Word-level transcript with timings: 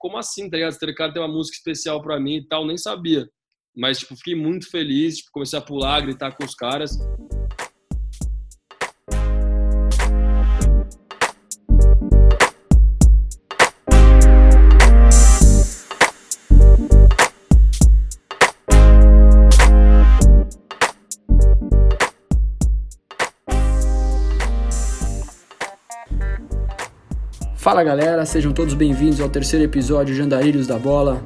como 0.00 0.16
assim, 0.16 0.50
tá 0.50 0.56
ligado? 0.56 0.72
Esse 0.72 0.94
cara 0.94 1.12
tem 1.12 1.22
uma 1.22 1.28
música 1.28 1.56
especial 1.56 2.02
para 2.02 2.18
mim 2.18 2.36
e 2.36 2.48
tal, 2.48 2.66
nem 2.66 2.76
sabia. 2.76 3.28
Mas, 3.76 4.00
tipo, 4.00 4.16
fiquei 4.16 4.34
muito 4.34 4.68
feliz, 4.68 5.18
tipo, 5.18 5.30
comecei 5.30 5.58
a 5.58 5.62
pular, 5.62 6.00
gritar 6.00 6.36
com 6.36 6.44
os 6.44 6.54
caras. 6.54 6.98
Fala 27.70 27.84
galera, 27.84 28.26
sejam 28.26 28.50
todos 28.50 28.74
bem-vindos 28.74 29.20
ao 29.20 29.28
terceiro 29.28 29.64
episódio 29.64 30.12
de 30.12 30.20
Andarilhos 30.20 30.66
da 30.66 30.76
Bola. 30.76 31.22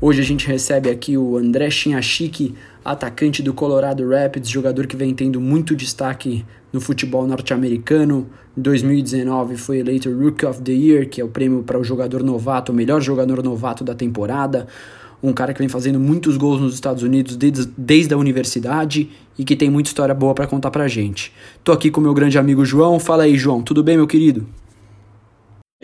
Hoje 0.00 0.20
a 0.20 0.24
gente 0.24 0.46
recebe 0.46 0.88
aqui 0.88 1.18
o 1.18 1.36
André 1.36 1.68
Chinachiki, 1.68 2.54
atacante 2.84 3.42
do 3.42 3.52
Colorado 3.52 4.08
Rapids, 4.08 4.48
jogador 4.48 4.86
que 4.86 4.96
vem 4.96 5.12
tendo 5.12 5.40
muito 5.40 5.74
destaque 5.74 6.44
no 6.72 6.80
futebol 6.80 7.26
norte-americano. 7.26 8.28
Em 8.56 8.62
2019 8.62 9.56
foi 9.56 9.78
eleito 9.78 10.08
Rookie 10.16 10.46
of 10.46 10.62
the 10.62 10.70
Year, 10.70 11.08
que 11.08 11.20
é 11.20 11.24
o 11.24 11.28
prêmio 11.28 11.64
para 11.64 11.76
o 11.76 11.82
jogador 11.82 12.22
novato, 12.22 12.70
o 12.70 12.74
melhor 12.74 13.00
jogador 13.00 13.42
novato 13.42 13.82
da 13.82 13.96
temporada. 13.96 14.68
Um 15.20 15.32
cara 15.32 15.52
que 15.52 15.58
vem 15.58 15.68
fazendo 15.68 15.98
muitos 15.98 16.36
gols 16.36 16.60
nos 16.60 16.74
Estados 16.74 17.02
Unidos 17.02 17.34
desde, 17.36 17.68
desde 17.76 18.14
a 18.14 18.16
universidade 18.16 19.10
e 19.36 19.44
que 19.44 19.56
tem 19.56 19.70
muita 19.70 19.88
história 19.88 20.14
boa 20.14 20.34
para 20.34 20.46
contar 20.46 20.70
pra 20.70 20.86
gente. 20.86 21.32
Tô 21.64 21.72
aqui 21.72 21.90
com 21.90 22.00
meu 22.00 22.14
grande 22.14 22.38
amigo 22.38 22.64
João. 22.64 23.00
Fala 23.00 23.24
aí, 23.24 23.36
João, 23.36 23.60
tudo 23.60 23.82
bem, 23.82 23.96
meu 23.96 24.06
querido? 24.06 24.46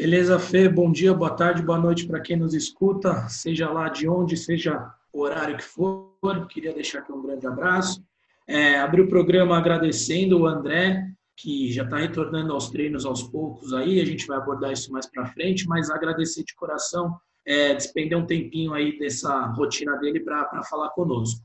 Beleza, 0.00 0.38
Fê? 0.38 0.66
Bom 0.66 0.90
dia, 0.90 1.12
boa 1.12 1.28
tarde, 1.28 1.62
boa 1.62 1.78
noite 1.78 2.06
para 2.06 2.20
quem 2.20 2.34
nos 2.34 2.54
escuta, 2.54 3.28
seja 3.28 3.70
lá 3.70 3.90
de 3.90 4.09
onde, 4.09 4.34
seja 4.34 4.90
o 5.12 5.20
horário 5.20 5.59
que 5.59 5.62
for. 5.62 6.09
Queria 6.48 6.73
deixar 6.73 7.01
aqui 7.01 7.12
um 7.12 7.20
grande 7.20 7.46
abraço. 7.46 8.02
É, 8.46 8.79
abrir 8.79 9.02
o 9.02 9.09
programa 9.10 9.59
agradecendo 9.59 10.40
o 10.40 10.46
André, 10.46 11.07
que 11.37 11.70
já 11.70 11.84
está 11.84 11.98
retornando 11.98 12.54
aos 12.54 12.70
treinos 12.70 13.04
aos 13.04 13.24
poucos 13.24 13.74
aí, 13.74 14.01
a 14.01 14.07
gente 14.07 14.26
vai 14.26 14.38
abordar 14.38 14.73
isso 14.73 14.90
mais 14.90 15.04
para 15.04 15.26
frente, 15.26 15.68
mas 15.68 15.90
agradecer 15.90 16.45
de 16.45 16.54
coração, 16.54 17.14
é, 17.45 17.74
despender 17.74 18.16
um 18.16 18.24
tempinho 18.24 18.73
aí 18.73 18.98
dessa 18.98 19.48
rotina 19.48 19.98
dele 19.98 20.20
para 20.20 20.62
falar 20.62 20.88
conosco. 20.92 21.45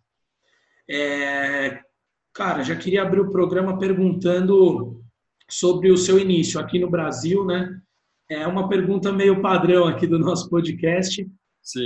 É, 0.90 1.82
cara, 2.32 2.64
já 2.64 2.78
queria 2.78 3.02
abrir 3.02 3.20
o 3.20 3.32
programa 3.32 3.78
perguntando 3.78 5.04
sobre 5.50 5.92
o 5.92 5.98
seu 5.98 6.18
início 6.18 6.58
aqui 6.58 6.80
no 6.80 6.90
Brasil, 6.90 7.44
né? 7.44 7.82
É 8.30 8.48
uma 8.48 8.68
pergunta 8.68 9.12
meio 9.12 9.42
padrão 9.42 9.88
aqui 9.88 10.08
do 10.08 10.18
nosso 10.18 10.50
podcast, 10.50 11.26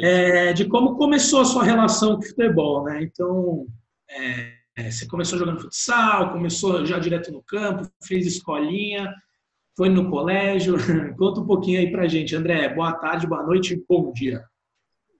é, 0.01 0.53
de 0.53 0.65
como 0.65 0.95
começou 0.95 1.41
a 1.41 1.45
sua 1.45 1.63
relação 1.63 2.15
com 2.15 2.21
o 2.21 2.25
futebol, 2.25 2.83
né? 2.85 3.03
Então, 3.03 3.67
é, 4.09 4.53
é, 4.77 4.91
você 4.91 5.05
começou 5.05 5.37
jogando 5.37 5.59
futsal, 5.59 6.31
começou 6.31 6.85
já 6.85 6.97
direto 6.97 7.31
no 7.31 7.43
campo, 7.43 7.89
fez 8.01 8.25
escolinha, 8.25 9.13
foi 9.75 9.89
no 9.89 10.09
colégio. 10.09 10.75
Conta 11.17 11.41
um 11.41 11.45
pouquinho 11.45 11.79
aí 11.79 11.91
pra 11.91 12.07
gente, 12.07 12.35
André. 12.35 12.73
Boa 12.73 12.93
tarde, 12.93 13.27
boa 13.27 13.43
noite, 13.43 13.81
bom 13.87 14.11
dia. 14.13 14.43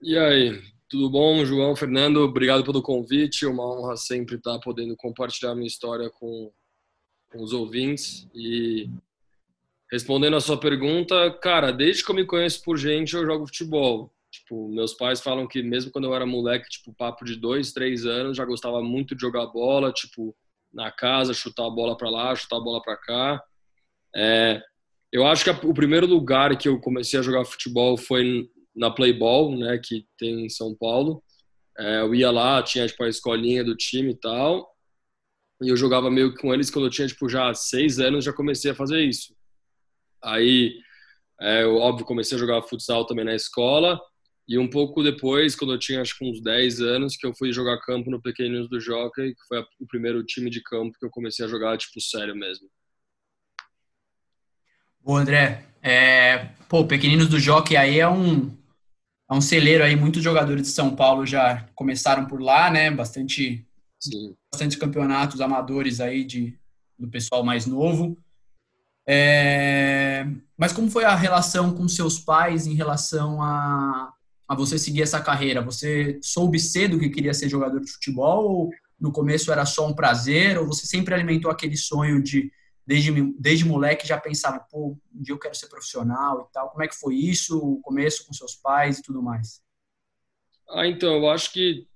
E 0.01 0.17
aí, 0.17 0.57
tudo 0.89 1.09
bom, 1.09 1.43
João, 1.43 1.75
Fernando? 1.75 2.17
Obrigado 2.21 2.63
pelo 2.63 2.81
convite. 2.81 3.45
Uma 3.45 3.65
honra 3.65 3.97
sempre 3.97 4.35
estar 4.35 4.57
podendo 4.59 4.95
compartilhar 4.95 5.53
minha 5.53 5.67
história 5.67 6.09
com, 6.09 6.49
com 7.29 7.43
os 7.43 7.51
ouvintes 7.51 8.27
e 8.33 8.89
Respondendo 9.91 10.35
a 10.35 10.41
sua 10.41 10.59
pergunta, 10.59 11.31
cara, 11.41 11.71
desde 11.71 12.03
que 12.03 12.11
eu 12.11 12.15
me 12.15 12.25
conheço 12.25 12.63
por 12.63 12.77
gente, 12.77 13.15
eu 13.15 13.25
jogo 13.25 13.47
futebol. 13.47 14.13
Tipo, 14.31 14.69
meus 14.69 14.93
pais 14.93 15.19
falam 15.19 15.47
que 15.47 15.63
mesmo 15.63 15.91
quando 15.91 16.05
eu 16.05 16.13
era 16.13 16.25
moleque, 16.25 16.69
tipo, 16.69 16.93
papo 16.93 17.25
de 17.25 17.35
dois, 17.35 17.73
três 17.73 18.05
anos, 18.05 18.37
já 18.37 18.45
gostava 18.45 18.81
muito 18.83 19.15
de 19.15 19.21
jogar 19.21 19.47
bola, 19.47 19.91
tipo, 19.91 20.35
na 20.71 20.91
casa, 20.91 21.33
chutar 21.33 21.65
a 21.65 21.69
bola 21.71 21.97
para 21.97 22.09
lá, 22.09 22.35
chutar 22.35 22.57
a 22.57 22.61
bola 22.61 22.81
para 22.81 22.97
cá. 22.97 23.43
É, 24.15 24.61
eu 25.11 25.25
acho 25.25 25.43
que 25.43 25.67
o 25.67 25.73
primeiro 25.73 26.05
lugar 26.05 26.55
que 26.55 26.69
eu 26.69 26.79
comecei 26.79 27.19
a 27.19 27.23
jogar 27.23 27.45
futebol 27.45 27.97
foi 27.97 28.47
na 28.75 28.91
Playball, 28.91 29.57
né, 29.57 29.79
que 29.83 30.05
tem 30.17 30.45
em 30.45 30.49
São 30.49 30.75
Paulo. 30.75 31.23
É, 31.77 32.01
eu 32.01 32.13
ia 32.13 32.29
lá, 32.29 32.61
tinha 32.61 32.87
tipo 32.87 33.03
a 33.03 33.09
escolinha 33.09 33.63
do 33.63 33.75
time 33.75 34.11
e 34.11 34.15
tal, 34.15 34.69
e 35.61 35.69
eu 35.69 35.75
jogava 35.75 36.11
meio 36.11 36.33
que 36.33 36.41
com 36.41 36.53
eles 36.53 36.69
quando 36.69 36.85
eu 36.85 36.91
tinha 36.91 37.07
tipo 37.07 37.27
já 37.27 37.53
seis 37.53 37.99
anos, 37.99 38.25
já 38.25 38.33
comecei 38.33 38.71
a 38.71 38.75
fazer 38.75 39.01
isso. 39.01 39.33
Aí, 40.23 40.79
é, 41.39 41.63
eu, 41.63 41.77
óbvio, 41.77 42.05
comecei 42.05 42.35
a 42.37 42.39
jogar 42.39 42.61
futsal 42.63 43.05
também 43.05 43.25
na 43.25 43.35
escola. 43.35 43.99
E 44.47 44.57
um 44.57 44.67
pouco 44.67 45.03
depois, 45.03 45.55
quando 45.55 45.73
eu 45.73 45.79
tinha 45.79 46.01
acho 46.01 46.17
que 46.17 46.25
uns 46.25 46.41
10 46.41 46.81
anos, 46.81 47.15
que 47.15 47.27
eu 47.27 47.35
fui 47.35 47.53
jogar 47.53 47.79
campo 47.81 48.09
no 48.09 48.19
Pequeninos 48.19 48.67
do 48.67 48.79
Jockey, 48.79 49.35
que 49.35 49.47
foi 49.47 49.59
o 49.79 49.87
primeiro 49.87 50.23
time 50.23 50.49
de 50.49 50.61
campo 50.63 50.97
que 50.97 51.05
eu 51.05 51.09
comecei 51.11 51.45
a 51.45 51.47
jogar, 51.47 51.77
tipo, 51.77 52.01
sério 52.01 52.35
mesmo. 52.35 52.67
Bom, 55.01 55.17
André, 55.17 55.65
é, 55.81 56.49
pô, 56.67 56.85
Pequeninos 56.85 57.27
do 57.27 57.39
Jockey 57.39 57.77
aí 57.77 57.99
é 57.99 58.09
um, 58.09 58.49
é 59.29 59.33
um 59.33 59.39
celeiro 59.39 59.83
aí, 59.83 59.95
muitos 59.95 60.23
jogadores 60.23 60.63
de 60.63 60.69
São 60.69 60.95
Paulo 60.95 61.25
já 61.25 61.67
começaram 61.75 62.25
por 62.25 62.41
lá, 62.41 62.71
né, 62.71 62.89
bastante, 62.89 63.65
Sim. 63.99 64.35
bastante 64.51 64.77
campeonatos 64.77 65.41
amadores 65.41 66.01
aí 66.01 66.23
de, 66.23 66.57
do 66.97 67.07
pessoal 67.07 67.43
mais 67.43 67.67
novo. 67.67 68.17
É, 69.11 70.23
mas 70.55 70.71
como 70.71 70.91
foi 70.91 71.03
a 71.03 71.15
relação 71.15 71.73
com 71.73 71.87
seus 71.87 72.19
pais 72.19 72.67
em 72.67 72.75
relação 72.75 73.41
a, 73.41 74.13
a 74.47 74.53
você 74.53 74.77
seguir 74.77 75.01
essa 75.01 75.19
carreira? 75.19 75.63
Você 75.63 76.19
soube 76.21 76.59
cedo 76.59 76.99
que 76.99 77.09
queria 77.09 77.33
ser 77.33 77.49
jogador 77.49 77.79
de 77.79 77.91
futebol? 77.91 78.45
Ou 78.45 78.69
no 78.99 79.11
começo 79.11 79.51
era 79.51 79.65
só 79.65 79.87
um 79.87 79.95
prazer? 79.95 80.59
Ou 80.59 80.67
você 80.67 80.85
sempre 80.85 81.15
alimentou 81.15 81.49
aquele 81.49 81.75
sonho 81.75 82.21
de, 82.21 82.51
desde, 82.85 83.11
desde 83.39 83.65
moleque, 83.65 84.07
já 84.07 84.19
pensava, 84.19 84.59
pô, 84.59 84.95
um 85.11 85.23
dia 85.23 85.33
eu 85.33 85.39
quero 85.39 85.55
ser 85.55 85.69
profissional 85.69 86.47
e 86.47 86.53
tal? 86.53 86.69
Como 86.69 86.83
é 86.83 86.87
que 86.87 86.95
foi 86.95 87.15
isso, 87.15 87.57
o 87.57 87.81
começo 87.81 88.27
com 88.27 88.33
seus 88.33 88.53
pais 88.53 88.99
e 88.99 89.01
tudo 89.01 89.23
mais? 89.23 89.59
Ah, 90.69 90.85
então, 90.85 91.15
eu 91.15 91.27
acho 91.31 91.51
que 91.51 91.87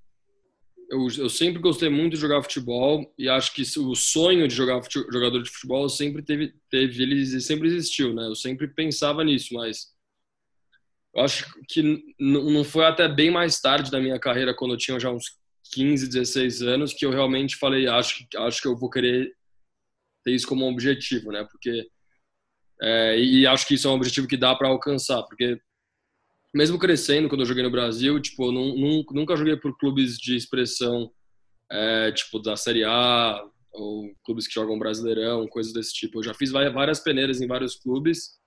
eu, 0.94 1.08
eu, 1.18 1.30
sempre 1.30 1.60
gostei 1.60 1.90
muito 1.90 2.14
de 2.14 2.20
jogar 2.20 2.44
futebol 2.44 3.12
e 3.18 3.28
acho 3.28 3.54
que 3.54 3.64
o 3.80 3.96
sonho 3.96 4.48
de 4.48 4.54
jogar 4.54 4.80
jogador 5.12 5.42
de 5.42 5.50
futebol 5.50 5.90
sempre 5.90 6.22
teve, 6.22 6.54
teve 6.70 7.02
ele 7.02 7.42
sempre 7.42 7.68
existiu, 7.68 8.14
né? 8.14 8.28
Eu 8.28 8.36
sempre 8.36 8.68
pensava 8.68 9.24
nisso, 9.24 9.56
mas 9.56 9.92
eu 11.16 11.24
acho 11.24 11.52
que 11.68 12.04
não 12.20 12.64
foi 12.64 12.86
até 12.86 13.08
bem 13.08 13.32
mais 13.32 13.60
tarde 13.60 13.90
da 13.90 14.00
minha 14.00 14.20
carreira, 14.20 14.54
quando 14.54 14.76
eu 14.76 14.78
tinha 14.78 15.00
já 15.00 15.12
uns 15.12 15.38
15, 15.72 16.08
16 16.08 16.62
anos, 16.62 16.94
que 16.94 17.06
eu 17.06 17.12
realmente 17.12 17.56
falei, 17.56 17.88
acho, 17.88 18.26
acho 18.38 18.62
que 18.62 18.68
eu 18.68 18.78
vou 18.78 18.90
querer 18.90 19.36
ter 20.24 20.32
isso 20.32 20.48
como 20.48 20.66
um 20.66 20.72
objetivo, 20.72 21.32
né? 21.32 21.44
Porque 21.44 21.90
é, 22.82 23.18
e 23.20 23.48
acho 23.48 23.68
que 23.68 23.74
isso 23.74 23.88
é 23.88 23.92
um 23.92 23.96
objetivo 23.96 24.28
que 24.28 24.38
dá 24.38 24.54
para 24.54 24.68
alcançar, 24.68 25.24
porque 25.24 25.60
mesmo 26.54 26.78
crescendo, 26.78 27.28
quando 27.28 27.42
eu 27.42 27.48
joguei 27.48 27.64
no 27.64 27.72
Brasil, 27.72 28.20
tipo, 28.22 28.52
não, 28.52 28.76
nunca 29.12 29.36
joguei 29.36 29.58
por 29.58 29.78
clubes 29.78 30.18
de 30.18 30.36
expressão, 30.36 31.12
é, 31.72 32.12
tipo, 32.12 32.40
da 32.40 32.56
Série 32.56 32.84
A, 32.84 33.44
ou 33.74 34.14
clubes 34.24 34.48
que 34.48 34.54
jogam 34.54 34.78
Brasileirão, 34.78 35.48
coisas 35.48 35.74
desse 35.74 35.94
tipo. 35.94 36.20
Eu 36.20 36.24
já 36.24 36.34
fiz 36.34 36.52
várias 36.52 37.00
peneiras 37.00 37.42
em 37.42 37.48
vários 37.48 37.76
clubes, 37.76 38.38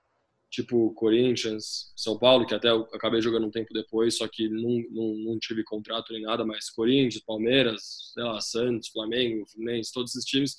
tipo 0.49 0.93
Corinthians, 0.93 1.91
São 1.95 2.17
Paulo, 2.17 2.45
que 2.45 2.55
até 2.55 2.69
eu 2.69 2.87
acabei 2.93 3.21
jogando 3.21 3.45
um 3.45 3.51
tempo 3.51 3.73
depois, 3.73 4.15
só 4.15 4.27
que 4.27 4.47
não, 4.47 4.81
não, 4.89 5.17
não 5.17 5.39
tive 5.39 5.63
contrato 5.65 6.13
nem 6.13 6.21
nada, 6.21 6.45
mas 6.45 6.69
Corinthians, 6.69 7.23
Palmeiras, 7.25 8.11
sei 8.13 8.23
lá, 8.23 8.39
Santos, 8.39 8.87
Flamengo, 8.87 9.45
Fluminense, 9.47 9.91
todos 9.91 10.15
esses 10.15 10.25
times. 10.25 10.55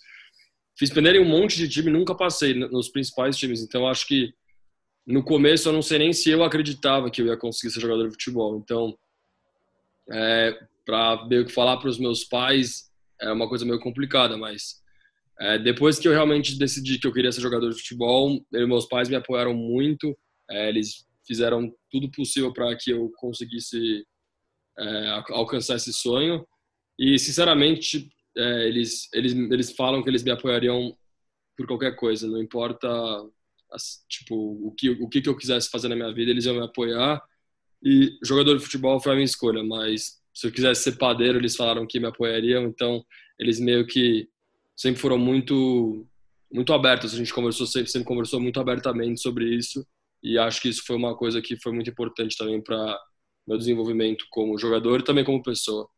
Fiz 0.79 0.91
peneira 0.91 1.19
em 1.19 1.23
um 1.23 1.29
monte 1.29 1.57
de 1.57 1.69
time, 1.69 1.91
nunca 1.91 2.15
passei 2.15 2.53
nos 2.53 2.91
principais 2.91 3.37
times, 3.37 3.63
então 3.63 3.89
acho 3.89 4.07
que 4.07 4.35
no 5.09 5.25
começo 5.25 5.69
eu 5.69 5.73
não 5.73 5.81
sei 5.81 5.99
nem 5.99 6.13
se 6.13 6.31
eu 6.31 6.45
acreditava 6.45 7.11
que 7.11 7.23
eu 7.23 7.27
ia 7.27 7.37
conseguir 7.37 7.73
ser 7.73 7.81
jogador 7.81 8.05
de 8.05 8.13
futebol. 8.13 8.59
Então, 8.59 8.97
é, 10.13 10.59
para 10.85 11.27
meio 11.27 11.47
que 11.47 11.53
falar 11.53 11.79
para 11.79 11.89
os 11.89 11.99
meus 11.99 12.25
pais 12.25 12.91
é 13.21 13.33
uma 13.33 13.49
coisa 13.49 13.65
meio 13.65 13.81
complicada, 13.81 14.37
mas 14.37 14.83
é, 15.41 15.59
depois 15.59 15.99
que 15.99 16.07
eu 16.07 16.13
realmente 16.13 16.59
decidi 16.59 16.99
que 16.99 17.07
eu 17.07 17.13
queria 17.13 17.33
ser 17.33 17.41
jogador 17.41 17.71
de 17.71 17.79
futebol, 17.79 18.39
eu, 18.53 18.69
meus 18.69 18.87
pais 18.87 19.09
me 19.09 19.17
apoiaram 19.17 19.55
muito. 19.55 20.17
É, 20.51 20.69
eles 20.69 21.07
fizeram 21.27 21.75
tudo 21.91 22.11
possível 22.11 22.53
para 22.53 22.77
que 22.77 22.91
eu 22.91 23.11
conseguisse 23.17 24.05
é, 24.79 25.09
alcançar 25.31 25.77
esse 25.77 25.93
sonho. 25.93 26.47
E 26.99 27.19
sinceramente, 27.19 28.11
é, 28.37 28.69
eles 28.69 29.09
eles 29.15 29.33
eles 29.33 29.73
falam 29.73 30.03
que 30.03 30.11
eles 30.11 30.23
me 30.23 30.31
apoiariam 30.31 30.95
por 31.57 31.67
qualquer 31.67 31.97
coisa, 31.97 32.29
não 32.29 32.41
importa 32.43 32.89
tipo, 34.09 34.35
o 34.35 34.73
que, 34.73 34.91
o 34.91 35.09
que 35.09 35.23
eu 35.27 35.37
quisesse 35.37 35.71
fazer 35.71 35.89
na 35.89 35.97
minha 35.97 36.13
vida, 36.13 36.31
eles 36.31 36.45
iam 36.45 36.57
me 36.57 36.65
apoiar. 36.65 37.23
E 37.83 38.19
jogador 38.23 38.57
de 38.57 38.65
futebol 38.65 39.01
foi 39.01 39.13
a 39.13 39.15
minha 39.15 39.25
escolha, 39.25 39.63
mas 39.63 40.19
se 40.35 40.47
eu 40.47 40.53
quisesse 40.53 40.83
ser 40.83 40.99
padeiro, 40.99 41.39
eles 41.39 41.57
falaram 41.57 41.87
que 41.87 42.01
me 42.01 42.07
apoiariam, 42.07 42.65
então 42.65 43.05
eles 43.39 43.61
meio 43.61 43.87
que 43.87 44.29
sempre 44.77 45.01
foram 45.01 45.19
muito 45.19 46.07
muito 46.51 46.73
abertos, 46.73 47.13
a 47.13 47.17
gente 47.17 47.35
conversou 47.35 47.67
sempre, 47.67 47.91
sempre 47.91 48.09
conversou 48.09 48.41
muito 48.41 48.59
abertamente 48.59 49.21
sobre 49.21 49.55
isso. 49.55 49.87
E 50.23 50.39
acho 50.39 50.63
que 50.63 50.69
isso 50.69 50.83
foi 50.87 50.97
uma 50.97 51.15
coisa 51.17 51.43
que 51.43 51.61
foi 51.61 51.73
muito 51.73 51.91
importante 51.91 52.37
também 52.37 52.63
para 52.63 52.99
meu 53.47 53.59
desenvolvimento 53.59 54.25
como 54.31 54.59
jogador 54.59 55.01
e 55.01 55.05
também 55.05 55.25
como 55.25 55.43
pessoa. 55.43 55.89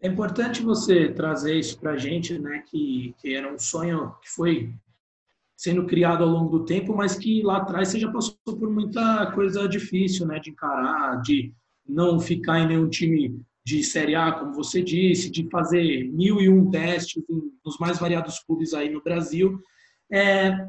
É 0.00 0.08
importante 0.08 0.62
você 0.62 1.12
trazer 1.12 1.58
isso 1.58 1.78
para 1.78 1.92
a 1.92 1.96
gente, 1.96 2.38
né? 2.38 2.64
Que, 2.66 3.14
que 3.20 3.34
era 3.34 3.52
um 3.52 3.58
sonho 3.58 4.14
que 4.22 4.30
foi 4.30 4.72
sendo 5.60 5.84
criado 5.84 6.24
ao 6.24 6.30
longo 6.30 6.58
do 6.58 6.64
tempo, 6.64 6.96
mas 6.96 7.16
que 7.16 7.42
lá 7.42 7.58
atrás 7.58 7.88
você 7.88 8.00
já 8.00 8.10
passou 8.10 8.34
por 8.46 8.70
muita 8.70 9.30
coisa 9.32 9.68
difícil, 9.68 10.26
né? 10.26 10.40
De 10.40 10.48
encarar, 10.48 11.20
de 11.20 11.52
não 11.86 12.18
ficar 12.18 12.60
em 12.60 12.68
nenhum 12.68 12.88
time 12.88 13.38
de 13.62 13.84
Série 13.84 14.14
A, 14.14 14.32
como 14.32 14.54
você 14.54 14.82
disse, 14.82 15.30
de 15.30 15.46
fazer 15.50 16.10
mil 16.14 16.40
e 16.40 16.48
um 16.48 16.70
testes 16.70 17.22
nos 17.62 17.76
mais 17.78 17.98
variados 17.98 18.38
clubes 18.38 18.72
aí 18.72 18.88
no 18.88 19.02
Brasil. 19.02 19.60
É, 20.10 20.66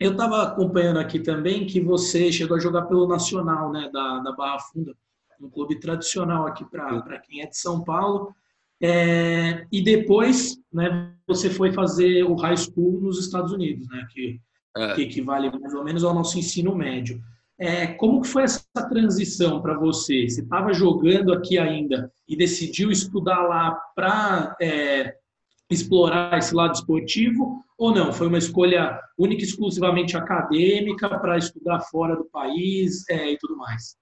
eu 0.00 0.12
estava 0.12 0.42
acompanhando 0.42 1.00
aqui 1.00 1.20
também 1.20 1.66
que 1.66 1.78
você 1.78 2.32
chegou 2.32 2.56
a 2.56 2.60
jogar 2.60 2.86
pelo 2.86 3.06
Nacional, 3.06 3.70
né, 3.70 3.90
da, 3.92 4.20
da 4.20 4.32
Barra 4.32 4.58
Funda, 4.58 4.96
um 5.38 5.50
clube 5.50 5.78
tradicional 5.78 6.46
aqui 6.46 6.64
para 6.64 7.18
quem 7.18 7.42
é 7.42 7.46
de 7.46 7.58
São 7.58 7.84
Paulo. 7.84 8.34
É, 8.82 9.66
e 9.70 9.82
depois, 9.82 10.58
né, 10.72 11.12
você 11.26 11.50
foi 11.50 11.72
fazer 11.72 12.24
o 12.24 12.34
high 12.34 12.56
school 12.56 13.00
nos 13.00 13.18
Estados 13.18 13.52
Unidos, 13.52 13.86
né, 13.88 14.06
que, 14.10 14.40
é. 14.76 14.94
que 14.94 15.02
equivale 15.02 15.50
mais 15.50 15.74
ou 15.74 15.84
menos 15.84 16.02
ao 16.02 16.14
nosso 16.14 16.38
ensino 16.38 16.74
médio. 16.74 17.20
É, 17.58 17.88
como 17.88 18.22
que 18.22 18.28
foi 18.28 18.44
essa 18.44 18.64
transição 18.88 19.60
para 19.60 19.78
você? 19.78 20.26
Você 20.26 20.40
estava 20.40 20.72
jogando 20.72 21.30
aqui 21.30 21.58
ainda 21.58 22.10
e 22.26 22.34
decidiu 22.34 22.90
estudar 22.90 23.42
lá 23.42 23.78
para 23.94 24.56
é, 24.62 25.14
explorar 25.70 26.38
esse 26.38 26.54
lado 26.54 26.74
esportivo 26.74 27.62
ou 27.76 27.94
não? 27.94 28.14
Foi 28.14 28.28
uma 28.28 28.38
escolha 28.38 28.98
única 29.18 29.42
e 29.42 29.44
exclusivamente 29.44 30.16
acadêmica 30.16 31.06
para 31.20 31.36
estudar 31.36 31.80
fora 31.80 32.16
do 32.16 32.24
país 32.24 33.06
é, 33.10 33.32
e 33.32 33.36
tudo 33.36 33.58
mais? 33.58 33.94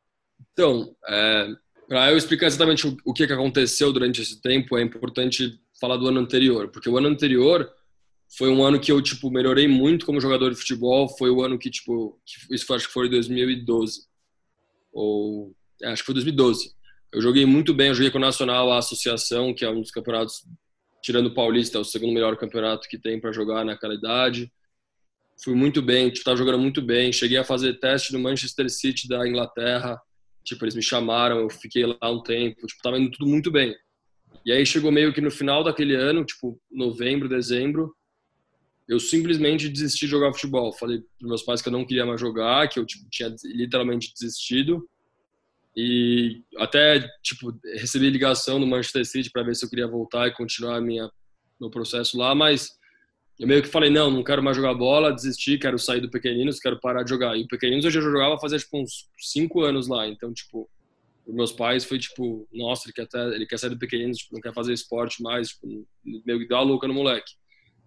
Então, 0.52 0.94
é, 1.08 1.48
para 1.88 2.10
eu 2.10 2.16
explicar 2.18 2.46
exatamente 2.46 2.86
o, 2.86 2.96
o 3.04 3.14
que, 3.14 3.26
que 3.26 3.32
aconteceu 3.32 3.92
durante 3.92 4.20
esse 4.20 4.40
tempo, 4.40 4.76
é 4.76 4.82
importante 4.82 5.58
falar 5.80 5.96
do 5.96 6.06
ano 6.06 6.20
anterior, 6.20 6.68
porque 6.68 6.88
o 6.88 6.98
ano 6.98 7.08
anterior 7.08 7.72
foi 8.36 8.50
um 8.50 8.62
ano 8.62 8.78
que 8.78 8.92
eu 8.92 9.00
tipo 9.00 9.30
melhorei 9.30 9.66
muito 9.66 10.04
como 10.04 10.20
jogador 10.20 10.50
de 10.50 10.56
futebol. 10.56 11.08
Foi 11.08 11.30
o 11.30 11.42
ano 11.42 11.58
que 11.58 11.70
tipo 11.70 12.20
que 12.26 12.54
isso 12.54 12.66
foi, 12.66 12.76
acho 12.76 12.86
que 12.88 12.92
foi 12.92 13.08
2012 13.08 14.02
ou 14.92 15.54
é, 15.82 15.88
acho 15.88 16.02
que 16.02 16.06
foi 16.06 16.14
2012. 16.14 16.74
Eu 17.12 17.22
joguei 17.22 17.46
muito 17.46 17.72
bem. 17.72 17.88
Eu 17.88 17.94
joguei 17.94 18.10
com 18.10 18.18
o 18.18 18.20
Nacional, 18.20 18.70
a 18.70 18.78
associação, 18.78 19.54
que 19.54 19.64
é 19.64 19.70
um 19.70 19.80
dos 19.80 19.90
campeonatos 19.90 20.44
tirando 21.02 21.26
o 21.26 21.34
Paulista, 21.34 21.78
é 21.78 21.80
o 21.80 21.84
segundo 21.84 22.12
melhor 22.12 22.36
campeonato 22.36 22.88
que 22.88 22.98
tem 22.98 23.20
para 23.20 23.32
jogar 23.32 23.64
naquela 23.64 23.94
idade. 23.94 24.52
Fui 25.42 25.54
muito 25.54 25.80
bem, 25.80 26.10
tipo, 26.10 26.24
tava 26.24 26.36
jogando 26.36 26.58
muito 26.58 26.82
bem. 26.82 27.12
Cheguei 27.12 27.38
a 27.38 27.44
fazer 27.44 27.78
teste 27.78 28.12
no 28.12 28.18
Manchester 28.18 28.68
City 28.68 29.08
da 29.08 29.26
Inglaterra. 29.26 29.98
Tipo, 30.48 30.64
eles 30.64 30.74
me 30.74 30.82
chamaram, 30.82 31.40
eu 31.40 31.50
fiquei 31.50 31.84
lá 31.84 32.10
um 32.10 32.22
tempo, 32.22 32.66
tipo, 32.66 32.82
tava 32.82 32.98
indo 32.98 33.10
tudo 33.10 33.28
muito 33.28 33.50
bem. 33.50 33.76
E 34.46 34.50
aí 34.50 34.64
chegou 34.64 34.90
meio 34.90 35.12
que 35.12 35.20
no 35.20 35.30
final 35.30 35.62
daquele 35.62 35.94
ano, 35.94 36.24
tipo, 36.24 36.58
novembro, 36.70 37.28
dezembro, 37.28 37.94
eu 38.88 38.98
simplesmente 38.98 39.68
desisti 39.68 40.06
de 40.06 40.12
jogar 40.12 40.32
futebol. 40.32 40.72
Falei 40.72 41.02
para 41.18 41.28
meus 41.28 41.42
pais 41.42 41.60
que 41.60 41.68
eu 41.68 41.72
não 41.72 41.84
queria 41.84 42.06
mais 42.06 42.18
jogar, 42.18 42.66
que 42.68 42.80
eu 42.80 42.86
tipo, 42.86 43.06
tinha 43.10 43.34
literalmente 43.44 44.10
desistido. 44.14 44.88
E 45.76 46.42
até 46.56 47.06
tipo 47.22 47.54
recebi 47.74 48.08
ligação 48.08 48.58
do 48.58 48.66
Manchester 48.66 49.04
City 49.04 49.30
para 49.30 49.42
ver 49.42 49.54
se 49.54 49.64
eu 49.64 49.68
queria 49.68 49.86
voltar 49.86 50.26
e 50.26 50.34
continuar 50.34 50.80
minha 50.80 51.10
meu 51.60 51.70
processo 51.70 52.16
lá, 52.16 52.34
mas 52.34 52.77
eu 53.38 53.46
meio 53.46 53.62
que 53.62 53.68
falei 53.68 53.90
não, 53.90 54.10
não 54.10 54.24
quero 54.24 54.42
mais 54.42 54.56
jogar 54.56 54.74
bola, 54.74 55.12
desisti, 55.12 55.58
quero 55.58 55.78
sair 55.78 56.00
do 56.00 56.10
Pequeninos, 56.10 56.58
quero 56.58 56.80
parar 56.80 57.02
de 57.02 57.10
jogar. 57.10 57.36
E 57.36 57.42
o 57.42 57.48
Pequeninos 57.48 57.84
eu 57.84 57.90
já 57.90 58.00
jogava 58.00 58.38
fazia 58.38 58.58
tipo 58.58 58.78
uns 58.78 59.08
cinco 59.18 59.62
anos 59.62 59.86
lá, 59.86 60.06
então 60.08 60.32
tipo 60.32 60.68
os 61.26 61.34
meus 61.34 61.52
pais 61.52 61.84
foi 61.84 61.98
tipo, 61.98 62.48
nossa, 62.50 62.86
ele 62.86 62.94
quer 62.94 63.02
até, 63.02 63.34
ele 63.34 63.46
quer 63.46 63.58
sair 63.58 63.68
do 63.70 63.78
Pequeninos, 63.78 64.16
tipo, 64.16 64.34
não 64.34 64.40
quer 64.40 64.54
fazer 64.54 64.72
esporte 64.72 65.22
mais, 65.22 65.48
tipo, 65.50 65.86
meio 66.02 66.46
que 66.46 66.54
a 66.54 66.60
louca 66.60 66.88
no 66.88 66.94
moleque. 66.94 67.32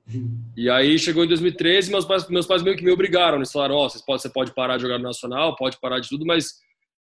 E 0.57 0.69
aí 0.69 0.99
chegou 0.99 1.23
em 1.23 1.27
2013, 1.27 1.89
meus 1.89 2.05
pais, 2.05 2.27
meus 2.27 2.45
pais 2.45 2.61
meio 2.61 2.75
que 2.75 2.83
me 2.83 2.91
obrigaram. 2.91 3.37
Eles 3.37 3.51
falaram: 3.51 3.75
Ó, 3.75 3.85
oh, 3.85 3.89
você, 3.89 4.03
pode, 4.05 4.21
você 4.21 4.29
pode 4.29 4.53
parar 4.53 4.75
de 4.75 4.83
jogar 4.83 4.97
no 4.97 5.05
Nacional, 5.05 5.55
pode 5.55 5.79
parar 5.79 5.99
de 5.99 6.09
tudo, 6.09 6.25
mas 6.25 6.55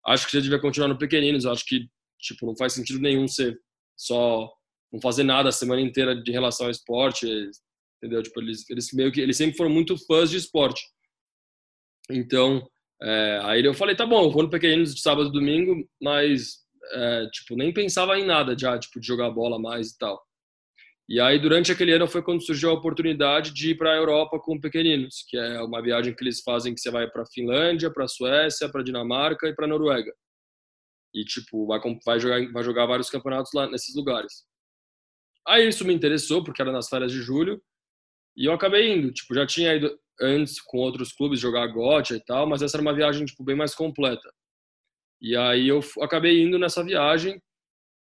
acho 0.07 0.27
que 0.27 0.33
você 0.33 0.43
devia 0.43 0.59
continuar 0.59 0.89
no 0.89 0.99
Pequeninos. 0.99 1.47
Acho 1.47 1.65
que 1.65 1.89
tipo, 2.21 2.45
não 2.45 2.57
faz 2.57 2.73
sentido 2.75 3.01
nenhum 3.01 3.27
você 3.27 3.57
só 3.97 4.51
não 4.93 5.01
fazer 5.01 5.23
nada 5.23 5.49
a 5.49 5.53
semana 5.53 5.81
inteira 5.81 6.15
de 6.15 6.31
relação 6.31 6.67
ao 6.67 6.71
esporte. 6.71 7.27
Entendeu? 7.99 8.23
Tipo, 8.23 8.41
eles, 8.41 8.69
eles 8.71 8.93
meio 8.93 9.13
que 9.13 9.21
eles 9.21 9.37
sempre 9.37 9.57
foram 9.57 9.71
muito 9.71 9.97
fãs 10.07 10.31
de 10.31 10.37
esporte. 10.37 10.83
Então, 12.11 12.67
é, 13.03 13.41
aí 13.45 13.65
eu 13.65 13.75
falei: 13.75 13.97
tá 13.97 14.07
bom, 14.07 14.31
vou 14.31 14.43
no 14.43 14.51
Pequeninos 14.51 14.95
de 14.95 15.01
sábado 15.01 15.29
e 15.29 15.33
domingo, 15.33 15.89
mas 16.01 16.59
é, 16.93 17.27
tipo, 17.33 17.57
nem 17.57 17.73
pensava 17.73 18.19
em 18.19 18.25
nada 18.25 18.57
já, 18.59 18.79
tipo, 18.79 19.01
de 19.01 19.07
jogar 19.07 19.31
bola 19.31 19.59
mais 19.59 19.91
e 19.91 19.99
tal. 19.99 20.23
E 21.09 21.21
aí, 21.21 21.39
durante 21.39 21.73
aquele 21.73 21.93
ano, 21.93 22.07
foi 22.07 22.23
quando 22.23 22.45
surgiu 22.45 22.69
a 22.69 22.75
oportunidade 22.75 23.55
de 23.55 23.71
ir 23.71 23.79
para 23.79 23.93
a 23.93 23.97
Europa 23.97 24.39
com 24.39 24.61
pequeninos, 24.61 25.25
que 25.27 25.39
é 25.39 25.61
uma 25.63 25.81
viagem 25.81 26.15
que 26.15 26.23
eles 26.23 26.43
fazem 26.43 26.75
que 26.75 26.81
você 26.81 26.91
vai 26.91 27.09
para 27.11 27.25
Finlândia, 27.33 27.91
para 27.91 28.07
Suécia, 28.07 28.69
para 28.71 28.83
Dinamarca 28.83 29.49
e 29.49 29.55
para 29.55 29.67
Noruega. 29.67 30.13
E, 31.15 31.25
tipo, 31.25 31.67
vai, 31.67 31.81
vai, 32.05 32.21
jogar, 32.21 32.53
vai 32.53 32.63
jogar 32.63 32.85
vários 32.85 33.09
campeonatos 33.09 33.51
lá 33.55 33.67
nesses 33.71 33.97
lugares. 33.97 34.45
Aí 35.47 35.67
isso 35.67 35.83
me 35.87 35.95
interessou, 35.95 36.45
porque 36.45 36.61
era 36.61 36.71
nas 36.71 36.91
férias 36.91 37.11
de 37.11 37.23
julho, 37.23 37.59
e 38.39 38.47
eu 38.47 38.53
acabei 38.53 38.93
indo. 38.93 39.13
Tipo, 39.13 39.35
já 39.35 39.45
tinha 39.45 39.75
ido 39.75 39.99
antes 40.21 40.61
com 40.61 40.79
outros 40.79 41.13
clubes 41.13 41.41
jogar 41.41 41.67
gote 41.67 42.15
e 42.15 42.25
tal, 42.25 42.49
mas 42.49 42.63
essa 42.63 42.77
era 42.77 42.83
uma 42.83 42.95
viagem, 42.95 43.27
tipo, 43.27 43.43
bem 43.43 43.57
mais 43.57 43.75
completa. 43.75 44.33
E 45.21 45.37
aí 45.37 45.67
eu 45.67 45.81
acabei 46.01 46.41
indo 46.41 46.59
nessa 46.59 46.85
viagem 46.85 47.43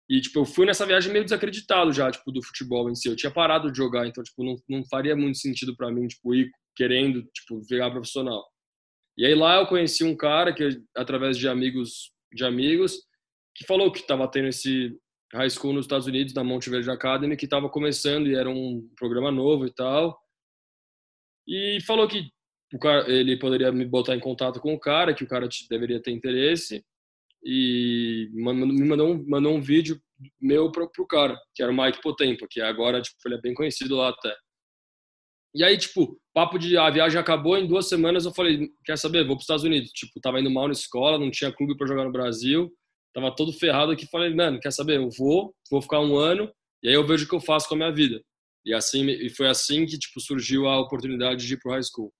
e, 0.10 0.22
tipo, 0.22 0.40
eu 0.40 0.46
fui 0.46 0.66
nessa 0.66 0.86
viagem 0.86 1.12
meio 1.12 1.26
desacreditado 1.26 1.92
já, 1.92 2.10
tipo, 2.10 2.32
do 2.32 2.42
futebol 2.42 2.90
em 2.90 2.96
si. 2.96 3.10
Eu 3.10 3.16
tinha 3.16 3.32
parado 3.32 3.70
de 3.70 3.78
jogar, 3.78 4.08
então, 4.08 4.24
tipo, 4.24 4.44
não, 4.44 4.56
não 4.70 4.86
faria 4.86 5.16
muito 5.16 5.38
sentido 5.38 5.76
para 5.76 5.92
mim, 5.92 6.08
tipo, 6.08 6.34
ir 6.34 6.50
querendo, 6.76 7.24
tipo, 7.34 7.62
virar 7.70 7.92
profissional. 7.92 8.46
E 9.18 9.26
aí 9.26 9.36
lá 9.36 9.58
eu 9.58 9.68
conheci 9.68 10.06
um 10.06 10.16
cara 10.16 10.54
que, 10.54 10.82
através 10.96 11.38
de 11.38 11.48
amigos 11.48 12.12
de 12.34 12.46
amigos, 12.46 12.98
que 13.54 13.66
falou 13.66 13.92
que 13.92 14.00
estava 14.00 14.26
tendo 14.30 14.48
esse 14.48 14.98
high 15.34 15.50
school 15.50 15.74
nos 15.74 15.86
Estados 15.86 16.08
Unidos, 16.08 16.34
da 16.34 16.44
Monte 16.44 16.70
Verde 16.70 16.90
Academy, 16.90 17.38
que 17.38 17.46
estava 17.46 17.70
começando 17.70 18.28
e 18.28 18.36
era 18.36 18.50
um 18.50 18.88
programa 18.98 19.32
novo 19.32 19.66
e 19.66 19.74
tal. 19.74 20.20
E 21.48 21.80
falou 21.86 22.08
que 22.08 22.30
cara, 22.80 23.10
ele 23.12 23.38
poderia 23.38 23.72
me 23.72 23.86
botar 23.86 24.16
em 24.16 24.20
contato 24.20 24.60
com 24.60 24.74
o 24.74 24.80
cara, 24.80 25.14
que 25.14 25.24
o 25.24 25.28
cara 25.28 25.48
deveria 25.70 26.02
ter 26.02 26.12
interesse 26.12 26.84
e 27.44 28.30
me 28.34 28.86
mandou 28.86 29.14
um, 29.14 29.26
mandou 29.28 29.54
um 29.54 29.62
vídeo 29.62 30.00
meu 30.40 30.72
pro, 30.72 30.90
pro 30.92 31.08
cara, 31.08 31.38
que 31.56 31.64
era 31.64 31.72
o 31.72 31.76
Mike 31.76 32.02
Potempo, 32.02 32.48
que 32.50 32.62
agora 32.62 33.02
tipo, 33.02 33.18
ele 33.26 33.36
é 33.36 33.42
bem 33.42 33.54
conhecido 33.54 33.96
lá 33.96 34.10
até. 34.10 34.36
E 35.54 35.64
aí, 35.64 35.78
tipo, 35.78 36.18
papo 36.34 36.58
de 36.58 36.78
a 36.78 36.90
viagem 36.90 37.20
acabou 37.20 37.58
em 37.58 37.68
duas 37.68 37.90
semanas, 37.90 38.24
eu 38.24 38.34
falei, 38.34 38.70
quer 38.86 38.98
saber, 38.98 39.26
vou 39.26 39.36
para 39.36 39.40
os 39.40 39.44
Estados 39.44 39.64
Unidos. 39.66 39.92
Tipo, 39.92 40.22
tava 40.22 40.40
indo 40.40 40.50
mal 40.50 40.68
na 40.68 40.72
escola, 40.72 41.20
não 41.20 41.30
tinha 41.30 41.52
clube 41.52 41.76
para 41.76 41.88
jogar 41.88 42.06
no 42.06 42.12
Brasil, 42.12 42.72
tava 43.14 43.36
todo 43.36 43.54
ferrado 43.54 43.92
aqui, 43.92 44.08
falei, 44.08 44.34
mano, 44.34 44.60
quer 44.60 44.72
saber, 44.72 44.98
eu 44.98 45.10
vou, 45.18 45.54
vou 45.70 45.82
ficar 45.82 46.00
um 46.00 46.18
ano 46.18 46.52
e 46.84 46.90
aí 46.90 46.94
eu 46.94 47.06
vejo 47.06 47.26
o 47.26 47.28
que 47.28 47.36
eu 47.36 47.42
faço 47.42 47.68
com 47.68 47.76
a 47.76 47.78
minha 47.78 47.92
vida. 47.92 48.22
E 48.66 48.74
assim, 48.74 49.06
e 49.08 49.30
foi 49.30 49.48
assim 49.50 49.86
que 49.86 49.98
tipo 49.98 50.20
surgiu 50.20 50.68
a 50.68 50.80
oportunidade 50.80 51.46
de 51.46 51.54
ir 51.54 51.60
pro 51.60 51.72
high 51.72 51.84
school. 51.84 52.14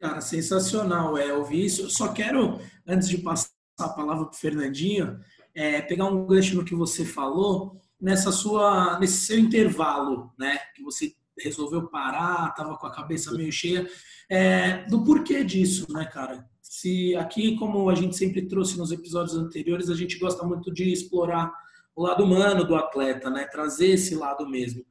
Cara, 0.00 0.20
sensacional 0.20 1.16
é 1.16 1.32
ouvir 1.32 1.64
isso. 1.64 1.82
Eu 1.82 1.90
só 1.90 2.12
quero, 2.12 2.60
antes 2.86 3.08
de 3.08 3.18
passar 3.18 3.50
a 3.80 3.88
palavra 3.88 4.26
para 4.26 4.34
o 4.34 4.38
Fernandinho, 4.38 5.18
é, 5.54 5.80
pegar 5.80 6.06
um 6.06 6.24
gancho 6.26 6.54
no 6.54 6.64
que 6.64 6.74
você 6.74 7.04
falou, 7.04 7.80
nessa 8.00 8.30
sua, 8.30 8.98
nesse 9.00 9.26
seu 9.26 9.38
intervalo, 9.38 10.32
né? 10.38 10.56
Que 10.74 10.82
você 10.82 11.14
resolveu 11.40 11.88
parar, 11.88 12.50
estava 12.50 12.76
com 12.76 12.86
a 12.86 12.92
cabeça 12.92 13.32
meio 13.32 13.50
cheia, 13.50 13.88
é, 14.28 14.84
do 14.86 15.04
porquê 15.04 15.42
disso, 15.42 15.86
né, 15.92 16.04
cara? 16.04 16.48
Se 16.68 17.16
aqui, 17.16 17.56
como 17.56 17.88
a 17.88 17.94
gente 17.94 18.14
sempre 18.14 18.46
trouxe 18.46 18.76
nos 18.76 18.92
episódios 18.92 19.34
anteriores, 19.34 19.88
a 19.88 19.94
gente 19.94 20.18
gosta 20.18 20.44
muito 20.44 20.70
de 20.70 20.92
explorar 20.92 21.50
o 21.96 22.02
lado 22.02 22.22
humano 22.22 22.62
do 22.62 22.76
atleta, 22.76 23.30
né? 23.30 23.46
Trazer 23.46 23.92
esse 23.92 24.14
lado 24.14 24.46
mesmo. 24.46 24.84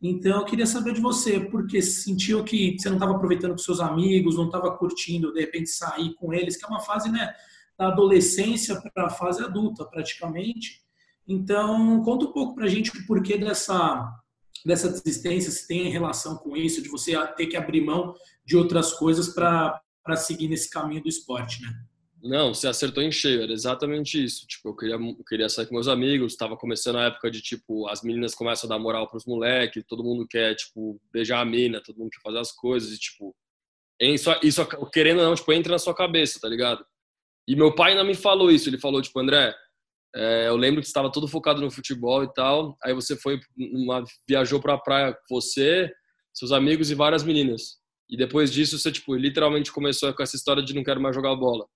Então, 0.00 0.40
eu 0.40 0.44
queria 0.44 0.66
saber 0.66 0.92
de 0.92 1.00
você, 1.00 1.40
porque 1.40 1.80
sentiu 1.80 2.44
que 2.44 2.76
você 2.78 2.88
não 2.90 2.96
estava 2.96 3.16
aproveitando 3.16 3.52
com 3.52 3.58
seus 3.58 3.80
amigos, 3.80 4.36
não 4.36 4.46
estava 4.46 4.76
curtindo, 4.76 5.32
de 5.32 5.40
repente, 5.40 5.70
sair 5.70 6.12
com 6.14 6.34
eles, 6.34 6.56
que 6.56 6.66
é 6.66 6.68
uma 6.68 6.80
fase 6.80 7.10
né, 7.10 7.32
da 7.78 7.88
adolescência 7.88 8.78
para 8.92 9.06
a 9.06 9.10
fase 9.10 9.42
adulta, 9.42 9.86
praticamente. 9.86 10.82
Então, 11.26 12.02
conta 12.02 12.26
um 12.26 12.32
pouco 12.32 12.54
para 12.54 12.66
a 12.66 12.68
gente 12.68 12.90
o 12.90 13.06
porquê 13.06 13.38
dessa, 13.38 14.12
dessa 14.66 14.90
desistência, 14.90 15.50
se 15.50 15.66
tem 15.66 15.88
relação 15.88 16.36
com 16.36 16.54
isso, 16.56 16.82
de 16.82 16.90
você 16.90 17.16
ter 17.36 17.46
que 17.46 17.56
abrir 17.56 17.80
mão 17.80 18.14
de 18.44 18.54
outras 18.54 18.92
coisas 18.92 19.30
para 19.30 19.80
seguir 20.16 20.48
nesse 20.48 20.68
caminho 20.70 21.02
do 21.02 21.08
esporte, 21.08 21.62
né? 21.62 21.68
Não, 22.22 22.54
você 22.54 22.68
acertou 22.68 23.02
em 23.02 23.10
cheio, 23.10 23.42
era 23.42 23.52
exatamente 23.52 24.22
isso. 24.22 24.46
Tipo, 24.46 24.68
eu 24.68 24.76
queria, 24.76 24.94
eu 24.94 25.24
queria 25.26 25.48
sair 25.48 25.66
com 25.66 25.74
meus 25.74 25.88
amigos, 25.88 26.32
estava 26.32 26.56
começando 26.56 26.96
a 26.98 27.04
época 27.04 27.30
de, 27.30 27.42
tipo, 27.42 27.88
as 27.88 28.02
meninas 28.02 28.34
começam 28.34 28.68
a 28.68 28.72
dar 28.72 28.78
moral 28.78 29.08
pros 29.08 29.26
moleques, 29.26 29.84
todo 29.88 30.04
mundo 30.04 30.26
quer, 30.28 30.54
tipo, 30.54 31.00
beijar 31.12 31.40
a 31.40 31.44
mina, 31.44 31.82
todo 31.82 31.98
mundo 31.98 32.10
quer 32.10 32.20
fazer 32.22 32.38
as 32.38 32.52
coisas, 32.52 32.92
e, 32.92 32.98
tipo, 32.98 33.34
Isso, 34.00 34.30
isso, 34.42 34.66
querendo 34.92 35.20
ou 35.20 35.26
não, 35.26 35.34
tipo, 35.34 35.52
entra 35.52 35.72
na 35.72 35.78
sua 35.78 35.94
cabeça, 35.94 36.40
tá 36.40 36.48
ligado? 36.48 36.84
E 37.46 37.56
meu 37.56 37.74
pai 37.74 37.94
não 37.94 38.04
me 38.04 38.14
falou 38.14 38.50
isso. 38.50 38.68
Ele 38.68 38.78
falou, 38.78 39.02
tipo, 39.02 39.18
André, 39.18 39.54
é, 40.14 40.48
eu 40.48 40.56
lembro 40.56 40.80
que 40.80 40.86
estava 40.86 41.10
todo 41.10 41.28
focado 41.28 41.60
no 41.60 41.70
futebol 41.70 42.22
e 42.22 42.32
tal. 42.32 42.76
Aí 42.82 42.94
você 42.94 43.16
foi, 43.16 43.40
uma, 43.56 44.04
viajou 44.28 44.60
pra 44.60 44.78
praia 44.78 45.12
com 45.12 45.34
você, 45.40 45.92
seus 46.32 46.52
amigos 46.52 46.90
e 46.90 46.94
várias 46.94 47.22
meninas. 47.24 47.81
E 48.12 48.16
depois 48.16 48.52
disso, 48.52 48.78
você, 48.78 48.92
tipo, 48.92 49.16
literalmente 49.16 49.72
começou 49.72 50.12
com 50.12 50.22
essa 50.22 50.36
história 50.36 50.62
de 50.62 50.74
não 50.74 50.84
quero 50.84 51.00
mais 51.00 51.16
jogar 51.16 51.34
bola. 51.34 51.66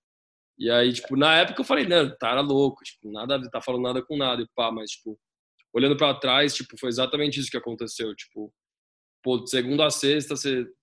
E 0.58 0.70
aí, 0.70 0.92
tipo, 0.92 1.16
na 1.16 1.34
época 1.34 1.62
eu 1.62 1.64
falei, 1.64 1.86
não, 1.86 2.14
tá 2.14 2.32
era 2.32 2.42
louco, 2.42 2.84
tipo, 2.84 3.10
nada, 3.10 3.40
tá 3.50 3.62
falando 3.62 3.84
nada 3.84 4.02
com 4.02 4.18
nada 4.18 4.42
e 4.42 4.48
pá, 4.54 4.70
mas, 4.70 4.90
tipo, 4.90 5.18
olhando 5.72 5.96
para 5.96 6.12
trás, 6.20 6.54
tipo, 6.54 6.78
foi 6.78 6.90
exatamente 6.90 7.40
isso 7.40 7.50
que 7.50 7.56
aconteceu, 7.56 8.14
tipo, 8.14 8.52
pô, 9.22 9.38
de 9.38 9.48
segunda 9.48 9.86
a 9.86 9.90
sexta, 9.90 10.34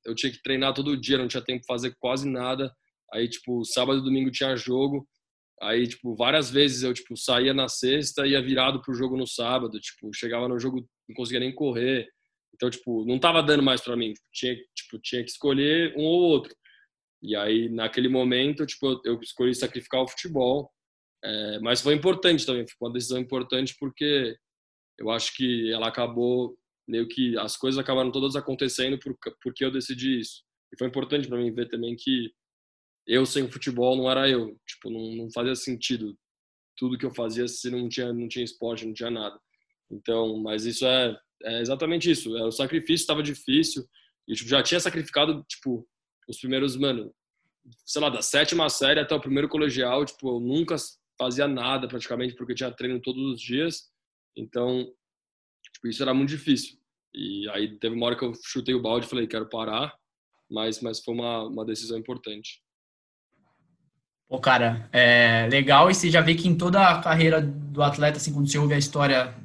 eu 0.04 0.16
tinha 0.16 0.32
que 0.32 0.42
treinar 0.42 0.74
todo 0.74 0.98
dia, 0.98 1.20
não 1.20 1.28
tinha 1.28 1.44
tempo 1.44 1.64
pra 1.68 1.76
fazer 1.76 1.96
quase 2.00 2.28
nada, 2.28 2.74
aí, 3.14 3.30
tipo, 3.30 3.64
sábado 3.64 4.00
e 4.00 4.04
domingo 4.04 4.32
tinha 4.32 4.56
jogo, 4.56 5.08
aí, 5.62 5.88
tipo, 5.88 6.16
várias 6.16 6.50
vezes 6.50 6.82
eu, 6.82 6.96
tipo, 6.96 7.16
saía 7.16 7.54
na 7.54 7.70
sexta 7.70 8.26
ia 8.26 8.42
virado 8.42 8.82
pro 8.82 8.96
jogo 8.96 9.16
no 9.16 9.28
sábado, 9.28 9.80
tipo, 9.80 10.10
chegava 10.16 10.48
no 10.48 10.60
jogo, 10.60 10.88
não 11.08 11.16
conseguia 11.16 11.42
nem 11.42 11.54
correr, 11.54 12.08
então, 12.64 12.70
tipo, 12.70 13.06
não 13.06 13.20
tava 13.20 13.44
dando 13.44 13.62
mais 13.62 13.82
para 13.82 13.98
mim, 13.98 14.14
tinha, 14.32 14.56
tipo, 14.74 14.98
tinha 15.00 15.22
que 15.22 15.30
escolher 15.30 15.94
um 15.98 16.04
ou 16.04 16.22
outro. 16.22 16.56
E 17.22 17.36
aí, 17.36 17.68
naquele 17.68 18.08
momento, 18.08 18.66
tipo, 18.66 19.02
eu 19.04 19.20
escolhi 19.20 19.54
sacrificar 19.54 20.02
o 20.02 20.08
futebol, 20.08 20.72
é, 21.22 21.60
mas 21.60 21.82
foi 21.82 21.94
importante 21.94 22.46
também, 22.46 22.66
foi 22.66 22.88
uma 22.88 22.94
decisão 22.94 23.20
importante 23.20 23.76
porque 23.78 24.38
eu 24.98 25.10
acho 25.10 25.36
que 25.36 25.72
ela 25.74 25.90
acabou 25.90 26.58
meio 26.88 27.06
que 27.08 27.38
as 27.38 27.58
coisas 27.58 27.78
acabaram 27.78 28.12
todas 28.12 28.36
acontecendo 28.36 28.98
por, 28.98 29.14
porque 29.42 29.66
eu 29.66 29.72
decidi 29.72 30.20
isso. 30.22 30.44
E 30.74 30.78
foi 30.78 30.88
importante 30.88 31.28
para 31.28 31.38
mim 31.38 31.54
ver 31.54 31.68
também 31.68 31.98
que 31.98 32.32
eu 33.06 33.26
sem 33.26 33.44
o 33.44 33.52
futebol 33.52 33.98
não 33.98 34.10
era 34.10 34.30
eu, 34.30 34.58
tipo, 34.66 34.90
não, 34.90 35.14
não 35.16 35.32
fazia 35.32 35.56
sentido 35.56 36.18
tudo 36.78 36.98
que 36.98 37.06
eu 37.06 37.14
fazia 37.14 37.46
se 37.48 37.70
não 37.70 37.90
tinha 37.90 38.14
não 38.14 38.28
tinha 38.28 38.46
esporte, 38.46 38.86
não 38.86 38.94
tinha 38.94 39.12
nada. 39.12 39.38
Então, 39.92 40.38
mas 40.38 40.66
isso 40.66 40.86
é, 40.86 41.18
é 41.44 41.62
exatamente 41.62 42.10
isso. 42.10 42.36
É, 42.38 42.44
o 42.44 42.52
sacrifício 42.52 43.04
estava 43.04 43.24
difícil 43.24 43.88
e 44.28 44.34
tipo, 44.34 44.50
já 44.50 44.64
tinha 44.64 44.80
sacrificado 44.80 45.44
tipo 45.48 45.88
os 46.28 46.40
primeiros, 46.40 46.76
mano, 46.78 47.14
sei 47.86 48.02
lá, 48.02 48.10
da 48.10 48.22
sétima 48.22 48.70
série 48.70 49.00
até 49.00 49.14
o 49.14 49.20
primeiro 49.20 49.50
colegial, 49.50 50.06
tipo, 50.06 50.28
eu 50.30 50.40
nunca 50.40 50.76
fazia 51.18 51.48
nada 51.48 51.88
praticamente, 51.88 52.36
porque 52.36 52.56
tinha 52.56 52.72
treino 52.72 53.02
todos 53.02 53.22
os 53.34 53.42
dias. 53.42 53.92
Então, 54.36 54.86
tipo, 55.74 55.88
isso 55.88 56.02
era 56.02 56.14
muito 56.14 56.30
difícil. 56.30 56.78
E 57.14 57.48
aí 57.50 57.78
teve 57.78 57.96
uma 57.96 58.06
hora 58.06 58.18
que 58.18 58.26
eu 58.26 58.34
chutei 58.44 58.74
o 58.74 58.82
balde 58.82 59.06
e 59.06 59.10
falei, 59.10 59.28
quero 59.28 59.48
parar, 59.48 59.94
mas, 60.50 60.82
mas 60.82 61.04
foi 61.04 61.14
uma, 61.14 61.44
uma 61.44 61.66
decisão 61.66 61.98
importante. 61.98 62.62
Pô, 64.28 64.40
cara, 64.40 64.90
é 64.92 65.48
legal 65.48 65.92
e 65.92 65.94
você 65.94 66.10
já 66.10 66.22
vê 66.22 66.34
que 66.34 66.48
em 66.48 66.58
toda 66.58 66.88
a 66.88 67.02
carreira 67.02 67.42
do 67.42 67.84
atleta, 67.84 68.18
assim, 68.18 68.34
quando 68.34 68.50
você 68.50 68.58
ouve 68.58 68.74
a 68.74 68.80
história 68.80 69.36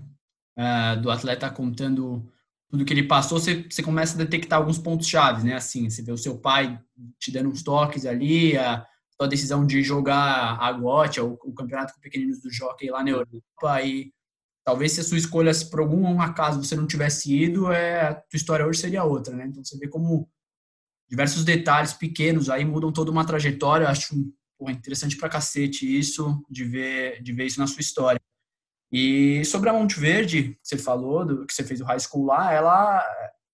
uh, 0.59 1.01
do 1.01 1.11
atleta 1.11 1.49
contando 1.51 2.27
tudo 2.69 2.85
que 2.85 2.93
ele 2.93 3.05
passou, 3.05 3.41
você, 3.41 3.65
você 3.69 3.83
começa 3.83 4.15
a 4.15 4.19
detectar 4.19 4.59
alguns 4.59 4.79
pontos 4.79 5.09
chaves, 5.09 5.43
né? 5.43 5.55
Assim, 5.55 5.89
você 5.89 6.03
vê 6.03 6.13
o 6.13 6.19
seu 6.19 6.39
pai 6.39 6.79
te 7.19 7.33
dando 7.33 7.49
uns 7.49 7.63
toques 7.63 8.05
ali, 8.05 8.59
a 8.59 8.85
sua 9.17 9.27
decisão 9.27 9.67
de 9.67 9.83
jogar 9.83 10.59
a 10.61 10.71
GOT, 10.73 11.21
o, 11.21 11.39
o 11.45 11.55
campeonato 11.55 11.95
com 11.95 12.01
pequeninos 12.01 12.43
do 12.43 12.53
Jockey 12.53 12.91
lá 12.91 13.03
na 13.03 13.11
Europa, 13.11 13.83
e 13.83 14.13
talvez 14.65 14.93
se 14.93 15.01
a 15.01 15.05
sua 15.05 15.17
escolha, 15.17 15.55
se 15.55 15.71
por 15.71 15.81
algum 15.81 16.21
acaso 16.21 16.63
você 16.63 16.77
não 16.77 16.87
tivesse 16.87 17.35
ido, 17.35 17.73
é, 17.73 18.09
a 18.09 18.15
tua 18.15 18.37
história 18.37 18.67
hoje 18.67 18.81
seria 18.81 19.03
outra, 19.03 19.35
né? 19.35 19.47
Então 19.47 19.65
você 19.65 19.79
vê 19.79 19.89
como 19.89 20.29
diversos 21.09 21.45
detalhes 21.45 21.95
pequenos 21.95 22.51
aí 22.51 22.67
mudam 22.67 22.93
toda 22.93 23.11
uma 23.11 23.25
trajetória, 23.25 23.89
acho 23.89 24.15
pô, 24.59 24.69
interessante 24.69 25.17
pra 25.17 25.31
cacete 25.31 25.87
isso, 25.99 26.45
de 26.51 26.65
ver, 26.65 27.23
de 27.23 27.33
ver 27.33 27.47
isso 27.47 27.59
na 27.59 27.67
sua 27.67 27.81
história. 27.81 28.21
E 28.91 29.45
sobre 29.45 29.69
a 29.69 29.73
Monte 29.73 30.01
Verde, 30.01 30.55
que 30.55 30.59
você 30.63 30.79
falou, 30.79 31.25
do, 31.25 31.47
que 31.47 31.53
você 31.53 31.63
fez 31.63 31.81
o 31.81 31.85
high 31.85 32.01
school 32.01 32.25
lá, 32.25 32.53
ela 32.53 33.05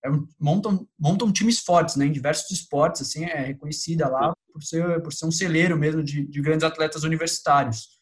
é, 0.04 0.08
montam, 0.38 0.86
montam 0.98 1.32
times 1.32 1.60
fortes, 1.60 1.96
né, 1.96 2.06
em 2.06 2.12
diversos 2.12 2.50
esportes, 2.50 3.02
assim, 3.02 3.24
é 3.24 3.40
reconhecida 3.40 4.08
lá 4.08 4.32
por 4.52 4.62
ser, 4.62 5.02
por 5.02 5.12
ser 5.12 5.26
um 5.26 5.32
celeiro 5.32 5.76
mesmo 5.76 6.02
de, 6.02 6.26
de 6.26 6.40
grandes 6.40 6.64
atletas 6.64 7.02
universitários. 7.02 7.94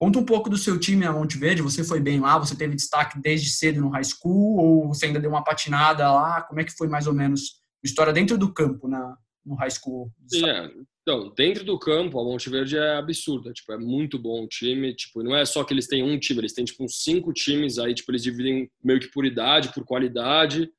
Conta 0.00 0.20
um 0.20 0.24
pouco 0.24 0.48
do 0.48 0.56
seu 0.56 0.78
time 0.78 1.04
na 1.04 1.12
Monte 1.12 1.36
Verde, 1.36 1.60
você 1.60 1.82
foi 1.82 1.98
bem 1.98 2.20
lá, 2.20 2.38
você 2.38 2.54
teve 2.54 2.76
destaque 2.76 3.20
desde 3.20 3.50
cedo 3.50 3.80
no 3.80 3.88
high 3.88 4.04
school, 4.04 4.58
ou 4.58 4.88
você 4.88 5.06
ainda 5.06 5.18
deu 5.18 5.30
uma 5.30 5.42
patinada 5.42 6.10
lá, 6.12 6.42
como 6.42 6.60
é 6.60 6.64
que 6.64 6.76
foi 6.76 6.86
mais 6.86 7.08
ou 7.08 7.12
menos 7.12 7.60
a 7.84 7.88
história 7.88 8.12
dentro 8.12 8.38
do 8.38 8.52
campo 8.52 8.86
na, 8.86 9.16
no 9.44 9.56
high 9.56 9.70
school? 9.70 10.12
É, 10.44 10.70
então, 11.08 11.32
dentro 11.34 11.64
do 11.64 11.78
campo, 11.78 12.20
a 12.20 12.22
Monte 12.22 12.50
Verde 12.50 12.76
é 12.76 12.96
absurda, 12.96 13.50
tipo, 13.50 13.72
é 13.72 13.78
muito 13.78 14.18
bom 14.18 14.44
o 14.44 14.46
time, 14.46 14.94
tipo, 14.94 15.22
não 15.22 15.34
é 15.34 15.42
só 15.46 15.64
que 15.64 15.72
eles 15.72 15.86
têm 15.86 16.02
um 16.02 16.18
time, 16.18 16.40
eles 16.40 16.52
têm, 16.52 16.66
tipo, 16.66 16.84
uns 16.84 17.02
cinco 17.02 17.32
times, 17.32 17.78
aí, 17.78 17.94
tipo, 17.94 18.10
eles 18.10 18.22
dividem 18.22 18.70
meio 18.84 19.00
que 19.00 19.10
por 19.10 19.24
idade, 19.24 19.72
por 19.72 19.86
qualidade, 19.86 20.70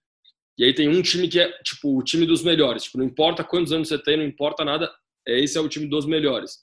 e 0.56 0.64
aí 0.64 0.72
tem 0.72 0.88
um 0.88 1.02
time 1.02 1.28
que 1.28 1.40
é, 1.40 1.52
tipo, 1.64 1.98
o 1.98 2.04
time 2.04 2.28
dos 2.28 2.44
melhores, 2.44 2.84
tipo, 2.84 3.00
não 3.00 3.06
importa 3.06 3.44
quantos 3.44 3.74
anos 3.74 3.88
você 3.88 3.98
tem, 3.98 4.18
não 4.18 4.24
importa 4.24 4.64
nada, 4.64 4.94
esse 5.26 5.58
é 5.58 5.62
o 5.62 5.68
time 5.68 5.88
dos 5.88 6.06
melhores. 6.06 6.60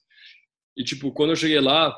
E, 0.77 0.85
tipo, 0.85 1.11
quando 1.11 1.31
eu 1.31 1.37
cheguei 1.37 1.59
lá, 1.59 1.93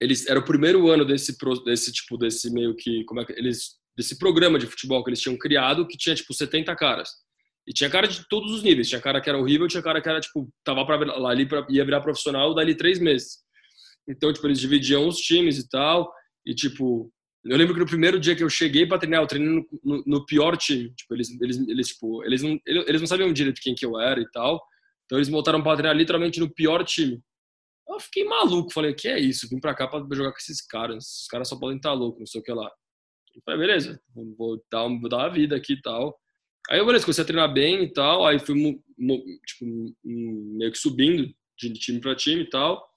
eles, 0.00 0.26
era 0.26 0.40
o 0.40 0.44
primeiro 0.44 0.88
ano 0.88 1.04
desse, 1.04 1.36
desse 1.66 1.92
tipo, 1.92 2.16
desse 2.16 2.50
meio 2.50 2.74
que, 2.74 3.04
como 3.04 3.20
é 3.20 3.26
que, 3.26 3.32
eles, 3.32 3.78
desse 3.94 4.18
programa 4.18 4.58
de 4.58 4.66
futebol 4.66 5.04
que 5.04 5.10
eles 5.10 5.20
tinham 5.20 5.36
criado, 5.36 5.86
que 5.86 5.98
tinha, 5.98 6.14
tipo, 6.14 6.32
70 6.32 6.74
caras. 6.76 7.10
E 7.66 7.72
tinha 7.72 7.90
cara 7.90 8.06
de 8.06 8.26
todos 8.28 8.52
os 8.52 8.62
níveis. 8.62 8.88
Tinha 8.88 9.00
cara 9.00 9.20
que 9.20 9.28
era 9.28 9.38
horrível, 9.38 9.68
tinha 9.68 9.82
cara 9.82 10.00
que 10.00 10.08
era, 10.08 10.20
tipo, 10.20 10.48
tava 10.64 10.84
pra, 10.84 10.96
lá 10.96 11.30
ali 11.30 11.46
pra, 11.46 11.66
ia 11.68 11.84
virar 11.84 12.00
profissional 12.00 12.54
dali 12.54 12.74
três 12.74 12.98
meses. 12.98 13.38
Então, 14.08 14.32
tipo, 14.32 14.46
eles 14.46 14.60
dividiam 14.60 15.06
os 15.06 15.18
times 15.18 15.58
e 15.58 15.68
tal. 15.68 16.12
E, 16.44 16.54
tipo, 16.54 17.12
eu 17.44 17.56
lembro 17.56 17.74
que 17.74 17.80
no 17.80 17.86
primeiro 17.86 18.18
dia 18.18 18.34
que 18.34 18.42
eu 18.42 18.50
cheguei 18.50 18.86
pra 18.86 18.98
treinar, 18.98 19.22
eu 19.22 19.26
treinei 19.26 19.48
no, 19.50 19.66
no, 19.84 20.04
no, 20.06 20.26
pior 20.26 20.56
time. 20.56 20.92
Tipo, 20.94 21.14
eles, 21.14 21.30
eles, 21.40 21.68
eles, 21.68 21.88
tipo, 21.88 22.24
eles 22.24 22.42
não, 22.42 22.58
eles 22.66 23.00
não 23.00 23.06
sabiam 23.06 23.32
direito 23.32 23.60
quem 23.60 23.74
que 23.74 23.84
eu 23.86 24.00
era 24.00 24.20
e 24.20 24.30
tal. 24.30 24.60
Então, 25.04 25.18
eles 25.18 25.28
voltaram 25.28 25.62
pra 25.62 25.76
treinar 25.76 25.96
literalmente 25.96 26.40
no 26.40 26.52
pior 26.52 26.84
time. 26.84 27.20
Eu 27.88 28.00
fiquei 28.00 28.24
maluco. 28.24 28.72
Falei, 28.72 28.94
que 28.94 29.08
é 29.08 29.18
isso? 29.18 29.48
Vim 29.48 29.60
pra 29.60 29.74
cá 29.74 29.86
pra 29.86 30.00
jogar 30.12 30.32
com 30.32 30.38
esses 30.38 30.60
caras. 30.64 31.04
Esses 31.04 31.26
caras 31.28 31.48
só 31.48 31.58
podem 31.58 31.76
estar 31.76 31.92
loucos, 31.92 32.20
não 32.20 32.26
sei 32.26 32.40
o 32.40 32.44
que 32.44 32.52
lá. 32.52 32.70
Eu 33.34 33.42
falei, 33.44 33.60
beleza, 33.60 34.00
vou 34.36 34.62
dar, 34.70 34.88
vou 34.88 35.08
dar 35.08 35.18
uma 35.18 35.30
vida 35.30 35.56
aqui 35.56 35.74
e 35.74 35.80
tal. 35.80 36.19
Aí 36.68 36.78
eu, 36.78 36.86
beleza, 36.86 37.04
comecei 37.04 37.22
a 37.22 37.26
treinar 37.26 37.52
bem 37.52 37.84
e 37.84 37.92
tal, 37.92 38.26
aí 38.26 38.38
fui 38.38 38.54
tipo, 39.46 39.94
meio 40.04 40.72
que 40.72 40.78
subindo 40.78 41.32
de 41.58 41.72
time 41.74 42.00
para 42.00 42.14
time 42.14 42.42
e 42.42 42.50
tal. 42.50 42.88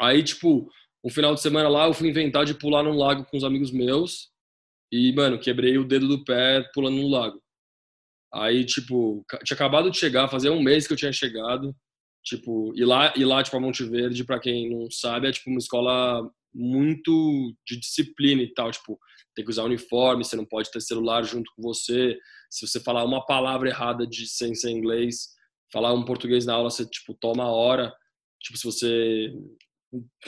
Aí, 0.00 0.22
tipo, 0.22 0.70
um 1.04 1.10
final 1.10 1.34
de 1.34 1.40
semana 1.40 1.68
lá, 1.68 1.86
eu 1.86 1.94
fui 1.94 2.08
inventar 2.08 2.44
de 2.44 2.54
pular 2.54 2.82
num 2.82 2.96
lago 2.96 3.24
com 3.24 3.36
os 3.36 3.44
amigos 3.44 3.70
meus 3.70 4.30
e, 4.90 5.12
mano, 5.12 5.38
quebrei 5.38 5.76
o 5.78 5.84
dedo 5.86 6.08
do 6.08 6.24
pé 6.24 6.62
pulando 6.74 6.96
no 6.96 7.08
lago. 7.08 7.42
Aí, 8.32 8.64
tipo, 8.64 9.24
tinha 9.44 9.54
acabado 9.54 9.90
de 9.90 9.98
chegar, 9.98 10.28
fazia 10.28 10.52
um 10.52 10.62
mês 10.62 10.86
que 10.86 10.92
eu 10.92 10.96
tinha 10.96 11.12
chegado, 11.12 11.76
tipo, 12.24 12.72
e 12.74 12.84
lá, 12.84 13.12
e 13.16 13.24
lá 13.24 13.42
tipo, 13.42 13.56
a 13.56 13.60
Monte 13.60 13.84
Verde, 13.84 14.24
para 14.24 14.40
quem 14.40 14.70
não 14.70 14.90
sabe, 14.90 15.28
é, 15.28 15.32
tipo, 15.32 15.50
uma 15.50 15.58
escola 15.58 16.30
muito 16.54 17.54
de 17.66 17.78
disciplina 17.78 18.42
e 18.42 18.52
tal, 18.52 18.70
tipo, 18.70 18.98
tem 19.34 19.44
que 19.44 19.50
usar 19.50 19.64
uniforme, 19.64 20.24
você 20.24 20.36
não 20.36 20.44
pode 20.44 20.70
ter 20.70 20.80
celular 20.80 21.22
junto 21.24 21.50
com 21.56 21.62
você. 21.62 22.18
Se 22.50 22.66
você 22.66 22.80
falar 22.80 23.04
uma 23.04 23.24
palavra 23.24 23.68
errada 23.68 24.06
de 24.06 24.26
sem 24.26 24.54
ser 24.54 24.70
inglês, 24.70 25.28
falar 25.72 25.94
um 25.94 26.04
português 26.04 26.44
na 26.44 26.54
aula, 26.54 26.70
você 26.70 26.84
tipo 26.84 27.14
toma 27.14 27.44
a 27.44 27.50
hora. 27.50 27.94
Tipo, 28.40 28.58
se 28.58 28.64
você 28.64 29.32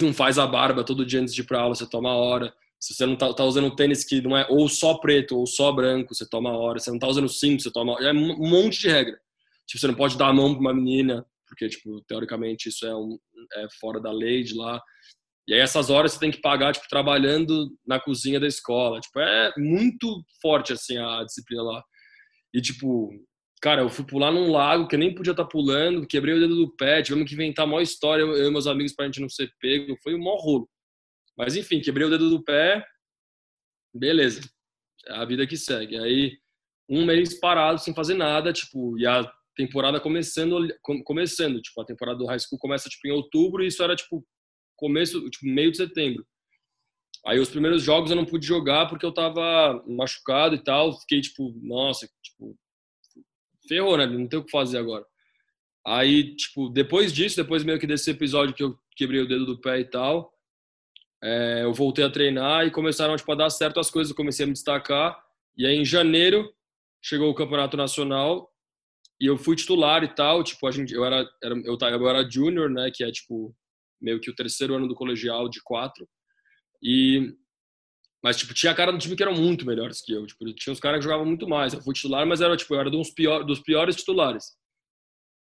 não 0.01 0.13
faz 0.13 0.39
a 0.39 0.47
barba 0.47 0.85
todo 0.85 1.05
dia 1.05 1.21
antes 1.21 1.35
de 1.35 1.43
ir 1.43 1.45
para 1.45 1.61
aula, 1.61 1.75
você 1.75 1.89
toma 1.89 2.11
a 2.11 2.17
hora. 2.17 2.55
Se 2.81 2.95
você 2.95 3.07
não 3.07 3.17
tá, 3.17 3.33
tá, 3.33 3.45
usando 3.45 3.67
um 3.67 3.75
tênis 3.75 4.05
que 4.05 4.21
não 4.21 4.37
é 4.37 4.47
ou 4.49 4.69
só 4.69 4.99
preto 4.99 5.39
ou 5.39 5.47
só 5.47 5.73
branco, 5.73 6.15
você 6.15 6.29
toma 6.29 6.51
a 6.51 6.57
hora. 6.57 6.79
Se 6.79 6.87
você 6.87 6.91
não 6.93 6.99
tá 6.99 7.09
usando 7.09 7.29
cinto, 7.29 7.63
você 7.63 7.71
toma 7.71 7.93
a 7.93 7.95
hora. 7.97 8.09
É 8.09 8.13
um 8.13 8.49
monte 8.49 8.81
de 8.81 8.89
regra. 8.89 9.19
Tipo, 9.67 9.81
você 9.81 9.87
não 9.87 9.95
pode 9.95 10.19
dar 10.19 10.29
a 10.29 10.33
mão 10.33 10.53
para 10.53 10.61
uma 10.61 10.75
menina, 10.75 11.25
porque, 11.47 11.69
tipo, 11.69 12.03
teoricamente 12.03 12.69
isso 12.69 12.87
é, 12.87 12.95
um, 12.95 13.19
é 13.55 13.67
fora 13.81 14.01
da 14.01 14.13
lei 14.13 14.43
de 14.43 14.55
lá. 14.55 14.83
E 15.47 15.55
aí 15.55 15.61
essas 15.61 15.91
horas 15.91 16.13
você 16.13 16.21
tem 16.21 16.31
que 16.31 16.41
pagar, 16.41 16.73
tipo, 16.73 16.89
trabalhando 16.89 17.71
na 17.87 18.01
cozinha 18.01 18.41
da 18.41 18.47
escola. 18.47 19.01
Tipo, 19.01 19.21
é 19.21 19.53
muito 19.59 20.25
forte, 20.41 20.73
assim, 20.73 20.97
a 20.97 21.23
disciplina 21.25 21.63
lá. 21.63 21.85
E, 22.55 22.61
tipo, 22.61 23.11
cara, 23.61 23.83
eu 23.83 23.91
fui 23.91 24.07
pular 24.07 24.33
num 24.33 24.51
lago 24.51 24.89
que 24.89 24.95
eu 24.95 24.99
nem 24.99 25.15
podia 25.15 25.33
estar 25.33 25.45
tá 25.45 25.49
pulando, 25.49 26.07
quebrei 26.07 26.35
o 26.35 26.41
dedo 26.41 26.55
do 26.55 26.75
pé, 26.77 27.03
tivemos 27.03 27.29
que 27.29 27.35
inventar 27.35 27.67
uma 27.67 27.83
história, 27.83 28.23
eu 28.23 28.49
e 28.49 28.51
meus 28.51 28.67
amigos, 28.67 28.95
pra 28.95 29.07
gente 29.07 29.21
não 29.21 29.29
ser 29.29 29.51
pego. 29.61 29.97
Foi 30.03 30.15
um 30.15 30.19
maior 30.19 30.39
rolo. 30.39 30.69
Mas, 31.37 31.57
enfim, 31.57 31.81
quebrei 31.81 32.07
o 32.07 32.11
dedo 32.11 32.31
do 32.31 32.43
pé, 32.43 32.85
beleza. 33.95 34.41
É 35.07 35.15
a 35.15 35.25
vida 35.25 35.47
que 35.47 35.57
segue. 35.57 35.99
Aí, 35.99 36.39
um 36.89 37.05
mês 37.05 37.39
parado, 37.39 37.79
sem 37.81 37.95
fazer 37.95 38.15
nada, 38.15 38.53
tipo, 38.53 38.99
e 38.99 39.07
a 39.07 39.31
temporada 39.57 40.01
começando, 40.01 40.69
começando, 41.05 41.61
tipo, 41.61 41.81
a 41.81 41.85
temporada 41.85 42.19
do 42.19 42.27
high 42.27 42.39
school 42.39 42.59
começa, 42.59 42.89
tipo, 42.89 43.07
em 43.07 43.13
outubro, 43.13 43.63
e 43.63 43.69
isso 43.69 43.83
era, 43.83 43.95
tipo, 43.95 44.25
começo, 44.77 45.29
tipo, 45.31 45.47
meio 45.47 45.71
de 45.71 45.77
setembro. 45.77 46.27
Aí 47.27 47.39
os 47.39 47.49
primeiros 47.49 47.83
jogos 47.83 48.11
eu 48.11 48.17
não 48.17 48.25
pude 48.25 48.47
jogar 48.47 48.87
porque 48.87 49.05
eu 49.05 49.13
tava 49.13 49.83
machucado 49.89 50.55
e 50.55 50.63
tal. 50.63 50.99
Fiquei 51.01 51.21
tipo, 51.23 51.55
nossa, 51.63 52.07
tipo, 52.23 52.57
ferrou, 53.67 53.97
né? 53.97 54.07
Não 54.07 54.29
tem 54.29 54.39
o 54.39 54.45
que 54.45 54.51
fazer 54.51 54.79
agora. 54.79 55.05
Aí, 55.87 56.37
tipo, 56.37 56.69
depois 56.69 57.13
disso, 57.13 57.37
depois 57.37 57.65
meio 57.65 57.79
que 57.79 57.87
desse 57.87 58.11
episódio 58.11 58.55
que 58.55 58.63
eu 58.63 58.79
quebrei 58.97 59.21
o 59.21 59.29
dedo 59.29 59.47
do 59.47 59.61
pé 59.61 59.81
e 59.81 59.85
tal, 59.85 60.33
é, 61.23 61.63
eu 61.63 61.73
voltei 61.73 62.05
a 62.05 62.11
treinar 62.11 62.67
e 62.67 62.71
começaram 62.71 63.17
tipo, 63.17 63.31
a 63.33 63.35
dar 63.35 63.51
certo 63.51 63.81
as 63.81 63.91
coisas, 63.91 64.11
eu 64.11 64.17
comecei 64.17 64.45
a 64.45 64.47
me 64.47 64.53
destacar. 64.53 65.19
E 65.57 65.67
aí, 65.67 65.77
em 65.77 65.85
janeiro, 65.85 66.53
chegou 67.03 67.31
o 67.31 67.35
campeonato 67.35 67.77
nacional 67.77 68.51
e 69.19 69.27
eu 69.27 69.39
fui 69.39 69.57
titular 69.57 70.05
e 70.05 70.09
tal. 70.09 70.45
Tipo, 70.45 70.67
a 70.67 70.71
gente, 70.71 70.93
eu 70.93 71.05
era, 71.05 71.27
era 71.43 71.55
eu, 71.65 71.79
eu 71.81 72.09
era 72.09 72.31
júnior, 72.31 72.69
né? 72.69 72.91
Que 72.93 73.03
é 73.03 73.11
tipo 73.11 73.55
meio 74.01 74.21
que 74.21 74.31
o 74.31 74.35
terceiro 74.35 74.75
ano 74.75 74.89
do 74.89 74.95
colegial 74.95 75.49
de 75.49 75.61
quatro. 75.63 76.09
E 76.83 77.35
mas 78.23 78.39
tipo 78.39 78.55
tinha 78.55 78.75
cara 78.75 78.91
do 78.91 78.99
time 78.99 79.15
que 79.15 79.23
eram 79.23 79.35
muito 79.35 79.67
melhores 79.67 80.01
que 80.01 80.13
eu. 80.13 80.27
Tipo, 80.27 80.51
tinha 80.55 80.73
uns 80.73 80.81
caras 80.81 80.99
que 80.99 81.05
jogavam 81.05 81.27
muito 81.27 81.47
mais. 81.47 81.75
Eu 81.75 81.83
fui 81.83 81.95
titular, 81.95 82.27
mas 82.27 82.41
era 82.41 82.57
tipo 82.57 82.75
eu 82.75 82.81
era 82.81 82.91
dos, 82.91 83.11
pior, 83.11 83.45
dos 83.45 83.61
piores 83.61 83.97
titulares. 83.97 84.45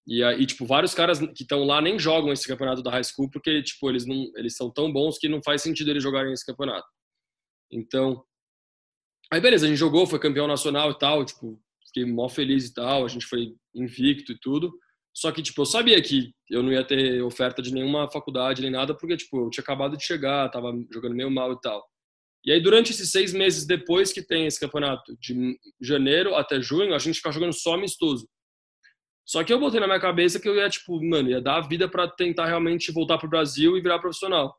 E 0.05 0.23
aí, 0.23 0.45
tipo, 0.45 0.65
vários 0.65 0.93
caras 0.93 1.19
que 1.19 1.43
estão 1.43 1.65
lá 1.65 1.81
nem 1.81 1.99
jogam 1.99 2.31
esse 2.31 2.47
campeonato 2.47 2.81
da 2.81 2.91
high 2.91 3.03
school 3.03 3.29
porque, 3.29 3.61
tipo, 3.61 3.89
eles 3.89 4.05
não, 4.05 4.31
eles 4.35 4.55
são 4.55 4.71
tão 4.71 4.91
bons 4.91 5.17
que 5.17 5.27
não 5.27 5.43
faz 5.43 5.61
sentido 5.61 5.89
eles 5.91 6.01
jogarem 6.01 6.31
esse 6.31 6.45
campeonato. 6.45 6.87
Então, 7.69 8.23
aí 9.31 9.41
beleza, 9.41 9.65
a 9.65 9.69
gente 9.69 9.77
jogou, 9.77 10.07
foi 10.07 10.17
campeão 10.17 10.47
nacional 10.47 10.91
e 10.91 10.97
tal, 10.97 11.25
tipo, 11.25 11.61
fiquei 11.85 12.05
mó 12.05 12.29
feliz 12.29 12.67
e 12.67 12.73
tal, 12.73 13.03
a 13.03 13.09
gente 13.09 13.25
foi 13.25 13.53
invicto 13.75 14.31
e 14.31 14.39
tudo. 14.39 14.73
Só 15.17 15.31
que, 15.31 15.41
tipo, 15.41 15.59
eu 15.59 15.65
sabia 15.65 15.99
que 15.99 16.31
eu 16.47 16.61
não 16.61 16.71
ia 16.71 16.85
ter 16.85 17.23
oferta 17.23 17.59
de 17.59 17.73
nenhuma 17.73 18.07
faculdade 18.07 18.61
nem 18.61 18.69
nada, 18.69 18.95
porque, 18.95 19.17
tipo, 19.17 19.45
eu 19.45 19.49
tinha 19.49 19.63
acabado 19.63 19.97
de 19.97 20.05
chegar, 20.05 20.47
tava 20.51 20.71
jogando 20.93 21.15
meio 21.15 21.31
mal 21.31 21.53
e 21.53 21.59
tal. 21.59 21.83
E 22.45 22.51
aí, 22.51 22.61
durante 22.61 22.91
esses 22.91 23.09
seis 23.09 23.33
meses 23.33 23.65
depois 23.65 24.13
que 24.13 24.21
tem 24.21 24.45
esse 24.45 24.59
campeonato, 24.59 25.17
de 25.19 25.57
janeiro 25.81 26.35
até 26.35 26.61
junho, 26.61 26.93
a 26.93 26.99
gente 26.99 27.15
fica 27.15 27.31
jogando 27.31 27.51
só 27.51 27.73
amistoso. 27.73 28.29
Só 29.25 29.43
que 29.43 29.51
eu 29.51 29.59
botei 29.59 29.79
na 29.79 29.87
minha 29.87 29.99
cabeça 29.99 30.39
que 30.39 30.47
eu 30.47 30.55
ia, 30.55 30.69
tipo, 30.69 31.03
mano, 31.03 31.31
ia 31.31 31.41
dar 31.41 31.57
a 31.57 31.67
vida 31.67 31.89
para 31.89 32.07
tentar 32.07 32.45
realmente 32.45 32.91
voltar 32.91 33.17
pro 33.17 33.27
Brasil 33.27 33.75
e 33.75 33.81
virar 33.81 33.97
profissional. 33.97 34.55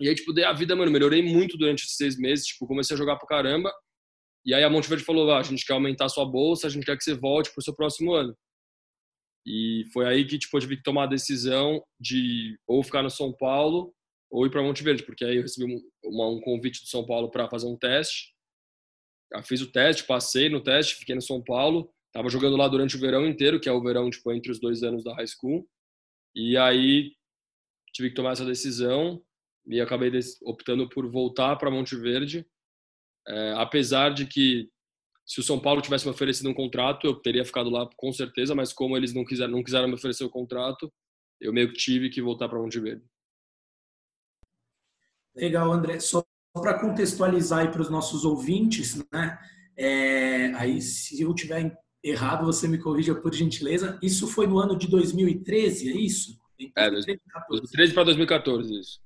E 0.00 0.08
aí, 0.08 0.14
tipo, 0.14 0.32
dei 0.32 0.44
a 0.44 0.54
vida, 0.54 0.74
mano, 0.74 0.90
melhorei 0.90 1.22
muito 1.22 1.58
durante 1.58 1.84
esses 1.84 1.96
seis 1.96 2.16
meses, 2.18 2.46
tipo, 2.46 2.66
comecei 2.66 2.94
a 2.94 2.98
jogar 2.98 3.16
pro 3.16 3.26
caramba. 3.26 3.70
E 4.42 4.54
aí 4.54 4.64
a 4.64 4.70
Monte 4.70 4.88
Verde 4.88 5.04
falou, 5.04 5.30
ah, 5.30 5.38
a 5.38 5.42
gente 5.42 5.66
quer 5.66 5.74
aumentar 5.74 6.06
a 6.06 6.08
sua 6.08 6.24
bolsa, 6.24 6.66
a 6.66 6.70
gente 6.70 6.86
quer 6.86 6.96
que 6.96 7.04
você 7.04 7.14
volte 7.14 7.52
pro 7.52 7.62
seu 7.62 7.74
próximo 7.74 8.14
ano. 8.14 8.34
E 9.46 9.84
foi 9.92 10.06
aí 10.06 10.26
que 10.26 10.38
tipo, 10.38 10.56
eu 10.56 10.60
tive 10.60 10.76
que 10.76 10.82
tomar 10.82 11.04
a 11.04 11.08
decisão 11.08 11.82
de 12.00 12.58
ou 12.66 12.82
ficar 12.82 13.02
no 13.02 13.10
São 13.10 13.32
Paulo 13.32 13.94
ou 14.30 14.46
ir 14.46 14.50
para 14.50 14.62
Monte 14.62 14.82
Verde, 14.82 15.04
porque 15.04 15.24
aí 15.24 15.36
eu 15.36 15.42
recebi 15.42 15.72
um, 15.72 15.80
um 16.04 16.40
convite 16.40 16.82
do 16.82 16.88
São 16.88 17.06
Paulo 17.06 17.30
para 17.30 17.48
fazer 17.48 17.66
um 17.66 17.76
teste. 17.76 18.34
Eu 19.32 19.42
fiz 19.42 19.60
o 19.60 19.70
teste, 19.70 20.04
passei 20.04 20.48
no 20.48 20.62
teste, 20.62 20.96
fiquei 20.96 21.14
no 21.14 21.22
São 21.22 21.42
Paulo. 21.42 21.90
Tava 22.12 22.28
jogando 22.28 22.56
lá 22.56 22.68
durante 22.68 22.96
o 22.96 23.00
verão 23.00 23.26
inteiro, 23.26 23.60
que 23.60 23.68
é 23.68 23.72
o 23.72 23.82
verão 23.82 24.10
tipo 24.10 24.32
entre 24.32 24.50
os 24.50 24.60
dois 24.60 24.82
anos 24.82 25.04
da 25.04 25.14
high 25.14 25.26
school. 25.26 25.68
E 26.34 26.56
aí 26.56 27.12
tive 27.92 28.10
que 28.10 28.14
tomar 28.14 28.32
essa 28.32 28.44
decisão 28.44 29.22
e 29.66 29.80
acabei 29.80 30.10
optando 30.42 30.88
por 30.88 31.10
voltar 31.10 31.56
para 31.56 31.70
Monte 31.70 31.96
Verde, 31.96 32.46
é, 33.26 33.52
apesar 33.56 34.14
de 34.14 34.26
que 34.26 34.70
se 35.28 35.40
o 35.40 35.42
São 35.42 35.60
Paulo 35.60 35.82
tivesse 35.82 36.06
me 36.06 36.10
oferecido 36.10 36.48
um 36.48 36.54
contrato, 36.54 37.06
eu 37.06 37.14
teria 37.14 37.44
ficado 37.44 37.68
lá 37.68 37.86
com 37.96 38.10
certeza, 38.10 38.54
mas 38.54 38.72
como 38.72 38.96
eles 38.96 39.12
não 39.12 39.26
quiseram, 39.26 39.52
não 39.52 39.62
quiseram 39.62 39.86
me 39.86 39.92
oferecer 39.92 40.24
o 40.24 40.30
contrato, 40.30 40.90
eu 41.38 41.52
meio 41.52 41.70
que 41.70 41.78
tive 41.78 42.08
que 42.08 42.22
voltar 42.22 42.48
para 42.48 42.58
Monte 42.58 42.80
Verde. 42.80 43.04
Legal, 45.36 45.70
André. 45.70 46.00
Só 46.00 46.24
para 46.54 46.80
contextualizar 46.80 47.60
aí 47.60 47.70
para 47.70 47.82
os 47.82 47.90
nossos 47.90 48.24
ouvintes, 48.24 48.96
né? 49.12 49.38
É, 49.76 50.46
aí, 50.54 50.80
se 50.80 51.20
eu 51.20 51.34
tiver 51.34 51.78
errado, 52.02 52.46
você 52.46 52.66
me 52.66 52.78
corrija 52.78 53.14
por 53.14 53.34
gentileza. 53.34 53.98
Isso 54.02 54.26
foi 54.26 54.46
no 54.46 54.58
ano 54.58 54.78
de 54.78 54.88
2013, 54.88 55.90
é 55.90 55.94
isso? 55.94 56.40
É, 56.74 56.90
2013 56.90 57.92
para 57.92 58.04
2014, 58.04 58.80
isso. 58.80 59.00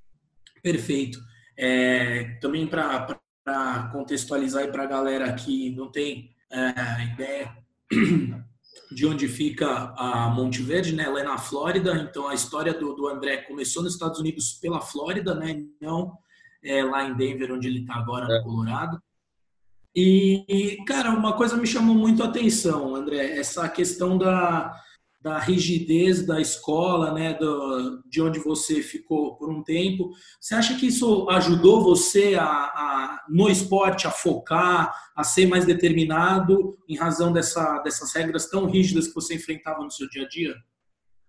Perfeito. 0.63 1.19
É, 1.59 2.39
também 2.41 2.67
para 2.67 3.21
para 3.45 3.89
contextualizar 3.93 4.65
e 4.65 4.73
para 4.73 4.85
a 4.85 4.87
galera 4.87 5.33
que 5.33 5.71
não 5.71 5.91
tem 5.91 6.31
é, 6.51 7.05
ideia 7.13 7.57
de 8.93 9.07
onde 9.07 9.27
fica 9.29 9.93
a 9.97 10.29
Monte 10.29 10.63
Verde, 10.63 10.95
né? 10.95 11.05
Ela 11.05 11.21
é 11.21 11.25
na 11.25 11.39
Flórida, 11.39 11.95
então 11.97 12.29
a 12.29 12.35
história 12.35 12.73
do, 12.73 12.95
do 12.95 13.09
André 13.09 13.39
começou 13.39 13.83
nos 13.83 13.95
Estados 13.95 14.21
Unidos 14.21 14.55
pela 14.55 14.81
Flórida, 14.81 15.35
né? 15.35 15.65
Não 15.81 16.17
é, 16.63 16.85
lá 16.85 17.05
em 17.05 17.15
Denver, 17.15 17.53
onde 17.53 17.67
ele 17.67 17.81
está 17.81 17.95
agora, 17.95 18.27
no 18.27 18.35
é. 18.35 18.43
Colorado. 18.43 19.03
E, 19.95 20.79
cara, 20.87 21.11
uma 21.11 21.37
coisa 21.37 21.57
me 21.57 21.67
chamou 21.67 21.95
muito 21.95 22.23
a 22.23 22.27
atenção, 22.27 22.95
André, 22.95 23.39
essa 23.39 23.69
questão 23.69 24.17
da, 24.17 24.75
da 25.23 25.39
rigidez 25.39 26.27
da 26.27 26.41
escola, 26.41 27.15
né, 27.15 27.35
do, 27.35 28.03
de 28.07 28.21
onde 28.21 28.41
você 28.41 28.83
ficou 28.83 29.37
por 29.37 29.51
um 29.51 29.63
tempo. 29.63 30.11
Você 30.41 30.55
acha 30.55 30.77
que 30.77 30.87
isso 30.87 31.29
ajudou 31.31 31.83
você 31.83 32.35
a, 32.35 32.45
a, 32.45 33.25
no 33.29 33.49
esporte 33.49 34.07
a 34.07 34.11
focar, 34.11 34.93
a 35.15 35.23
ser 35.23 35.47
mais 35.47 35.65
determinado 35.65 36.77
em 36.89 36.97
razão 36.97 37.33
dessa, 37.33 37.79
dessas 37.79 38.13
regras 38.13 38.51
tão 38.51 38.67
rígidas 38.67 39.07
que 39.07 39.15
você 39.15 39.37
enfrentava 39.37 39.85
no 39.85 39.91
seu 39.91 40.09
dia 40.09 40.25
a 40.25 40.29
dia? 40.29 40.57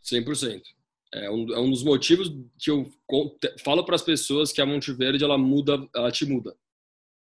100%. 0.03 0.61
É 1.13 1.29
um, 1.29 1.53
é 1.53 1.59
um 1.59 1.69
dos 1.69 1.83
motivos 1.83 2.33
que 2.57 2.71
eu 2.71 2.89
falo 3.63 3.85
para 3.85 3.93
as 3.93 4.01
pessoas 4.01 4.51
que 4.51 4.59
a 4.59 4.65
Monte 4.65 4.91
Verde 4.91 5.23
ela 5.23 5.37
muda, 5.37 5.87
ela 5.95 6.11
te 6.11 6.25
muda. 6.25 6.55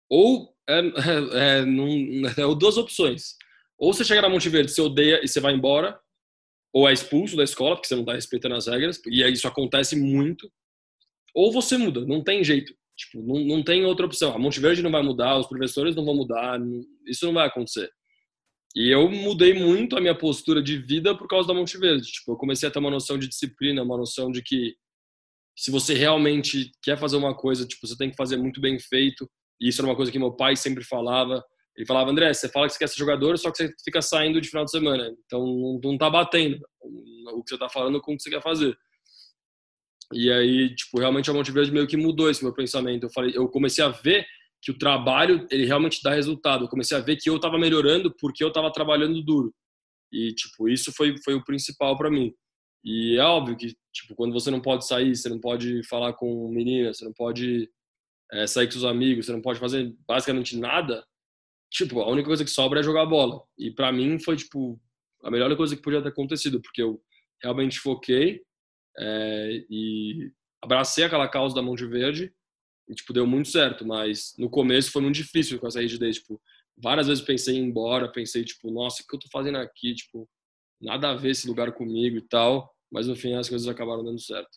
Ou 0.10 0.54
é, 0.68 0.80
é, 0.80 1.60
é, 1.60 1.66
não, 1.66 1.88
é 2.28 2.56
duas 2.56 2.76
opções. 2.76 3.36
Ou 3.78 3.94
você 3.94 4.04
chega 4.04 4.22
na 4.22 4.30
Monte 4.30 4.50
Verde, 4.50 4.72
você 4.72 4.82
odeia 4.82 5.24
e 5.24 5.28
você 5.30 5.40
vai 5.40 5.54
embora, 5.54 5.98
ou 6.74 6.88
é 6.88 6.94
expulso 6.94 7.36
da 7.36 7.44
escola 7.44 7.76
porque 7.76 7.88
você 7.88 7.96
não 7.96 8.04
está 8.04 8.14
respeitando 8.14 8.56
as 8.56 8.68
regras, 8.68 9.02
e 9.08 9.22
isso 9.24 9.48
acontece 9.48 9.96
muito, 9.96 10.52
ou 11.34 11.52
você 11.52 11.78
muda, 11.78 12.06
não 12.06 12.24
tem 12.24 12.44
jeito. 12.44 12.74
Tipo, 12.96 13.22
não, 13.24 13.40
não 13.46 13.64
tem 13.64 13.86
outra 13.86 14.06
opção. 14.06 14.34
A 14.34 14.38
Monte 14.38 14.60
Verde 14.60 14.84
não 14.84 14.92
vai 14.92 15.02
mudar, 15.02 15.38
os 15.38 15.48
professores 15.48 15.96
não 15.96 16.04
vão 16.04 16.16
mudar, 16.16 16.60
isso 17.08 17.26
não 17.26 17.34
vai 17.34 17.48
acontecer. 17.48 17.90
E 18.76 18.90
eu 18.94 19.10
mudei 19.10 19.54
muito 19.54 19.98
a 19.98 20.02
minha 20.02 20.16
postura 20.16 20.62
de 20.62 20.78
vida 20.78 21.18
por 21.18 21.28
causa 21.28 21.48
da 21.48 21.54
Monte 21.54 21.78
Verde. 21.78 22.12
Tipo, 22.12 22.34
eu 22.34 22.38
comecei 22.38 22.68
a 22.68 22.72
ter 22.72 22.80
uma 22.80 22.92
noção 22.92 23.18
de 23.18 23.28
disciplina, 23.28 23.82
uma 23.82 23.98
noção 23.98 24.32
de 24.32 24.44
que 24.44 24.76
se 25.58 25.72
você 25.72 25.94
realmente 25.94 26.72
quer 26.84 26.98
fazer 26.98 27.16
uma 27.16 27.36
coisa, 27.36 27.66
tipo, 27.66 27.88
você 27.88 27.98
tem 27.98 28.10
que 28.10 28.16
fazer 28.16 28.38
muito 28.38 28.62
bem 28.62 28.78
feito. 28.80 29.30
E 29.62 29.70
isso 29.70 29.82
era 29.82 29.90
uma 29.90 29.96
coisa 29.96 30.12
que 30.12 30.20
meu 30.20 30.34
pai 30.34 30.56
sempre 30.56 30.84
falava. 30.84 31.44
Ele 31.80 31.86
falava, 31.86 32.12
André, 32.12 32.34
você 32.34 32.50
fala 32.50 32.68
que 32.68 32.74
você 32.74 32.80
quer 32.80 32.90
ser 32.90 32.98
jogador, 32.98 33.38
só 33.38 33.50
que 33.50 33.58
você 33.58 33.74
fica 33.86 34.02
saindo 34.02 34.42
de 34.42 34.50
final 34.50 34.66
de 34.66 34.72
semana. 34.72 35.16
Então 35.26 35.80
não, 35.82 35.98
tá 35.98 36.10
batendo 36.10 36.60
o 36.82 37.42
que 37.42 37.52
você 37.52 37.58
tá 37.58 37.70
falando 37.70 38.02
com 38.02 38.14
o 38.14 38.18
que 38.18 38.22
você 38.22 38.30
quer 38.30 38.42
fazer. 38.42 38.78
E 40.12 40.30
aí, 40.30 40.76
tipo, 40.76 41.00
realmente 41.00 41.30
a 41.30 41.34
Monte 41.34 41.54
Verde 41.54 41.72
meio 41.72 41.88
que 41.88 41.96
mudou 41.96 42.30
esse 42.30 42.44
meu 42.44 42.54
pensamento. 42.54 43.06
Eu 43.06 43.10
falei, 43.10 43.32
eu 43.34 43.48
comecei 43.48 43.82
a 43.82 43.88
ver 43.88 44.28
que 44.62 44.72
o 44.72 44.78
trabalho, 44.78 45.48
ele 45.50 45.66
realmente 45.66 46.02
dá 46.04 46.12
resultado. 46.12 46.66
Eu 46.66 46.68
comecei 46.68 46.98
a 46.98 47.00
ver 47.00 47.16
que 47.16 47.30
eu 47.30 47.40
tava 47.40 47.58
melhorando 47.58 48.14
porque 48.20 48.44
eu 48.44 48.52
tava 48.52 48.70
trabalhando 48.74 49.24
duro. 49.24 49.56
E, 50.12 50.34
tipo, 50.34 50.68
isso 50.68 50.92
foi, 50.92 51.16
foi 51.24 51.36
o 51.36 51.46
principal 51.46 51.98
para 51.98 52.12
mim. 52.12 52.34
E 52.84 53.16
é 53.16 53.24
óbvio 53.24 53.56
que, 53.56 53.74
tipo, 53.94 54.16
quando 54.16 54.34
você 54.34 54.52
não 54.52 54.60
pode 54.60 54.86
sair, 54.86 55.16
você 55.16 55.30
não 55.30 55.40
pode 55.40 55.82
falar 55.88 56.12
com 56.12 56.50
meninas, 56.50 56.98
você 56.98 57.06
não 57.06 57.14
pode 57.14 57.70
é, 58.34 58.46
sair 58.48 58.66
com 58.66 58.74
seus 58.74 58.84
amigos, 58.84 59.28
você 59.28 59.32
não 59.32 59.42
pode 59.42 59.62
fazer 59.62 59.96
basicamente 60.06 60.58
nada, 60.58 61.06
tipo, 61.70 62.02
a 62.02 62.10
única 62.10 62.28
coisa 62.28 62.44
que 62.44 62.52
sobra 62.52 62.80
é 62.80 62.84
jogar 62.84 63.06
bola. 63.06 63.42
E 63.58 63.72
para 63.72 63.92
mim 63.92 64.20
foi, 64.20 64.36
tipo, 64.36 64.80
a 65.24 65.32
melhor 65.32 65.56
coisa 65.56 65.76
que 65.76 65.82
podia 65.82 66.02
ter 66.02 66.10
acontecido, 66.10 66.62
porque 66.62 66.82
eu 66.82 67.02
realmente 67.42 67.80
foquei 67.80 68.42
é, 68.98 69.66
e 69.70 70.32
abracei 70.62 71.04
aquela 71.04 71.28
causa 71.28 71.56
da 71.56 71.62
Monte 71.62 71.86
Verde 71.86 72.34
e, 72.88 72.94
tipo, 72.94 73.14
deu 73.14 73.26
muito 73.26 73.50
certo. 73.50 73.86
Mas 73.86 74.34
no 74.38 74.50
começo 74.50 74.92
foi 74.92 75.02
muito 75.02 75.16
difícil 75.16 75.60
com 75.60 75.68
essa 75.68 75.82
rigidez, 75.82 76.18
tipo, 76.18 76.42
várias 76.78 77.08
vezes 77.08 77.24
pensei 77.24 77.56
em 77.56 77.60
ir 77.60 77.68
embora, 77.68 78.12
pensei, 78.12 78.44
tipo, 78.44 78.72
nossa, 78.72 79.04
o 79.04 79.08
que 79.08 79.16
eu 79.16 79.20
tô 79.20 79.28
fazendo 79.32 79.58
aqui? 79.58 79.94
Tipo, 79.94 80.28
nada 80.82 81.12
a 81.12 81.16
ver 81.16 81.32
esse 81.32 81.48
lugar 81.48 81.72
comigo 81.74 82.18
e 82.18 82.22
tal. 82.22 82.74
Mas 82.92 83.08
no 83.08 83.16
fim 83.16 83.36
as 83.36 83.48
coisas 83.48 83.68
acabaram 83.68 84.04
dando 84.04 84.20
certo. 84.20 84.50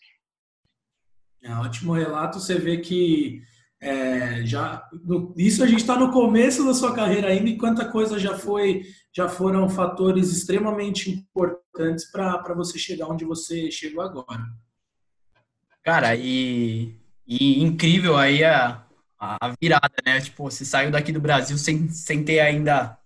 É, 1.42 1.52
ótimo 1.54 1.92
relato. 1.92 2.40
Você 2.40 2.58
vê 2.58 2.78
que 2.78 3.42
é, 3.82 4.46
já 4.46 4.88
isso 5.36 5.64
a 5.64 5.66
gente 5.66 5.80
está 5.80 5.98
no 5.98 6.12
começo 6.12 6.64
da 6.64 6.72
sua 6.72 6.94
carreira 6.94 7.26
ainda 7.26 7.50
e 7.50 7.58
quanta 7.58 7.84
coisa 7.84 8.16
já 8.16 8.38
foi 8.38 8.84
já 9.12 9.28
foram 9.28 9.68
fatores 9.68 10.30
extremamente 10.30 11.10
importantes 11.10 12.08
para 12.12 12.54
você 12.54 12.78
chegar 12.78 13.08
onde 13.08 13.24
você 13.24 13.72
chegou 13.72 14.04
agora. 14.04 14.44
Cara 15.82 16.14
e, 16.14 16.96
e 17.26 17.60
incrível 17.60 18.16
aí 18.16 18.44
a, 18.44 18.86
a 19.18 19.52
virada 19.60 19.96
né? 20.06 20.20
Tipo 20.20 20.44
você 20.44 20.64
saiu 20.64 20.92
daqui 20.92 21.10
do 21.10 21.20
Brasil 21.20 21.58
sem, 21.58 21.88
sem 21.88 22.24
ter 22.24 22.38
ainda 22.38 22.96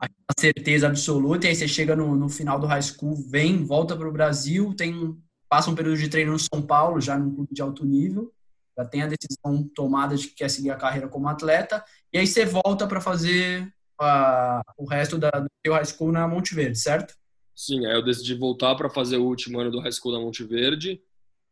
a 0.00 0.40
certeza 0.40 0.88
absoluta 0.88 1.46
e 1.46 1.50
aí 1.50 1.54
você 1.54 1.68
chega 1.68 1.94
no, 1.94 2.16
no 2.16 2.28
final 2.28 2.58
do 2.58 2.66
high 2.66 2.82
school 2.82 3.14
vem 3.30 3.64
volta 3.64 3.96
para 3.96 4.08
o 4.08 4.12
Brasil 4.12 4.74
tem 4.74 5.16
passa 5.48 5.70
um 5.70 5.76
período 5.76 5.96
de 5.96 6.08
treino 6.08 6.32
no 6.32 6.38
São 6.40 6.60
Paulo 6.60 7.00
já 7.00 7.16
num 7.16 7.32
clube 7.32 7.54
de 7.54 7.62
alto 7.62 7.86
nível 7.86 8.32
já 8.78 8.84
tem 8.84 9.02
a 9.02 9.08
decisão 9.08 9.68
tomada 9.74 10.16
de 10.16 10.28
que 10.28 10.36
quer 10.36 10.48
seguir 10.48 10.70
a 10.70 10.76
carreira 10.76 11.08
como 11.08 11.28
atleta, 11.28 11.84
e 12.12 12.18
aí 12.18 12.26
você 12.26 12.44
volta 12.46 12.86
para 12.86 13.00
fazer 13.00 13.64
uh, 14.00 14.62
o 14.78 14.86
resto 14.86 15.18
da, 15.18 15.30
do 15.30 15.48
seu 15.66 15.74
high 15.74 15.84
school 15.84 16.12
na 16.12 16.28
Monte 16.28 16.54
Verde, 16.54 16.78
certo? 16.78 17.14
Sim, 17.54 17.84
aí 17.86 17.94
eu 17.94 18.04
decidi 18.04 18.34
voltar 18.34 18.76
para 18.76 18.88
fazer 18.88 19.16
o 19.16 19.24
último 19.24 19.58
ano 19.58 19.72
do 19.72 19.80
high 19.80 19.90
school 19.90 20.12
na 20.12 20.20
Monte 20.20 20.44
Verde. 20.44 21.02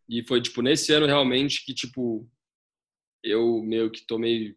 E 0.08 0.22
foi, 0.22 0.40
tipo, 0.40 0.62
nesse 0.62 0.92
ano 0.92 1.04
realmente 1.04 1.64
que, 1.64 1.74
tipo, 1.74 2.30
eu 3.24 3.60
meio 3.60 3.90
que 3.90 4.06
tomei. 4.06 4.54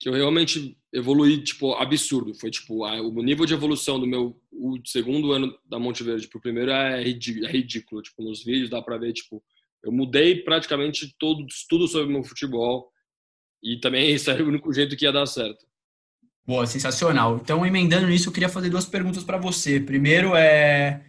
que 0.00 0.08
eu 0.08 0.14
realmente 0.14 0.74
evoluí, 0.90 1.44
tipo, 1.44 1.74
absurdo. 1.74 2.34
Foi, 2.34 2.50
tipo, 2.50 2.82
a, 2.86 2.98
o 3.02 3.22
nível 3.22 3.44
de 3.44 3.52
evolução 3.52 4.00
do 4.00 4.06
meu 4.06 4.40
segundo 4.86 5.32
ano 5.32 5.54
da 5.68 5.78
Monte 5.78 6.02
Verde 6.02 6.28
pro 6.28 6.40
primeiro 6.40 6.70
é, 6.70 7.02
ridículo, 7.02 7.46
é 7.46 7.50
ridículo. 7.50 8.00
Tipo, 8.00 8.22
nos 8.22 8.42
vídeos 8.42 8.70
dá 8.70 8.80
pra 8.80 8.96
ver, 8.96 9.12
tipo, 9.12 9.44
eu 9.82 9.92
mudei 9.92 10.42
praticamente 10.42 11.14
todo, 11.18 11.44
tudo 11.68 11.88
sobre 11.88 12.12
meu 12.12 12.22
futebol. 12.22 12.90
E 13.62 13.78
também 13.80 14.10
esse 14.12 14.30
era 14.30 14.42
o 14.42 14.48
único 14.48 14.72
jeito 14.72 14.96
que 14.96 15.04
ia 15.04 15.12
dar 15.12 15.26
certo. 15.26 15.66
Boa, 16.46 16.66
sensacional. 16.66 17.36
Então, 17.36 17.64
emendando 17.64 18.08
nisso, 18.08 18.28
eu 18.28 18.32
queria 18.32 18.48
fazer 18.48 18.70
duas 18.70 18.86
perguntas 18.86 19.22
para 19.22 19.38
você. 19.38 19.78
Primeiro 19.78 20.34
é 20.34 21.06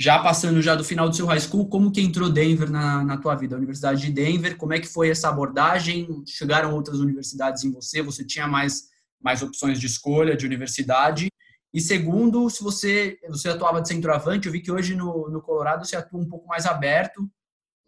já 0.00 0.18
passando 0.18 0.62
já 0.62 0.74
do 0.74 0.82
final 0.82 1.10
do 1.10 1.14
seu 1.14 1.26
high 1.26 1.38
school, 1.38 1.68
como 1.68 1.92
que 1.92 2.00
entrou 2.00 2.30
Denver 2.30 2.70
na, 2.70 3.04
na 3.04 3.18
tua 3.18 3.34
vida? 3.34 3.54
A 3.54 3.58
Universidade 3.58 4.00
de 4.00 4.10
Denver, 4.10 4.56
como 4.56 4.72
é 4.72 4.80
que 4.80 4.88
foi 4.88 5.10
essa 5.10 5.28
abordagem? 5.28 6.24
Chegaram 6.26 6.74
outras 6.74 7.00
universidades 7.00 7.64
em 7.64 7.70
você? 7.70 8.00
Você 8.00 8.24
tinha 8.24 8.48
mais, 8.48 8.84
mais 9.22 9.42
opções 9.42 9.78
de 9.78 9.84
escolha 9.84 10.34
de 10.34 10.46
universidade? 10.46 11.28
E 11.72 11.82
segundo, 11.82 12.48
se 12.48 12.62
você, 12.62 13.18
você 13.28 13.50
atuava 13.50 13.82
de 13.82 13.88
centroavante, 13.88 14.46
eu 14.46 14.52
vi 14.52 14.62
que 14.62 14.72
hoje 14.72 14.96
no, 14.96 15.28
no 15.28 15.42
Colorado 15.42 15.84
você 15.84 15.94
atua 15.94 16.18
um 16.18 16.28
pouco 16.28 16.48
mais 16.48 16.64
aberto, 16.64 17.30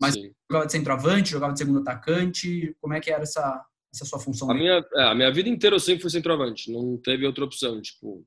mas 0.01 0.15
Sim. 0.15 0.33
jogava 0.51 0.67
de 0.67 0.73
centroavante, 0.73 1.31
jogava 1.31 1.53
de 1.53 1.59
segundo 1.59 1.81
atacante, 1.81 2.77
como 2.81 2.95
é 2.95 3.01
que 3.01 3.11
era 3.11 3.23
essa, 3.23 3.65
essa 3.95 4.05
sua 4.05 4.19
função? 4.19 4.51
A 4.51 4.55
minha, 4.55 4.85
é, 4.95 5.03
a 5.05 5.15
minha 5.15 5.33
vida 5.33 5.49
inteira 5.49 5.77
eu 5.77 5.81
sempre 5.81 6.03
fui 6.03 6.11
centroavante, 6.11 6.71
não 6.71 6.97
teve 6.97 7.27
outra 7.27 7.45
opção, 7.45 7.81
tipo, 7.81 8.27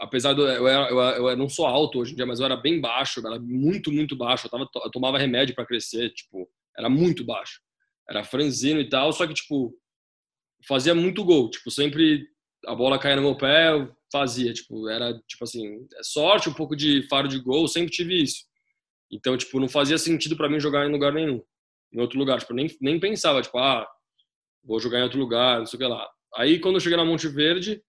apesar 0.00 0.32
de 0.32 0.40
eu, 0.40 0.46
eu, 0.48 0.68
eu, 0.68 1.28
eu, 1.28 1.36
não 1.36 1.48
sou 1.48 1.66
alto 1.66 2.00
hoje 2.00 2.12
em 2.12 2.16
dia, 2.16 2.26
mas 2.26 2.40
eu 2.40 2.46
era 2.46 2.56
bem 2.56 2.80
baixo, 2.80 3.20
era 3.24 3.38
muito, 3.38 3.92
muito 3.92 4.16
baixo. 4.16 4.46
Eu, 4.46 4.50
tava, 4.50 4.68
eu 4.82 4.90
tomava 4.90 5.18
remédio 5.18 5.54
para 5.54 5.66
crescer, 5.66 6.10
tipo, 6.10 6.48
era 6.76 6.88
muito 6.88 7.22
baixo. 7.22 7.60
Era 8.08 8.24
franzino 8.24 8.80
e 8.80 8.88
tal, 8.88 9.12
só 9.12 9.26
que, 9.26 9.34
tipo, 9.34 9.76
fazia 10.66 10.94
muito 10.94 11.22
gol. 11.22 11.50
Tipo, 11.50 11.70
sempre 11.70 12.26
a 12.66 12.74
bola 12.74 12.98
caía 12.98 13.16
no 13.16 13.22
meu 13.22 13.36
pé, 13.36 13.70
eu 13.72 13.94
fazia. 14.10 14.52
Tipo, 14.52 14.88
era, 14.88 15.12
tipo 15.28 15.44
assim, 15.44 15.86
é 15.94 16.02
sorte, 16.02 16.48
um 16.48 16.54
pouco 16.54 16.74
de 16.74 17.06
faro 17.08 17.28
de 17.28 17.38
gol, 17.38 17.68
sempre 17.68 17.90
tive 17.90 18.22
isso. 18.22 18.44
Então, 19.10 19.36
tipo, 19.36 19.58
não 19.58 19.68
fazia 19.68 19.98
sentido 19.98 20.36
para 20.36 20.48
mim 20.48 20.60
jogar 20.60 20.86
em 20.86 20.92
lugar 20.92 21.12
nenhum, 21.12 21.42
em 21.92 22.00
outro 22.00 22.18
lugar. 22.18 22.38
Tipo, 22.38 22.54
nem, 22.54 22.68
nem 22.80 23.00
pensava, 23.00 23.42
tipo, 23.42 23.58
ah, 23.58 23.86
vou 24.62 24.78
jogar 24.78 25.00
em 25.00 25.02
outro 25.02 25.18
lugar, 25.18 25.58
não 25.58 25.66
sei 25.66 25.76
o 25.76 25.80
que 25.80 25.86
lá. 25.86 26.08
Aí, 26.36 26.60
quando 26.60 26.76
eu 26.76 26.80
cheguei 26.80 26.96
na 26.96 27.04
Monte 27.04 27.26
Verde, 27.28 27.82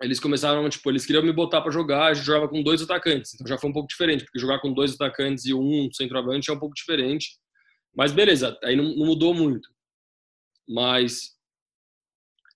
eles 0.00 0.18
começaram, 0.18 0.66
tipo, 0.70 0.90
eles 0.90 1.04
queriam 1.04 1.22
me 1.22 1.32
botar 1.32 1.60
para 1.60 1.70
jogar, 1.70 2.06
a 2.06 2.14
gente 2.14 2.24
jogava 2.24 2.48
com 2.48 2.62
dois 2.62 2.80
atacantes, 2.80 3.34
então 3.34 3.46
já 3.46 3.58
foi 3.58 3.68
um 3.68 3.72
pouco 3.72 3.88
diferente, 3.88 4.24
porque 4.24 4.38
jogar 4.38 4.58
com 4.60 4.72
dois 4.72 4.94
atacantes 4.94 5.44
e 5.44 5.52
um 5.52 5.90
centroavante 5.92 6.50
é 6.50 6.54
um 6.54 6.58
pouco 6.58 6.74
diferente. 6.74 7.38
Mas 7.94 8.12
beleza, 8.12 8.58
aí 8.64 8.74
não, 8.76 8.84
não 8.84 9.06
mudou 9.06 9.34
muito. 9.34 9.68
Mas 10.66 11.36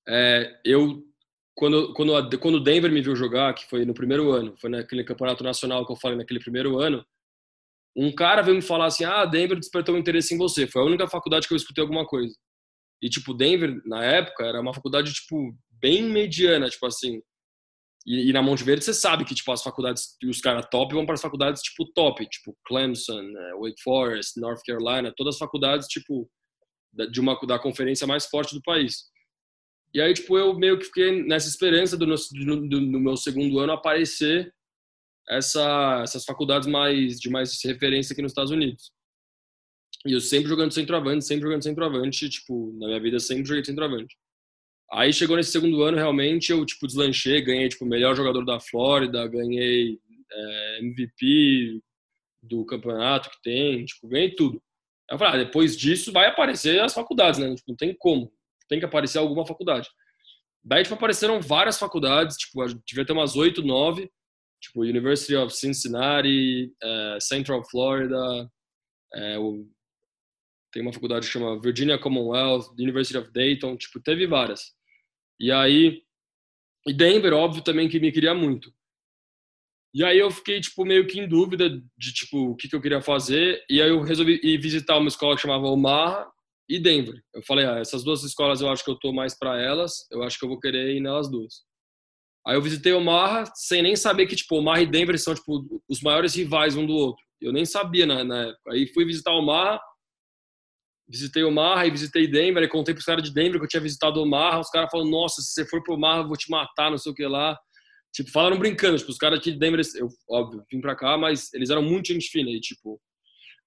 é, 0.09 0.59
eu, 0.65 1.05
quando, 1.55 1.93
quando, 1.93 2.39
quando 2.39 2.55
o 2.55 2.61
Denver 2.61 2.91
me 2.91 3.03
viu 3.03 3.15
jogar, 3.15 3.53
que 3.53 3.67
foi 3.67 3.85
no 3.85 3.93
primeiro 3.93 4.31
ano, 4.31 4.57
foi 4.57 4.71
naquele 4.71 5.05
campeonato 5.05 5.45
nacional 5.45 5.85
que 5.85 5.93
eu 5.93 5.97
falei 5.97 6.17
naquele 6.17 6.41
primeiro 6.41 6.79
ano, 6.79 7.05
um 7.97 8.13
cara 8.13 8.43
veio 8.43 8.57
me 8.57 8.63
falar 8.63 8.87
assim: 8.87 9.05
ah, 9.05 9.25
Denver 9.25 9.59
despertou 9.59 9.95
um 9.95 9.99
interesse 9.99 10.35
em 10.35 10.39
você. 10.39 10.67
Foi 10.67 10.83
a 10.83 10.87
única 10.87 11.07
faculdade 11.09 11.47
que 11.47 11.55
eu 11.55 11.57
escutei 11.57 11.83
alguma 11.83 12.07
coisa. 12.07 12.35
E, 13.01 13.09
tipo, 13.09 13.35
Denver, 13.35 13.81
na 13.85 14.05
época, 14.05 14.45
era 14.45 14.61
uma 14.61 14.75
faculdade, 14.75 15.13
tipo, 15.13 15.55
bem 15.81 16.03
mediana, 16.03 16.69
tipo 16.69 16.87
assim. 16.87 17.21
E, 18.07 18.29
e, 18.29 18.33
na 18.33 18.43
Monte 18.43 18.65
Verde 18.65 18.85
você 18.85 18.93
sabe 18.93 19.25
que 19.25 19.35
tipo 19.35 19.51
as 19.51 19.63
faculdades 19.63 20.17
os 20.25 20.39
caras 20.39 20.67
top 20.71 20.95
vão 20.95 21.07
para 21.07 21.15
as 21.15 21.23
faculdades 21.23 21.63
tipo 21.63 21.91
top, 21.95 22.27
tipo 22.29 22.55
Clemson, 22.67 23.23
né, 23.23 23.53
Wake 23.59 23.83
Forest, 23.83 24.39
North 24.39 24.61
Carolina, 24.67 25.13
todas 25.17 25.37
as 25.37 25.39
faculdades 25.39 25.89
tipo 25.89 26.29
de 27.11 27.19
uma 27.19 27.39
da 27.47 27.59
conferência 27.59 28.07
mais 28.07 28.27
forte 28.27 28.55
do 28.55 28.61
país. 28.61 29.05
E 29.95 30.03
aí 30.03 30.13
tipo 30.13 30.37
eu 30.37 30.55
meio 30.55 30.79
que 30.79 30.85
fiquei 30.85 31.23
nessa 31.23 31.49
esperança 31.49 31.97
do, 31.97 32.05
do, 32.05 32.69
do 32.69 33.01
meu 33.01 33.17
segundo 33.17 33.59
ano 33.59 33.73
aparecer 33.73 34.53
essa, 35.29 36.01
essas 36.03 36.25
faculdades 36.25 36.69
mais 36.69 37.19
de 37.19 37.31
mais 37.31 37.59
referência 37.65 38.13
aqui 38.13 38.23
nos 38.23 38.33
Estados 38.33 38.51
Unidos. 38.51 38.93
E 40.07 40.13
eu 40.13 40.21
sempre 40.21 40.49
jogando 40.49 40.73
centroavante, 40.73 41.25
sempre 41.25 41.45
jogando 41.45 41.63
centroavante, 41.63 42.29
tipo, 42.29 42.77
na 42.79 42.89
minha 42.89 43.01
vida 43.01 43.19
sempre 43.19 43.47
joguei 43.47 43.65
centroavante. 43.65 44.17
Aí 44.93 45.13
chegou 45.13 45.37
nesse 45.37 45.51
segundo 45.51 45.83
ano, 45.83 45.97
realmente, 45.97 46.53
eu, 46.53 46.65
tipo, 46.65 46.87
deslanchei, 46.87 47.41
ganhei, 47.41 47.69
tipo, 47.69 47.87
melhor 47.87 48.15
jogador 48.15 48.45
da 48.45 48.61
Flórida, 48.61 49.27
ganhei 49.27 49.99
é, 50.31 50.79
MVP 50.81 51.81
do 52.43 52.65
campeonato 52.67 53.31
que 53.31 53.43
tem, 53.43 53.85
tipo, 53.85 54.07
ganhei 54.09 54.35
tudo. 54.35 54.63
Aí 55.11 55.15
eu 55.15 55.19
falei, 55.19 55.35
ah, 55.35 55.45
depois 55.45 55.77
disso 55.77 56.13
vai 56.13 56.27
aparecer 56.27 56.81
as 56.81 56.93
faculdades, 56.93 57.41
né? 57.41 57.55
Tipo, 57.55 57.71
não 57.71 57.77
tem 57.77 57.95
como, 57.99 58.31
tem 58.69 58.79
que 58.79 58.85
aparecer 58.85 59.19
alguma 59.19 59.47
faculdade. 59.47 59.89
Daí, 60.63 60.83
tipo, 60.83 60.95
apareceram 60.95 61.41
várias 61.41 61.79
faculdades, 61.79 62.37
tipo, 62.37 62.63
devia 62.87 63.05
ter 63.05 63.13
umas 63.13 63.37
oito, 63.37 63.63
nove, 63.63 64.11
tipo, 64.65 64.83
University 64.83 65.37
of 65.37 65.55
Cincinnati, 65.55 66.73
é, 66.83 67.19
Central 67.21 67.63
Florida, 67.71 68.51
o, 69.39 69.69
tem 70.73 70.83
uma 70.83 70.93
faculdade 70.93 71.27
que 71.27 71.33
chama 71.33 71.61
Virginia 71.61 71.99
Commonwealth, 71.99 72.73
University 72.79 73.17
of 73.17 73.31
Dayton, 73.33 73.77
tipo, 73.77 74.01
teve 74.01 74.27
várias. 74.27 74.73
E 75.39 75.53
aí, 75.53 76.03
e 76.87 76.93
Denver, 76.93 77.33
óbvio, 77.33 77.63
também 77.63 77.89
que 77.89 78.01
me 78.01 78.11
queria 78.11 78.35
muito. 78.35 78.73
E 79.95 80.03
aí 80.03 80.19
eu 80.19 80.31
fiquei, 80.31 80.61
tipo, 80.61 80.85
meio 80.85 81.07
que 81.07 81.21
em 81.21 81.29
dúvida 81.29 81.71
de, 81.97 82.13
tipo, 82.13 82.51
o 82.51 82.57
que, 82.57 82.69
que 82.69 82.75
eu 82.75 82.81
queria 82.81 83.01
fazer. 83.01 83.65
E 83.71 83.81
aí 83.81 83.89
eu 83.89 84.03
resolvi 84.03 84.41
ir 84.43 84.59
visitar 84.59 84.99
uma 84.99 85.09
escola 85.09 85.37
que 85.37 85.43
chamava 85.43 85.67
Omaha 85.67 86.29
e 86.69 86.81
Denver. 86.81 87.23
Eu 87.33 87.43
falei, 87.45 87.65
ah, 87.65 87.79
essas 87.79 88.03
duas 88.03 88.25
escolas 88.25 88.61
eu 88.61 88.69
acho 88.69 88.85
que 88.85 88.91
eu 88.91 88.99
tô 88.99 89.13
mais 89.13 89.39
para 89.39 89.61
elas, 89.61 90.09
eu 90.11 90.25
acho 90.25 90.39
que 90.39 90.45
eu 90.45 90.49
vou 90.49 90.59
querer 90.59 90.97
ir 90.97 91.01
nelas 91.01 91.31
duas. 91.31 91.63
Aí 92.47 92.57
eu 92.57 92.63
visitei 92.63 92.93
Omaha 92.93 93.45
sem 93.55 93.83
nem 93.83 93.97
saber 93.97 94.27
que, 94.27 94.37
tipo, 94.37 94.57
Omaha 94.57 94.83
e 94.83 94.87
Denver 94.87 95.19
são, 95.19 95.35
tipo, 95.35 95.83
os 95.89 96.01
maiores 96.03 96.35
rivais 96.35 96.77
um 96.77 96.87
do 96.87 96.93
outro. 96.93 97.25
Eu 97.41 97.53
nem 97.53 97.65
sabia 97.65 98.07
na, 98.07 98.23
na 98.23 98.43
época. 98.49 98.73
Aí 98.73 98.87
fui 98.87 99.05
visitar 99.05 99.33
Omaha, 99.33 99.81
visitei 101.09 101.43
Omaha 101.43 101.87
e 101.87 101.91
visitei 101.91 102.27
Denver, 102.27 102.63
e 102.63 102.69
contei 102.69 102.95
pros 102.95 103.07
caras 103.07 103.23
de 103.23 103.33
Denver 103.33 103.59
que 103.59 103.65
eu 103.65 103.69
tinha 103.69 103.81
visitado 103.81 104.21
Omaha, 104.21 104.61
os 104.61 104.71
caras 104.71 104.91
falaram, 104.91 105.11
nossa, 105.11 105.41
se 105.41 105.53
você 105.53 105.67
for 105.67 105.83
pro 105.83 105.95
Omaha, 105.95 106.21
eu 106.21 106.29
vou 106.29 106.37
te 106.37 106.51
matar, 106.51 106.91
não 106.91 106.99
sei 106.99 107.13
o 107.13 107.15
que 107.15 107.27
lá. 107.27 107.59
Tipo, 108.13 108.31
falaram 108.31 108.59
brincando, 108.59 108.99
tipo, 108.99 109.11
os 109.11 109.19
caras 109.19 109.39
aqui 109.39 109.53
de 109.53 109.59
Denver, 109.59 109.81
eu, 109.97 110.09
óbvio, 110.29 110.63
vim 110.71 110.81
pra 110.81 110.95
cá, 110.95 111.19
mas 111.19 111.53
eles 111.53 111.71
eram 111.71 111.83
muito 111.83 112.13
gente 112.13 112.29
fina, 112.29 112.51
e 112.51 112.61
tipo, 112.61 113.01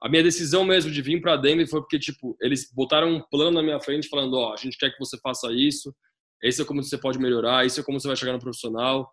a 0.01 0.07
minha 0.07 0.23
decisão 0.23 0.63
mesmo 0.63 0.91
de 0.91 1.01
vir 1.01 1.19
para 1.19 1.35
Denver 1.35 1.67
foi 1.67 1.81
porque, 1.81 1.99
tipo, 1.99 2.37
eles 2.39 2.71
botaram 2.73 3.09
um 3.09 3.21
plano 3.29 3.51
na 3.51 3.63
minha 3.63 3.79
frente 3.79 4.07
falando, 4.07 4.35
ó, 4.35 4.49
oh, 4.49 4.53
a 4.53 4.57
gente 4.57 4.77
quer 4.77 4.91
que 4.91 4.99
você 4.99 5.17
faça 5.19 5.51
isso, 5.51 5.93
esse 6.43 6.61
é 6.61 6.65
como 6.65 6.83
você 6.83 6.97
pode 6.97 7.19
melhorar, 7.19 7.65
isso 7.65 7.79
é 7.79 7.83
como 7.83 7.99
você 7.99 8.07
vai 8.07 8.17
chegar 8.17 8.33
no 8.33 8.39
profissional. 8.39 9.11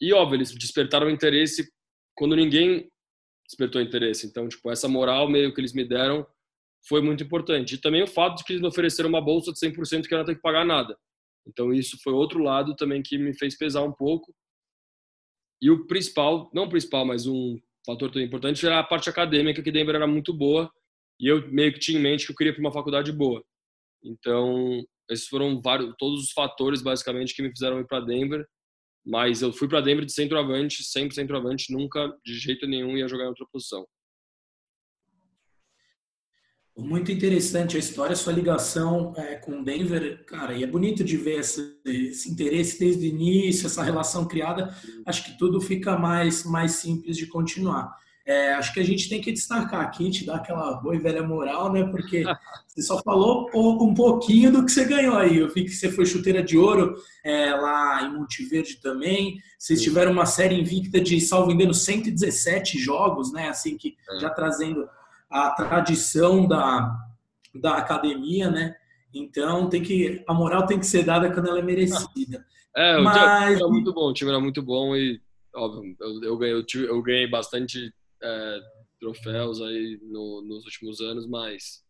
E, 0.00 0.12
óbvio, 0.12 0.36
eles 0.36 0.52
despertaram 0.52 1.10
interesse 1.10 1.70
quando 2.16 2.36
ninguém 2.36 2.90
despertou 3.46 3.80
interesse. 3.80 4.26
Então, 4.26 4.48
tipo, 4.48 4.70
essa 4.70 4.88
moral 4.88 5.28
meio 5.28 5.52
que 5.52 5.60
eles 5.60 5.72
me 5.72 5.84
deram 5.84 6.26
foi 6.86 7.02
muito 7.02 7.22
importante. 7.22 7.74
E 7.74 7.78
também 7.78 8.02
o 8.02 8.06
fato 8.06 8.38
de 8.38 8.44
que 8.44 8.52
eles 8.52 8.62
me 8.62 8.68
ofereceram 8.68 9.08
uma 9.08 9.20
bolsa 9.20 9.52
de 9.52 9.58
100% 9.58 10.06
que 10.06 10.14
eu 10.14 10.18
não 10.18 10.24
tenho 10.24 10.36
que 10.36 10.42
pagar 10.42 10.64
nada. 10.64 10.96
Então 11.46 11.72
isso 11.72 11.98
foi 12.02 12.12
outro 12.12 12.42
lado 12.42 12.74
também 12.76 13.02
que 13.02 13.18
me 13.18 13.36
fez 13.36 13.56
pesar 13.56 13.82
um 13.82 13.92
pouco. 13.92 14.34
E 15.60 15.70
o 15.70 15.86
principal, 15.86 16.50
não 16.54 16.64
o 16.64 16.68
principal, 16.68 17.04
mas 17.04 17.26
um 17.26 17.58
fator 17.84 18.10
tão 18.10 18.22
importante 18.22 18.64
era 18.64 18.78
a 18.78 18.84
parte 18.84 19.10
acadêmica, 19.10 19.62
que 19.62 19.72
Denver 19.72 19.94
era 19.94 20.06
muito 20.06 20.32
boa, 20.32 20.70
e 21.18 21.26
eu 21.26 21.50
meio 21.50 21.72
que 21.72 21.78
tinha 21.78 21.98
em 21.98 22.02
mente 22.02 22.24
que 22.24 22.32
eu 22.32 22.36
queria 22.36 22.52
para 22.52 22.60
uma 22.60 22.72
faculdade 22.72 23.12
boa. 23.12 23.44
Então, 24.02 24.82
esses 25.08 25.26
foram 25.26 25.60
vários, 25.60 25.94
todos 25.98 26.24
os 26.24 26.32
fatores 26.32 26.82
basicamente 26.82 27.34
que 27.34 27.42
me 27.42 27.50
fizeram 27.50 27.80
ir 27.80 27.86
para 27.86 28.00
Denver. 28.04 28.46
Mas 29.04 29.42
eu 29.42 29.52
fui 29.52 29.66
para 29.66 29.80
Denver 29.80 30.04
de 30.04 30.12
centroavante, 30.12 30.84
sempre 30.84 31.14
centroavante, 31.14 31.72
nunca 31.72 32.12
de 32.24 32.38
jeito 32.38 32.66
nenhum 32.66 32.96
ia 32.96 33.08
jogar 33.08 33.24
em 33.24 33.28
outra 33.28 33.46
posição. 33.50 33.86
Muito 36.76 37.12
interessante 37.12 37.76
a 37.76 37.78
história, 37.78 38.16
sua 38.16 38.32
ligação 38.32 39.12
é, 39.16 39.36
com 39.36 39.62
Denver, 39.62 40.24
cara, 40.24 40.54
e 40.54 40.62
é 40.62 40.66
bonito 40.66 41.04
de 41.04 41.16
ver 41.16 41.40
esse, 41.40 41.78
esse, 41.84 42.30
interesse 42.30 42.78
desde 42.78 43.06
o 43.06 43.08
início, 43.08 43.66
essa 43.66 43.82
relação 43.82 44.26
criada. 44.26 44.74
Acho 45.04 45.24
que 45.24 45.38
tudo 45.38 45.60
fica 45.60 45.98
mais, 45.98 46.44
mais 46.44 46.72
simples 46.72 47.16
de 47.16 47.26
continuar. 47.26 47.94
É, 48.30 48.52
acho 48.52 48.72
que 48.72 48.78
a 48.78 48.84
gente 48.84 49.08
tem 49.08 49.20
que 49.20 49.32
destacar 49.32 49.80
aqui, 49.80 50.08
te 50.08 50.24
dar 50.24 50.36
aquela 50.36 50.74
boa 50.74 50.94
e 50.94 51.00
velha 51.00 51.20
moral, 51.20 51.72
né? 51.72 51.82
Porque 51.82 52.22
você 52.64 52.80
só 52.80 53.02
falou 53.02 53.50
um 53.52 53.92
pouquinho 53.92 54.52
do 54.52 54.64
que 54.64 54.70
você 54.70 54.84
ganhou 54.84 55.16
aí. 55.16 55.38
Eu 55.38 55.52
vi 55.52 55.64
que 55.64 55.70
você 55.70 55.90
foi 55.90 56.06
chuteira 56.06 56.40
de 56.40 56.56
ouro 56.56 56.94
é, 57.24 57.52
lá 57.52 58.04
em 58.04 58.14
Monte 58.14 58.44
Verde 58.44 58.76
também. 58.80 59.40
Vocês 59.58 59.82
tiveram 59.82 60.12
uma 60.12 60.26
série 60.26 60.54
invicta 60.54 61.00
de, 61.00 61.20
salvo 61.20 61.50
engano, 61.50 61.74
117 61.74 62.78
jogos, 62.78 63.32
né? 63.32 63.48
Assim 63.48 63.76
que 63.76 63.96
é. 64.08 64.20
já 64.20 64.30
trazendo 64.30 64.88
a 65.28 65.50
tradição 65.50 66.46
da, 66.46 66.96
da 67.52 67.78
academia, 67.78 68.48
né? 68.48 68.76
Então 69.12 69.68
tem 69.68 69.82
que 69.82 70.22
a 70.24 70.32
moral 70.32 70.66
tem 70.66 70.78
que 70.78 70.86
ser 70.86 71.02
dada 71.02 71.32
quando 71.32 71.48
ela 71.48 71.58
é 71.58 71.62
merecida. 71.62 72.46
É, 72.76 72.96
o 72.96 73.02
Mas... 73.02 73.16
time 73.16 73.56
era 73.56 73.68
muito 73.68 73.92
bom, 73.92 74.10
o 74.10 74.14
time 74.14 74.30
era 74.30 74.38
muito 74.38 74.62
bom 74.62 74.94
e, 74.94 75.20
óbvio, 75.52 75.96
eu, 76.00 76.22
eu, 76.22 76.38
ganhei, 76.38 76.64
eu 76.88 77.02
ganhei 77.02 77.28
bastante 77.28 77.92
é, 78.22 78.60
troféus 79.00 79.60
aí 79.60 79.98
no, 80.02 80.42
nos 80.42 80.64
últimos 80.64 81.00
anos, 81.00 81.26
mas 81.26 81.82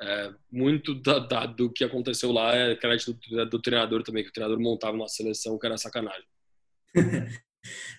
é, 0.00 0.32
muito 0.50 0.94
da, 0.94 1.18
da, 1.18 1.46
do 1.46 1.70
que 1.70 1.84
aconteceu 1.84 2.32
lá 2.32 2.54
é 2.54 2.76
crédito 2.76 3.18
do, 3.30 3.46
do, 3.46 3.62
treinador 3.62 4.02
também, 4.02 4.22
que 4.24 4.30
o 4.30 4.32
treinador 4.32 4.60
montava 4.60 4.96
uma 4.96 5.08
seleção 5.08 5.58
que 5.58 5.66
era 5.66 5.76
sacanagem. 5.76 6.26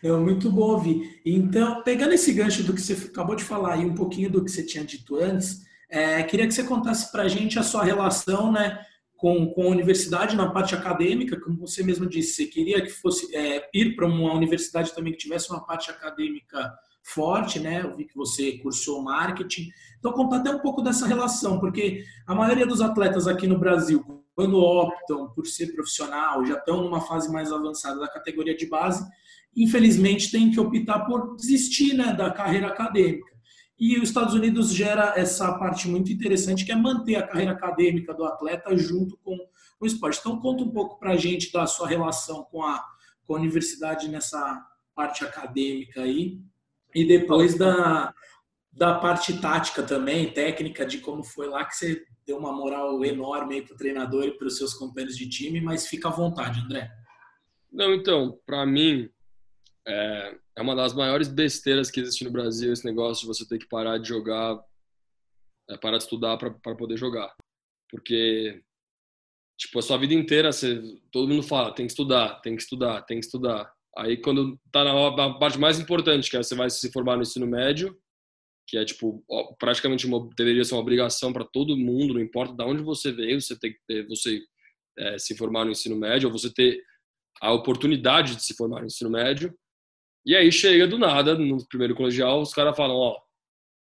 É 0.03 0.11
muito 0.11 0.51
bom 0.51 0.71
ouvir. 0.71 1.21
Então, 1.25 1.81
pegando 1.83 2.13
esse 2.13 2.33
gancho 2.33 2.63
do 2.63 2.73
que 2.73 2.81
você 2.81 2.93
acabou 3.05 3.33
de 3.33 3.45
falar 3.45 3.77
e 3.77 3.85
um 3.85 3.95
pouquinho 3.95 4.29
do 4.29 4.43
que 4.43 4.51
você 4.51 4.65
tinha 4.65 4.83
dito 4.83 5.15
antes, 5.15 5.61
é, 5.89 6.21
queria 6.23 6.45
que 6.45 6.53
você 6.53 6.65
contasse 6.65 7.09
para 7.11 7.23
a 7.23 7.27
gente 7.29 7.57
a 7.57 7.63
sua 7.63 7.81
relação 7.81 8.51
né, 8.51 8.85
com, 9.15 9.53
com 9.53 9.63
a 9.63 9.69
universidade 9.69 10.35
na 10.35 10.51
parte 10.51 10.75
acadêmica, 10.75 11.39
como 11.39 11.57
você 11.57 11.81
mesmo 11.81 12.05
disse, 12.05 12.33
você 12.33 12.45
queria 12.47 12.81
que 12.81 12.89
fosse 12.89 13.33
é, 13.33 13.69
ir 13.73 13.95
para 13.95 14.05
uma 14.05 14.33
universidade 14.33 14.93
também 14.93 15.13
que 15.13 15.19
tivesse 15.19 15.49
uma 15.49 15.65
parte 15.65 15.89
acadêmica 15.89 16.73
forte, 17.03 17.59
né? 17.59 17.81
Eu 17.83 17.95
vi 17.95 18.05
que 18.05 18.15
você 18.15 18.53
cursou 18.53 19.01
marketing. 19.01 19.69
Então, 19.99 20.13
contar 20.13 20.37
até 20.37 20.49
um 20.49 20.59
pouco 20.59 20.81
dessa 20.81 21.05
relação, 21.05 21.59
porque 21.59 22.03
a 22.25 22.33
maioria 22.33 22.65
dos 22.65 22.81
atletas 22.81 23.27
aqui 23.27 23.45
no 23.45 23.59
Brasil, 23.59 24.03
quando 24.33 24.57
optam 24.57 25.29
por 25.29 25.45
ser 25.45 25.73
profissional, 25.73 26.45
já 26.45 26.55
estão 26.55 26.81
numa 26.81 27.01
fase 27.01 27.31
mais 27.31 27.51
avançada 27.51 27.99
da 27.99 28.07
categoria 28.07 28.55
de 28.55 28.65
base, 28.65 29.05
infelizmente 29.55 30.31
tem 30.31 30.49
que 30.49 30.59
optar 30.59 31.01
por 31.01 31.35
desistir 31.35 31.93
né, 31.93 32.13
da 32.13 32.31
carreira 32.31 32.67
acadêmica. 32.67 33.31
E 33.77 33.97
os 33.97 34.09
Estados 34.09 34.33
Unidos 34.33 34.73
gera 34.73 35.13
essa 35.17 35.51
parte 35.57 35.89
muito 35.89 36.11
interessante, 36.11 36.65
que 36.65 36.71
é 36.71 36.75
manter 36.75 37.15
a 37.15 37.27
carreira 37.27 37.51
acadêmica 37.51 38.13
do 38.13 38.23
atleta 38.23 38.75
junto 38.77 39.17
com 39.17 39.37
o 39.79 39.85
esporte. 39.85 40.19
Então, 40.19 40.39
conta 40.39 40.63
um 40.63 40.71
pouco 40.71 40.97
para 40.97 41.11
a 41.11 41.17
gente 41.17 41.51
da 41.51 41.67
sua 41.67 41.87
relação 41.87 42.43
com 42.45 42.63
a, 42.63 42.83
com 43.25 43.35
a 43.35 43.39
universidade 43.39 44.07
nessa 44.07 44.65
parte 44.95 45.25
acadêmica 45.25 46.01
aí 46.01 46.39
e 46.95 47.05
depois 47.05 47.57
da, 47.57 48.13
da 48.71 48.95
parte 48.95 49.39
tática 49.39 49.83
também, 49.83 50.31
técnica, 50.31 50.85
de 50.85 50.99
como 50.99 51.23
foi 51.23 51.47
lá 51.47 51.63
que 51.65 51.75
você 51.75 52.05
deu 52.25 52.37
uma 52.37 52.51
moral 52.51 53.03
enorme 53.03 53.61
para 53.61 53.73
o 53.73 53.77
treinador 53.77 54.25
e 54.25 54.37
para 54.37 54.47
os 54.47 54.57
seus 54.57 54.73
companheiros 54.73 55.17
de 55.17 55.29
time, 55.29 55.61
mas 55.61 55.87
fica 55.87 56.07
à 56.07 56.11
vontade, 56.11 56.59
André. 56.59 56.91
Não, 57.71 57.93
então, 57.93 58.39
para 58.45 58.65
mim, 58.65 59.09
é, 59.85 60.35
é, 60.55 60.61
uma 60.61 60.75
das 60.75 60.93
maiores 60.93 61.27
besteiras 61.27 61.89
que 61.89 61.99
existe 61.99 62.23
no 62.23 62.31
Brasil 62.31 62.71
esse 62.71 62.85
negócio 62.85 63.21
de 63.21 63.27
você 63.27 63.47
ter 63.47 63.57
que 63.57 63.67
parar 63.67 63.97
de 63.97 64.07
jogar, 64.07 64.63
é, 65.69 65.77
parar 65.77 65.97
de 65.97 66.03
estudar 66.03 66.37
para 66.37 66.75
poder 66.75 66.97
jogar. 66.97 67.33
Porque, 67.89 68.61
tipo, 69.57 69.79
a 69.79 69.81
sua 69.81 69.97
vida 69.97 70.13
inteira, 70.13 70.51
você, 70.51 70.81
todo 71.11 71.27
mundo 71.27 71.43
fala, 71.43 71.73
tem 71.73 71.85
que 71.85 71.91
estudar, 71.91 72.39
tem 72.41 72.55
que 72.55 72.61
estudar, 72.61 73.01
tem 73.01 73.19
que 73.19 73.25
estudar. 73.25 73.72
Aí 73.97 74.17
quando 74.17 74.59
tá 74.71 74.83
na 74.83 75.33
parte 75.37 75.59
mais 75.59 75.79
importante, 75.79 76.29
que 76.29 76.37
é 76.37 76.43
você 76.43 76.55
vai 76.55 76.69
se 76.69 76.91
formar 76.91 77.15
no 77.15 77.21
ensino 77.21 77.45
médio, 77.45 77.95
que 78.67 78.77
é 78.77 78.85
tipo 78.85 79.23
praticamente 79.59 80.05
uma, 80.07 80.27
deveria 80.35 80.63
ser 80.63 80.73
uma 80.73 80.81
obrigação 80.81 81.31
para 81.31 81.45
todo 81.45 81.77
mundo, 81.77 82.13
não 82.13 82.21
importa 82.21 82.53
de 82.53 82.63
onde 82.63 82.81
você 82.81 83.11
veio, 83.11 83.39
você 83.39 83.57
tem 83.57 83.71
que 83.71 83.79
ter, 83.87 84.07
você 84.07 84.41
é, 84.97 85.17
se 85.17 85.35
formar 85.37 85.65
no 85.65 85.71
ensino 85.71 85.95
médio 85.95 86.29
ou 86.29 86.37
você 86.37 86.51
ter 86.51 86.81
a 87.41 87.51
oportunidade 87.51 88.35
de 88.35 88.43
se 88.43 88.55
formar 88.55 88.81
no 88.81 88.87
ensino 88.87 89.09
médio. 89.09 89.53
E 90.25 90.35
aí 90.35 90.51
chega 90.51 90.87
do 90.87 90.97
nada 90.97 91.35
no 91.37 91.67
primeiro 91.67 91.95
colegial, 91.95 92.41
os 92.41 92.53
caras 92.53 92.75
falam, 92.75 92.95
ó, 92.95 93.19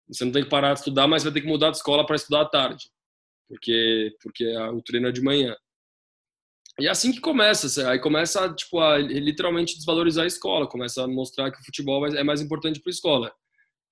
você 0.08 0.24
não 0.24 0.32
tem 0.32 0.42
que 0.42 0.50
parar 0.50 0.72
de 0.74 0.80
estudar, 0.80 1.06
mas 1.06 1.22
vai 1.22 1.32
ter 1.32 1.40
que 1.40 1.46
mudar 1.46 1.70
de 1.70 1.76
escola 1.76 2.04
para 2.04 2.16
estudar 2.16 2.42
à 2.42 2.48
tarde, 2.48 2.90
porque 3.48 4.14
porque 4.20 4.56
o 4.56 4.82
treino 4.82 5.08
é 5.08 5.12
de 5.12 5.22
manhã. 5.22 5.56
E 6.80 6.86
é 6.86 6.90
assim 6.90 7.12
que 7.12 7.20
começa, 7.20 7.90
aí 7.90 7.98
começa 7.98 8.52
tipo, 8.54 8.80
a 8.80 8.98
literalmente 8.98 9.76
desvalorizar 9.76 10.24
a 10.24 10.26
escola, 10.26 10.66
começa 10.66 11.04
a 11.04 11.08
mostrar 11.08 11.50
que 11.50 11.60
o 11.60 11.64
futebol 11.64 12.06
é 12.06 12.24
mais 12.24 12.40
importante 12.40 12.80
para 12.80 12.90
a 12.90 12.94
escola. 12.94 13.32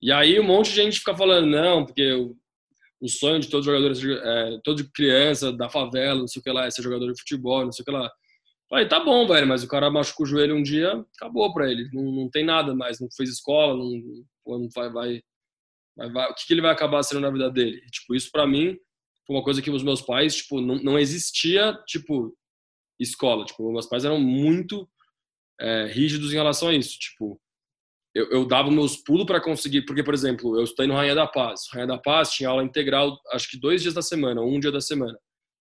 E 0.02 0.10
aí 0.10 0.40
um 0.40 0.44
monte 0.44 0.70
de 0.70 0.76
gente 0.76 0.98
fica 0.98 1.14
falando, 1.14 1.46
não, 1.46 1.84
porque 1.84 2.10
o, 2.12 3.08
sonho 3.08 3.38
de 3.38 3.48
todos 3.48 3.66
os 3.66 3.72
jogadores, 3.72 4.02
é, 4.02 4.58
toda 4.64 4.88
criança 4.94 5.52
da 5.52 5.68
favela, 5.68 6.20
não 6.20 6.28
sei 6.28 6.40
o 6.40 6.42
que 6.42 6.50
lá, 6.50 6.66
é 6.66 6.70
ser 6.70 6.82
jogador 6.82 7.12
de 7.12 7.20
futebol, 7.20 7.64
não 7.64 7.72
sei 7.72 7.82
o 7.82 7.84
que 7.86 7.92
lá. 7.92 8.10
Falei, 8.68 8.88
tá 8.88 9.00
bom, 9.00 9.26
velho, 9.26 9.46
mas 9.46 9.62
o 9.62 9.68
cara 9.68 9.90
machucou 9.90 10.24
o 10.24 10.28
joelho 10.28 10.56
um 10.56 10.62
dia, 10.62 11.04
acabou 11.16 11.52
para 11.52 11.70
ele, 11.70 11.88
não, 11.92 12.04
não 12.04 12.30
tem 12.30 12.44
nada 12.44 12.74
mais, 12.74 13.00
não 13.00 13.08
fez 13.14 13.28
escola, 13.28 13.76
não, 13.76 13.90
não 14.46 14.68
vai, 14.74 14.90
vai, 14.90 15.22
vai, 15.96 16.12
vai, 16.12 16.30
o 16.30 16.34
que, 16.34 16.46
que 16.46 16.52
ele 16.54 16.62
vai 16.62 16.70
acabar 16.70 17.02
sendo 17.02 17.20
na 17.20 17.30
vida 17.30 17.50
dele? 17.50 17.80
Tipo, 17.90 18.14
isso 18.14 18.30
para 18.30 18.46
mim 18.46 18.78
foi 19.26 19.36
uma 19.36 19.44
coisa 19.44 19.60
que 19.60 19.70
os 19.70 19.82
meus 19.82 20.00
pais, 20.00 20.36
tipo, 20.36 20.60
não, 20.60 20.76
não 20.76 20.98
existia, 20.98 21.74
tipo, 21.86 22.34
escola. 23.02 23.44
Tipo, 23.44 23.72
meus 23.72 23.86
pais 23.86 24.04
eram 24.04 24.20
muito 24.20 24.88
é, 25.60 25.86
rígidos 25.86 26.32
em 26.32 26.36
relação 26.36 26.68
a 26.68 26.74
isso. 26.74 26.98
Tipo, 26.98 27.40
eu, 28.14 28.30
eu 28.30 28.46
dava 28.46 28.70
meus 28.70 28.96
pulos 28.96 29.26
para 29.26 29.40
conseguir, 29.40 29.82
porque, 29.82 30.02
por 30.02 30.14
exemplo, 30.14 30.56
eu 30.58 30.64
estudei 30.64 30.86
no 30.86 30.94
Rainha 30.94 31.14
da 31.14 31.26
Paz. 31.26 31.62
Rainha 31.72 31.86
da 31.86 31.98
Paz 31.98 32.32
tinha 32.32 32.48
aula 32.48 32.64
integral, 32.64 33.18
acho 33.32 33.48
que 33.48 33.58
dois 33.58 33.82
dias 33.82 33.94
da 33.94 34.02
semana, 34.02 34.42
um 34.42 34.58
dia 34.58 34.72
da 34.72 34.80
semana. 34.80 35.18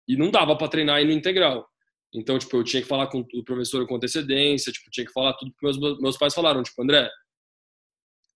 E 0.08 0.16
não 0.18 0.30
dava 0.30 0.56
para 0.58 0.68
treinar 0.68 0.98
aí 0.98 1.06
no 1.06 1.12
integral. 1.12 1.68
Então, 2.14 2.38
tipo, 2.38 2.56
eu 2.58 2.64
tinha 2.64 2.82
que 2.82 2.88
falar 2.88 3.08
com 3.08 3.20
o 3.20 3.44
professor 3.44 3.86
com 3.88 3.96
antecedência, 3.96 4.72
tipo, 4.72 4.90
tinha 4.92 5.06
que 5.06 5.12
falar 5.12 5.34
tudo 5.34 5.52
que 5.52 5.64
meus, 5.64 6.00
meus 6.00 6.18
pais 6.18 6.34
falaram. 6.34 6.64
Tipo, 6.64 6.82
André, 6.82 7.10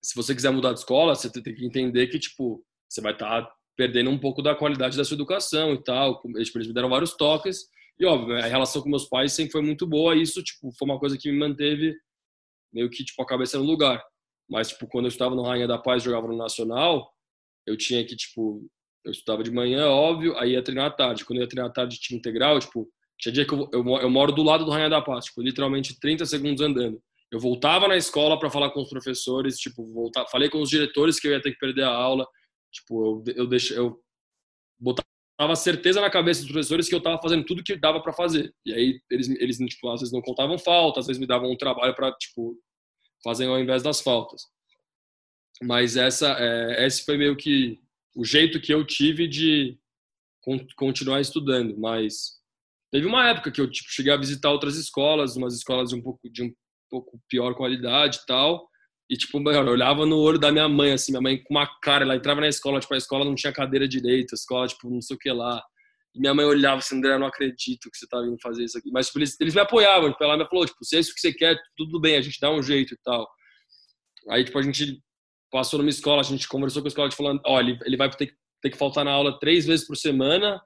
se 0.02 0.16
você 0.16 0.34
quiser 0.34 0.52
mudar 0.52 0.74
de 0.74 0.80
escola, 0.80 1.16
você 1.16 1.32
tem 1.32 1.44
que 1.44 1.66
entender 1.66 2.08
que, 2.08 2.20
tipo, 2.20 2.64
você 2.90 3.02
vai 3.02 3.14
estar 3.14 3.44
tá 3.44 3.54
perdendo 3.78 4.10
um 4.10 4.18
pouco 4.18 4.42
da 4.42 4.56
qualidade 4.56 4.98
da 4.98 5.04
sua 5.06 5.16
educação 5.16 5.74
e 5.74 5.84
tal. 5.84 6.22
Eles 6.36 6.52
me 6.54 6.74
deram 6.74 6.90
vários 6.90 7.16
toques. 7.16 7.66
E 8.00 8.06
óbvio, 8.06 8.38
a 8.38 8.42
relação 8.42 8.82
com 8.82 8.90
meus 8.90 9.06
pais 9.06 9.34
sempre 9.34 9.52
foi 9.52 9.62
muito 9.62 9.86
boa, 9.86 10.16
e 10.16 10.22
isso 10.22 10.42
tipo 10.44 10.72
foi 10.78 10.88
uma 10.88 11.00
coisa 11.00 11.18
que 11.18 11.32
me 11.32 11.38
manteve 11.38 11.96
meio 12.74 12.90
que 12.90 13.04
tipo 13.04 13.22
a 13.22 13.26
cabeça 13.26 13.58
no 13.58 13.66
lugar. 13.66 14.02
Mas 14.50 14.70
tipo 14.70 14.88
quando 14.88 15.06
eu 15.06 15.10
estava 15.10 15.36
no 15.36 15.44
Rainha 15.44 15.68
da 15.68 15.78
Paz, 15.78 16.04
jogava 16.04 16.28
no 16.28 16.38
Nacional, 16.38 17.12
eu 17.68 17.78
tinha 17.78 18.06
que 18.06 18.16
tipo 18.16 18.66
eu 19.06 19.12
estudava 19.12 19.44
de 19.44 19.52
manhã, 19.52 19.88
óbvio, 19.88 20.38
aí 20.38 20.52
ia 20.52 20.64
treinar 20.64 20.88
à 20.88 20.92
tarde. 20.92 21.26
Quando 21.26 21.40
eu 21.40 21.44
ia 21.44 21.50
treinar 21.50 21.70
à 21.70 21.74
tarde 21.74 22.00
tinha 22.00 22.18
integral, 22.18 22.60
tipo, 22.60 22.90
tinha 23.18 23.34
dia 23.34 23.46
que 23.46 23.54
eu, 23.54 23.70
eu, 23.74 23.84
eu 23.98 24.10
moro 24.10 24.32
do 24.32 24.44
lado 24.44 24.66
do 24.66 24.72
Rainha 24.72 24.90
da 24.90 25.02
Paz, 25.02 25.26
tipo, 25.26 25.42
literalmente 25.42 26.00
30 26.00 26.26
segundos 26.26 26.62
andando. 26.62 27.02
Eu 27.32 27.40
voltava 27.40 27.88
na 27.88 27.96
escola 27.96 28.40
para 28.40 28.50
falar 28.50 28.72
com 28.72 28.82
os 28.82 28.90
professores, 28.90 29.58
tipo, 29.58 29.86
voltar, 29.94 30.26
falei 30.28 30.50
com 30.50 30.62
os 30.62 30.70
diretores 30.70 31.20
que 31.20 31.28
eu 31.28 31.32
ia 31.32 31.42
ter 31.42 31.52
que 31.52 31.60
perder 31.60 31.84
a 31.84 31.94
aula, 31.94 32.28
tipo, 32.72 33.24
eu 33.28 33.34
eu 33.36 33.48
deixei 33.48 33.78
eu 33.78 34.00
botava 34.80 35.08
tava 35.40 35.56
certeza 35.56 36.02
na 36.02 36.10
cabeça 36.10 36.42
dos 36.42 36.52
professores 36.52 36.90
que 36.90 36.94
eu 36.94 36.98
estava 36.98 37.18
fazendo 37.22 37.46
tudo 37.46 37.64
que 37.64 37.78
dava 37.78 38.02
para 38.02 38.12
fazer. 38.12 38.54
E 38.66 38.74
aí 38.74 39.02
eles, 39.10 39.30
eles 39.30 39.58
tipo, 39.58 39.90
às 39.90 40.02
vezes 40.02 40.14
não 40.14 40.22
contavam 40.22 40.60
falta, 40.60 41.00
às 41.00 41.08
vezes 41.08 41.18
me 41.18 41.26
davam 41.26 41.50
um 41.50 41.56
trabalho 41.56 41.96
para 41.96 42.12
tipo 42.12 42.60
fazer 43.24 43.46
ao 43.46 43.58
invés 43.58 43.82
das 43.82 44.02
faltas. 44.02 44.42
Mas 45.64 45.96
essa, 45.96 46.36
é, 46.38 46.86
esse 46.86 47.06
foi 47.06 47.16
meio 47.18 47.38
que 47.38 47.80
o 48.18 48.26
jeito 48.26 48.60
que 48.60 48.74
eu 48.74 48.86
tive 48.86 49.30
de 49.30 49.80
continuar 50.76 51.22
estudando. 51.22 51.80
Mas 51.80 52.34
teve 52.92 53.08
uma 53.08 53.30
época 53.30 53.50
que 53.50 53.62
eu 53.62 53.72
tipo 53.72 53.90
cheguei 53.90 54.12
a 54.12 54.18
visitar 54.18 54.52
outras 54.52 54.76
escolas, 54.76 55.38
umas 55.38 55.56
escolas 55.56 55.92
de 55.92 55.96
um 55.96 56.02
pouco 56.02 56.30
de 56.30 56.44
um 56.44 56.54
pouco 56.90 57.18
pior 57.30 57.56
qualidade 57.56 58.18
e 58.18 58.26
tal. 58.26 58.70
E, 59.10 59.18
tipo, 59.18 59.40
eu 59.40 59.66
olhava 59.66 60.06
no 60.06 60.18
olho 60.20 60.38
da 60.38 60.52
minha 60.52 60.70
mãe, 60.70 60.92
assim, 60.92 61.12
minha 61.12 61.22
mãe 61.22 61.42
com 61.42 61.56
uma 61.56 61.68
cara, 61.82 62.04
ela 62.04 62.16
entrava 62.16 62.42
na 62.42 62.48
escola, 62.48 62.80
tipo, 62.80 62.94
a 62.94 62.98
escola 62.98 63.26
não 63.26 63.34
tinha 63.34 63.52
cadeira 63.52 63.88
direita, 63.88 64.36
a 64.36 64.38
escola, 64.38 64.68
tipo, 64.68 64.88
não 64.88 65.02
sei 65.02 65.16
o 65.16 65.20
que 65.20 65.32
lá. 65.32 65.62
E 66.14 66.20
minha 66.20 66.34
mãe 66.34 66.46
olhava 66.46 66.78
assim, 66.78 66.98
André, 66.98 67.16
eu 67.16 67.20
não 67.20 67.26
acredito 67.26 67.90
que 67.90 67.98
você 67.98 68.08
tá 68.08 68.22
vindo 68.22 68.38
fazer 68.40 68.64
isso 68.64 68.78
aqui. 68.78 68.92
Mas, 68.92 69.08
tipo, 69.08 69.18
eles, 69.18 69.36
eles 69.42 69.56
me 69.56 69.62
apoiavam, 69.62 70.12
tipo, 70.12 70.24
ela 70.24 70.38
me 70.38 70.48
falou, 70.48 70.66
tipo, 70.66 70.86
se 70.86 70.96
é 70.96 71.00
isso 71.00 71.14
que 71.14 71.20
você 71.20 71.34
quer, 71.34 71.58
tudo 71.76 72.00
bem, 72.00 72.18
a 72.18 72.22
gente 72.22 72.40
dá 72.40 72.52
um 72.52 72.62
jeito 72.62 72.94
e 72.94 72.98
tal. 73.04 73.28
Aí, 74.30 74.44
tipo, 74.44 74.60
a 74.60 74.62
gente 74.62 75.02
passou 75.52 75.80
numa 75.80 75.90
escola, 75.90 76.22
a 76.22 76.24
gente 76.24 76.48
conversou 76.48 76.84
com 76.84 76.88
a 76.88 76.90
escola, 76.90 77.12
falando, 77.12 77.42
ó, 77.46 77.60
ele, 77.60 77.80
ele 77.86 77.98
vai 77.98 78.12
ter, 78.12 78.32
ter 78.62 78.70
que 78.70 78.78
faltar 78.78 79.04
na 79.04 79.12
aula 79.12 79.40
três 79.40 79.66
vezes 79.66 79.88
por 79.88 79.98
semana, 79.98 80.62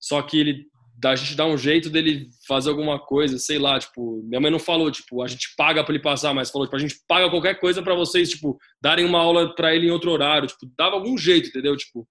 só 0.00 0.22
que 0.22 0.38
ele 0.38 0.66
da 0.98 1.14
gente 1.14 1.36
dar 1.36 1.46
um 1.46 1.58
jeito 1.58 1.90
dele 1.90 2.28
fazer 2.48 2.70
alguma 2.70 2.98
coisa, 2.98 3.38
sei 3.38 3.58
lá, 3.58 3.78
tipo, 3.78 4.22
minha 4.24 4.40
mãe 4.40 4.50
não 4.50 4.58
falou, 4.58 4.90
tipo, 4.90 5.22
a 5.22 5.26
gente 5.26 5.54
paga 5.56 5.84
para 5.84 5.94
ele 5.94 6.02
passar, 6.02 6.32
mas 6.32 6.50
falou, 6.50 6.66
tipo, 6.66 6.76
a 6.76 6.80
gente 6.80 6.96
paga 7.06 7.28
qualquer 7.28 7.60
coisa 7.60 7.82
para 7.82 7.94
vocês, 7.94 8.30
tipo, 8.30 8.58
darem 8.80 9.04
uma 9.04 9.20
aula 9.20 9.54
para 9.54 9.74
ele 9.74 9.88
em 9.88 9.90
outro 9.90 10.10
horário, 10.10 10.48
tipo, 10.48 10.70
dava 10.76 10.96
algum 10.96 11.18
jeito, 11.18 11.50
entendeu? 11.50 11.76
Tipo, 11.76 12.08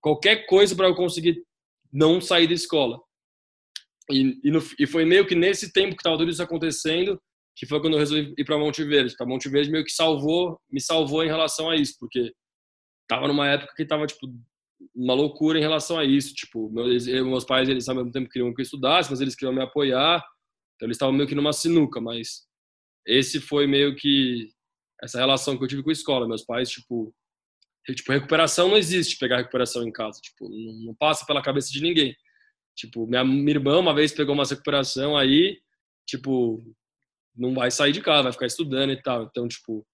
qualquer 0.00 0.46
coisa 0.46 0.76
para 0.76 0.86
eu 0.88 0.94
conseguir 0.94 1.42
não 1.90 2.20
sair 2.20 2.46
da 2.46 2.54
escola. 2.54 3.00
E, 4.10 4.38
e, 4.44 4.50
no, 4.50 4.62
e, 4.78 4.86
foi 4.86 5.04
meio 5.04 5.26
que 5.26 5.34
nesse 5.34 5.72
tempo 5.72 5.96
que 5.96 6.02
tava 6.02 6.18
tudo 6.18 6.30
isso 6.30 6.42
acontecendo, 6.42 7.18
que 7.56 7.66
foi 7.66 7.80
quando 7.80 7.94
eu 7.94 8.00
resolvi 8.00 8.34
ir 8.36 8.44
para 8.44 8.58
Monte 8.58 8.84
Verde. 8.84 9.16
Tá? 9.16 9.24
Monte 9.24 9.48
Verde 9.48 9.70
meio 9.70 9.84
que 9.84 9.92
salvou, 9.92 10.60
me 10.70 10.80
salvou 10.80 11.24
em 11.24 11.28
relação 11.28 11.70
a 11.70 11.76
isso, 11.76 11.94
porque 11.98 12.32
tava 13.08 13.28
numa 13.28 13.48
época 13.48 13.72
que 13.76 13.86
tava, 13.86 14.06
tipo, 14.06 14.26
uma 14.94 15.14
loucura 15.14 15.58
em 15.58 15.62
relação 15.62 15.98
a 15.98 16.04
isso. 16.04 16.34
Tipo, 16.34 16.70
meus, 16.70 17.06
meus 17.06 17.44
pais, 17.44 17.68
eles 17.68 17.88
ao 17.88 17.94
mesmo 17.94 18.10
tempo 18.10 18.28
queriam 18.28 18.52
que 18.54 18.60
eu 18.60 18.64
estudasse, 18.64 19.10
mas 19.10 19.20
eles 19.20 19.34
queriam 19.34 19.54
me 19.54 19.62
apoiar. 19.62 20.24
Então 20.76 20.86
eles 20.86 20.96
estavam 20.96 21.14
meio 21.14 21.28
que 21.28 21.34
numa 21.34 21.52
sinuca, 21.52 22.00
mas 22.00 22.46
esse 23.06 23.40
foi 23.40 23.66
meio 23.66 23.94
que 23.96 24.50
essa 25.02 25.18
relação 25.18 25.56
que 25.56 25.64
eu 25.64 25.68
tive 25.68 25.82
com 25.82 25.90
a 25.90 25.92
escola. 25.92 26.28
Meus 26.28 26.44
pais, 26.44 26.70
tipo, 26.70 27.14
tipo 27.94 28.12
recuperação 28.12 28.68
não 28.68 28.76
existe, 28.76 29.18
pegar 29.18 29.38
recuperação 29.38 29.86
em 29.86 29.92
casa, 29.92 30.20
tipo, 30.20 30.48
não, 30.48 30.94
passa 30.94 31.26
pela 31.26 31.42
cabeça 31.42 31.70
de 31.70 31.82
ninguém. 31.82 32.14
Tipo, 32.76 33.06
minha, 33.06 33.24
minha 33.24 33.50
irmã 33.50 33.78
uma 33.78 33.94
vez 33.94 34.12
pegou 34.12 34.34
uma 34.34 34.44
recuperação 34.44 35.16
aí, 35.16 35.58
tipo, 36.06 36.62
não 37.36 37.54
vai 37.54 37.70
sair 37.70 37.92
de 37.92 38.00
casa, 38.00 38.24
vai 38.24 38.32
ficar 38.32 38.46
estudando 38.46 38.92
e 38.92 39.02
tal. 39.02 39.24
Então, 39.24 39.46
tipo, 39.48 39.86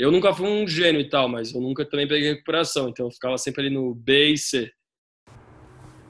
eu 0.00 0.10
nunca 0.10 0.32
fui 0.32 0.48
um 0.48 0.66
gênio 0.66 0.98
e 0.98 1.08
tal, 1.08 1.28
mas 1.28 1.52
eu 1.52 1.60
nunca 1.60 1.84
também 1.84 2.08
peguei 2.08 2.30
recuperação, 2.30 2.88
então 2.88 3.06
eu 3.06 3.10
ficava 3.10 3.36
sempre 3.36 3.66
ali 3.66 3.74
no 3.74 3.94
B 3.94 4.32
e 4.32 4.38
C. 4.38 4.70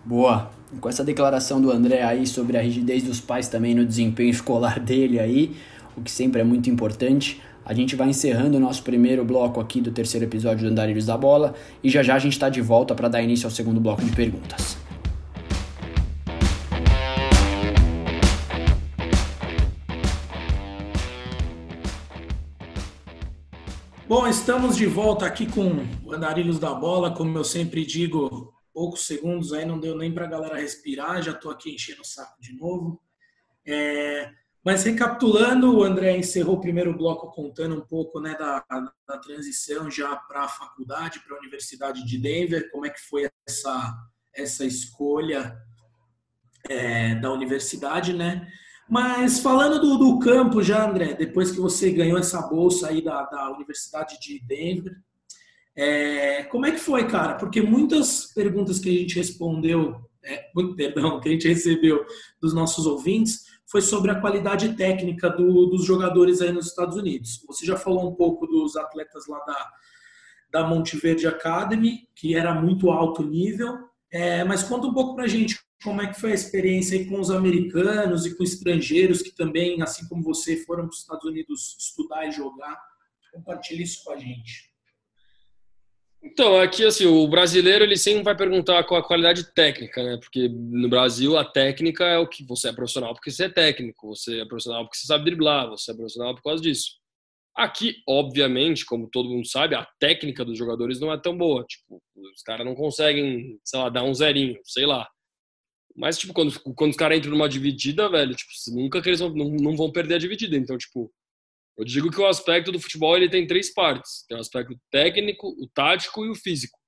Boa. 0.05 0.48
Com 0.81 0.88
essa 0.88 1.03
declaração 1.03 1.61
do 1.61 1.72
André 1.72 2.00
aí 2.00 2.24
sobre 2.24 2.57
a 2.57 2.61
rigidez 2.61 3.03
dos 3.03 3.20
pais 3.20 3.48
também 3.48 3.74
no 3.74 3.85
desempenho 3.85 4.31
escolar 4.31 4.79
dele 4.81 5.18
aí, 5.18 5.57
o 5.96 6.03
que 6.03 6.11
sempre 6.11 6.40
é 6.40 6.44
muito 6.44 6.70
importante, 6.70 7.42
a 7.64 7.74
gente 7.74 7.96
vai 7.96 8.09
encerrando 8.09 8.59
o 8.59 8.61
nosso 8.61 8.85
primeiro 8.85 9.24
bloco 9.24 9.59
aqui 9.59 9.81
do 9.81 9.90
terceiro 9.90 10.24
episódio 10.24 10.68
do 10.68 10.70
Andarilhos 10.70 11.07
da 11.07 11.16
Bola 11.16 11.55
e 11.83 11.90
já 11.90 12.00
já 12.00 12.14
a 12.14 12.18
gente 12.20 12.35
está 12.35 12.48
de 12.48 12.61
volta 12.61 12.94
para 12.94 13.09
dar 13.09 13.20
início 13.20 13.48
ao 13.48 13.50
segundo 13.50 13.81
bloco 13.81 14.05
de 14.05 14.14
perguntas. 14.14 14.79
Bom, 24.11 24.27
estamos 24.27 24.77
de 24.77 24.87
volta 24.87 25.25
aqui 25.25 25.46
com 25.46 25.87
o 26.05 26.12
Andarilhos 26.12 26.59
da 26.59 26.75
Bola. 26.75 27.14
Como 27.14 27.38
eu 27.38 27.44
sempre 27.44 27.87
digo, 27.87 28.53
poucos 28.75 29.07
segundos 29.07 29.53
aí 29.53 29.64
não 29.64 29.79
deu 29.79 29.96
nem 29.96 30.12
para 30.12 30.25
a 30.25 30.29
galera 30.29 30.57
respirar, 30.57 31.23
já 31.23 31.31
estou 31.31 31.49
aqui 31.49 31.73
enchendo 31.73 32.01
o 32.01 32.05
saco 32.05 32.35
de 32.40 32.53
novo. 32.57 33.01
É, 33.64 34.29
mas 34.64 34.83
recapitulando, 34.83 35.79
o 35.79 35.85
André 35.85 36.16
encerrou 36.16 36.57
o 36.57 36.61
primeiro 36.61 36.92
bloco 36.92 37.31
contando 37.31 37.77
um 37.77 37.87
pouco 37.87 38.18
né, 38.18 38.35
da, 38.37 38.64
da 39.07 39.18
transição 39.18 39.88
já 39.88 40.16
para 40.16 40.42
a 40.42 40.49
faculdade, 40.49 41.20
para 41.20 41.37
a 41.37 41.38
Universidade 41.38 42.05
de 42.05 42.18
Denver, 42.18 42.68
como 42.73 42.87
é 42.87 42.90
que 42.90 43.01
foi 43.03 43.31
essa, 43.46 43.94
essa 44.35 44.64
escolha 44.64 45.57
é, 46.68 47.14
da 47.14 47.33
universidade, 47.33 48.12
né? 48.12 48.51
Mas 48.90 49.38
falando 49.38 49.81
do, 49.81 49.96
do, 49.96 50.18
campo 50.18 50.61
já, 50.64 50.90
André, 50.90 51.14
depois 51.14 51.53
que 51.53 51.61
você 51.61 51.92
ganhou 51.92 52.18
essa 52.18 52.42
bolsa 52.42 52.88
aí 52.88 53.00
da, 53.00 53.22
da 53.22 53.48
Universidade 53.53 54.18
de 54.20 54.40
Denver, 54.40 54.96
é, 55.76 56.42
como 56.42 56.66
é 56.66 56.72
que 56.72 56.81
foi, 56.81 57.07
cara? 57.07 57.35
Porque 57.35 57.62
muitas 57.62 58.26
perguntas 58.35 58.81
que 58.81 58.88
a 58.88 58.92
gente 58.92 59.14
respondeu, 59.14 59.94
é, 60.24 60.50
perdão, 60.76 61.20
que 61.20 61.29
a 61.29 61.33
gente 61.33 61.46
recebeu 61.46 62.05
dos 62.42 62.53
nossos 62.53 62.85
ouvintes 62.85 63.44
foi 63.64 63.81
sobre 63.81 64.11
a 64.11 64.20
qualidade 64.20 64.74
técnica 64.74 65.31
do, 65.31 65.66
dos 65.66 65.85
jogadores 65.85 66.42
aí 66.42 66.50
nos 66.50 66.66
Estados 66.66 66.96
Unidos. 66.96 67.44
Você 67.46 67.64
já 67.64 67.76
falou 67.76 68.11
um 68.11 68.16
pouco 68.16 68.44
dos 68.44 68.74
atletas 68.76 69.29
lá 69.29 69.38
da, 69.44 69.70
da 70.50 70.68
Monteverde 70.68 71.29
Academy, 71.29 72.09
que 72.16 72.35
era 72.35 72.53
muito 72.53 72.90
alto 72.90 73.22
nível, 73.22 73.79
é, 74.11 74.42
mas 74.42 74.64
conta 74.64 74.88
um 74.88 74.92
pouco 74.92 75.14
pra 75.14 75.29
gente 75.29 75.61
como 75.83 76.03
é 76.03 76.07
que 76.07 76.21
foi 76.21 76.33
a 76.33 76.35
experiência 76.35 77.07
com 77.09 77.19
os 77.19 77.31
americanos 77.31 78.27
e 78.27 78.37
com 78.37 78.45
estrangeiros 78.45 79.23
que 79.23 79.31
também, 79.31 79.81
assim 79.83 80.07
como 80.09 80.23
você, 80.23 80.57
foram 80.64 80.85
para 80.85 80.93
os 80.93 81.01
Estados 81.01 81.25
Unidos 81.25 81.77
estudar 81.79 82.27
e 82.27 82.33
jogar. 82.33 82.79
Compartilhe 83.33 83.83
isso 83.83 84.05
com 84.05 84.12
a 84.12 84.16
gente. 84.16 84.71
Então, 86.23 86.59
aqui 86.61 86.85
assim, 86.85 87.07
o 87.07 87.27
brasileiro 87.27 87.83
ele 87.83 87.97
sempre 87.97 88.23
vai 88.23 88.37
perguntar 88.37 88.85
qual 88.85 89.01
a 89.01 89.07
qualidade 89.07 89.55
técnica, 89.55 90.03
né? 90.03 90.19
Porque 90.19 90.49
no 90.51 90.88
Brasil 90.88 91.38
a 91.38 91.45
técnica 91.45 92.05
é 92.05 92.19
o 92.19 92.29
que 92.29 92.45
você 92.45 92.69
é 92.69 92.73
profissional 92.73 93.14
porque 93.14 93.31
você 93.31 93.45
é 93.45 93.49
técnico, 93.49 94.09
você 94.09 94.40
é 94.40 94.45
profissional 94.45 94.85
porque 94.85 94.99
você 94.99 95.07
sabe 95.07 95.25
driblar, 95.25 95.71
você 95.71 95.93
é 95.93 95.95
profissional 95.95 96.35
por 96.35 96.43
causa 96.43 96.62
disso. 96.62 97.01
Aqui, 97.57 97.97
obviamente, 98.07 98.85
como 98.85 99.09
todo 99.09 99.31
mundo 99.31 99.47
sabe, 99.47 99.75
a 99.75 99.87
técnica 99.99 100.45
dos 100.45 100.59
jogadores 100.59 101.01
não 101.01 101.11
é 101.12 101.19
tão 101.19 101.37
boa. 101.37 101.64
Tipo, 101.64 102.03
os 102.16 102.43
caras 102.43 102.66
não 102.66 102.75
conseguem, 102.75 103.59
sei 103.64 103.81
lá, 103.81 103.88
dar 103.88 104.05
um 104.05 104.14
zerinho, 104.14 104.61
sei 104.64 104.87
lá. 104.87 105.09
Mas, 106.00 106.16
tipo, 106.16 106.32
quando, 106.32 106.58
quando 106.74 106.92
os 106.92 106.96
caras 106.96 107.18
entram 107.18 107.32
numa 107.32 107.46
dividida, 107.46 108.08
velho, 108.08 108.34
tipo, 108.34 108.50
nunca 108.68 109.02
que 109.02 109.08
eles 109.10 109.20
vão, 109.20 109.28
não, 109.34 109.50
não 109.50 109.76
vão 109.76 109.92
perder 109.92 110.14
a 110.14 110.18
dividida. 110.18 110.56
Então, 110.56 110.78
tipo, 110.78 111.12
eu 111.76 111.84
digo 111.84 112.10
que 112.10 112.18
o 112.18 112.26
aspecto 112.26 112.72
do 112.72 112.80
futebol 112.80 113.14
ele 113.14 113.28
tem 113.28 113.46
três 113.46 113.70
partes: 113.74 114.24
tem 114.26 114.34
o 114.34 114.40
aspecto 114.40 114.74
técnico, 114.90 115.48
o 115.48 115.68
tático 115.68 116.24
e 116.24 116.30
o 116.30 116.34
físico. 116.34 116.78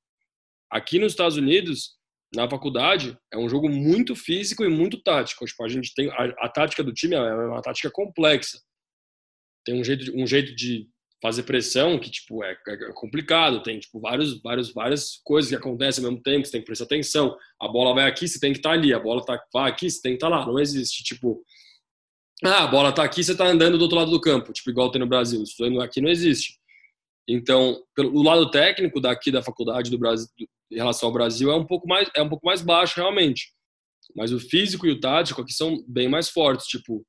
Aqui 0.71 0.99
nos 0.99 1.13
Estados 1.13 1.37
Unidos, 1.37 1.99
na 2.35 2.49
faculdade, 2.49 3.15
é 3.31 3.37
um 3.37 3.51
jogo 3.51 3.69
muito 3.69 4.17
físico 4.17 4.65
e 4.65 4.69
muito 4.69 5.03
tático. 5.03 5.45
Tipo, 5.45 5.63
a 5.63 5.69
gente 5.69 5.93
tem 5.95 6.09
a, 6.11 6.25
a 6.39 6.49
tática 6.49 6.83
do 6.83 6.95
time 6.95 7.15
é 7.15 7.35
uma 7.35 7.61
tática 7.61 7.91
complexa. 7.91 8.59
Tem 9.63 9.79
um 9.79 9.85
jeito, 9.85 10.11
um 10.17 10.27
jeito 10.27 10.57
de 10.57 10.89
fazer 11.23 11.45
pressão 11.45 12.01
que 12.01 12.11
tipo 12.11 12.43
é, 12.43 12.59
é, 12.67 12.93
complicado 12.95 13.63
tem 13.63 13.79
tipo 13.79 14.01
vários 14.01 14.43
vários 14.43 14.73
várias 14.73 15.21
coisas 15.25 15.49
que 15.49 15.57
acontecem 15.57 16.05
ao 16.05 16.11
mesmo 16.11 16.23
tempo 16.23 16.45
você 16.45 16.51
tem 16.51 16.61
que 16.61 16.67
prestar 16.67 16.85
atenção. 16.87 17.39
A 17.61 17.69
bola 17.69 17.95
vai 17.95 18.09
aqui 18.09 18.27
você 18.27 18.41
tem 18.41 18.53
que 18.53 18.59
estar 18.59 18.71
tá 18.71 18.75
ali 18.75 18.93
a 18.93 18.99
bola 18.99 19.25
tá 19.25 19.41
vai 19.55 19.71
aqui 19.71 19.89
você 19.89 20.03
tem 20.03 20.13
que 20.13 20.17
estar 20.17 20.29
tá 20.29 20.37
lá. 20.37 20.45
Não 20.45 20.59
existe 20.59 21.05
tipo 21.05 21.41
ah 22.45 22.65
a 22.65 22.67
bola 22.67 22.93
tá 22.93 23.05
aqui 23.05 23.23
você 23.23 23.37
tá 23.37 23.47
andando 23.47 23.79
do 23.79 23.83
outro 23.83 23.97
lado 23.97 24.11
do 24.11 24.21
campo 24.21 24.53
tipo 24.53 24.69
igual 24.69 24.91
tem 24.91 25.01
no 25.01 25.07
Brasil 25.07 25.41
isso 25.45 25.81
aqui 25.81 26.01
não 26.01 26.11
existe. 26.11 26.59
Então 27.29 27.81
pelo 27.95 28.21
lado 28.21 28.51
técnico 28.51 29.01
daqui 29.01 29.31
da 29.31 29.43
faculdade 29.43 29.93
do 29.93 29.99
Brasil 29.99 30.27
em 30.73 30.77
relação 30.77 31.09
ao 31.09 31.13
Brasil 31.13 31.53
é 31.53 31.55
um 31.55 31.65
pouco 31.65 31.87
mais 31.87 32.11
é 32.17 32.23
um 32.23 32.29
pouco 32.29 32.45
mais 32.45 32.61
baixo 32.61 32.97
realmente. 32.97 33.53
Mas 34.17 34.33
o 34.33 34.41
físico 34.41 34.87
e 34.89 34.91
o 34.91 34.99
tático 34.99 35.41
aqui 35.41 35.53
são 35.53 35.85
bem 35.87 36.09
mais 36.09 36.29
fortes 36.29 36.67
tipo 36.67 37.07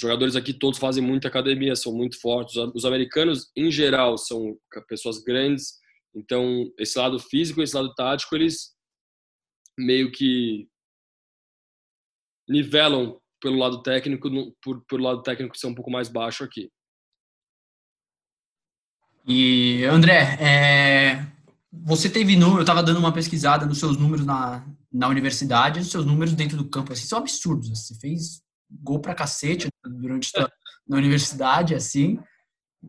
os 0.00 0.08
jogadores 0.08 0.34
aqui 0.34 0.54
todos 0.54 0.78
fazem 0.78 1.04
muita 1.04 1.28
academia, 1.28 1.76
são 1.76 1.92
muito 1.92 2.18
fortes. 2.18 2.56
Os 2.74 2.86
americanos, 2.86 3.50
em 3.54 3.70
geral, 3.70 4.16
são 4.16 4.58
pessoas 4.88 5.22
grandes. 5.22 5.74
Então, 6.14 6.72
esse 6.78 6.98
lado 6.98 7.18
físico, 7.18 7.60
esse 7.60 7.76
lado 7.76 7.94
tático, 7.94 8.34
eles 8.34 8.74
meio 9.78 10.10
que 10.10 10.66
nivelam 12.48 13.20
pelo 13.42 13.58
lado 13.58 13.82
técnico, 13.82 14.30
por, 14.62 14.82
pelo 14.86 15.04
lado 15.04 15.22
técnico 15.22 15.56
ser 15.56 15.66
um 15.66 15.74
pouco 15.74 15.90
mais 15.90 16.08
baixo 16.08 16.42
aqui. 16.42 16.70
E, 19.26 19.84
André, 19.84 20.38
é, 20.40 21.26
você 21.70 22.08
teve 22.08 22.36
número, 22.36 22.60
eu 22.60 22.62
estava 22.62 22.82
dando 22.82 22.98
uma 22.98 23.12
pesquisada 23.12 23.66
nos 23.66 23.78
seus 23.78 23.98
números 23.98 24.24
na, 24.24 24.66
na 24.90 25.08
universidade, 25.08 25.80
os 25.80 25.90
seus 25.90 26.06
números 26.06 26.32
dentro 26.32 26.56
do 26.56 26.70
campo, 26.70 26.92
assim, 26.92 27.04
são 27.04 27.18
absurdos. 27.18 27.68
Você 27.68 27.94
fez 27.98 28.42
gol 28.70 29.00
pra 29.00 29.14
cacete 29.14 29.68
durante 29.84 30.30
a, 30.38 30.48
na 30.86 30.96
universidade, 30.96 31.74
assim. 31.74 32.18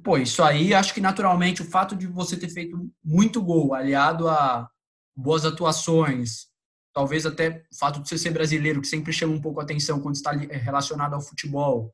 Pô, 0.04 0.18
isso 0.18 0.42
aí, 0.42 0.74
acho 0.74 0.94
que 0.94 1.02
naturalmente 1.02 1.62
o 1.62 1.70
fato 1.70 1.96
de 1.96 2.08
você 2.08 2.38
ter 2.38 2.50
feito 2.50 2.90
muito 3.04 3.42
gol, 3.42 3.74
aliado 3.74 4.28
a 4.28 4.70
boas 5.16 5.46
atuações, 5.46 6.48
talvez 6.94 7.26
até 7.26 7.64
o 7.72 7.78
fato 7.78 8.02
de 8.02 8.08
você 8.08 8.18
ser 8.18 8.32
brasileiro, 8.32 8.82
que 8.82 8.88
sempre 8.88 9.12
chama 9.12 9.34
um 9.34 9.42
pouco 9.42 9.60
a 9.60 9.64
atenção 9.64 10.00
quando 10.00 10.16
está 10.16 10.32
relacionado 10.32 11.14
ao 11.14 11.22
futebol. 11.22 11.94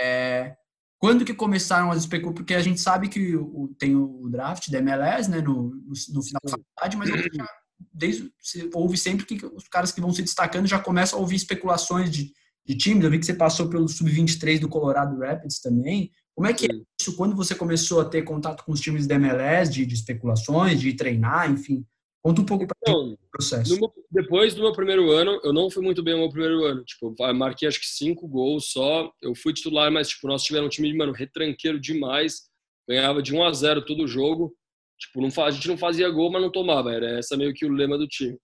É, 0.00 0.56
quando 0.98 1.24
que 1.24 1.34
começaram 1.34 1.90
as 1.90 1.98
especulações? 1.98 2.36
Porque 2.36 2.54
a 2.54 2.62
gente 2.62 2.80
sabe 2.80 3.08
que 3.08 3.36
o, 3.36 3.74
tem 3.78 3.94
o 3.94 4.28
draft 4.28 4.68
da 4.70 4.78
MLS 4.78 5.30
né, 5.30 5.40
no, 5.40 5.70
no, 5.70 5.92
no 6.12 6.22
final 6.22 6.40
da 6.44 6.50
faculdade, 6.50 6.96
mas 6.96 7.08
já, 7.08 7.48
desde, 7.92 8.32
você 8.40 8.68
ouve 8.74 8.96
sempre 8.96 9.24
que 9.24 9.46
os 9.46 9.68
caras 9.68 9.92
que 9.92 10.00
vão 10.00 10.12
se 10.12 10.22
destacando 10.22 10.66
já 10.66 10.78
começam 10.78 11.18
a 11.18 11.22
ouvir 11.22 11.36
especulações 11.36 12.10
de 12.10 12.32
de 12.68 12.76
times. 12.76 13.02
Eu 13.02 13.10
vi 13.10 13.18
que 13.18 13.24
você 13.24 13.34
passou 13.34 13.68
pelo 13.68 13.88
sub-23 13.88 14.60
do 14.60 14.68
Colorado 14.68 15.18
Rapids 15.18 15.60
também. 15.60 16.12
Como 16.34 16.46
é 16.46 16.52
que 16.52 16.66
é 16.66 16.80
isso 17.00 17.16
quando 17.16 17.34
você 17.34 17.54
começou 17.54 18.00
a 18.00 18.04
ter 18.04 18.22
contato 18.22 18.62
com 18.62 18.72
os 18.72 18.80
times 18.80 19.06
da 19.06 19.14
MLS, 19.14 19.72
de, 19.72 19.86
de 19.86 19.94
especulações, 19.94 20.78
de 20.78 20.92
treinar, 20.92 21.50
enfim? 21.50 21.84
Conta 22.22 22.42
um 22.42 22.44
pouco 22.44 22.66
para 22.66 22.76
então, 22.82 23.12
o 23.12 23.18
processo. 23.30 23.74
Meu, 23.74 23.92
depois 24.10 24.54
do 24.54 24.62
meu 24.62 24.72
primeiro 24.72 25.10
ano, 25.10 25.40
eu 25.42 25.52
não 25.52 25.70
fui 25.70 25.82
muito 25.82 26.02
bem 26.02 26.14
no 26.14 26.20
meu 26.20 26.28
primeiro 26.28 26.64
ano. 26.64 26.84
Tipo, 26.84 27.14
eu 27.18 27.34
marquei 27.34 27.66
acho 27.66 27.80
que 27.80 27.86
cinco 27.86 28.28
gols 28.28 28.70
só. 28.70 29.10
Eu 29.22 29.34
fui 29.34 29.54
titular, 29.54 29.90
mas 29.90 30.10
tipo, 30.10 30.28
nós 30.28 30.42
tivemos 30.42 30.66
um 30.66 30.70
time, 30.70 30.94
mano, 30.94 31.12
retranqueiro 31.12 31.80
demais. 31.80 32.42
Ganhava 32.86 33.22
de 33.22 33.34
1 33.34 33.44
a 33.44 33.52
0 33.52 33.84
todo 33.84 34.06
jogo. 34.06 34.54
Tipo, 34.98 35.22
não, 35.22 35.44
a 35.44 35.50
gente 35.50 35.68
não 35.68 35.78
fazia 35.78 36.10
gol, 36.10 36.30
mas 36.30 36.42
não 36.42 36.52
tomava. 36.52 36.92
Era 36.92 37.18
essa 37.18 37.36
meio 37.36 37.54
que 37.54 37.64
o 37.64 37.72
lema 37.72 37.96
do 37.96 38.06
time. 38.06 38.36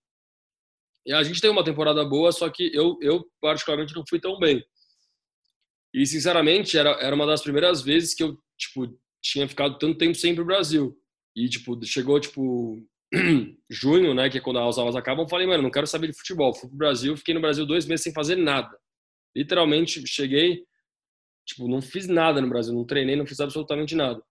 A 1.12 1.22
gente 1.22 1.40
tem 1.40 1.50
uma 1.50 1.64
temporada 1.64 2.04
boa, 2.04 2.32
só 2.32 2.48
que 2.48 2.70
eu, 2.74 2.96
eu 3.00 3.24
particularmente 3.40 3.94
não 3.94 4.04
fui 4.08 4.18
tão 4.18 4.38
bem. 4.38 4.64
E 5.92 6.06
sinceramente, 6.06 6.78
era, 6.78 6.90
era 7.00 7.14
uma 7.14 7.26
das 7.26 7.42
primeiras 7.42 7.82
vezes 7.82 8.14
que 8.14 8.22
eu, 8.22 8.38
tipo, 8.59 8.98
tinha 9.22 9.48
ficado 9.48 9.78
tanto 9.78 9.98
tempo 9.98 10.14
sem 10.14 10.32
ir 10.32 10.34
pro 10.34 10.44
Brasil. 10.44 10.96
E 11.36 11.48
tipo, 11.48 11.78
chegou 11.84 12.20
tipo 12.20 12.78
junho, 13.70 14.14
né, 14.14 14.28
que 14.30 14.38
é 14.38 14.40
quando 14.40 14.59
as 14.59 14.78
aulas 14.78 14.96
acabam, 14.96 15.24
eu 15.24 15.28
falei, 15.28 15.46
mano, 15.46 15.62
não 15.62 15.70
quero 15.70 15.86
saber 15.86 16.09
de 16.09 16.16
futebol. 16.16 16.55
Fui 16.55 16.68
pro 16.68 16.78
Brasil, 16.78 17.16
fiquei 17.16 17.34
no 17.34 17.40
Brasil 17.40 17.66
dois 17.66 17.86
meses 17.86 18.02
sem 18.02 18.12
fazer 18.12 18.36
nada. 18.36 18.76
Literalmente, 19.36 20.07
cheguei, 20.07 20.64
tipo, 21.46 21.68
não 21.68 21.82
fiz 21.82 22.07
nada 22.07 22.40
no 22.40 22.48
Brasil, 22.48 22.72
não 22.72 22.84
treinei, 22.84 23.16
não 23.16 23.26
fiz 23.26 23.40
absolutamente 23.40 23.94
nada. 23.94 24.22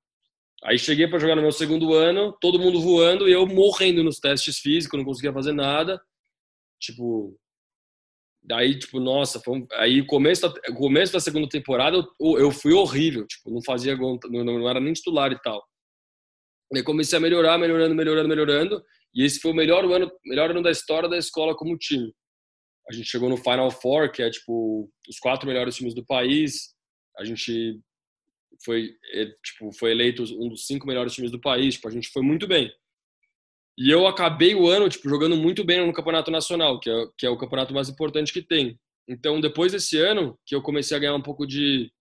Aí 0.64 0.80
cheguei 0.80 1.08
para 1.08 1.20
jogar 1.20 1.36
no 1.36 1.42
meu 1.42 1.52
segundo 1.52 1.94
ano, 1.94 2.32
todo 2.40 2.60
mundo 2.60 2.80
voando 2.80 3.28
e 3.28 3.34
eu 3.34 3.46
morrendo 3.46 4.02
nos 4.02 4.18
testes 4.18 4.60
físicos, 4.60 4.98
não 4.98 5.06
conseguia 5.06 5.34
fazer 5.34 5.52
nada. 5.52 6.02
Tipo, 6.84 7.40
daí, 8.44 8.78
tipo, 8.78 9.00
nossa, 9.00 9.40
foi 9.40 9.66
aí 9.74 10.06
começo 10.06 10.42
da, 10.42 10.74
começo 10.74 11.14
da 11.14 11.20
segunda 11.22 11.48
temporada 11.48 11.98
eu, 12.20 12.38
eu 12.38 12.52
fui 12.52 12.74
horrível, 12.74 13.26
tipo, 13.26 13.50
não 13.50 13.64
fazia 13.64 13.96
gol, 13.96 14.20
não, 14.26 14.44
não 14.44 14.70
era 14.70 14.82
nem 14.82 14.92
titular 14.92 15.32
e 15.32 15.42
tal. 15.42 15.64
Aí 16.76 16.84
comecei 16.84 17.18
a 17.18 17.22
melhorar, 17.22 17.58
melhorando, 17.58 17.96
melhorando, 17.96 18.28
melhorando, 18.28 18.84
e 19.16 19.24
esse 19.24 19.40
foi 19.40 19.52
o 19.52 19.56
melhor 19.56 19.86
ano, 19.86 20.12
melhor 20.26 20.52
ano 20.52 20.62
da 20.62 20.72
história 20.72 21.08
da 21.08 21.18
escola 21.18 21.56
como 21.56 21.78
time. 21.78 22.14
A 22.90 22.94
gente 22.94 23.10
chegou 23.10 23.30
no 23.30 23.38
Final 23.38 23.72
Four, 23.72 24.12
que 24.12 24.22
é 24.22 24.30
tipo 24.30 24.90
os 25.08 25.20
quatro 25.20 25.48
melhores 25.48 25.76
times 25.76 25.94
do 25.94 26.06
país. 26.06 26.74
A 27.18 27.24
gente 27.24 27.80
foi 28.66 28.90
é, 29.14 29.26
tipo 29.46 29.72
foi 29.80 29.92
eleito 29.92 30.24
um 30.24 30.50
dos 30.50 30.66
cinco 30.66 30.86
melhores 30.86 31.14
times 31.14 31.32
do 31.32 31.40
país. 31.40 31.76
Tipo, 31.76 31.88
a 31.88 31.92
gente 31.92 32.10
foi 32.10 32.22
muito 32.22 32.46
bem. 32.46 32.70
E 33.78 33.90
eu 33.90 34.06
acabei 34.08 34.54
o 34.54 34.68
ano 34.68 34.90
tipo 34.90 35.10
jogando 35.10 35.36
muito 35.36 35.64
bem 35.64 35.86
no 35.86 35.94
campeonato 35.94 36.30
nacional, 36.30 36.80
que 36.80 36.90
é, 36.90 37.06
que 37.18 37.26
é 37.26 37.30
o 37.30 37.38
campeonato 37.38 37.74
mais 37.74 37.90
importante 37.90 38.32
que 38.32 38.42
tem. 38.42 38.80
Então, 39.08 39.42
depois 39.42 39.72
desse 39.72 39.98
ano, 39.98 40.38
que 40.46 40.56
eu 40.56 40.62
comecei 40.62 40.96
a 40.96 41.00
ganhar 41.00 41.16
um 41.16 41.22
pouco 41.22 41.46
de, 41.46 41.92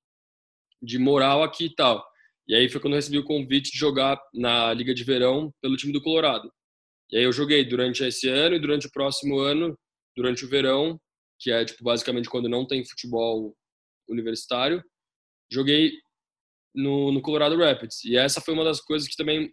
de 0.80 0.98
moral 0.98 1.42
aqui 1.42 1.66
e 1.66 1.74
tal. 1.74 2.04
E 2.46 2.54
aí 2.54 2.68
foi 2.68 2.80
quando 2.80 2.94
eu 2.94 2.98
recebi 2.98 3.18
o 3.18 3.24
convite 3.24 3.72
de 3.72 3.78
jogar 3.78 4.20
na 4.34 4.72
Liga 4.74 4.94
de 4.94 5.04
Verão 5.04 5.52
pelo 5.60 5.76
time 5.76 5.92
do 5.92 6.02
Colorado. 6.02 6.52
E 7.10 7.16
aí 7.18 7.24
eu 7.24 7.32
joguei 7.32 7.64
durante 7.64 8.02
esse 8.04 8.28
ano 8.28 8.56
e 8.56 8.58
durante 8.58 8.86
o 8.86 8.90
próximo 8.90 9.38
ano, 9.38 9.78
durante 10.16 10.44
o 10.44 10.48
verão, 10.48 10.98
que 11.38 11.50
é 11.50 11.64
tipo 11.64 11.84
basicamente 11.84 12.28
quando 12.28 12.48
não 12.48 12.66
tem 12.66 12.84
futebol 12.84 13.54
universitário, 14.08 14.82
joguei 15.50 15.92
no, 16.74 17.12
no 17.12 17.20
Colorado 17.20 17.56
Rapids. 17.58 18.02
E 18.04 18.16
essa 18.16 18.40
foi 18.40 18.54
uma 18.54 18.64
das 18.64 18.80
coisas 18.80 19.06
que 19.06 19.16
também 19.16 19.52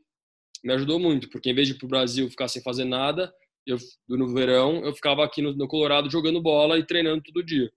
me 0.64 0.74
ajudou 0.74 1.00
muito, 1.00 1.30
porque 1.30 1.50
em 1.50 1.56
vez 1.56 1.68
de 1.68 1.74
ir 1.74 1.78
pro 1.78 1.88
Brasil 1.88 2.30
ficar 2.30 2.48
sem 2.48 2.62
fazer 2.62 2.86
nada, 2.86 3.34
eu 3.66 3.78
no 4.08 4.34
verão 4.34 4.84
eu 4.84 4.94
ficava 4.94 5.24
aqui 5.24 5.42
no, 5.42 5.54
no 5.54 5.68
Colorado 5.68 6.10
jogando 6.10 6.42
bola 6.42 6.78
e 6.78 6.86
treinando 6.86 7.22
todo 7.24 7.46
dia. 7.46 7.72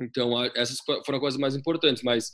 Então 0.00 0.42
essas 0.54 0.78
foram 0.80 1.16
as 1.16 1.20
coisas 1.20 1.40
mais 1.40 1.56
importantes, 1.56 2.02
mas 2.02 2.32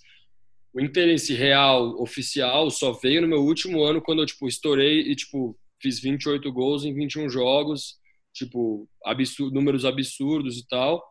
o 0.73 0.81
interesse 0.81 1.33
real 1.33 2.01
oficial 2.01 2.71
só 2.71 2.93
veio 2.93 3.23
no 3.23 3.29
meu 3.29 3.43
último 3.43 3.83
ano 3.83 4.03
quando 4.03 4.23
eu 4.23 4.27
tipo 4.27 4.47
estourei 4.47 5.01
e 5.01 5.17
tipo 5.17 5.59
fiz 5.81 6.01
28 6.01 6.51
gols 6.53 6.85
em 6.85 6.95
21 6.95 7.29
jogos, 7.29 7.97
tipo 8.35 8.89
absurdo, 9.05 9.55
números 9.55 9.85
absurdos 9.85 10.59
e 10.59 10.67
tal. 10.67 11.03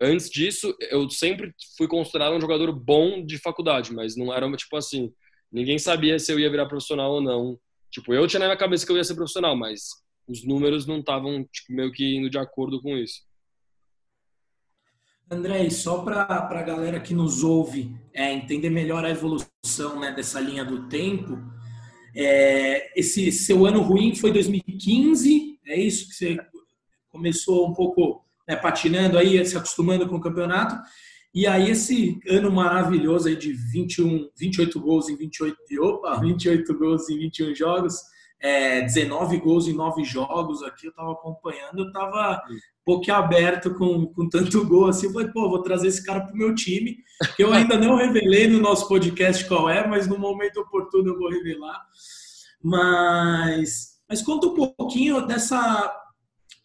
Antes 0.00 0.28
disso, 0.28 0.74
eu 0.90 1.08
sempre 1.08 1.52
fui 1.76 1.86
considerado 1.86 2.34
um 2.34 2.40
jogador 2.40 2.72
bom 2.72 3.24
de 3.24 3.38
faculdade, 3.38 3.92
mas 3.92 4.16
não 4.16 4.32
era 4.32 4.50
tipo 4.56 4.76
assim, 4.76 5.12
ninguém 5.54 5.78
sabia 5.78 6.18
se 6.18 6.32
eu 6.32 6.38
ia 6.38 6.50
virar 6.50 6.66
profissional 6.66 7.12
ou 7.12 7.22
não. 7.22 7.58
Tipo, 7.90 8.12
eu 8.12 8.26
tinha 8.26 8.40
na 8.40 8.46
minha 8.46 8.56
cabeça 8.56 8.84
que 8.84 8.90
eu 8.90 8.96
ia 8.96 9.04
ser 9.04 9.14
profissional, 9.14 9.56
mas 9.56 9.82
os 10.26 10.44
números 10.44 10.84
não 10.84 10.98
estavam 10.98 11.44
tipo, 11.44 11.72
meio 11.72 11.92
que 11.92 12.16
indo 12.16 12.28
de 12.28 12.38
acordo 12.38 12.82
com 12.82 12.96
isso. 12.96 13.22
André, 15.30 15.70
só 15.70 16.02
para 16.02 16.24
a 16.24 16.62
galera 16.62 17.00
que 17.00 17.14
nos 17.14 17.42
ouve 17.42 17.96
é, 18.12 18.32
entender 18.32 18.68
melhor 18.68 19.04
a 19.04 19.10
evolução 19.10 19.98
né, 19.98 20.12
dessa 20.12 20.40
linha 20.40 20.64
do 20.64 20.88
tempo, 20.88 21.38
é, 22.14 22.98
esse 22.98 23.32
seu 23.32 23.64
ano 23.64 23.80
ruim 23.80 24.14
foi 24.14 24.32
2015, 24.32 25.60
é 25.66 25.78
isso 25.78 26.08
que 26.08 26.14
você 26.14 26.36
começou 27.10 27.68
um 27.68 27.72
pouco 27.72 28.24
né, 28.46 28.54
patinando 28.56 29.16
aí, 29.16 29.44
se 29.46 29.56
acostumando 29.56 30.08
com 30.08 30.16
o 30.16 30.20
campeonato, 30.20 30.76
e 31.34 31.48
aí 31.48 31.70
esse 31.70 32.20
ano 32.28 32.52
maravilhoso 32.52 33.26
aí 33.26 33.34
de 33.34 33.52
21, 33.52 34.30
28 34.36 34.80
gols 34.80 35.08
em 35.08 35.16
28, 35.16 35.56
opa, 35.80 36.14
28 36.20 36.78
gols 36.78 37.10
em 37.10 37.18
21 37.18 37.54
jogos, 37.56 37.96
é, 38.40 38.82
19 38.82 39.38
gols 39.38 39.66
em 39.66 39.72
9 39.72 40.04
jogos 40.04 40.62
aqui, 40.62 40.86
eu 40.86 40.90
estava 40.90 41.12
acompanhando, 41.12 41.80
eu 41.80 41.86
estava 41.88 42.40
boquiaberto 42.86 43.74
com, 43.74 44.06
com 44.06 44.28
tanto 44.28 44.64
gol 44.64 44.86
assim, 44.86 45.06
eu 45.06 45.12
falei, 45.12 45.28
pô, 45.28 45.48
vou 45.48 45.62
trazer 45.62 45.88
esse 45.88 46.04
cara 46.04 46.20
pro 46.20 46.36
meu 46.36 46.54
time, 46.54 46.98
que 47.34 47.42
eu 47.42 47.52
ainda 47.52 47.76
não 47.76 47.96
revelei 47.96 48.46
no 48.46 48.60
nosso 48.60 48.86
podcast 48.86 49.44
qual 49.48 49.68
é, 49.68 49.86
mas 49.88 50.06
no 50.06 50.18
momento 50.18 50.60
oportuno 50.60 51.10
eu 51.10 51.18
vou 51.18 51.30
revelar. 51.30 51.84
Mas, 52.62 53.98
mas 54.08 54.22
conta 54.22 54.46
um 54.46 54.54
pouquinho 54.54 55.26
dessa, 55.26 55.92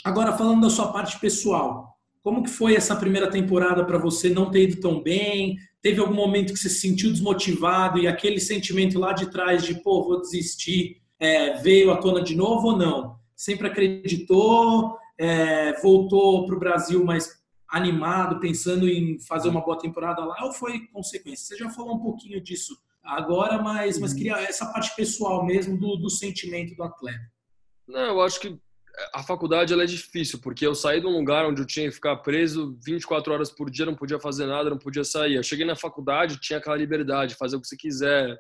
agora 0.06 0.38
falando 0.38 0.62
da 0.62 0.70
sua 0.70 0.92
parte 0.92 1.20
pessoal, 1.20 1.99
como 2.22 2.44
que 2.44 2.50
foi 2.50 2.76
essa 2.76 2.96
primeira 2.96 3.30
temporada 3.30 3.86
para 3.86 3.98
você 3.98 4.30
não 4.30 4.52
ter 4.52 4.64
ido 4.64 4.82
tão 4.82 5.02
bem? 5.02 5.58
Teve 5.82 6.00
algum 6.00 6.14
momento 6.14 6.54
que 6.54 6.60
você 6.60 6.70
se 6.70 6.82
sentiu 6.82 7.12
desmotivado 7.12 7.98
e 7.98 8.08
aquele 8.08 8.40
sentimento 8.40 9.00
lá 9.00 9.14
de 9.14 9.32
trás 9.32 9.64
de, 9.64 9.76
pô, 9.82 10.04
vou 10.04 10.20
desistir, 10.20 10.98
é, 11.20 11.54
veio 11.62 11.92
à 11.92 11.98
tona 11.98 12.22
de 12.22 12.36
novo 12.36 12.70
ou 12.70 12.78
não? 12.78 13.16
Sempre 13.36 13.68
acreditou? 13.68 15.00
é, 15.20 15.74
voltou 15.82 16.46
para 16.46 16.56
o 16.56 16.60
Brasil 16.60 17.04
mais 17.04 17.38
animado, 17.68 18.40
pensando 18.40 18.88
em 18.88 19.20
fazer 19.20 19.50
uma 19.50 19.62
boa 19.62 19.78
temporada 19.78 20.24
lá, 20.24 20.46
ou 20.46 20.54
foi 20.54 20.88
consequência? 20.88 21.46
Você 21.46 21.58
já 21.58 21.70
falou 21.70 21.98
um 21.98 22.00
pouquinho 22.00 22.42
disso 22.42 22.76
agora, 23.04 23.62
mas, 23.62 24.00
mas 24.00 24.12
uhum. 24.12 24.18
queria 24.18 24.42
essa 24.42 24.66
parte 24.68 24.96
pessoal 24.96 25.46
mesmo 25.46 25.78
do, 25.78 25.98
do 25.98 26.10
sentimento 26.10 26.74
do 26.74 26.84
atleta. 26.84 27.20
Não, 27.86 28.00
eu 28.00 28.22
acho 28.22 28.40
que 28.40 28.58
a 29.14 29.24
faculdade 29.24 29.74
é 29.74 29.86
difícil, 29.86 30.40
porque 30.40 30.66
eu 30.66 30.76
saí 30.76 31.00
de 31.00 31.08
um 31.08 31.18
lugar 31.18 31.46
onde 31.46 31.62
eu 31.62 31.66
tinha 31.66 31.88
que 31.88 31.96
ficar 31.96 32.18
preso 32.18 32.78
24 32.86 33.34
horas 33.34 33.52
por 33.52 33.70
dia, 33.70 33.86
não 33.86 33.96
podia 33.96 34.20
fazer 34.20 34.46
nada, 34.46 34.70
não 34.70 34.78
podia 34.78 35.04
sair. 35.04 35.36
Eu 35.36 35.44
cheguei 35.44 35.66
na 35.66 35.76
faculdade, 35.76 36.40
tinha 36.40 36.60
aquela 36.60 36.76
liberdade, 36.76 37.36
fazer 37.36 37.56
o 37.56 37.62
que 37.62 37.68
você 37.68 37.78
quiser, 37.78 38.38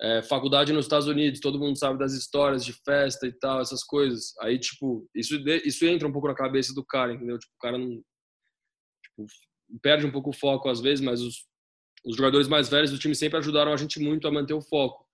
é, 0.00 0.22
faculdade 0.22 0.72
nos 0.72 0.86
Estados 0.86 1.06
Unidos, 1.06 1.40
todo 1.40 1.58
mundo 1.58 1.78
sabe 1.78 1.98
das 1.98 2.12
histórias 2.12 2.64
de 2.64 2.72
festa 2.72 3.26
e 3.26 3.32
tal, 3.32 3.60
essas 3.60 3.84
coisas. 3.84 4.34
Aí, 4.40 4.58
tipo, 4.58 5.08
isso, 5.14 5.36
isso 5.64 5.86
entra 5.86 6.08
um 6.08 6.12
pouco 6.12 6.28
na 6.28 6.34
cabeça 6.34 6.74
do 6.74 6.84
cara, 6.84 7.12
entendeu? 7.12 7.38
Tipo, 7.38 7.52
o 7.54 7.60
cara 7.60 7.78
não. 7.78 8.02
Tipo, 9.02 9.26
perde 9.82 10.06
um 10.06 10.10
pouco 10.10 10.30
o 10.30 10.32
foco 10.32 10.68
às 10.68 10.80
vezes, 10.80 11.04
mas 11.04 11.20
os, 11.20 11.46
os 12.04 12.16
jogadores 12.16 12.48
mais 12.48 12.68
velhos 12.68 12.90
do 12.90 12.98
time 12.98 13.14
sempre 13.14 13.38
ajudaram 13.38 13.72
a 13.72 13.76
gente 13.76 14.00
muito 14.00 14.26
a 14.26 14.32
manter 14.32 14.54
o 14.54 14.60
foco. 14.60 15.04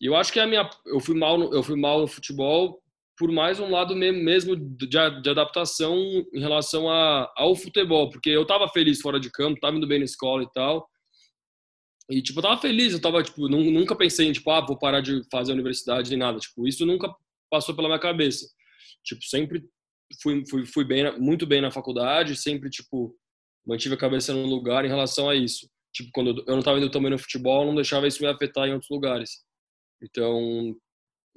E 0.00 0.06
eu 0.06 0.16
acho 0.16 0.32
que 0.32 0.40
a 0.40 0.46
minha, 0.46 0.68
eu 0.86 1.00
fui 1.00 1.16
mal 1.18 1.38
no, 1.38 1.54
eu 1.54 1.62
fui 1.62 1.78
mal 1.78 2.00
no 2.00 2.06
futebol 2.06 2.81
por 3.22 3.30
mais 3.30 3.60
um 3.60 3.70
lado 3.70 3.94
mesmo 3.94 4.56
de, 4.56 4.88
de 4.88 4.98
adaptação 4.98 5.96
em 6.34 6.40
relação 6.40 6.90
a, 6.90 7.32
ao 7.36 7.54
futebol, 7.54 8.10
porque 8.10 8.28
eu 8.28 8.44
tava 8.44 8.66
feliz 8.66 9.00
fora 9.00 9.20
de 9.20 9.30
campo, 9.30 9.60
tava 9.60 9.76
indo 9.76 9.86
bem 9.86 10.00
na 10.00 10.04
escola 10.04 10.42
e 10.42 10.52
tal, 10.52 10.90
e, 12.10 12.20
tipo, 12.20 12.40
eu 12.40 12.42
tava 12.42 12.60
feliz, 12.60 12.92
eu 12.92 13.00
tava, 13.00 13.22
tipo, 13.22 13.48
nunca 13.48 13.94
pensei 13.94 14.26
em, 14.26 14.32
tipo, 14.32 14.50
ah, 14.50 14.60
vou 14.60 14.76
parar 14.76 15.00
de 15.00 15.22
fazer 15.30 15.52
a 15.52 15.54
universidade 15.54 16.10
nem 16.10 16.18
nada. 16.18 16.40
Tipo, 16.40 16.66
isso 16.66 16.84
nunca 16.84 17.14
passou 17.48 17.76
pela 17.76 17.86
minha 17.86 18.00
cabeça. 18.00 18.44
Tipo, 19.04 19.22
sempre 19.22 19.62
fui, 20.20 20.44
fui, 20.44 20.66
fui 20.66 20.84
bem, 20.84 21.16
muito 21.16 21.46
bem 21.46 21.60
na 21.60 21.70
faculdade, 21.70 22.34
sempre, 22.34 22.68
tipo, 22.70 23.16
mantive 23.64 23.94
a 23.94 23.98
cabeça 23.98 24.34
no 24.34 24.46
lugar 24.46 24.84
em 24.84 24.88
relação 24.88 25.30
a 25.30 25.36
isso. 25.36 25.70
Tipo, 25.94 26.10
quando 26.12 26.44
eu 26.44 26.56
não 26.56 26.62
tava 26.62 26.78
indo 26.78 26.90
também 26.90 27.12
no 27.12 27.18
futebol, 27.18 27.66
não 27.66 27.76
deixava 27.76 28.08
isso 28.08 28.20
me 28.20 28.28
afetar 28.28 28.66
em 28.66 28.72
outros 28.72 28.90
lugares. 28.90 29.44
Então, 30.02 30.74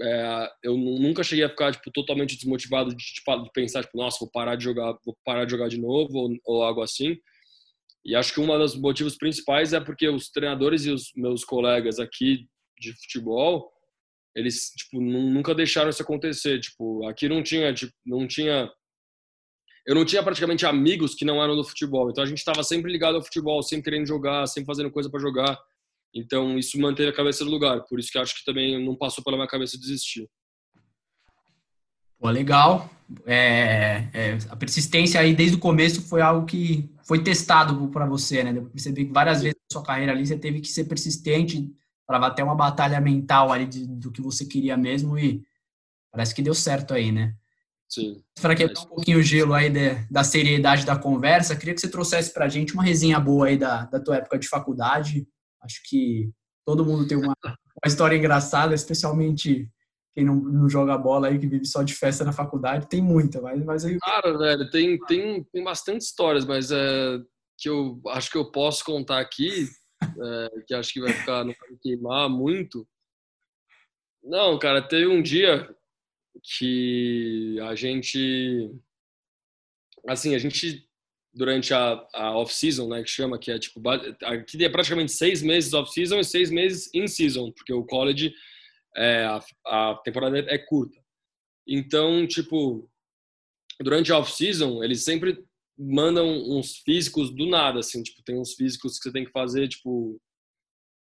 é, 0.01 0.49
eu 0.63 0.77
nunca 0.77 1.23
cheguei 1.23 1.45
a 1.45 1.49
ficar, 1.49 1.71
tipo, 1.71 1.91
totalmente 1.91 2.35
desmotivado 2.35 2.89
de, 2.95 3.03
tipo, 3.03 3.43
de 3.43 3.51
pensar, 3.51 3.83
tipo, 3.83 3.97
nossa, 3.97 4.17
vou 4.19 4.29
parar 4.29 4.55
de 4.55 4.63
jogar, 4.63 4.97
vou 5.05 5.15
parar 5.23 5.45
de 5.45 5.51
jogar 5.51 5.69
de 5.69 5.79
novo 5.79 6.17
ou, 6.17 6.29
ou 6.45 6.63
algo 6.63 6.81
assim 6.81 7.17
e 8.05 8.15
acho 8.15 8.33
que 8.33 8.39
um 8.39 8.45
dos 8.45 8.75
motivos 8.75 9.17
principais 9.17 9.73
é 9.73 9.79
porque 9.79 10.07
os 10.07 10.29
treinadores 10.29 10.85
e 10.85 10.91
os 10.91 11.11
meus 11.15 11.43
colegas 11.43 11.99
aqui 11.99 12.47
de 12.79 12.93
futebol, 12.93 13.71
eles 14.35 14.69
tipo 14.77 15.01
nunca 15.01 15.55
deixaram 15.55 15.89
isso 15.89 16.03
acontecer. 16.03 16.59
Tipo, 16.59 17.03
aqui 17.07 17.27
não 17.27 17.41
tinha, 17.41 17.73
tipo, 17.73 17.93
não 18.05 18.27
tinha 18.27 18.69
eu 19.87 19.93
não 19.95 20.05
tinha 20.05 20.23
praticamente 20.23 20.65
amigos 20.65 21.15
que 21.15 21.25
não 21.25 21.43
eram 21.43 21.55
do 21.55 21.63
futebol. 21.63 22.09
Então 22.11 22.23
a 22.23 22.27
gente 22.27 22.37
estava 22.37 22.63
sempre 22.63 22.91
ligado 22.91 23.15
ao 23.15 23.23
futebol, 23.23 23.63
sempre 23.63 23.85
querendo 23.85 24.07
jogar, 24.07 24.45
sempre 24.45 24.67
fazendo 24.67 24.91
coisa 24.91 25.09
para 25.09 25.19
jogar. 25.19 25.57
Então 26.15 26.57
isso 26.57 26.79
manteve 26.79 27.09
a 27.09 27.15
cabeça 27.15 27.43
no 27.43 27.51
lugar. 27.51 27.81
Por 27.81 27.99
isso 27.99 28.09
que 28.09 28.17
acho 28.17 28.35
que 28.35 28.45
também 28.45 28.83
não 28.83 28.95
passou 28.95 29.21
pela 29.21 29.35
minha 29.35 29.49
cabeça 29.49 29.77
desistir. 29.77 30.29
Pô, 32.17 32.29
legal. 32.29 32.89
É, 33.25 34.07
é, 34.13 34.37
a 34.49 34.55
persistência 34.55 35.19
aí 35.19 35.35
desde 35.35 35.57
o 35.57 35.59
começo 35.59 36.01
foi 36.01 36.21
algo 36.21 36.45
que 36.45 36.89
foi 37.03 37.21
testado 37.21 37.87
para 37.89 38.05
você, 38.05 38.43
né? 38.43 38.57
Eu 38.57 38.69
percebi 38.69 39.05
que 39.05 39.11
várias 39.11 39.41
vezes 39.41 39.57
na 39.69 39.77
sua 39.77 39.85
carreira 39.85 40.13
ali 40.13 40.25
você 40.25 40.37
teve 40.37 40.61
que 40.61 40.69
ser 40.69 40.85
persistente 40.85 41.69
para 42.07 42.25
até 42.25 42.43
uma 42.43 42.55
batalha 42.55 42.99
mental 43.01 43.51
ali 43.51 43.65
de, 43.65 43.85
do 43.85 44.11
que 44.11 44.21
você 44.21 44.45
queria 44.45 44.77
mesmo 44.77 45.19
e 45.19 45.43
parece 46.11 46.33
que 46.33 46.41
deu 46.41 46.53
certo 46.53 46.93
aí, 46.93 47.11
né? 47.11 47.35
Sim. 47.87 48.23
Para 48.41 48.55
quebrar 48.55 48.81
um 48.81 48.85
pouquinho 48.85 49.19
o 49.19 49.23
gelo 49.23 49.53
aí 49.53 49.69
de, 49.69 49.93
da 50.09 50.23
seriedade 50.23 50.85
da 50.85 50.97
conversa, 50.97 51.55
queria 51.55 51.73
que 51.73 51.81
você 51.81 51.89
trouxesse 51.89 52.33
para 52.33 52.45
a 52.45 52.49
gente 52.49 52.73
uma 52.73 52.83
resenha 52.83 53.19
boa 53.19 53.47
aí 53.47 53.57
da, 53.57 53.85
da 53.85 53.99
tua 53.99 54.17
época 54.17 54.39
de 54.39 54.47
faculdade. 54.47 55.27
Acho 55.65 55.81
que 55.89 56.31
todo 56.65 56.85
mundo 56.85 57.07
tem 57.07 57.17
uma, 57.17 57.35
uma 57.43 57.87
história 57.87 58.15
engraçada, 58.15 58.75
especialmente 58.75 59.69
quem 60.15 60.23
não, 60.23 60.35
não 60.35 60.69
joga 60.69 60.97
bola 60.97 61.27
aí, 61.27 61.37
que 61.37 61.47
vive 61.47 61.65
só 61.65 61.83
de 61.83 61.93
festa 61.93 62.23
na 62.23 62.31
faculdade, 62.31 62.87
tem 62.87 63.01
muita, 63.01 63.41
mas, 63.41 63.63
mas 63.65 63.83
aí... 63.83 63.99
Cara, 63.99 64.37
velho, 64.37 64.69
tem, 64.69 64.97
tem, 64.99 65.43
tem 65.43 65.63
bastante 65.63 66.01
histórias, 66.01 66.45
mas 66.45 66.71
é, 66.71 67.19
que 67.57 67.67
eu 67.67 68.01
acho 68.09 68.31
que 68.31 68.37
eu 68.37 68.49
posso 68.49 68.85
contar 68.85 69.19
aqui, 69.19 69.67
é, 70.01 70.49
que 70.67 70.73
acho 70.73 70.93
que 70.93 71.01
vai 71.01 71.11
ficar, 71.11 71.43
não 71.43 71.53
vai 71.59 71.77
queimar 71.81 72.29
muito. 72.29 72.87
Não, 74.23 74.57
cara, 74.57 74.81
teve 74.81 75.07
um 75.07 75.21
dia 75.21 75.69
que 76.57 77.59
a 77.61 77.75
gente, 77.75 78.71
assim, 80.07 80.33
a 80.33 80.39
gente 80.39 80.84
durante 81.35 81.73
a, 81.73 82.07
a 82.13 82.37
off-season, 82.37 82.87
né, 82.87 83.03
que 83.03 83.09
chama, 83.09 83.37
que 83.37 83.51
é 83.51 83.59
tipo, 83.59 83.81
aqui 84.23 84.63
é 84.63 84.69
praticamente 84.69 85.11
seis 85.11 85.41
meses 85.41 85.73
off-season 85.73 86.19
e 86.19 86.23
seis 86.23 86.49
meses 86.49 86.89
in-season, 86.93 87.51
porque 87.51 87.73
o 87.73 87.83
college 87.83 88.33
é, 88.95 89.25
a, 89.25 89.43
a 89.65 89.95
temporada 89.95 90.39
é 90.39 90.57
curta. 90.57 90.97
Então, 91.67 92.25
tipo, 92.25 92.89
durante 93.81 94.13
a 94.13 94.19
off-season, 94.19 94.81
eles 94.81 95.03
sempre 95.03 95.43
mandam 95.77 96.25
uns 96.25 96.77
físicos 96.77 97.29
do 97.29 97.45
nada, 97.47 97.79
assim, 97.79 98.01
tipo, 98.01 98.23
tem 98.23 98.39
uns 98.39 98.53
físicos 98.53 98.97
que 98.97 99.03
você 99.03 99.11
tem 99.11 99.25
que 99.25 99.31
fazer, 99.31 99.67
tipo, 99.67 100.17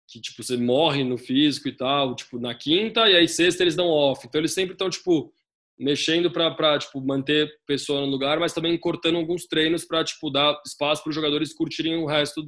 que, 0.07 0.21
tipo, 0.21 0.43
você 0.43 0.57
morre 0.57 1.03
no 1.03 1.17
físico 1.17 1.67
e 1.67 1.75
tal, 1.75 2.15
tipo, 2.15 2.39
na 2.39 2.53
quinta, 2.53 3.09
e 3.09 3.15
aí 3.15 3.27
sexta 3.27 3.63
eles 3.63 3.75
dão 3.75 3.87
off. 3.87 4.27
Então, 4.27 4.39
eles 4.39 4.53
sempre 4.53 4.73
estão, 4.73 4.89
tipo, 4.89 5.33
mexendo 5.79 6.29
para 6.29 6.77
tipo, 6.77 6.99
manter 6.99 7.47
a 7.47 7.49
pessoa 7.65 8.01
no 8.01 8.07
lugar, 8.07 8.39
mas 8.39 8.53
também 8.53 8.77
cortando 8.77 9.15
alguns 9.15 9.45
treinos 9.45 9.85
para, 9.85 10.03
tipo, 10.03 10.29
dar 10.29 10.59
espaço 10.65 11.01
para 11.01 11.09
os 11.09 11.15
jogadores 11.15 11.53
curtirem 11.53 11.95
o 11.97 12.05
resto, 12.05 12.45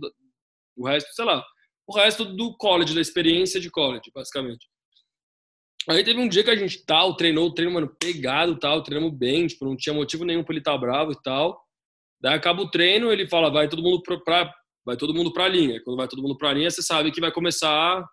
o 0.75 0.85
resto, 0.85 1.13
sei 1.13 1.23
lá, 1.23 1.43
o 1.87 1.95
resto 1.95 2.25
do 2.25 2.55
college, 2.57 2.93
da 2.93 3.01
experiência 3.01 3.59
de 3.59 3.71
college, 3.71 4.11
basicamente. 4.13 4.67
Aí 5.89 6.03
teve 6.03 6.19
um 6.19 6.27
dia 6.27 6.43
que 6.43 6.49
a 6.49 6.55
gente 6.55 6.85
tal, 6.85 7.15
treinou 7.15 7.47
o 7.47 7.53
treino, 7.53 7.73
mano, 7.73 7.95
pegado 7.99 8.59
tal, 8.59 8.83
treinamos 8.83 9.17
bem, 9.17 9.47
tipo, 9.47 9.65
não 9.65 9.75
tinha 9.75 9.93
motivo 9.93 10.25
nenhum 10.25 10.43
para 10.43 10.53
ele 10.53 10.61
estar 10.61 10.73
tá 10.73 10.77
bravo 10.77 11.11
e 11.11 11.21
tal. 11.23 11.59
Daí 12.21 12.35
acaba 12.35 12.61
o 12.61 12.69
treino, 12.69 13.11
ele 13.11 13.27
fala, 13.27 13.49
vai 13.49 13.67
todo 13.67 13.81
mundo 13.81 14.01
pra 14.03 14.53
vai 14.85 14.95
todo 14.95 15.13
mundo 15.13 15.33
pra 15.33 15.47
linha. 15.47 15.81
Quando 15.83 15.97
vai 15.97 16.07
todo 16.07 16.21
mundo 16.21 16.37
pra 16.37 16.53
linha, 16.53 16.69
você 16.69 16.83
sabe 16.83 17.11
que 17.11 17.21
vai 17.21 17.31
começar 17.31 18.03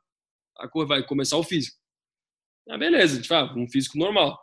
a 0.58 0.86
vai 0.86 1.06
começar 1.06 1.36
o 1.36 1.44
físico. 1.44 1.76
Ah, 2.70 2.78
beleza, 2.78 3.14
a 3.14 3.16
gente 3.16 3.28
vai, 3.28 3.44
um 3.54 3.68
físico 3.68 3.98
normal. 3.98 4.38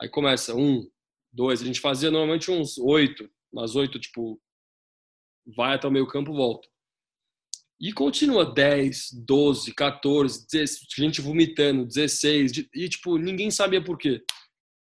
Aí 0.00 0.08
começa 0.08 0.54
um, 0.54 0.88
dois, 1.32 1.62
a 1.62 1.64
gente 1.64 1.80
fazia 1.80 2.10
normalmente 2.10 2.50
uns 2.50 2.78
oito, 2.78 3.28
umas 3.52 3.74
oito, 3.74 3.98
tipo, 3.98 4.40
vai 5.56 5.74
até 5.74 5.88
o 5.88 5.90
meio 5.90 6.06
campo, 6.06 6.32
volta. 6.32 6.68
E 7.80 7.92
continua 7.92 8.44
10, 8.44 9.10
12, 9.24 9.72
14, 9.72 10.46
16, 10.50 10.86
gente 10.96 11.20
vomitando, 11.20 11.86
16, 11.86 12.68
e 12.74 12.88
tipo, 12.88 13.16
ninguém 13.16 13.50
sabia 13.50 13.82
por 13.82 13.96
quê. 13.96 14.22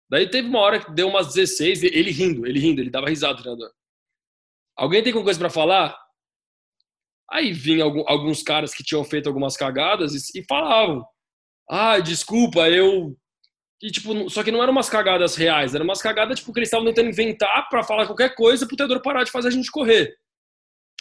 Daí 0.09 0.29
teve 0.29 0.47
uma 0.47 0.59
hora 0.59 0.83
que 0.83 0.93
deu 0.93 1.09
umas 1.09 1.33
16, 1.33 1.83
ele 1.83 2.11
rindo, 2.11 2.47
ele 2.47 2.59
rindo, 2.59 2.79
ele 2.79 2.89
dava 2.89 3.09
risada, 3.09 3.41
treinador. 3.41 3.71
Alguém 4.77 5.01
tem 5.03 5.11
alguma 5.11 5.25
coisa 5.25 5.39
para 5.39 5.49
falar? 5.49 5.97
Aí 7.29 7.51
vinham 7.51 8.05
alguns 8.07 8.41
caras 8.41 8.73
que 8.73 8.83
tinham 8.83 9.03
feito 9.03 9.27
algumas 9.27 9.57
cagadas 9.57 10.13
e, 10.33 10.45
falavam: 10.45 11.05
Ah, 11.69 11.99
desculpa, 11.99 12.69
eu. 12.69 13.17
E, 13.81 13.91
tipo, 13.91 14.29
só 14.29 14.43
que 14.43 14.51
não 14.51 14.61
eram 14.61 14.71
umas 14.71 14.89
cagadas 14.89 15.35
reais, 15.35 15.75
eram 15.75 15.85
umas 15.85 16.01
cagadas 16.01 16.39
tipo, 16.39 16.51
que 16.51 16.59
eles 16.59 16.67
estavam 16.67 16.87
tentando 16.87 17.09
inventar 17.09 17.69
para 17.69 17.83
falar 17.83 18.07
qualquer 18.07 18.33
coisa 18.33 18.65
pro 18.65 18.75
treinador 18.75 19.03
parar 19.03 19.23
de 19.23 19.31
fazer 19.31 19.49
a 19.49 19.51
gente 19.51 19.69
correr. 19.69 20.15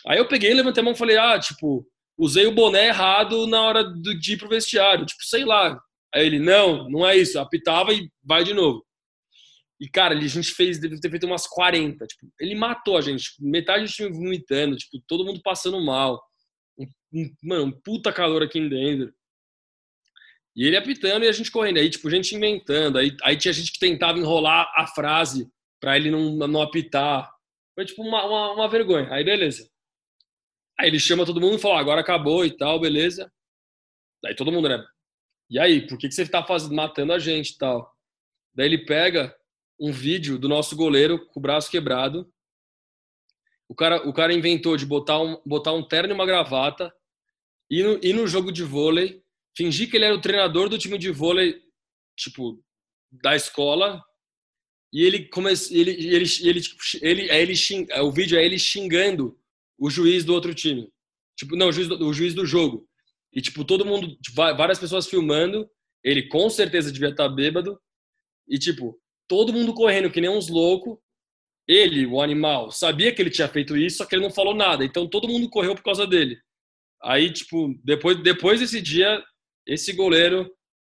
Aí 0.07 0.19
eu 0.19 0.29
peguei, 0.29 0.53
levantei 0.53 0.83
a 0.83 0.85
mão 0.85 0.93
e 0.93 0.99
falei, 0.99 1.17
ah, 1.17 1.39
tipo, 1.39 1.87
usei 2.19 2.47
o 2.47 2.55
boné 2.55 2.89
errado 2.89 3.47
na 3.47 3.63
hora 3.63 3.85
de 3.85 4.35
ir 4.35 4.37
pro 4.39 4.49
vestiário. 4.49 5.07
Tipo, 5.07 5.25
sei 5.25 5.45
lá. 5.45 5.81
Aí 6.15 6.25
ele, 6.25 6.39
não, 6.39 6.89
não 6.89 7.07
é 7.07 7.17
isso. 7.17 7.39
Apitava 7.39 7.93
e 7.93 8.11
vai 8.23 8.45
de 8.45 8.55
novo. 8.55 8.85
E, 9.81 9.89
cara, 9.89 10.15
a 10.15 10.21
gente 10.21 10.53
fez, 10.53 10.81
deve 10.81 10.99
ter 11.01 11.11
feito 11.11 11.27
umas 11.27 11.47
40. 11.47 12.07
Tipo, 12.07 12.33
ele 12.41 12.55
matou 12.55 12.97
a 12.97 13.01
gente. 13.01 13.25
Tipo, 13.25 13.47
metade 13.47 13.85
do 13.85 13.91
time 13.91 14.13
vomitando, 14.13 14.77
tipo, 14.77 15.03
todo 15.07 15.25
mundo 15.25 15.41
passando 15.43 15.81
mal. 15.85 16.23
Um, 16.79 16.87
um, 17.13 17.35
mano, 17.43 17.65
um 17.65 17.73
puta 17.73 18.13
calor 18.13 18.43
aqui 18.43 18.59
em 18.59 18.69
dentro. 18.69 19.13
E 20.57 20.67
ele 20.67 20.77
apitando 20.77 21.25
e 21.25 21.29
a 21.29 21.33
gente 21.33 21.51
correndo. 21.51 21.79
Aí, 21.79 21.91
tipo, 21.91 22.09
gente 22.09 22.35
inventando. 22.35 22.97
Aí, 22.97 23.15
aí 23.23 23.37
tinha 23.37 23.53
gente 23.53 23.71
que 23.71 23.79
tentava 23.79 24.19
enrolar 24.19 24.73
a 24.75 24.87
frase 24.87 25.51
pra 25.79 25.97
ele 25.97 26.11
não, 26.11 26.35
não 26.49 26.63
apitar. 26.63 27.31
Foi, 27.75 27.85
tipo, 27.85 28.03
uma, 28.03 28.25
uma, 28.25 28.53
uma 28.55 28.69
vergonha. 28.69 29.13
Aí, 29.13 29.23
beleza. 29.23 29.69
Aí 30.81 30.89
ele 30.89 30.99
chama 30.99 31.27
todo 31.27 31.41
mundo 31.41 31.57
e 31.57 31.61
fala, 31.61 31.79
agora 31.79 32.01
acabou 32.01 32.45
e 32.45 32.57
tal, 32.57 32.81
beleza. 32.81 33.31
Aí 34.25 34.35
todo 34.35 34.51
mundo, 34.51 34.69
né? 34.69 34.83
E 35.51 35.59
aí, 35.59 35.87
por 35.87 35.99
que, 35.99 36.09
que 36.09 36.15
você 36.15 36.27
tá 36.27 36.43
fazendo, 36.43 36.75
matando 36.75 37.13
a 37.13 37.19
gente 37.19 37.51
e 37.51 37.59
tal? 37.59 37.95
Daí 38.55 38.67
ele 38.67 38.85
pega 38.85 39.37
um 39.79 39.93
vídeo 39.93 40.39
do 40.39 40.49
nosso 40.49 40.75
goleiro 40.75 41.27
com 41.29 41.39
o 41.39 41.43
braço 41.43 41.71
quebrado. 41.71 42.31
O 43.69 43.75
cara, 43.75 44.09
o 44.09 44.13
cara 44.13 44.33
inventou 44.33 44.77
de 44.77 44.87
botar 44.87 45.21
um, 45.21 45.41
botar 45.45 45.73
um 45.73 45.87
terno 45.87 46.13
e 46.13 46.15
uma 46.15 46.27
gravata, 46.27 46.93
e 47.71 47.83
no, 47.83 48.01
ir 48.03 48.15
no 48.15 48.27
jogo 48.27 48.51
de 48.51 48.63
vôlei, 48.63 49.23
fingir 49.57 49.91
que 49.91 49.97
ele 49.97 50.05
era 50.05 50.15
o 50.15 50.21
treinador 50.21 50.69
do 50.69 50.79
time 50.79 50.99
de 50.99 51.11
vôlei, 51.11 51.61
tipo, 52.17 52.63
da 53.11 53.35
escola, 53.35 54.03
e 54.93 55.03
ele 55.03 55.29
começa, 55.29 55.75
ele, 55.75 55.91
ele, 55.91 56.25
ele, 56.43 56.61
tipo, 56.61 56.83
ele, 57.03 57.31
é 57.31 57.41
ele 57.43 57.57
xing, 57.57 57.87
o 58.01 58.11
vídeo 58.11 58.39
é 58.39 58.45
ele 58.45 58.59
xingando 58.59 59.39
o 59.79 59.91
juiz 59.91 60.25
do 60.25 60.33
outro 60.33 60.55
time. 60.55 60.91
Tipo, 61.37 61.57
não, 61.57 61.69
o 61.69 61.73
juiz 61.73 61.89
do, 61.89 62.07
o 62.07 62.13
juiz 62.13 62.35
do 62.35 62.47
jogo. 62.47 62.89
E, 63.33 63.43
tipo, 63.43 63.65
todo 63.65 63.85
mundo, 63.85 64.17
tipo, 64.23 64.37
várias 64.37 64.79
pessoas 64.79 65.07
filmando. 65.07 65.69
Ele 66.03 66.29
com 66.29 66.49
certeza 66.49 66.91
devia 66.91 67.11
estar 67.11 67.29
bêbado. 67.29 67.79
E, 68.49 68.59
tipo, 68.59 68.99
todo 69.29 69.53
mundo 69.53 69.75
correndo 69.75 70.11
que 70.11 70.21
nem 70.21 70.31
uns 70.31 70.49
loucos. 70.49 70.97
Ele, 71.69 72.07
o 72.07 72.23
animal, 72.23 72.71
sabia 72.71 73.13
que 73.13 73.21
ele 73.21 73.29
tinha 73.29 73.49
feito 73.49 73.77
isso, 73.77 73.99
só 73.99 74.07
que 74.07 74.15
ele 74.15 74.23
não 74.23 74.31
falou 74.31 74.55
nada. 74.55 74.85
Então, 74.85 75.09
todo 75.11 75.29
mundo 75.29 75.51
correu 75.51 75.75
por 75.75 75.83
causa 75.83 76.07
dele. 76.07 76.39
Aí, 77.03 77.31
tipo, 77.33 77.75
depois, 77.85 78.23
depois 78.23 78.61
desse 78.61 78.81
dia, 78.81 79.23
esse 79.67 79.93
goleiro, 79.93 80.51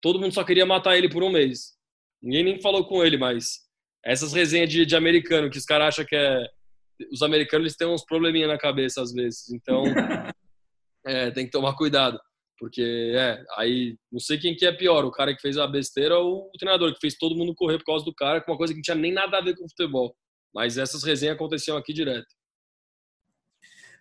todo 0.01 0.19
mundo 0.19 0.33
só 0.33 0.43
queria 0.43 0.65
matar 0.65 0.97
ele 0.97 1.09
por 1.09 1.23
um 1.23 1.31
mês. 1.31 1.77
Ninguém 2.21 2.43
nem 2.43 2.61
falou 2.61 2.85
com 2.87 3.03
ele, 3.03 3.17
mas 3.17 3.67
essas 4.03 4.33
resenhas 4.33 4.69
de, 4.69 4.85
de 4.85 4.95
americano 4.95 5.49
que 5.49 5.57
os 5.57 5.65
caras 5.65 5.89
acham 5.89 6.05
que 6.05 6.15
é 6.15 6.45
os 7.11 7.21
americanos 7.21 7.65
eles 7.65 7.77
têm 7.77 7.87
uns 7.87 8.03
probleminha 8.03 8.47
na 8.47 8.57
cabeça 8.57 9.01
às 9.01 9.13
vezes, 9.13 9.51
então 9.51 9.83
é, 11.05 11.29
tem 11.31 11.45
que 11.45 11.51
tomar 11.51 11.75
cuidado, 11.75 12.19
porque 12.57 13.13
é, 13.15 13.43
aí 13.55 13.95
não 14.11 14.19
sei 14.19 14.37
quem 14.39 14.55
que 14.55 14.65
é 14.65 14.71
pior, 14.71 15.05
o 15.05 15.11
cara 15.11 15.35
que 15.35 15.41
fez 15.41 15.57
a 15.57 15.67
besteira 15.67 16.17
ou 16.17 16.47
o 16.47 16.57
treinador 16.57 16.93
que 16.93 16.99
fez 16.99 17.15
todo 17.15 17.35
mundo 17.35 17.53
correr 17.55 17.77
por 17.77 17.85
causa 17.85 18.03
do 18.03 18.15
cara, 18.15 18.41
com 18.41 18.51
uma 18.51 18.57
coisa 18.57 18.73
que 18.73 18.77
não 18.77 18.83
tinha 18.83 18.95
nem 18.95 19.13
nada 19.13 19.37
a 19.37 19.41
ver 19.41 19.55
com 19.55 19.69
futebol. 19.69 20.15
Mas 20.53 20.77
essas 20.77 21.03
resenhas 21.03 21.35
aconteciam 21.35 21.77
aqui 21.77 21.93
direto. 21.93 22.25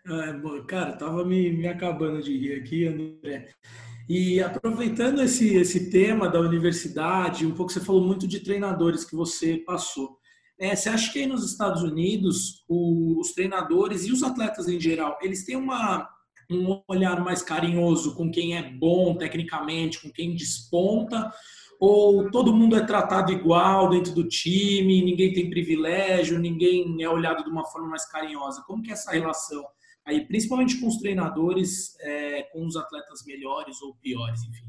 É, 0.06 0.64
cara, 0.66 0.96
tava 0.96 1.24
me, 1.24 1.50
me 1.50 1.66
acabando 1.66 2.22
de 2.22 2.38
rir 2.38 2.60
aqui, 2.60 2.86
André. 2.86 3.52
E 4.09 4.40
aproveitando 4.40 5.20
esse, 5.20 5.57
esse 5.57 5.90
tema 5.90 6.28
da 6.28 6.38
universidade, 6.38 7.44
um 7.44 7.54
pouco 7.54 7.72
você 7.72 7.80
falou 7.80 8.04
muito 8.04 8.26
de 8.26 8.38
treinadores 8.38 9.04
que 9.04 9.16
você 9.16 9.57
passou. 9.59 10.16
É, 10.59 10.76
você 10.76 10.88
acha 10.88 11.12
que 11.12 11.18
aí 11.18 11.26
nos 11.26 11.44
Estados 11.44 11.82
Unidos 11.82 12.64
os 12.68 13.32
treinadores 13.32 14.07
e 14.07 14.12
os 14.12 14.22
atletas 14.22 14.68
em 14.68 14.80
geral 14.80 15.18
eles 15.20 15.44
têm 15.44 15.57
uma, 15.57 16.09
um 16.50 16.80
olhar 16.88 17.22
mais 17.22 17.42
carinhoso 17.42 18.14
com 18.14 18.30
quem 18.30 18.57
é 18.57 18.62
bom 18.62 19.16
tecnicamente, 19.16 20.00
com 20.00 20.11
quem 20.11 20.36
desponta? 20.36 21.30
Ou 21.80 22.30
todo 22.30 22.54
mundo 22.54 22.76
é 22.76 22.86
tratado 22.86 23.32
igual 23.32 23.90
dentro 23.90 24.14
do 24.14 24.26
time, 24.26 25.02
ninguém 25.02 25.32
tem 25.32 25.50
privilégio, 25.50 26.38
ninguém 26.38 27.02
é 27.02 27.09
olhado 27.09 27.44
de 27.44 27.50
uma 27.50 27.66
forma 27.66 27.88
mais 27.88 28.09
carinhosa? 28.09 28.62
Como 28.66 28.82
que 28.82 28.90
é 28.90 28.94
essa 28.94 29.11
relação 29.11 29.62
aí, 30.07 30.24
principalmente 30.26 30.80
com 30.80 30.86
os 30.86 30.98
treinadores, 30.98 31.98
é, 32.00 32.44
com 32.44 32.64
os 32.64 32.76
atletas 32.76 33.24
melhores 33.26 33.82
ou 33.82 33.94
piores, 33.96 34.42
enfim? 34.44 34.66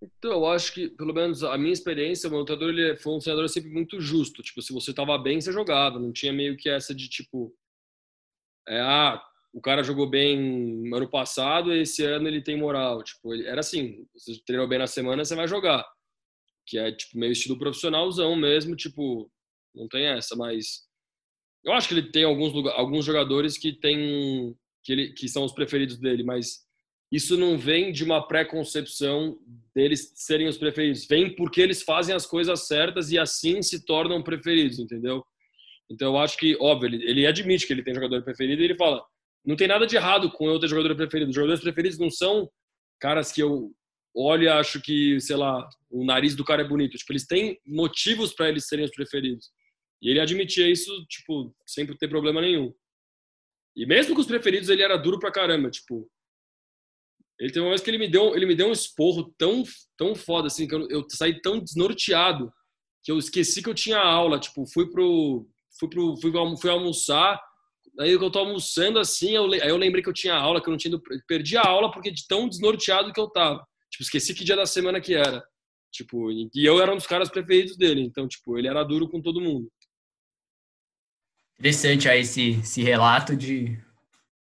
Então, 0.00 0.32
eu 0.32 0.46
acho 0.46 0.72
que, 0.72 0.88
pelo 0.88 1.14
menos 1.14 1.42
a 1.42 1.56
minha 1.58 1.72
experiência, 1.72 2.28
o 2.28 2.44
treinador 2.44 2.68
ele 2.70 2.96
foi 2.96 3.14
um 3.14 3.18
treinador 3.18 3.48
sempre 3.48 3.70
muito 3.70 4.00
justo. 4.00 4.42
Tipo, 4.42 4.62
se 4.62 4.72
você 4.72 4.90
estava 4.90 5.16
bem, 5.18 5.40
você 5.40 5.50
jogava. 5.50 5.98
Não 5.98 6.12
tinha 6.12 6.32
meio 6.32 6.56
que 6.56 6.68
essa 6.68 6.94
de 6.94 7.08
tipo, 7.08 7.54
é, 8.68 8.80
ah, 8.80 9.20
o 9.52 9.60
cara 9.60 9.82
jogou 9.82 10.08
bem 10.08 10.92
ano 10.92 11.08
passado, 11.08 11.72
esse 11.72 12.04
ano 12.04 12.28
ele 12.28 12.42
tem 12.42 12.58
moral. 12.58 13.02
Tipo, 13.02 13.34
ele, 13.34 13.46
era 13.46 13.60
assim, 13.60 14.06
você 14.12 14.38
treinou 14.44 14.68
bem 14.68 14.78
na 14.78 14.86
semana, 14.86 15.24
você 15.24 15.34
vai 15.34 15.48
jogar. 15.48 15.84
Que 16.66 16.78
é 16.78 16.92
tipo 16.92 17.18
meio 17.18 17.32
estilo 17.32 17.58
profissionalzão 17.58 18.36
mesmo, 18.36 18.76
tipo, 18.76 19.30
não 19.74 19.88
tem 19.88 20.06
essa, 20.06 20.36
mas 20.36 20.86
eu 21.64 21.72
acho 21.72 21.88
que 21.88 21.94
ele 21.94 22.10
tem 22.10 22.24
alguns 22.24 22.52
alguns 22.72 23.04
jogadores 23.04 23.56
que 23.56 23.72
tem 23.72 24.54
que 24.82 24.92
ele 24.92 25.12
que 25.12 25.28
são 25.28 25.44
os 25.44 25.52
preferidos 25.52 25.98
dele, 25.98 26.22
mas 26.22 26.64
isso 27.10 27.36
não 27.36 27.56
vem 27.56 27.92
de 27.92 28.02
uma 28.02 28.26
pré-concepção 28.26 29.38
deles 29.74 30.12
serem 30.14 30.48
os 30.48 30.58
preferidos, 30.58 31.06
vem 31.06 31.34
porque 31.34 31.60
eles 31.60 31.82
fazem 31.82 32.14
as 32.14 32.26
coisas 32.26 32.66
certas 32.66 33.10
e 33.12 33.18
assim 33.18 33.62
se 33.62 33.84
tornam 33.84 34.22
preferidos, 34.22 34.78
entendeu? 34.78 35.24
Então 35.90 36.14
eu 36.14 36.18
acho 36.18 36.36
que, 36.36 36.56
óbvio, 36.60 36.88
ele, 36.88 37.08
ele 37.08 37.26
admite 37.26 37.66
que 37.66 37.72
ele 37.72 37.82
tem 37.82 37.94
jogador 37.94 38.22
preferido 38.22 38.62
e 38.62 38.64
ele 38.64 38.74
fala: 38.74 39.04
não 39.44 39.56
tem 39.56 39.68
nada 39.68 39.86
de 39.86 39.96
errado 39.96 40.30
com 40.30 40.48
eu 40.48 40.58
ter 40.58 40.68
jogador 40.68 40.96
preferido. 40.96 41.30
Os 41.30 41.34
jogadores 41.34 41.62
preferidos 41.62 41.98
não 41.98 42.10
são 42.10 42.50
caras 42.98 43.30
que 43.30 43.42
eu 43.42 43.70
olho 44.14 44.44
e 44.44 44.48
acho 44.48 44.80
que, 44.80 45.20
sei 45.20 45.36
lá, 45.36 45.68
o 45.90 46.04
nariz 46.04 46.34
do 46.34 46.44
cara 46.44 46.62
é 46.62 46.68
bonito. 46.68 46.96
Tipo, 46.96 47.12
eles 47.12 47.26
têm 47.26 47.60
motivos 47.66 48.32
para 48.32 48.48
eles 48.48 48.66
serem 48.66 48.84
os 48.84 48.90
preferidos. 48.90 49.50
E 50.02 50.10
ele 50.10 50.20
admitia 50.20 50.70
isso, 50.70 50.90
tipo, 51.06 51.54
sem 51.66 51.86
ter 51.86 52.08
problema 52.08 52.40
nenhum. 52.40 52.74
E 53.76 53.86
mesmo 53.86 54.14
com 54.14 54.20
os 54.20 54.26
preferidos, 54.26 54.68
ele 54.68 54.82
era 54.82 54.96
duro 54.96 55.18
pra 55.18 55.32
caramba. 55.32 55.70
Tipo, 55.70 56.08
ele 57.38 57.52
teve 57.52 57.64
uma 57.64 57.70
vez 57.70 57.80
que 57.80 57.90
ele 57.90 57.98
me 57.98 58.08
deu, 58.08 58.36
ele 58.36 58.46
me 58.46 58.54
deu 58.54 58.68
um 58.68 58.72
esporro 58.72 59.34
tão, 59.36 59.64
tão 59.96 60.14
foda, 60.14 60.46
assim, 60.46 60.68
que 60.68 60.74
eu, 60.74 60.88
eu 60.88 61.04
saí 61.10 61.40
tão 61.40 61.58
desnorteado 61.58 62.52
que 63.02 63.10
eu 63.10 63.18
esqueci 63.18 63.62
que 63.62 63.68
eu 63.68 63.74
tinha 63.74 63.98
aula. 63.98 64.38
Tipo, 64.38 64.66
fui 64.66 64.90
pro. 64.90 65.48
Fui, 65.78 65.88
pro, 65.88 66.16
fui, 66.20 66.32
fui 66.60 66.70
almoçar. 66.70 67.40
Aí 67.98 68.10
eu 68.10 68.30
tô 68.30 68.40
almoçando 68.40 68.98
assim, 68.98 69.36
eu, 69.36 69.52
aí 69.52 69.68
eu 69.68 69.76
lembrei 69.76 70.02
que 70.02 70.08
eu 70.08 70.14
tinha 70.14 70.34
aula, 70.34 70.60
que 70.60 70.68
eu 70.68 70.72
não 70.72 70.78
tinha 70.78 70.92
ido, 70.94 71.02
perdi 71.28 71.56
a 71.56 71.62
aula 71.62 71.92
porque 71.92 72.10
de 72.10 72.26
tão 72.26 72.48
desnorteado 72.48 73.12
que 73.12 73.20
eu 73.20 73.28
tava. 73.28 73.64
Tipo, 73.88 74.02
esqueci 74.02 74.34
que 74.34 74.44
dia 74.44 74.56
da 74.56 74.66
semana 74.66 75.00
que 75.00 75.14
era. 75.14 75.44
Tipo, 75.92 76.28
e 76.32 76.50
eu 76.56 76.80
era 76.82 76.92
um 76.92 76.96
dos 76.96 77.06
caras 77.06 77.30
preferidos 77.30 77.76
dele, 77.76 78.00
então, 78.00 78.26
tipo, 78.26 78.58
ele 78.58 78.66
era 78.66 78.82
duro 78.82 79.08
com 79.08 79.22
todo 79.22 79.40
mundo. 79.40 79.70
Interessante 81.58 82.08
aí 82.08 82.20
esse, 82.20 82.60
esse 82.60 82.82
relato 82.82 83.36
de 83.36 83.78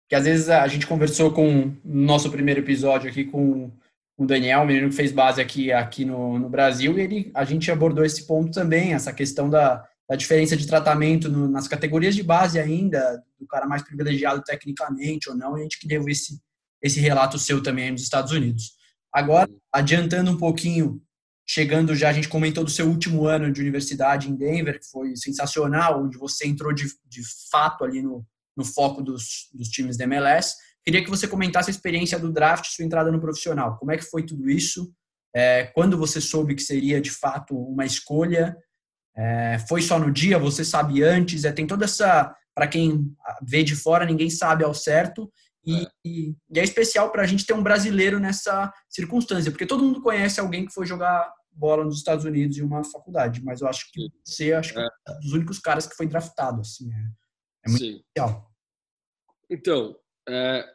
que 0.08 0.14
às 0.14 0.24
vezes 0.24 0.48
a 0.48 0.66
gente 0.68 0.86
conversou 0.86 1.32
com 1.32 1.74
no 1.84 2.02
nosso 2.02 2.30
primeiro 2.30 2.60
episódio 2.60 3.10
aqui 3.10 3.24
com 3.24 3.70
o 4.16 4.26
Daniel, 4.26 4.62
o 4.62 4.66
menino 4.66 4.88
que 4.88 4.94
fez 4.94 5.10
base 5.10 5.40
aqui, 5.40 5.72
aqui 5.72 6.04
no, 6.04 6.38
no 6.38 6.48
Brasil, 6.48 6.96
e 6.98 7.02
ele, 7.02 7.30
a 7.34 7.44
gente 7.44 7.70
abordou 7.70 8.04
esse 8.04 8.26
ponto 8.26 8.52
também, 8.52 8.92
essa 8.92 9.12
questão 9.12 9.50
da, 9.50 9.84
da 10.08 10.14
diferença 10.14 10.56
de 10.56 10.66
tratamento 10.66 11.28
no, 11.28 11.48
nas 11.48 11.66
categorias 11.66 12.14
de 12.14 12.22
base 12.22 12.58
ainda, 12.58 13.22
do 13.38 13.46
cara 13.46 13.66
mais 13.66 13.82
privilegiado 13.82 14.42
tecnicamente 14.42 15.28
ou 15.28 15.36
não, 15.36 15.56
e 15.56 15.60
a 15.60 15.62
gente 15.64 15.80
queria 15.80 16.00
ver 16.00 16.12
esse, 16.12 16.38
esse 16.80 17.00
relato 17.00 17.38
seu 17.38 17.62
também 17.62 17.90
nos 17.90 18.02
Estados 18.02 18.30
Unidos. 18.30 18.74
Agora, 19.12 19.50
adiantando 19.72 20.30
um 20.30 20.38
pouquinho, 20.38 21.02
chegando 21.46 21.94
já, 21.94 22.08
a 22.08 22.12
gente 22.12 22.28
comentou 22.28 22.64
do 22.64 22.70
seu 22.70 22.86
último 22.88 23.26
ano 23.26 23.52
de 23.52 23.60
universidade 23.60 24.30
em 24.30 24.34
Denver, 24.34 24.78
que 24.80 24.90
foi 24.90 25.16
sensacional, 25.16 26.02
onde 26.02 26.16
você 26.16 26.46
entrou 26.46 26.72
de, 26.72 26.86
de 27.06 27.22
fato 27.50 27.84
ali 27.84 28.00
no, 28.00 28.26
no 28.56 28.64
foco 28.64 29.02
dos, 29.02 29.50
dos 29.52 29.68
times 29.68 29.96
da 29.96 30.04
MLS. 30.04 30.54
Queria 30.84 31.02
que 31.02 31.10
você 31.10 31.26
comentasse 31.26 31.70
a 31.70 31.72
experiência 31.72 32.18
do 32.18 32.32
draft, 32.32 32.66
sua 32.66 32.84
entrada 32.84 33.10
no 33.10 33.20
profissional. 33.20 33.78
Como 33.78 33.90
é 33.90 33.96
que 33.96 34.04
foi 34.04 34.22
tudo 34.22 34.50
isso? 34.50 34.92
É, 35.34 35.64
quando 35.74 35.98
você 35.98 36.20
soube 36.20 36.54
que 36.54 36.62
seria 36.62 37.00
de 37.00 37.10
fato 37.10 37.56
uma 37.56 37.84
escolha? 37.84 38.56
É, 39.16 39.58
foi 39.68 39.82
só 39.82 39.98
no 39.98 40.12
dia? 40.12 40.38
Você 40.38 40.64
sabe 40.64 41.02
antes? 41.02 41.44
É, 41.44 41.52
tem 41.52 41.66
toda 41.66 41.84
essa. 41.84 42.34
Para 42.54 42.68
quem 42.68 43.12
vê 43.42 43.64
de 43.64 43.74
fora, 43.74 44.04
ninguém 44.04 44.30
sabe 44.30 44.62
ao 44.62 44.72
certo. 44.72 45.30
E 45.66 45.74
é, 45.76 45.90
e, 46.04 46.36
e 46.50 46.58
é 46.58 46.62
especial 46.62 47.10
para 47.10 47.22
a 47.22 47.26
gente 47.26 47.46
ter 47.46 47.54
um 47.54 47.62
brasileiro 47.62 48.18
nessa 48.18 48.72
circunstância, 48.88 49.50
porque 49.50 49.66
todo 49.66 49.84
mundo 49.84 50.02
conhece 50.02 50.40
alguém 50.40 50.66
que 50.66 50.72
foi 50.72 50.86
jogar 50.86 51.32
bola 51.54 51.84
nos 51.84 51.98
Estados 51.98 52.24
Unidos 52.24 52.58
em 52.58 52.62
uma 52.62 52.82
faculdade, 52.84 53.42
mas 53.42 53.60
eu 53.60 53.68
acho 53.68 53.90
que 53.92 54.08
você 54.24 54.52
acho 54.52 54.74
que 54.74 54.80
é, 54.80 54.82
é 54.82 55.12
um 55.12 55.20
dos 55.20 55.32
únicos 55.32 55.58
caras 55.58 55.86
que 55.86 55.96
foi 55.96 56.06
draftado. 56.06 56.60
Assim, 56.60 56.92
é, 56.92 56.96
é 57.66 57.70
muito 57.70 57.84
Sim. 57.84 57.96
especial. 57.96 58.50
Então, 59.48 59.96
é, 60.28 60.74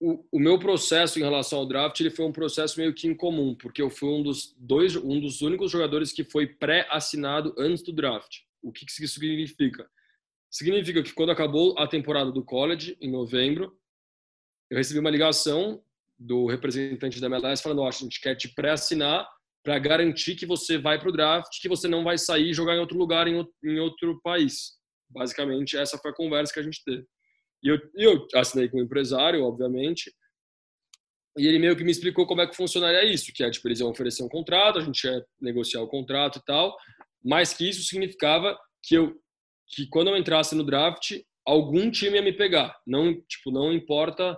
o, 0.00 0.26
o, 0.32 0.38
meu 0.38 0.58
processo 0.58 1.18
em 1.18 1.22
relação 1.22 1.60
ao 1.60 1.66
draft 1.66 1.98
ele 1.98 2.10
foi 2.10 2.26
um 2.26 2.32
processo 2.32 2.78
meio 2.78 2.94
que 2.94 3.08
incomum, 3.08 3.54
porque 3.54 3.80
eu 3.80 3.88
fui 3.88 4.08
um 4.08 4.22
dos 4.22 4.54
dois, 4.58 4.94
um 4.96 5.20
dos 5.20 5.40
únicos 5.40 5.70
jogadores 5.70 6.12
que 6.12 6.24
foi 6.24 6.46
pré-assinado 6.46 7.54
antes 7.58 7.82
do 7.82 7.92
draft. 7.92 8.40
O 8.62 8.72
que 8.72 8.84
isso 8.84 9.20
significa? 9.20 9.88
Significa 10.54 11.02
que 11.02 11.12
quando 11.12 11.32
acabou 11.32 11.76
a 11.76 11.84
temporada 11.84 12.30
do 12.30 12.44
college 12.44 12.96
em 13.00 13.10
novembro, 13.10 13.76
eu 14.70 14.78
recebi 14.78 15.00
uma 15.00 15.10
ligação 15.10 15.82
do 16.16 16.46
representante 16.46 17.20
da 17.20 17.26
MLS 17.26 17.60
falando: 17.60 17.82
oh, 17.82 17.88
a 17.88 17.90
gente 17.90 18.20
quer 18.20 18.36
te 18.36 18.48
pré-assinar 18.54 19.28
para 19.64 19.80
garantir 19.80 20.36
que 20.36 20.46
você 20.46 20.78
vai 20.78 20.96
para 21.00 21.08
o 21.08 21.12
draft, 21.12 21.60
que 21.60 21.68
você 21.68 21.88
não 21.88 22.04
vai 22.04 22.16
sair 22.16 22.50
e 22.50 22.54
jogar 22.54 22.76
em 22.76 22.78
outro 22.78 22.96
lugar, 22.96 23.26
em 23.26 23.34
outro, 23.80 24.20
país. 24.22 24.74
Basicamente, 25.10 25.76
essa 25.76 25.98
foi 25.98 26.12
a 26.12 26.14
conversa 26.14 26.54
que 26.54 26.60
a 26.60 26.62
gente 26.62 26.84
teve. 26.84 27.04
E 27.60 27.68
eu, 27.68 27.78
eu 27.96 28.28
assinei 28.36 28.68
com 28.68 28.76
o 28.76 28.82
empresário, 28.82 29.42
obviamente, 29.42 30.14
e 31.36 31.48
ele 31.48 31.58
meio 31.58 31.76
que 31.76 31.82
me 31.82 31.90
explicou 31.90 32.28
como 32.28 32.42
é 32.42 32.46
que 32.46 32.54
funcionaria 32.54 33.02
isso, 33.04 33.32
que 33.34 33.42
é, 33.42 33.50
tipo, 33.50 33.66
eles 33.66 33.80
iam 33.80 33.90
oferecer 33.90 34.22
um 34.22 34.28
contrato, 34.28 34.78
a 34.78 34.82
gente 34.82 35.02
ia 35.02 35.24
negociar 35.40 35.82
o 35.82 35.88
contrato 35.88 36.38
e 36.38 36.44
tal, 36.44 36.76
mas 37.24 37.52
que 37.52 37.68
isso 37.68 37.82
significava 37.82 38.56
que 38.84 38.94
eu, 38.94 39.18
que 39.68 39.86
quando 39.88 40.08
eu 40.08 40.16
entrasse 40.16 40.54
no 40.54 40.64
draft, 40.64 41.12
algum 41.46 41.90
time 41.90 42.16
ia 42.16 42.22
me 42.22 42.32
pegar. 42.32 42.76
Não, 42.86 43.14
tipo, 43.22 43.50
não 43.50 43.72
importa, 43.72 44.36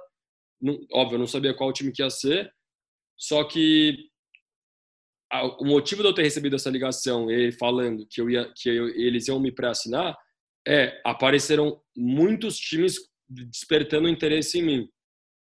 não, 0.60 0.78
óbvio, 0.92 1.16
eu 1.16 1.20
não 1.20 1.26
sabia 1.26 1.54
qual 1.54 1.72
time 1.72 1.92
que 1.92 2.02
ia 2.02 2.10
ser, 2.10 2.52
só 3.16 3.44
que 3.44 4.08
a, 5.30 5.44
o 5.60 5.64
motivo 5.64 6.02
de 6.02 6.08
eu 6.08 6.14
ter 6.14 6.22
recebido 6.22 6.56
essa 6.56 6.70
ligação, 6.70 7.30
ele 7.30 7.52
falando 7.52 8.06
que 8.08 8.20
eu 8.20 8.30
ia, 8.30 8.52
que 8.54 8.68
eu, 8.68 8.88
eles 8.88 9.28
iam 9.28 9.40
me 9.40 9.52
pré-assinar, 9.52 10.16
é 10.66 11.00
apareceram 11.04 11.80
muitos 11.96 12.58
times 12.58 12.96
despertando 13.28 14.08
interesse 14.08 14.58
em 14.58 14.62
mim. 14.62 14.88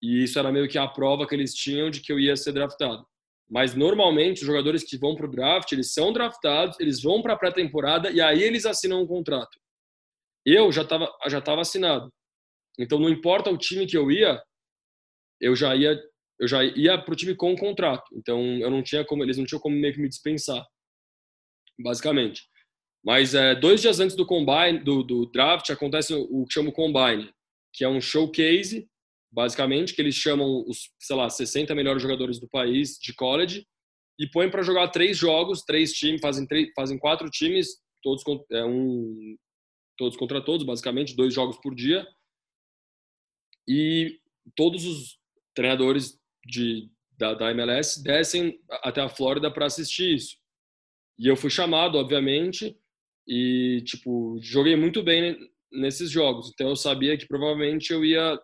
E 0.02 0.24
isso 0.24 0.38
era 0.38 0.52
meio 0.52 0.68
que 0.68 0.78
a 0.78 0.88
prova 0.88 1.28
que 1.28 1.34
eles 1.34 1.54
tinham 1.54 1.90
de 1.90 2.02
que 2.02 2.12
eu 2.12 2.20
ia 2.20 2.36
ser 2.36 2.54
draftado. 2.54 3.06
Mas 3.50 3.74
normalmente 3.74 4.42
os 4.42 4.48
jogadores 4.48 4.84
que 4.84 4.98
vão 4.98 5.16
para 5.16 5.26
o 5.26 5.32
draft, 5.32 5.72
eles 5.72 5.94
são 5.94 6.12
draftados, 6.12 6.80
eles 6.80 7.02
vão 7.02 7.22
para 7.22 7.34
a 7.34 7.38
pré-temporada 7.38 8.12
e 8.12 8.22
aí 8.22 8.44
eles 8.44 8.66
assinam 8.66 9.02
um 9.02 9.08
contrato. 9.08 9.58
Eu 10.50 10.72
já 10.72 10.84
estava 10.84 11.12
já 11.28 11.42
tava 11.42 11.60
assinado. 11.60 12.10
Então 12.80 12.98
não 12.98 13.10
importa 13.10 13.50
o 13.50 13.58
time 13.58 13.86
que 13.86 13.98
eu 13.98 14.10
ia, 14.10 14.42
eu 15.42 15.54
já 15.58 15.76
ia 15.76 16.02
eu 16.40 16.48
já 16.48 16.64
ia 16.64 16.98
para 16.98 17.14
o 17.14 17.18
time 17.18 17.36
com 17.36 17.52
o 17.52 17.58
contrato. 17.58 18.06
Então 18.16 18.42
eu 18.60 18.72
não 18.72 18.82
tinha 18.82 19.04
como 19.04 19.24
eles 19.24 19.38
não 19.38 19.46
tinham 19.46 19.60
como 19.60 19.76
meio 19.76 19.94
que 19.94 20.00
me 20.00 20.08
dispensar, 20.08 20.66
basicamente. 21.78 22.44
Mas 23.04 23.36
é, 23.36 23.56
dois 23.56 23.82
dias 23.82 24.00
antes 24.00 24.16
do 24.16 24.26
combine, 24.26 24.80
do, 24.80 25.04
do 25.04 25.26
draft, 25.32 25.70
acontece 25.70 26.14
o 26.14 26.46
que 26.46 26.54
chama 26.54 26.70
o 26.70 26.74
combine, 26.74 27.30
que 27.74 27.84
é 27.84 27.90
um 27.90 28.00
showcase, 28.00 28.88
basicamente, 29.32 29.94
que 29.94 30.02
eles 30.02 30.16
chamam 30.16 30.64
os, 30.66 30.92
sei 31.00 31.16
lá, 31.16 31.30
60 31.30 31.76
melhores 31.76 32.02
jogadores 32.02 32.40
do 32.40 32.48
país 32.48 32.98
de 33.02 33.14
college 33.14 33.66
e 34.20 34.28
põem 34.30 34.50
para 34.50 34.64
jogar 34.64 34.88
três 34.90 35.18
jogos, 35.18 35.64
três 35.64 35.92
times, 35.92 36.22
fazem, 36.22 36.48
três, 36.48 36.70
fazem 36.76 36.98
quatro 36.98 37.30
times, 37.30 37.68
todos, 38.02 38.24
é, 38.52 38.66
um, 38.66 39.36
todos 39.98 40.18
contra 40.18 40.44
todos, 40.44 40.66
basicamente, 40.66 41.16
dois 41.16 41.34
jogos 41.34 41.58
por 41.58 41.76
dia. 41.76 42.08
E 43.68 44.20
todos 44.56 44.86
os 44.86 45.20
treinadores 45.54 46.18
de, 46.46 46.90
da, 47.18 47.34
da 47.34 47.52
MLS 47.52 48.02
descem 48.02 48.60
até 48.84 49.02
a 49.02 49.10
Flórida 49.10 49.52
para 49.52 49.66
assistir 49.66 50.16
isso. 50.16 50.38
E 51.20 51.28
eu 51.28 51.36
fui 51.36 51.50
chamado, 51.50 51.98
obviamente, 51.98 52.78
e, 53.28 53.82
tipo, 53.86 54.40
joguei 54.42 54.76
muito 54.76 55.04
bem 55.04 55.38
nesses 55.72 56.10
jogos. 56.10 56.50
Então 56.54 56.70
eu 56.70 56.76
sabia 56.76 57.18
que 57.18 57.28
provavelmente 57.28 57.92
eu 57.92 58.06
ia 58.06 58.40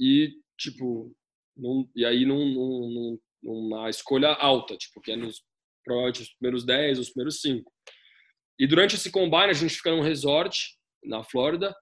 ir, 0.00 0.34
tipo, 0.58 1.14
num, 1.56 1.88
e 1.94 2.04
aí 2.04 2.24
num, 2.24 2.44
num, 2.44 3.18
numa 3.42 3.90
escolha 3.90 4.28
alta, 4.28 4.76
tipo, 4.76 5.00
que 5.00 5.12
é 5.12 5.16
nos, 5.16 5.42
provavelmente 5.84 6.22
os 6.22 6.34
primeiros 6.34 6.64
10, 6.64 6.98
os 6.98 7.10
primeiros 7.10 7.40
5. 7.40 7.70
E 8.58 8.66
durante 8.66 8.96
esse 8.96 9.10
combine 9.10 9.50
a 9.50 9.52
gente 9.52 9.74
fica 9.76 9.90
num 9.90 10.02
resort 10.02 10.77
na 11.08 11.24
Flórida 11.24 11.74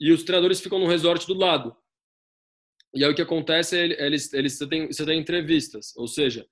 e 0.00 0.12
os 0.12 0.22
treinadores 0.22 0.60
ficam 0.60 0.78
no 0.78 0.86
resort 0.86 1.26
do 1.26 1.34
lado. 1.34 1.76
E 2.94 3.04
aí 3.04 3.10
o 3.10 3.14
que 3.14 3.22
acontece 3.22 3.76
é 3.76 4.06
eles, 4.06 4.32
eles 4.32 4.56
você 4.56 4.68
tem, 4.68 4.86
você 4.86 5.04
tem 5.04 5.18
entrevistas, 5.18 5.94
ou 5.96 6.06
seja, 6.06 6.46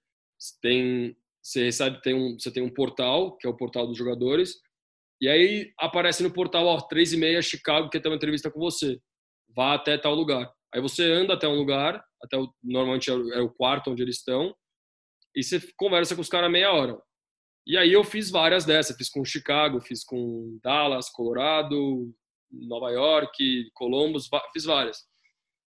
tem 0.61 1.17
você 1.43 1.65
recebe 1.65 2.01
tem 2.03 2.15
um 2.15 2.39
você 2.39 2.51
tem 2.51 2.63
um 2.63 2.73
portal 2.73 3.37
que 3.37 3.47
é 3.47 3.51
o 3.51 3.57
portal 3.57 3.87
dos 3.87 3.97
jogadores 3.97 4.57
e 5.21 5.29
aí 5.29 5.73
aparece 5.79 6.23
no 6.23 6.33
portal, 6.33 6.67
ó, 6.67 6.81
três 6.81 7.13
e 7.13 7.17
meia, 7.17 7.41
Chicago, 7.41 7.89
quer 7.89 8.01
ter 8.01 8.09
uma 8.09 8.17
entrevista 8.17 8.51
com 8.51 8.61
você. 8.61 9.01
Vá 9.55 9.75
até 9.75 9.97
tal 9.97 10.15
lugar. 10.15 10.53
Aí 10.75 10.81
você 10.81 11.05
anda 11.05 11.35
até 11.35 11.49
um 11.49 11.55
lugar, 11.55 12.05
até 12.23 12.37
o, 12.37 12.53
normalmente 12.63 13.09
é 13.09 13.15
o, 13.15 13.33
é 13.33 13.41
o 13.41 13.49
quarto 13.49 13.91
onde 13.91 14.03
eles 14.03 14.17
estão, 14.17 14.55
e 15.35 15.43
você 15.43 15.61
conversa 15.77 16.15
com 16.15 16.21
os 16.21 16.29
caras 16.29 16.51
meia 16.51 16.73
hora. 16.73 17.01
E 17.67 17.77
aí 17.77 17.93
eu 17.93 18.05
fiz 18.05 18.31
várias 18.31 18.65
dessas, 18.65 18.97
fiz 18.97 19.09
com 19.09 19.25
Chicago, 19.25 19.81
fiz 19.81 20.05
com 20.05 20.59
Dallas, 20.63 21.11
Colorado, 21.11 22.15
Nova 22.51 22.91
York, 22.91 23.71
Columbus, 23.75 24.29
fiz 24.53 24.65
várias. 24.65 24.99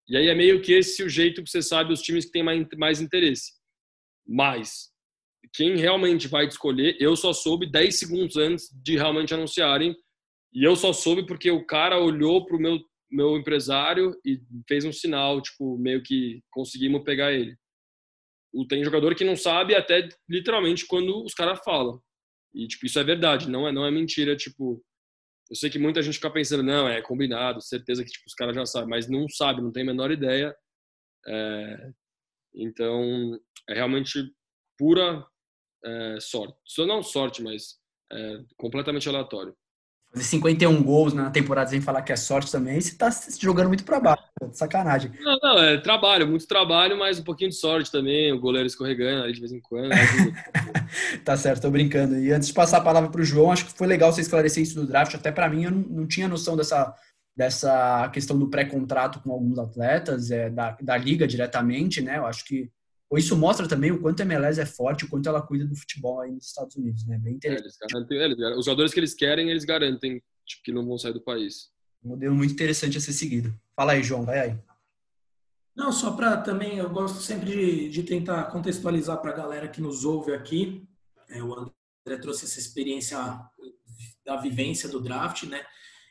E 0.07 0.15
aí 0.15 0.27
é 0.27 0.33
meio 0.33 0.61
que 0.61 0.71
esse 0.71 1.03
o 1.03 1.09
jeito 1.09 1.43
que 1.43 1.49
você 1.49 1.61
sabe 1.61 1.91
os 1.91 2.01
times 2.01 2.25
que 2.25 2.31
têm 2.31 2.41
mais, 2.41 2.65
mais 2.77 3.01
interesse. 3.01 3.51
Mas 4.25 4.89
quem 5.53 5.75
realmente 5.75 6.27
vai 6.27 6.45
escolher, 6.45 6.95
eu 6.99 7.15
só 7.15 7.33
soube 7.33 7.69
10 7.69 7.99
segundos 7.99 8.37
antes 8.37 8.69
de 8.81 8.95
realmente 8.95 9.33
anunciarem. 9.33 9.95
E 10.53 10.63
eu 10.63 10.75
só 10.75 10.93
soube 10.93 11.25
porque 11.25 11.51
o 11.51 11.65
cara 11.65 11.99
olhou 11.99 12.45
pro 12.45 12.59
meu, 12.59 12.79
meu 13.11 13.37
empresário 13.37 14.15
e 14.25 14.39
fez 14.67 14.85
um 14.85 14.93
sinal, 14.93 15.41
tipo, 15.41 15.77
meio 15.77 16.01
que 16.01 16.41
conseguimos 16.49 17.03
pegar 17.03 17.33
ele. 17.33 17.55
Tem 18.67 18.83
jogador 18.83 19.15
que 19.15 19.23
não 19.23 19.35
sabe 19.35 19.75
até 19.75 20.09
literalmente 20.27 20.85
quando 20.85 21.23
os 21.23 21.33
caras 21.33 21.59
falam. 21.63 22.01
E, 22.53 22.67
tipo, 22.67 22.85
isso 22.85 22.99
é 22.99 23.03
verdade, 23.03 23.49
não 23.49 23.67
é, 23.67 23.71
não 23.71 23.85
é 23.85 23.91
mentira, 23.91 24.35
tipo... 24.35 24.83
Eu 25.49 25.55
sei 25.55 25.69
que 25.69 25.79
muita 25.79 26.01
gente 26.01 26.15
fica 26.15 26.29
pensando, 26.29 26.61
não, 26.61 26.87
é 26.87 27.01
combinado, 27.01 27.61
certeza 27.61 28.03
que 28.03 28.11
tipo, 28.11 28.25
os 28.27 28.35
caras 28.35 28.55
já 28.55 28.65
sabem, 28.65 28.89
mas 28.89 29.09
não 29.09 29.27
sabe, 29.27 29.61
não 29.61 29.71
tem 29.71 29.83
a 29.83 29.85
menor 29.87 30.11
ideia. 30.11 30.55
É... 31.27 31.91
Então, 32.53 33.39
é 33.67 33.73
realmente 33.73 34.31
pura 34.77 35.25
é, 35.83 36.19
sorte. 36.19 36.57
Só 36.65 36.85
não 36.85 37.03
sorte, 37.03 37.41
mas 37.41 37.79
é, 38.11 38.43
completamente 38.57 39.07
aleatório. 39.07 39.55
Fazer 40.11 40.25
51 40.25 40.81
gols 40.81 41.13
na 41.13 41.29
temporada 41.29 41.69
sem 41.69 41.81
falar 41.81 42.01
que 42.01 42.11
é 42.11 42.15
sorte 42.15 42.51
também, 42.51 42.81
você 42.81 42.95
tá 42.95 43.11
se 43.11 43.39
jogando 43.39 43.67
muito 43.67 43.83
para 43.83 43.99
baixo, 43.99 44.23
sacanagem. 44.53 45.11
Não, 45.19 45.37
não, 45.41 45.59
é 45.59 45.77
trabalho, 45.77 46.27
muito 46.27 46.47
trabalho, 46.47 46.97
mas 46.97 47.19
um 47.19 47.23
pouquinho 47.23 47.51
de 47.51 47.55
sorte 47.55 47.91
também, 47.91 48.33
o 48.33 48.39
goleiro 48.39 48.65
escorregando 48.65 49.23
aí 49.23 49.31
de 49.31 49.39
vez 49.39 49.51
em 49.51 49.59
quando. 49.59 49.91
tá 51.23 51.37
certo, 51.37 51.61
tô 51.61 51.69
brincando. 51.69 52.17
E 52.19 52.31
antes 52.31 52.47
de 52.47 52.53
passar 52.55 52.77
a 52.77 52.83
palavra 52.83 53.11
pro 53.11 53.23
João, 53.23 53.51
acho 53.51 53.65
que 53.65 53.77
foi 53.77 53.85
legal 53.85 54.11
você 54.11 54.21
esclarecer 54.21 54.63
isso 54.63 54.75
do 54.75 54.87
draft, 54.87 55.13
até 55.13 55.31
para 55.31 55.47
mim 55.47 55.65
eu 55.65 55.71
não, 55.71 55.81
não, 55.81 56.07
tinha 56.07 56.27
noção 56.27 56.57
dessa, 56.57 56.91
dessa 57.37 58.09
questão 58.09 58.37
do 58.37 58.49
pré-contrato 58.49 59.19
com 59.19 59.31
alguns 59.31 59.59
atletas, 59.59 60.31
é, 60.31 60.49
da, 60.49 60.75
da 60.81 60.97
liga 60.97 61.27
diretamente, 61.27 62.01
né? 62.01 62.17
Eu 62.17 62.25
acho 62.25 62.43
que 62.45 62.71
isso 63.17 63.35
mostra 63.35 63.67
também 63.67 63.91
o 63.91 63.99
quanto 63.99 64.21
a 64.21 64.23
MLS 64.23 64.61
é 64.61 64.65
forte, 64.65 65.05
o 65.05 65.09
quanto 65.09 65.27
ela 65.27 65.41
cuida 65.41 65.65
do 65.65 65.75
futebol 65.75 66.21
aí 66.21 66.31
nos 66.31 66.47
Estados 66.47 66.75
Unidos, 66.75 67.07
né? 67.07 67.17
Bem 67.17 67.35
interessante. 67.35 67.63
É, 67.63 67.65
eles 67.65 67.77
garantem, 67.79 68.17
eles, 68.17 68.57
os 68.57 68.65
jogadores 68.65 68.93
que 68.93 68.99
eles 68.99 69.13
querem, 69.15 69.49
eles 69.49 69.65
garantem 69.65 70.21
tipo, 70.45 70.63
que 70.63 70.71
não 70.71 70.85
vão 70.85 70.97
sair 70.97 71.13
do 71.13 71.21
país. 71.21 71.71
Um 72.03 72.09
modelo 72.09 72.35
muito 72.35 72.53
interessante 72.53 72.97
a 72.97 73.01
ser 73.01 73.13
seguido. 73.13 73.53
Fala 73.75 73.93
aí, 73.93 74.03
João, 74.03 74.23
vai 74.23 74.39
aí. 74.39 74.57
Não, 75.75 75.91
só 75.91 76.11
para 76.11 76.37
também, 76.37 76.77
eu 76.77 76.89
gosto 76.89 77.21
sempre 77.21 77.49
de, 77.49 77.89
de 77.89 78.03
tentar 78.03 78.45
contextualizar 78.45 79.19
para 79.21 79.31
a 79.31 79.35
galera 79.35 79.67
que 79.67 79.81
nos 79.81 80.05
ouve 80.05 80.33
aqui. 80.33 80.87
É, 81.29 81.41
o 81.41 81.53
André 81.53 82.21
trouxe 82.21 82.45
essa 82.45 82.59
experiência 82.59 83.17
da 84.25 84.35
vivência 84.37 84.89
do 84.89 84.99
draft, 84.99 85.43
né? 85.43 85.63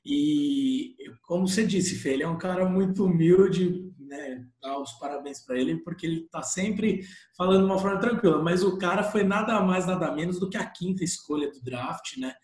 E 0.05 0.97
como 1.23 1.47
você 1.47 1.67
disse, 1.67 1.97
Fê, 1.97 2.15
ele 2.15 2.23
é 2.23 2.29
um 2.29 2.39
cara 2.39 2.69
muito 2.69 3.05
humilde, 3.05 3.93
né? 4.09 4.45
Dá 4.61 4.79
os 4.79 4.93
parabéns 4.95 5.41
para 5.45 5.59
ele, 5.59 5.77
porque 5.85 6.07
ele 6.07 6.25
está 6.25 6.43
sempre 6.43 7.03
falando 7.37 7.61
de 7.61 7.67
uma 7.67 7.79
forma 7.79 8.01
tranquila. 8.01 8.43
Mas 8.43 8.63
o 8.63 8.79
cara 8.79 9.05
foi 9.05 9.23
nada 9.23 9.61
mais, 9.61 9.87
nada 9.87 10.11
menos 10.13 10.41
do 10.41 10.49
que 10.49 10.57
a 10.57 10.67
quinta 10.67 11.05
escolha 11.05 11.51
do 11.53 11.63
draft, 11.63 12.17
né? 12.17 12.35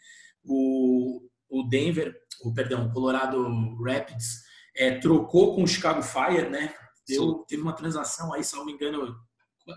O, 0.44 1.22
o 1.48 1.62
Denver, 1.64 2.14
o 2.44 2.52
perdão, 2.52 2.86
o 2.86 2.92
Colorado 2.92 3.42
Rapids 3.82 4.42
é, 4.76 4.98
trocou 4.98 5.54
com 5.54 5.62
o 5.62 5.68
Chicago 5.68 6.02
Fire, 6.02 6.48
né? 6.48 6.74
Deu, 7.08 7.44
teve 7.48 7.62
uma 7.62 7.74
transação 7.74 8.32
aí, 8.32 8.44
se 8.44 8.54
não 8.54 8.64
me 8.64 8.72
engano, 8.72 9.14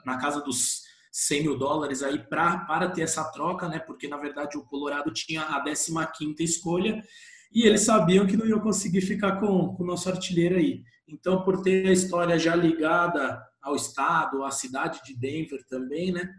na 0.05 0.17
casa 0.17 0.41
dos 0.41 0.83
100 1.11 1.41
mil 1.41 1.57
dólares 1.57 2.03
aí 2.03 2.19
pra, 2.19 2.59
para 2.59 2.89
ter 2.89 3.01
essa 3.01 3.23
troca, 3.31 3.67
né? 3.67 3.79
Porque 3.79 4.07
na 4.07 4.17
verdade 4.17 4.57
o 4.57 4.65
Colorado 4.65 5.11
tinha 5.11 5.41
a 5.41 6.05
15 6.05 6.43
escolha 6.43 7.03
e 7.51 7.65
eles 7.65 7.81
sabiam 7.81 8.27
que 8.27 8.37
não 8.37 8.45
iam 8.45 8.59
conseguir 8.59 9.01
ficar 9.01 9.39
com, 9.39 9.75
com 9.75 9.83
o 9.83 9.85
nosso 9.85 10.09
artilheiro 10.09 10.55
aí. 10.55 10.83
Então, 11.07 11.43
por 11.43 11.61
ter 11.61 11.87
a 11.87 11.93
história 11.93 12.37
já 12.37 12.55
ligada 12.55 13.41
ao 13.61 13.75
estado, 13.75 14.43
à 14.43 14.51
cidade 14.51 14.99
de 15.05 15.17
Denver 15.17 15.65
também, 15.67 16.11
né? 16.11 16.29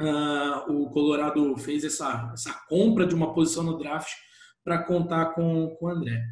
Uh, 0.00 0.72
o 0.72 0.90
Colorado 0.90 1.56
fez 1.56 1.82
essa, 1.82 2.30
essa 2.32 2.52
compra 2.68 3.04
de 3.04 3.14
uma 3.14 3.34
posição 3.34 3.64
no 3.64 3.76
draft 3.76 4.12
para 4.64 4.82
contar 4.82 5.34
com, 5.34 5.74
com 5.78 5.86
o 5.86 5.88
André. 5.88 6.22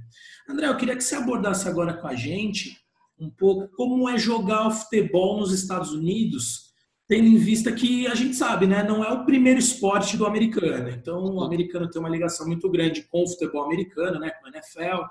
André, 0.49 0.69
eu 0.69 0.77
queria 0.77 0.95
que 0.95 1.03
você 1.03 1.17
abordasse 1.17 1.69
agora 1.69 1.95
com 1.95 2.07
a 2.07 2.15
gente 2.15 2.77
um 3.19 3.31
pouco 3.31 3.69
como 3.75 4.09
é 4.09 4.19
jogar 4.19 4.71
futebol 4.71 5.41
nos 5.41 5.53
Estados 5.53 5.93
Unidos, 5.93 6.67
tendo 7.09 7.27
em 7.27 7.39
vista 7.39 7.73
que 7.73 8.07
a 8.07 8.15
gente 8.15 8.37
sabe, 8.37 8.67
né, 8.67 8.83
não 8.83 9.03
é 9.03 9.11
o 9.11 9.25
primeiro 9.25 9.59
esporte 9.59 10.17
do 10.17 10.27
americano. 10.27 10.91
Então, 10.91 11.25
o 11.25 11.43
americano 11.43 11.89
tem 11.89 12.01
uma 12.01 12.11
ligação 12.11 12.47
muito 12.47 12.69
grande 12.71 13.03
com 13.09 13.23
o 13.23 13.29
futebol 13.29 13.65
americano, 13.65 14.19
né, 14.19 14.31
com 14.31 14.47
a 14.47 14.51
NFL, 14.51 15.03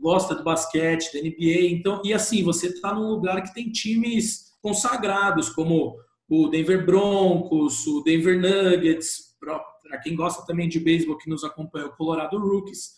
gosta 0.00 0.34
do 0.34 0.42
basquete, 0.42 1.12
da 1.12 1.20
NBA. 1.20 1.70
Então, 1.70 2.00
e 2.04 2.12
assim, 2.12 2.42
você 2.42 2.68
está 2.68 2.94
num 2.94 3.08
lugar 3.08 3.42
que 3.42 3.54
tem 3.54 3.70
times 3.70 4.56
consagrados, 4.62 5.50
como 5.50 5.96
o 6.28 6.48
Denver 6.48 6.84
Broncos, 6.84 7.86
o 7.86 8.02
Denver 8.02 8.40
Nuggets, 8.40 9.36
para 9.38 10.00
quem 10.02 10.14
gosta 10.14 10.46
também 10.46 10.68
de 10.68 10.80
beisebol 10.80 11.18
que 11.18 11.28
nos 11.28 11.44
acompanha, 11.44 11.86
o 11.86 11.96
Colorado 11.96 12.38
Rookies. 12.38 12.94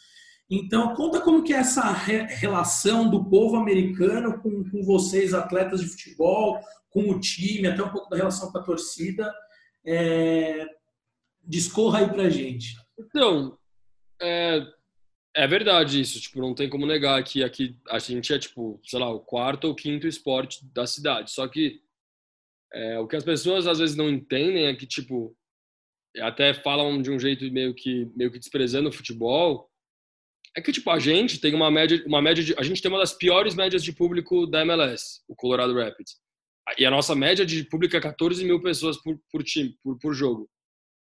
Então, 0.50 0.94
conta 0.94 1.20
como 1.20 1.42
que 1.42 1.54
é 1.54 1.58
essa 1.58 1.90
re 1.92 2.24
relação 2.24 3.08
do 3.08 3.24
povo 3.24 3.56
americano 3.56 4.38
com, 4.40 4.62
com 4.68 4.82
vocês, 4.82 5.32
atletas 5.32 5.80
de 5.80 5.88
futebol, 5.88 6.60
com 6.90 7.10
o 7.10 7.18
time, 7.18 7.68
até 7.68 7.82
um 7.82 7.88
pouco 7.88 8.10
da 8.10 8.16
relação 8.16 8.52
com 8.52 8.58
a 8.58 8.62
torcida. 8.62 9.32
É... 9.84 10.66
Discorra 11.42 12.00
aí 12.00 12.08
pra 12.08 12.28
gente. 12.28 12.76
Então, 12.98 13.56
é, 14.20 14.60
é 15.34 15.46
verdade 15.46 16.00
isso. 16.00 16.20
Tipo, 16.20 16.40
não 16.40 16.54
tem 16.54 16.68
como 16.68 16.86
negar 16.86 17.22
que 17.22 17.42
aqui 17.42 17.76
a 17.88 17.98
gente 17.98 18.32
é, 18.32 18.38
tipo, 18.38 18.80
sei 18.84 18.98
lá, 18.98 19.10
o 19.10 19.20
quarto 19.20 19.64
ou 19.64 19.74
quinto 19.74 20.06
esporte 20.06 20.64
da 20.72 20.86
cidade. 20.86 21.30
Só 21.30 21.48
que 21.48 21.80
é, 22.72 22.98
o 22.98 23.06
que 23.06 23.16
as 23.16 23.24
pessoas 23.24 23.66
às 23.66 23.78
vezes 23.78 23.96
não 23.96 24.08
entendem 24.08 24.66
é 24.66 24.74
que, 24.74 24.86
tipo, 24.86 25.36
até 26.18 26.52
falam 26.54 27.00
de 27.00 27.10
um 27.10 27.18
jeito 27.18 27.50
meio 27.50 27.74
que, 27.74 28.10
meio 28.16 28.30
que 28.30 28.38
desprezando 28.38 28.88
o 28.88 28.92
futebol, 28.92 29.70
é 30.54 30.60
que, 30.60 30.72
tipo, 30.72 30.90
a 30.90 30.98
gente 30.98 31.40
tem 31.40 31.54
uma 31.54 31.70
média, 31.70 32.02
uma 32.06 32.20
média 32.20 32.44
de, 32.44 32.54
a 32.58 32.62
gente 32.62 32.82
tem 32.82 32.90
uma 32.90 33.00
das 33.00 33.14
piores 33.14 33.54
médias 33.54 33.82
de 33.82 33.92
público 33.92 34.46
da 34.46 34.60
MLS, 34.62 35.22
o 35.26 35.34
Colorado 35.34 35.74
Rapids. 35.74 36.20
E 36.78 36.84
a 36.84 36.90
nossa 36.90 37.14
média 37.14 37.44
de 37.44 37.64
público 37.64 37.96
é 37.96 38.00
14 38.00 38.44
mil 38.44 38.60
pessoas 38.62 38.96
por, 38.98 39.18
por 39.30 39.42
time, 39.42 39.76
por, 39.82 39.98
por 39.98 40.14
jogo. 40.14 40.48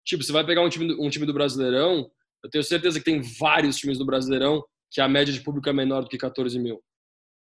Tipo, 0.05 0.23
você 0.23 0.33
vai 0.33 0.45
pegar 0.45 0.63
um 0.63 0.69
time, 0.69 0.95
um 0.95 1.09
time 1.09 1.25
do 1.25 1.33
Brasileirão, 1.33 2.11
eu 2.45 2.51
tenho 2.51 2.65
certeza 2.65 2.99
que 2.99 3.05
tem 3.05 3.21
vários 3.21 3.77
times 3.77 3.99
do 3.99 4.07
Brasileirão 4.07 4.63
que 4.91 5.01
a 5.01 5.09
média 5.09 5.33
de 5.33 5.41
público 5.43 5.69
é 5.69 5.73
menor 5.73 6.03
do 6.03 6.09
que 6.09 6.17
14 6.17 6.59
mil. 6.59 6.83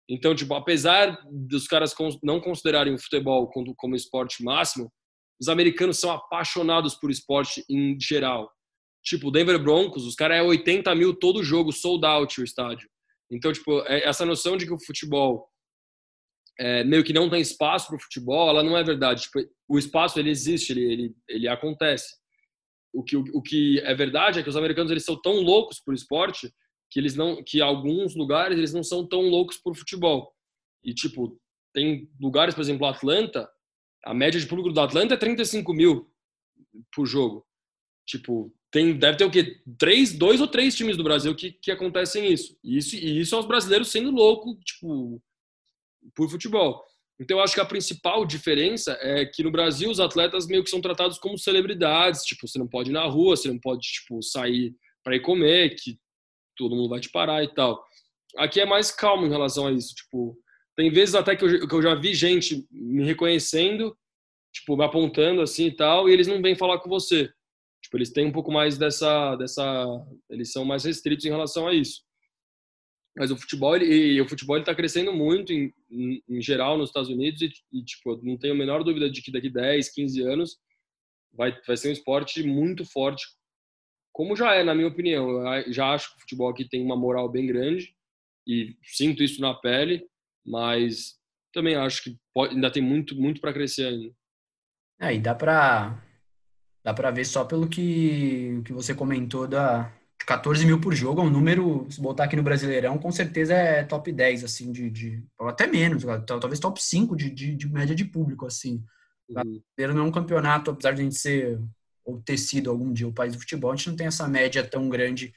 Então, 0.09 0.35
tipo, 0.35 0.55
apesar 0.55 1.19
dos 1.31 1.67
caras 1.67 1.95
não 2.23 2.41
considerarem 2.41 2.95
o 2.95 2.99
futebol 2.99 3.49
como, 3.49 3.75
como 3.77 3.95
esporte 3.95 4.43
máximo, 4.43 4.91
os 5.41 5.49
americanos 5.49 5.99
são 5.99 6.11
apaixonados 6.11 6.95
por 6.95 7.11
esporte 7.11 7.65
em 7.71 7.99
geral. 8.01 8.51
Tipo, 9.05 9.29
o 9.29 9.31
Denver 9.31 9.63
Broncos, 9.63 10.05
os 10.05 10.15
caras 10.15 10.39
é 10.39 10.43
80 10.43 10.95
mil 10.95 11.15
todo 11.15 11.45
jogo, 11.45 11.73
sold 11.73 12.05
out 12.05 12.41
o 12.41 12.45
estádio. 12.45 12.89
Então, 13.31 13.53
tipo, 13.53 13.81
é, 13.87 14.05
essa 14.05 14.25
noção 14.25 14.57
de 14.57 14.67
que 14.67 14.73
o 14.73 14.85
futebol 14.85 15.49
é, 16.59 16.83
meio 16.83 17.05
que 17.05 17.13
não 17.13 17.31
tem 17.31 17.41
espaço 17.41 17.87
para 17.87 17.97
o 17.97 18.01
futebol, 18.03 18.49
ela 18.49 18.63
não 18.63 18.77
é 18.77 18.83
verdade. 18.83 19.23
Tipo, 19.23 19.41
o 19.69 19.79
espaço, 19.79 20.19
ele 20.19 20.31
existe, 20.31 20.73
ele, 20.73 20.93
ele, 20.93 21.15
ele 21.29 21.49
acontece. 21.49 22.17
O 22.93 23.03
que, 23.03 23.17
o, 23.17 23.43
que 23.43 23.81
é 23.81 23.95
verdade 23.95 24.39
é 24.39 24.43
que 24.43 24.49
os 24.49 24.57
americanos, 24.57 24.91
eles 24.91 25.05
são 25.05 25.21
tão 25.21 25.41
loucos 25.41 25.81
por 25.81 25.95
esporte 25.95 26.53
que 26.91 26.99
eles 26.99 27.15
não 27.15 27.43
que 27.45 27.61
alguns 27.61 28.17
lugares 28.17 28.57
eles 28.57 28.73
não 28.73 28.83
são 28.83 29.07
tão 29.07 29.23
loucos 29.29 29.59
por 29.59 29.77
futebol. 29.77 30.33
E, 30.83 30.95
tipo, 30.95 31.39
tem 31.73 32.09
lugares, 32.19 32.55
por 32.55 32.63
exemplo, 32.63 32.87
Atlanta, 32.87 33.49
a 34.05 34.15
média 34.15 34.41
de 34.41 34.47
público 34.47 34.73
do 34.73 34.81
Atlanta 34.81 35.15
é 35.15 35.17
35 35.17 35.73
mil 35.75 36.11
por 36.95 37.07
jogo. 37.07 37.47
Tipo, 38.07 38.53
tem, 38.71 38.99
deve 38.99 39.19
ter 39.19 39.25
o 39.25 39.31
quê? 39.31 39.61
Três, 39.79 40.17
dois 40.17 40.41
ou 40.41 40.49
três 40.49 40.75
times 40.75 40.97
do 40.97 41.05
Brasil 41.05 41.35
que, 41.35 41.53
que 41.53 41.71
acontecem 41.71 42.33
isso. 42.33 42.59
E 42.65 42.79
isso, 42.79 42.97
e 42.97 43.21
isso 43.21 43.31
são 43.31 43.41
os 43.41 43.47
brasileiros 43.47 43.91
sendo 43.91 44.11
loucos, 44.11 44.57
tipo, 44.65 45.23
por 46.15 46.31
futebol. 46.31 46.85
Então, 47.21 47.39
eu 47.39 47.43
acho 47.43 47.55
que 47.55 47.61
a 47.61 47.65
principal 47.65 48.25
diferença 48.25 48.97
é 49.01 49.27
que 49.27 49.43
no 49.43 49.51
Brasil 49.51 49.91
os 49.91 49.99
atletas 49.99 50.47
meio 50.47 50.63
que 50.63 50.71
são 50.71 50.81
tratados 50.81 51.19
como 51.19 51.37
celebridades. 51.37 52.23
Tipo, 52.23 52.47
você 52.47 52.59
não 52.59 52.69
pode 52.69 52.91
ir 52.91 52.93
na 52.93 53.05
rua, 53.07 53.37
você 53.37 53.49
não 53.49 53.59
pode, 53.59 53.83
tipo, 53.83 54.23
sair 54.23 54.75
para 55.03 55.17
ir 55.17 55.21
comer, 55.21 55.75
que 55.75 55.99
todo 56.57 56.77
mundo 56.77 56.89
vai 56.89 57.01
te 57.01 57.11
parar 57.11 57.43
e 57.43 57.49
tal. 57.53 57.85
Aqui 58.37 58.61
é 58.61 58.67
mais 58.67 58.91
calmo 58.91 59.27
em 59.27 59.31
relação 59.31 59.67
a 59.67 59.73
isso. 59.73 59.95
Tipo, 59.95 60.39
tem 60.77 60.91
vezes 60.91 61.17
até 61.17 61.35
que 61.35 61.45
eu, 61.45 61.67
que 61.67 61.75
eu 61.75 61.83
já 61.83 61.95
vi 61.95 62.15
gente 62.15 62.67
me 62.71 63.05
reconhecendo, 63.05 63.97
tipo, 64.53 64.77
me 64.77 64.85
apontando 64.85 65.43
assim 65.43 65.67
e 65.67 65.75
tal, 65.75 66.09
e 66.09 66.13
eles 66.13 66.29
não 66.29 66.41
vêm 66.41 66.55
falar 66.55 66.79
com 66.79 66.89
você. 66.89 67.29
Tipo, 67.83 67.97
eles 67.97 68.13
têm 68.13 68.27
um 68.27 68.33
pouco 68.33 68.53
mais 68.53 68.79
dessa, 68.79 69.35
dessa, 69.37 69.87
eles 70.31 70.53
são 70.53 70.65
mais 70.65 70.85
restritos 70.85 71.25
em 71.25 71.31
relação 71.31 71.67
a 71.67 71.75
isso. 71.75 72.03
Mas 73.19 73.31
o 73.31 73.37
futebol, 73.37 73.77
e 73.77 74.21
o 74.21 74.29
futebol 74.29 74.59
está 74.59 74.75
crescendo 74.75 75.13
muito 75.13 75.53
em, 75.53 75.73
em, 75.91 76.23
em, 76.29 76.41
geral 76.41 76.79
nos 76.79 76.91
Estados 76.91 77.09
Unidos 77.09 77.43
e, 77.43 77.51
e, 77.73 77.85
tipo, 77.85 78.17
não 78.23 78.39
tenho 78.39 78.55
a 78.55 78.57
menor 78.57 78.85
dúvida 78.85 79.11
de 79.11 79.21
que 79.21 79.33
daqui 79.33 79.51
10, 79.51 79.93
15 79.93 80.23
anos 80.23 80.59
vai, 81.33 81.59
vai 81.67 81.77
ser 81.77 81.89
um 81.89 81.93
esporte 81.93 82.43
muito 82.45 82.85
forte, 82.85 83.27
como 84.13 84.37
já 84.37 84.55
é, 84.55 84.63
na 84.63 84.75
minha 84.75 84.89
opinião. 84.89 85.45
Eu 85.57 85.73
já 85.73 85.93
acho 85.93 86.11
que 86.11 86.17
o 86.17 86.21
futebol 86.21 86.49
aqui 86.49 86.69
tem 86.69 86.81
uma 86.83 86.97
moral 86.97 87.29
bem 87.29 87.47
grande 87.47 87.93
e 88.47 88.77
sinto 88.85 89.23
isso 89.23 89.41
na 89.41 89.53
pele, 89.53 90.07
mas 90.47 91.19
também 91.53 91.75
acho 91.75 92.05
que 92.05 92.17
pode, 92.33 92.55
ainda 92.55 92.71
tem 92.71 92.83
muito, 92.83 93.17
muito 93.17 93.41
para 93.41 93.53
crescer 93.53 93.87
ainda. 93.87 94.15
É, 95.01 95.19
dá 95.19 95.35
para 95.35 96.03
Dá 96.89 96.95
para 96.95 97.11
ver 97.11 97.27
só 97.27 97.45
pelo 97.45 97.69
que, 97.69 98.63
que 98.65 98.73
você 98.73 98.95
comentou 98.95 99.47
da 99.47 99.93
14 100.29 100.67
mil 100.67 100.79
por 100.79 100.95
jogo, 100.95 101.23
é 101.23 101.25
um 101.25 101.31
número, 101.31 101.87
se 101.89 101.99
botar 102.03 102.25
aqui 102.25 102.37
no 102.37 102.43
Brasileirão, 102.43 102.99
com 102.99 103.11
certeza 103.11 103.55
é 103.55 103.83
top 103.83 104.13
10, 104.13 104.45
assim, 104.45 104.71
de, 104.71 104.91
de 104.91 105.25
até 105.41 105.67
menos, 105.67 106.05
talvez 106.27 106.61
top 106.61 106.83
5 106.83 107.17
de, 107.17 107.31
de, 107.31 107.57
de 107.57 107.67
média 107.67 107.95
de 107.95 108.05
público, 108.05 108.45
assim. 108.45 108.85
O 109.27 109.33
uhum. 109.33 109.63
Brasileiro 109.77 109.95
não 109.95 110.05
é 110.05 110.09
um 110.09 110.13
campeonato, 110.13 110.71
apesar 110.71 110.93
de 110.93 111.01
a 111.01 111.05
gente 111.05 111.17
ser, 111.17 111.59
ou 112.05 112.21
ter 112.21 112.37
sido 112.37 112.69
algum 112.69 112.93
dia 112.93 113.09
o 113.09 113.13
país 113.13 113.33
do 113.33 113.39
futebol, 113.39 113.73
a 113.73 113.77
gente 113.77 113.89
não 113.89 113.97
tem 113.97 114.07
essa 114.07 114.29
média 114.29 114.63
tão 114.63 114.87
grande 114.91 115.33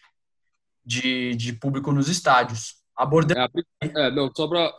de, 0.86 1.36
de 1.36 1.54
público 1.54 1.94
nos 1.94 2.10
estádios. 2.10 2.76
Abordando... 2.94 3.40
É, 3.82 3.88
é 4.08 4.12
não, 4.12 4.30
só 4.36 4.46
para 4.46 4.76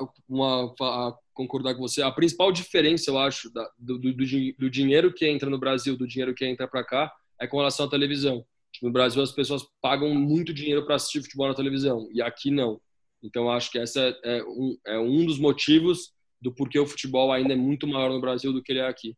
concordar 1.33 1.75
com 1.75 1.81
você. 1.81 2.03
A 2.03 2.13
principal 2.13 2.53
diferença, 2.53 3.11
eu 3.11 3.19
acho, 3.19 3.51
da, 3.51 3.67
do, 3.79 3.99
do, 3.99 4.13
do, 4.13 4.71
dinheiro 4.71 5.11
que 5.11 5.27
entra 5.27 5.49
no 5.49 5.59
Brasil, 5.59 5.97
do 5.97 6.07
dinheiro 6.07 6.35
que 6.35 6.45
entra 6.45 6.69
para 6.69 6.85
cá, 6.85 7.11
é 7.41 7.47
com 7.47 7.57
relação 7.57 7.87
à 7.87 7.89
televisão. 7.89 8.45
No 8.83 8.91
Brasil, 8.91 9.23
as 9.23 9.31
pessoas 9.31 9.65
pagam 9.81 10.13
muito 10.13 10.53
dinheiro 10.53 10.85
para 10.85 10.97
assistir 10.97 11.23
futebol 11.23 11.47
na 11.47 11.55
televisão, 11.55 12.09
e 12.13 12.21
aqui 12.21 12.51
não. 12.51 12.81
Então, 13.23 13.49
acho 13.49 13.71
que 13.71 13.79
essa 13.79 14.01
é, 14.01 14.39
é 14.39 14.45
um, 14.45 14.77
é 14.85 14.99
um 14.99 15.25
dos 15.25 15.39
motivos 15.39 16.13
do 16.41 16.53
porquê 16.53 16.81
o 16.81 16.87
futebol 16.87 17.33
ainda 17.33 17.53
é 17.53 17.57
muito 17.57 17.87
maior 17.87 18.11
no 18.11 18.21
Brasil 18.21 18.53
do 18.53 18.61
que 18.61 18.73
ele 18.73 18.81
é 18.81 18.89
aqui. 18.89 19.17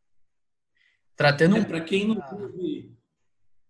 Tratando 1.17 1.57
é, 1.57 1.65
para 1.65 1.81
quem 1.81 2.09
não 2.09 2.17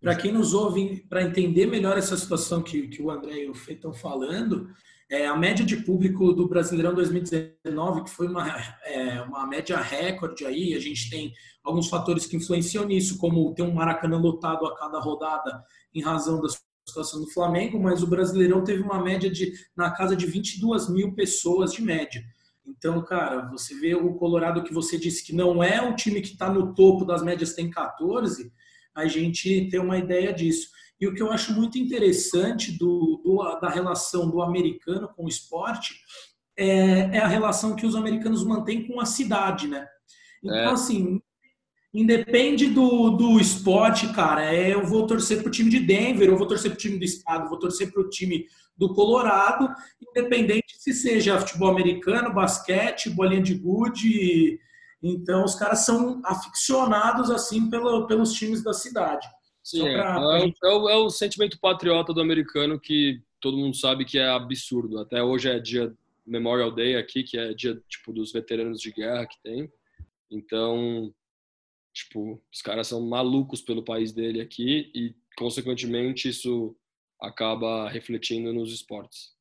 para 0.00 0.16
quem 0.16 0.32
nos 0.32 0.52
ouve, 0.52 1.02
para 1.08 1.22
entender 1.22 1.64
melhor 1.64 1.96
essa 1.96 2.14
situação 2.14 2.62
que, 2.62 2.88
que 2.88 3.00
o 3.00 3.10
André 3.10 3.44
e 3.44 3.48
o 3.48 3.54
Fê 3.54 3.72
estão 3.72 3.90
falando, 3.90 4.70
é, 5.10 5.26
a 5.26 5.36
média 5.36 5.64
de 5.64 5.76
público 5.76 6.32
do 6.32 6.48
Brasileirão 6.48 6.94
2019, 6.94 8.04
que 8.04 8.10
foi 8.10 8.26
uma, 8.26 8.48
é, 8.84 9.20
uma 9.22 9.46
média 9.46 9.76
recorde 9.76 10.44
aí, 10.46 10.74
a 10.74 10.80
gente 10.80 11.10
tem 11.10 11.32
alguns 11.62 11.88
fatores 11.88 12.26
que 12.26 12.36
influenciam 12.36 12.84
nisso, 12.84 13.18
como 13.18 13.54
ter 13.54 13.62
um 13.62 13.74
Maracanã 13.74 14.18
lotado 14.18 14.66
a 14.66 14.76
cada 14.76 14.98
rodada 14.98 15.62
em 15.94 16.02
razão 16.02 16.40
das 16.40 16.58
situação 16.86 17.20
do 17.20 17.30
Flamengo, 17.30 17.80
mas 17.80 18.02
o 18.02 18.06
Brasileirão 18.06 18.62
teve 18.62 18.82
uma 18.82 19.02
média 19.02 19.30
de 19.30 19.52
na 19.76 19.90
casa 19.90 20.14
de 20.14 20.26
22 20.26 20.88
mil 20.90 21.14
pessoas 21.14 21.72
de 21.72 21.82
média. 21.82 22.22
Então, 22.66 23.02
cara, 23.02 23.48
você 23.50 23.74
vê 23.74 23.94
o 23.94 24.14
Colorado 24.14 24.62
que 24.62 24.72
você 24.72 24.98
disse 24.98 25.24
que 25.24 25.34
não 25.34 25.62
é 25.62 25.80
o 25.82 25.96
time 25.96 26.20
que 26.20 26.32
está 26.32 26.50
no 26.50 26.74
topo 26.74 27.04
das 27.04 27.22
médias, 27.22 27.54
tem 27.54 27.70
14, 27.70 28.52
a 28.94 29.06
gente 29.06 29.68
tem 29.70 29.80
uma 29.80 29.98
ideia 29.98 30.32
disso. 30.32 30.68
E 31.00 31.06
o 31.06 31.14
que 31.14 31.22
eu 31.22 31.30
acho 31.30 31.52
muito 31.52 31.76
interessante 31.78 32.72
do, 32.72 33.20
do 33.24 33.60
da 33.60 33.68
relação 33.68 34.30
do 34.30 34.40
americano 34.40 35.08
com 35.08 35.24
o 35.24 35.28
esporte 35.28 35.94
é, 36.56 37.16
é, 37.16 37.18
a 37.18 37.26
relação 37.26 37.74
que 37.74 37.86
os 37.86 37.96
americanos 37.96 38.44
mantêm 38.44 38.86
com 38.86 39.00
a 39.00 39.04
cidade, 39.04 39.66
né? 39.66 39.86
Então, 40.42 40.56
é. 40.56 40.66
assim, 40.66 41.20
independe 41.92 42.68
do, 42.68 43.10
do 43.10 43.40
esporte, 43.40 44.12
cara, 44.12 44.54
é, 44.54 44.72
eu 44.72 44.86
vou 44.86 45.06
torcer 45.06 45.42
pro 45.42 45.50
time 45.50 45.70
de 45.70 45.80
Denver, 45.80 46.28
eu 46.28 46.36
vou 46.36 46.46
torcer 46.46 46.70
pro 46.70 46.78
time 46.78 46.98
do 46.98 47.04
estado, 47.04 47.48
vou 47.48 47.58
torcer 47.58 47.92
pro 47.92 48.08
time 48.08 48.46
do 48.76 48.92
Colorado, 48.94 49.68
independente 50.00 50.74
se 50.78 50.92
seja 50.92 51.38
futebol 51.38 51.70
americano, 51.70 52.34
basquete, 52.34 53.10
bolinha 53.10 53.42
de 53.42 53.54
gude. 53.54 54.60
Então, 55.02 55.44
os 55.44 55.54
caras 55.54 55.84
são 55.84 56.20
aficionados, 56.24 57.30
assim, 57.30 57.68
pelo, 57.68 58.06
pelos 58.06 58.32
times 58.32 58.62
da 58.62 58.72
cidade. 58.72 59.26
Sim, 59.64 59.80
pra, 59.80 60.36
é, 60.36 60.40
gente... 60.40 60.58
é, 60.62 60.68
o, 60.68 60.88
é 60.90 60.96
o 60.96 61.08
sentimento 61.08 61.58
patriota 61.58 62.12
do 62.12 62.20
americano 62.20 62.78
que 62.78 63.22
todo 63.40 63.56
mundo 63.56 63.74
sabe 63.74 64.04
que 64.04 64.18
é 64.18 64.28
absurdo. 64.28 64.98
Até 64.98 65.22
hoje 65.22 65.48
é 65.48 65.58
dia 65.58 65.92
Memorial 66.26 66.70
Day 66.70 66.96
aqui, 66.96 67.22
que 67.22 67.38
é 67.38 67.54
dia 67.54 67.82
tipo 67.88 68.12
dos 68.12 68.30
veteranos 68.30 68.78
de 68.78 68.92
guerra 68.92 69.26
que 69.26 69.40
tem. 69.42 69.72
Então, 70.30 71.14
tipo, 71.94 72.42
os 72.52 72.60
caras 72.60 72.88
são 72.88 73.00
malucos 73.00 73.62
pelo 73.62 73.82
país 73.82 74.12
dele 74.12 74.42
aqui 74.42 74.90
e 74.94 75.14
consequentemente 75.36 76.28
isso 76.28 76.76
acaba 77.20 77.88
refletindo 77.88 78.52
nos 78.52 78.70
esportes. 78.70 79.32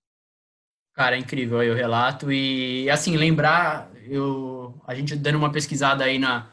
Cara, 0.93 1.17
é 1.17 1.19
incrível 1.19 1.59
aí 1.59 1.69
o 1.69 1.75
relato 1.75 2.31
e 2.31 2.89
assim, 2.89 3.17
lembrar, 3.17 3.91
eu 4.05 4.79
a 4.85 4.95
gente 4.95 5.15
dando 5.15 5.37
uma 5.37 5.51
pesquisada 5.51 6.05
aí 6.05 6.17
na 6.17 6.52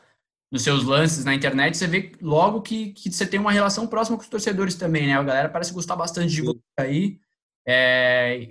nos 0.51 0.63
seus 0.63 0.85
lances 0.85 1.25
na 1.25 1.35
internet, 1.35 1.77
você 1.77 1.87
vê 1.87 2.13
logo 2.21 2.61
que, 2.61 2.93
que 2.93 3.11
você 3.11 3.25
tem 3.25 3.39
uma 3.39 3.53
relação 3.53 3.87
próxima 3.87 4.17
com 4.17 4.23
os 4.23 4.29
torcedores 4.29 4.75
também, 4.75 5.07
né? 5.07 5.15
A 5.15 5.23
galera 5.23 5.49
parece 5.49 5.73
gostar 5.73 5.95
bastante 5.95 6.35
de 6.35 6.43
você 6.43 6.59
aí. 6.79 7.21
É, 7.67 8.49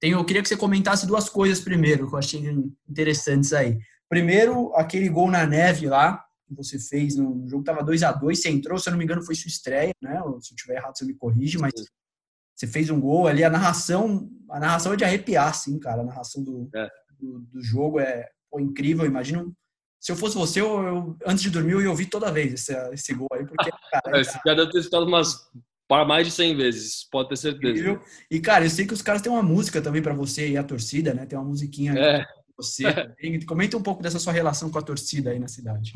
tem, 0.00 0.12
eu 0.12 0.24
queria 0.24 0.40
que 0.40 0.48
você 0.48 0.56
comentasse 0.56 1.06
duas 1.06 1.28
coisas 1.28 1.60
primeiro, 1.60 2.08
que 2.08 2.14
eu 2.14 2.18
achei 2.18 2.42
interessantes 2.88 3.52
aí. 3.52 3.78
Primeiro, 4.08 4.74
aquele 4.74 5.08
gol 5.08 5.30
na 5.30 5.46
neve 5.46 5.88
lá, 5.88 6.24
que 6.46 6.54
você 6.54 6.78
fez 6.78 7.16
no 7.16 7.46
jogo, 7.48 7.64
tava 7.64 7.82
2 7.82 8.02
a 8.02 8.12
2 8.12 8.40
você 8.40 8.48
entrou, 8.48 8.78
se 8.78 8.88
eu 8.88 8.92
não 8.92 8.98
me 8.98 9.04
engano, 9.04 9.22
foi 9.22 9.34
sua 9.34 9.48
estreia, 9.48 9.92
né? 10.00 10.22
Se 10.40 10.52
eu 10.52 10.56
tiver 10.56 10.76
errado, 10.76 10.96
você 10.96 11.04
me 11.04 11.14
corrige, 11.14 11.58
mas 11.58 11.72
você 12.54 12.66
fez 12.66 12.88
um 12.88 12.98
gol 12.98 13.26
ali, 13.26 13.44
a 13.44 13.50
narração, 13.50 14.30
a 14.48 14.58
narração 14.58 14.94
é 14.94 14.96
de 14.96 15.04
arrepiar, 15.04 15.54
sim, 15.54 15.78
cara. 15.78 16.00
A 16.00 16.04
narração 16.04 16.42
do, 16.42 16.70
é. 16.74 16.88
do, 17.18 17.40
do, 17.40 17.62
jogo 17.62 18.00
é 18.00 18.26
pô, 18.50 18.58
incrível. 18.58 19.04
Imagino. 19.04 19.54
Se 20.06 20.12
eu 20.12 20.16
fosse 20.16 20.36
você, 20.36 20.60
eu, 20.60 20.84
eu, 20.84 21.16
antes 21.26 21.42
de 21.42 21.50
dormir, 21.50 21.72
eu 21.72 21.82
ia 21.82 21.90
ouvir 21.90 22.06
toda 22.06 22.30
vez 22.30 22.52
esse, 22.52 22.72
esse 22.92 23.12
gol 23.12 23.26
aí, 23.32 23.44
porque, 23.44 23.68
cara. 23.90 24.20
esse 24.20 24.40
cara 24.40 24.58
deve 24.58 24.70
ter 24.70 24.78
escutado 24.78 25.04
umas 25.04 25.50
para 25.88 26.04
mais 26.04 26.24
de 26.24 26.32
100 26.32 26.56
vezes, 26.56 27.08
pode 27.10 27.28
ter 27.28 27.36
certeza. 27.36 28.00
E, 28.30 28.38
cara, 28.38 28.64
eu 28.64 28.70
sei 28.70 28.86
que 28.86 28.94
os 28.94 29.02
caras 29.02 29.20
têm 29.20 29.32
uma 29.32 29.42
música 29.42 29.82
também 29.82 30.00
para 30.00 30.14
você 30.14 30.48
e 30.48 30.56
a 30.56 30.62
torcida, 30.62 31.12
né? 31.12 31.26
Tem 31.26 31.36
uma 31.36 31.48
musiquinha 31.48 31.92
é. 31.94 32.18
pra 32.18 32.34
você 32.56 32.84
também. 32.92 33.40
Comenta 33.46 33.76
um 33.76 33.82
pouco 33.82 34.00
dessa 34.00 34.20
sua 34.20 34.32
relação 34.32 34.70
com 34.70 34.78
a 34.78 34.82
torcida 34.82 35.30
aí 35.30 35.40
na 35.40 35.48
cidade. 35.48 35.92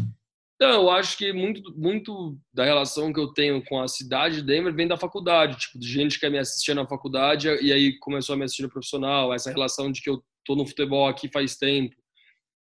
Então, 0.56 0.70
eu 0.70 0.90
acho 0.90 1.16
que 1.16 1.32
muito, 1.32 1.72
muito 1.78 2.36
da 2.52 2.64
relação 2.64 3.12
que 3.12 3.20
eu 3.20 3.28
tenho 3.28 3.64
com 3.64 3.80
a 3.80 3.86
cidade 3.86 4.38
de 4.38 4.42
Denver 4.42 4.74
vem 4.74 4.88
da 4.88 4.96
faculdade, 4.96 5.56
tipo, 5.56 5.78
de 5.78 5.88
gente 5.88 6.18
que 6.18 6.28
me 6.28 6.38
assistia 6.38 6.74
na 6.74 6.84
faculdade 6.84 7.46
e 7.46 7.72
aí 7.72 7.96
começou 8.00 8.34
a 8.34 8.36
me 8.36 8.42
assistir 8.42 8.62
no 8.62 8.70
profissional, 8.70 9.32
essa 9.32 9.52
relação 9.52 9.92
de 9.92 10.02
que 10.02 10.10
eu 10.10 10.20
tô 10.44 10.56
no 10.56 10.66
futebol 10.66 11.06
aqui 11.06 11.30
faz 11.32 11.54
tempo. 11.54 11.94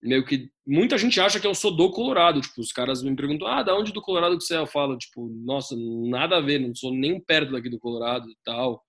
Meio 0.05 0.25
que 0.25 0.51
muita 0.67 0.99
gente 0.99 1.19
acha 1.19 1.41
que 1.41 1.47
eu 1.47 1.55
sou 1.55 1.75
do 1.75 1.91
Colorado, 1.91 2.41
tipo, 2.41 2.61
os 2.61 2.73
caras 2.73 3.03
me 3.03 3.17
perguntam: 3.17 3.49
"Ah, 3.49 3.63
da 3.63 3.75
onde 3.75 3.93
do 3.93 4.03
Colorado 4.03 4.37
que 4.37 4.45
você 4.45 4.55
é?" 4.55 4.59
Eu 4.59 4.67
falo, 4.67 4.99
tipo, 4.99 5.29
"Nossa, 5.45 5.75
nada 5.79 6.37
a 6.37 6.41
ver, 6.43 6.59
não 6.61 6.75
sou 6.75 6.93
nem 6.93 7.19
perto 7.21 7.53
daqui 7.53 7.71
do 7.71 7.79
Colorado 7.79 8.29
e 8.29 8.37
tal". 8.45 8.83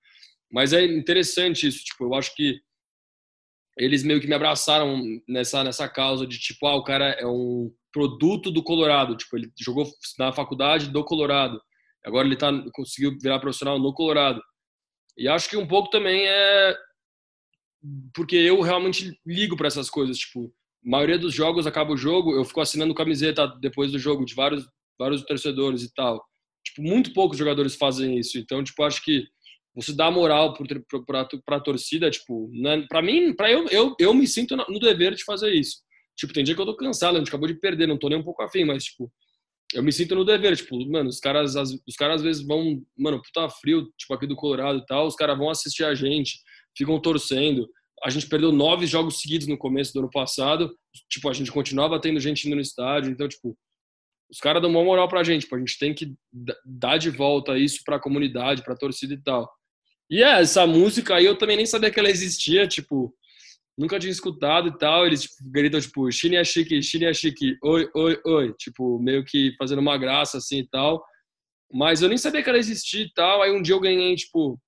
Mas 0.51 0.73
é 0.73 0.83
interessante 0.85 1.67
isso, 1.67 1.83
tipo, 1.85 2.03
eu 2.05 2.13
acho 2.15 2.35
que 2.35 2.59
eles 3.77 4.03
meio 4.03 4.21
que 4.21 4.27
me 4.27 4.35
abraçaram 4.35 5.01
nessa 5.27 5.63
nessa 5.63 5.87
causa 5.89 6.25
de 6.27 6.39
tipo, 6.39 6.65
ah, 6.67 6.75
o 6.75 6.83
cara 6.83 7.09
é 7.19 7.25
um 7.27 7.71
produto 7.93 8.51
do 8.51 8.63
Colorado, 8.63 9.15
tipo, 9.17 9.37
ele 9.37 9.51
jogou 9.59 9.85
na 10.19 10.33
faculdade 10.33 10.89
do 10.89 11.03
Colorado. 11.03 11.61
Agora 12.05 12.27
ele 12.27 12.35
tá 12.37 12.51
conseguiu 12.73 13.17
virar 13.21 13.39
profissional 13.39 13.79
no 13.79 13.93
Colorado. 13.93 14.41
E 15.17 15.27
acho 15.29 15.49
que 15.49 15.57
um 15.57 15.67
pouco 15.67 15.89
também 15.89 16.27
é 16.27 16.75
porque 18.13 18.35
eu 18.35 18.61
realmente 18.61 19.17
ligo 19.25 19.55
para 19.55 19.67
essas 19.67 19.89
coisas, 19.89 20.17
tipo, 20.17 20.53
maioria 20.85 21.17
dos 21.17 21.33
jogos 21.33 21.65
acaba 21.67 21.93
o 21.93 21.97
jogo, 21.97 22.35
eu 22.35 22.45
fico 22.45 22.61
assinando 22.61 22.93
camiseta 22.93 23.47
depois 23.59 23.91
do 23.91 23.99
jogo 23.99 24.25
de 24.25 24.35
vários 24.35 24.65
vários 24.97 25.23
torcedores 25.23 25.83
e 25.83 25.93
tal. 25.93 26.23
Tipo, 26.63 26.81
muito 26.81 27.13
poucos 27.13 27.37
jogadores 27.37 27.75
fazem 27.75 28.17
isso. 28.17 28.37
Então, 28.37 28.63
tipo, 28.63 28.81
acho 28.83 29.03
que 29.03 29.25
você 29.75 29.93
dá 29.93 30.09
moral 30.09 30.53
para 31.05 31.57
a 31.57 31.59
torcida, 31.59 32.09
tipo, 32.09 32.49
né? 32.53 32.85
para 32.87 33.01
mim, 33.01 33.33
para 33.35 33.51
eu, 33.51 33.67
eu, 33.67 33.95
eu 33.99 34.13
me 34.13 34.25
sinto 34.25 34.55
no 34.55 34.79
dever 34.79 35.13
de 35.13 35.23
fazer 35.23 35.53
isso. 35.53 35.83
Tipo, 36.15 36.33
tem 36.33 36.45
dia 36.45 36.55
que 36.55 36.61
eu 36.61 36.65
tô 36.65 36.75
cansado, 36.77 37.15
a 37.15 37.19
gente 37.19 37.27
acabou 37.27 37.47
de 37.47 37.59
perder, 37.59 37.87
não 37.87 37.99
tô 37.99 38.07
nem 38.07 38.17
um 38.17 38.23
pouco 38.23 38.41
afim, 38.41 38.63
mas, 38.63 38.85
tipo, 38.85 39.11
eu 39.73 39.83
me 39.83 39.91
sinto 39.91 40.15
no 40.15 40.23
dever, 40.23 40.55
tipo, 40.55 40.77
mano, 40.89 41.09
os 41.09 41.19
caras, 41.19 41.55
os 41.55 41.95
caras 41.97 42.17
às 42.17 42.21
vezes 42.21 42.45
vão, 42.45 42.81
mano, 42.97 43.21
puta 43.21 43.49
frio, 43.49 43.91
tipo, 43.97 44.13
aqui 44.13 44.25
do 44.25 44.35
Colorado 44.35 44.79
e 44.79 44.85
tal, 44.85 45.07
os 45.07 45.15
caras 45.15 45.37
vão 45.37 45.49
assistir 45.49 45.83
a 45.83 45.93
gente, 45.93 46.39
ficam 46.75 46.99
torcendo. 47.01 47.67
A 48.03 48.09
gente 48.09 48.27
perdeu 48.27 48.51
nove 48.51 48.85
jogos 48.85 49.19
seguidos 49.19 49.47
no 49.47 49.57
começo 49.57 49.93
do 49.93 49.99
ano 49.99 50.09
passado, 50.09 50.75
tipo, 51.09 51.29
a 51.29 51.33
gente 51.33 51.51
continuava 51.51 51.99
tendo 51.99 52.19
gente 52.19 52.45
indo 52.45 52.55
no 52.55 52.61
estádio, 52.61 53.11
então, 53.11 53.27
tipo, 53.27 53.57
os 54.29 54.39
caras 54.39 54.61
dão 54.61 54.69
uma 54.69 54.83
moral 54.83 55.07
pra 55.07 55.23
gente, 55.23 55.41
tipo, 55.41 55.55
a 55.55 55.59
gente 55.59 55.77
tem 55.77 55.93
que 55.93 56.13
dar 56.65 56.97
de 56.97 57.09
volta 57.09 57.57
isso 57.57 57.81
pra 57.85 57.99
comunidade, 57.99 58.63
pra 58.63 58.75
torcida 58.75 59.13
e 59.13 59.21
tal. 59.21 59.49
E 60.09 60.23
é, 60.23 60.41
essa 60.41 60.67
música 60.67 61.15
aí 61.15 61.25
eu 61.25 61.37
também 61.37 61.57
nem 61.57 61.65
sabia 61.65 61.91
que 61.91 61.99
ela 61.99 62.09
existia, 62.09 62.67
tipo, 62.67 63.13
nunca 63.77 63.99
tinha 63.99 64.11
escutado 64.11 64.69
e 64.69 64.77
tal. 64.77 65.05
Eles 65.05 65.23
tipo, 65.23 65.35
gritam, 65.51 65.79
tipo, 65.79 66.11
Shinya 66.11 66.43
Shiki, 66.43 66.81
Shinya 66.81 67.13
Shiki, 67.13 67.57
oi, 67.63 67.89
oi, 67.95 68.21
oi, 68.25 68.53
tipo, 68.53 68.99
meio 68.99 69.23
que 69.23 69.53
fazendo 69.57 69.79
uma 69.79 69.97
graça 69.97 70.37
assim 70.37 70.59
e 70.59 70.67
tal. 70.67 71.03
Mas 71.71 72.01
eu 72.01 72.09
nem 72.09 72.17
sabia 72.17 72.43
que 72.43 72.49
ela 72.49 72.59
existia 72.59 73.03
e 73.03 73.11
tal. 73.13 73.41
Aí 73.41 73.51
um 73.51 73.61
dia 73.61 73.73
eu 73.73 73.79
ganhei, 73.79 74.15
tipo, 74.15 74.59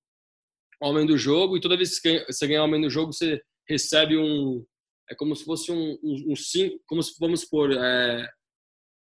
Homem 0.80 1.06
do 1.06 1.18
Jogo, 1.18 1.56
e 1.56 1.60
toda 1.60 1.76
vez 1.76 1.98
que 1.98 2.24
você 2.26 2.46
ganha 2.46 2.62
Homem 2.62 2.80
do 2.80 2.90
Jogo, 2.90 3.12
você 3.12 3.40
recebe 3.68 4.16
um. 4.16 4.64
É 5.10 5.14
como 5.14 5.34
se 5.34 5.44
fosse 5.44 5.72
um, 5.72 5.98
um, 6.02 6.32
um 6.32 6.36
sim, 6.36 6.78
como 6.86 7.02
se 7.02 7.14
vamos 7.18 7.44
por. 7.44 7.72
É, 7.72 8.28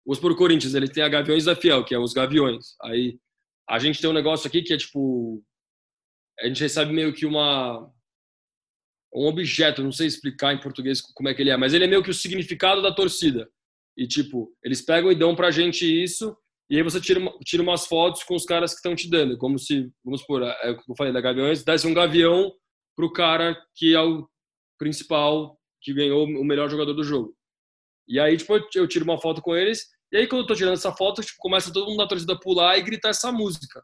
vamos 0.05 0.19
por 0.19 0.35
Corinthians, 0.35 0.73
ele 0.73 0.87
tem 0.87 1.03
a 1.03 1.09
Gaviões 1.09 1.45
da 1.45 1.55
Fiel, 1.55 1.83
que 1.83 1.95
é 1.95 1.99
os 1.99 2.13
Gaviões. 2.13 2.75
Aí 2.83 3.17
a 3.69 3.79
gente 3.79 4.01
tem 4.01 4.09
um 4.09 4.13
negócio 4.13 4.47
aqui 4.47 4.61
que 4.61 4.73
é 4.73 4.77
tipo 4.77 5.43
a 6.39 6.47
gente 6.47 6.61
recebe 6.61 6.91
meio 6.91 7.13
que 7.13 7.25
uma 7.25 7.89
um 9.15 9.27
objeto, 9.27 9.83
não 9.83 9.91
sei 9.91 10.07
explicar 10.07 10.53
em 10.53 10.59
português 10.59 10.99
como 10.99 11.29
é 11.29 11.33
que 11.35 11.41
ele 11.41 11.51
é, 11.51 11.57
mas 11.57 11.73
ele 11.73 11.85
é 11.85 11.87
meio 11.87 12.01
que 12.01 12.09
o 12.09 12.13
significado 12.13 12.81
da 12.81 12.91
torcida. 12.91 13.47
E 13.95 14.07
tipo, 14.07 14.51
eles 14.63 14.81
pegam 14.81 15.11
e 15.11 15.15
dão 15.15 15.35
pra 15.35 15.51
gente 15.51 15.85
isso, 15.85 16.35
e 16.69 16.77
aí 16.77 16.83
você 16.83 16.99
tira, 16.99 17.19
tira 17.45 17.61
umas 17.63 17.85
fotos 17.85 18.23
com 18.23 18.35
os 18.35 18.45
caras 18.45 18.71
que 18.71 18.77
estão 18.77 18.95
te 18.95 19.09
dando, 19.09 19.37
como 19.37 19.59
se, 19.59 19.91
vamos 20.03 20.21
supor, 20.21 20.43
é 20.43 20.71
o 20.71 20.77
que 20.77 20.91
eu 20.91 20.95
falei 20.95 21.13
da 21.13 21.21
Gaviões, 21.21 21.63
desse 21.63 21.87
um 21.87 21.93
gavião 21.93 22.51
pro 22.95 23.11
cara 23.11 23.55
que 23.75 23.95
é 23.95 24.01
o 24.01 24.27
principal, 24.77 25.59
que 25.81 25.93
ganhou 25.93 26.25
o 26.25 26.45
melhor 26.45 26.69
jogador 26.69 26.93
do 26.93 27.03
jogo. 27.03 27.35
E 28.07 28.19
aí, 28.19 28.37
tipo, 28.37 28.53
eu 28.75 28.87
tiro 28.87 29.05
uma 29.05 29.19
foto 29.19 29.41
com 29.41 29.55
eles, 29.55 29.87
e 30.11 30.17
aí 30.17 30.27
quando 30.27 30.41
eu 30.41 30.47
tô 30.47 30.55
tirando 30.55 30.73
essa 30.73 30.91
foto, 30.91 31.21
tipo, 31.21 31.37
começa 31.39 31.71
todo 31.73 31.87
mundo 31.87 31.97
da 31.97 32.07
torcida 32.07 32.33
a 32.33 32.39
pular 32.39 32.77
e 32.77 32.83
gritar 32.83 33.09
essa 33.09 33.31
música. 33.31 33.83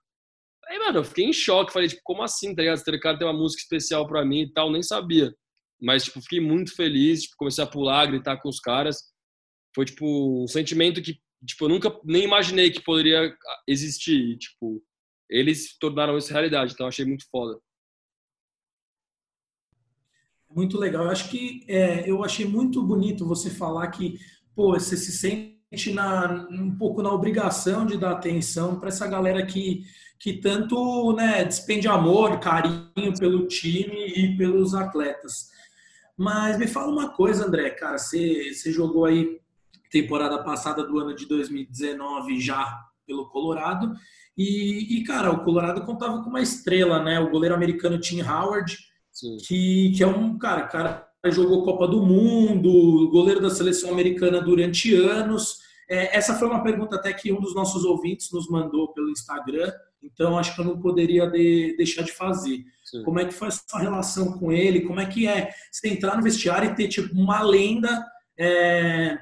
Aí, 0.70 0.78
mano, 0.78 1.00
eu 1.00 1.04
fiquei 1.04 1.26
em 1.26 1.34
choque. 1.34 1.74
Falei, 1.74 1.90
tipo, 1.90 2.02
como 2.04 2.22
assim, 2.22 2.54
tá 2.54 2.62
ligado? 2.62 2.78
Esse 2.78 3.00
cara 3.00 3.18
tem 3.18 3.28
uma 3.28 3.34
música 3.34 3.62
especial 3.64 4.08
pra 4.08 4.24
mim 4.24 4.42
e 4.42 4.54
tal, 4.54 4.72
nem 4.72 4.84
sabia. 4.84 5.34
Mas, 5.82 6.04
tipo, 6.04 6.22
fiquei 6.22 6.40
muito 6.40 6.76
feliz. 6.76 7.24
Tipo, 7.24 7.38
comecei 7.38 7.64
a 7.64 7.68
pular, 7.68 8.06
gritar 8.06 8.38
com 8.40 8.48
os 8.48 8.60
caras. 8.60 8.98
Foi, 9.74 9.86
tipo, 9.86 10.44
um 10.44 10.48
sentimento 10.48 11.02
que, 11.02 11.20
tipo, 11.46 11.66
eu 11.66 11.70
nunca 11.70 12.00
nem 12.04 12.24
imaginei 12.24 12.72
que 12.72 12.82
poderia 12.82 13.36
existir. 13.68 14.32
E, 14.32 14.38
tipo, 14.38 14.84
eles 15.30 15.78
tornaram 15.78 16.18
isso 16.18 16.32
realidade. 16.32 16.74
Então, 16.74 16.88
achei 16.88 17.06
muito 17.06 17.26
foda. 17.30 17.60
Muito 20.50 20.78
legal. 20.78 21.06
Eu 21.06 21.12
acho 21.12 21.30
que 21.30 21.64
é, 21.68 22.10
eu 22.10 22.24
achei 22.24 22.46
muito 22.46 22.82
bonito 22.84 23.28
você 23.28 23.50
falar 23.50 23.88
que, 23.90 24.20
pô, 24.56 24.74
você 24.74 24.98
se 24.98 25.12
sente 25.12 25.94
na, 25.94 26.48
um 26.50 26.76
pouco 26.76 27.02
na 27.02 27.12
obrigação 27.12 27.86
de 27.86 27.98
dar 27.98 28.12
atenção 28.12 28.80
para 28.80 28.90
essa 28.90 29.08
galera 29.08 29.46
que 29.46 29.84
que 30.20 30.34
tanto 30.34 31.14
né, 31.14 31.46
despende 31.46 31.88
amor, 31.88 32.40
carinho 32.42 33.18
pelo 33.18 33.48
time 33.48 34.08
e 34.08 34.38
pelos 34.38 34.74
atletas. 34.74 35.50
Mas 36.18 36.60
me 36.60 36.68
fala 36.68 36.92
uma 36.92 37.10
coisa, 37.14 37.46
André, 37.48 37.70
cara, 37.70 37.98
você, 37.98 38.54
você 38.54 38.72
jogou 38.74 39.06
aí 39.06 39.40
temporada 39.90 40.44
passada 40.44 40.84
do 40.84 41.00
ano 41.00 41.16
de 41.16 41.26
2019 41.26 42.40
já 42.40 42.80
pelo 43.06 43.28
Colorado 43.30 43.94
E, 44.38 44.98
e, 44.98 45.04
cara, 45.04 45.32
o 45.32 45.44
Colorado 45.44 45.82
contava 45.82 46.24
com 46.24 46.30
uma 46.30 46.42
estrela, 46.42 47.04
né? 47.04 47.20
O 47.20 47.30
goleiro 47.30 47.56
americano 47.56 48.00
Tim 48.00 48.22
Howard, 48.22 48.78
que, 49.46 49.92
que 49.96 50.04
é 50.04 50.08
um 50.08 50.38
cara, 50.38 50.64
cara 50.64 51.10
jogou 51.26 51.66
Copa 51.66 51.88
do 51.88 52.02
Mundo, 52.02 53.10
goleiro 53.10 53.42
da 53.42 53.50
seleção 53.50 53.92
americana 53.92 54.40
durante 54.40 54.94
anos. 54.96 55.58
É, 55.90 56.16
essa 56.16 56.36
foi 56.36 56.48
uma 56.48 56.64
pergunta 56.64 56.96
até 56.96 57.12
que 57.12 57.34
um 57.34 57.42
dos 57.42 57.54
nossos 57.56 57.84
ouvintes 57.84 58.32
nos 58.32 58.48
mandou 58.48 58.94
pelo 58.94 59.10
Instagram, 59.10 59.72
então 60.02 60.38
acho 60.38 60.56
que 60.56 60.62
eu 60.62 60.66
não 60.66 60.80
poderia 60.80 61.28
de, 61.28 61.76
deixar 61.76 62.04
de 62.04 62.12
fazer. 62.12 62.64
Sim. 62.86 63.04
Como 63.04 63.20
é 63.20 63.26
que 63.26 63.34
foi 63.34 63.50
a 63.50 63.52
sua 63.52 63.80
relação 63.80 64.38
com 64.38 64.52
ele? 64.52 64.82
Como 64.82 65.00
é 65.00 65.06
que 65.06 65.28
é 65.28 65.50
você 65.72 65.90
entrar 65.90 66.16
no 66.16 66.24
vestiário 66.24 66.72
e 66.72 66.76
ter 66.76 66.88
tipo 66.88 67.14
uma 67.14 67.42
lenda 67.42 68.06
é, 68.38 69.18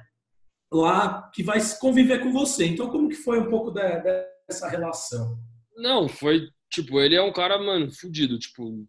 lá 0.71 1.29
que 1.33 1.43
vai 1.43 1.59
conviver 1.79 2.19
com 2.19 2.31
você? 2.31 2.65
Então 2.65 2.89
como 2.89 3.09
que 3.09 3.15
foi 3.15 3.39
um 3.39 3.49
pouco 3.49 3.71
da, 3.71 3.99
dessa 4.47 4.67
relação? 4.67 5.37
Não, 5.75 6.07
foi 6.07 6.49
tipo 6.69 6.99
ele 6.99 7.15
é 7.15 7.21
um 7.21 7.33
cara 7.33 7.57
mano 7.57 7.91
fudido, 7.91 8.37
tipo 8.39 8.87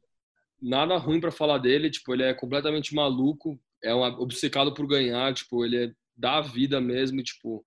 nada 0.61 0.97
ruim 0.97 1.21
para 1.21 1.31
falar 1.31 1.59
dele, 1.59 1.91
tipo 1.91 2.13
ele 2.13 2.25
é 2.25 2.35
completamente 2.35 2.95
maluco, 2.95 3.61
é 3.83 3.95
um 3.95 4.03
obcecado 4.03 4.75
por 4.75 4.87
ganhar, 4.87 5.33
tipo 5.35 5.65
ele 5.65 5.85
é 5.85 5.93
da 6.17 6.41
vida 6.41 6.81
mesmo, 6.81 7.23
tipo 7.23 7.65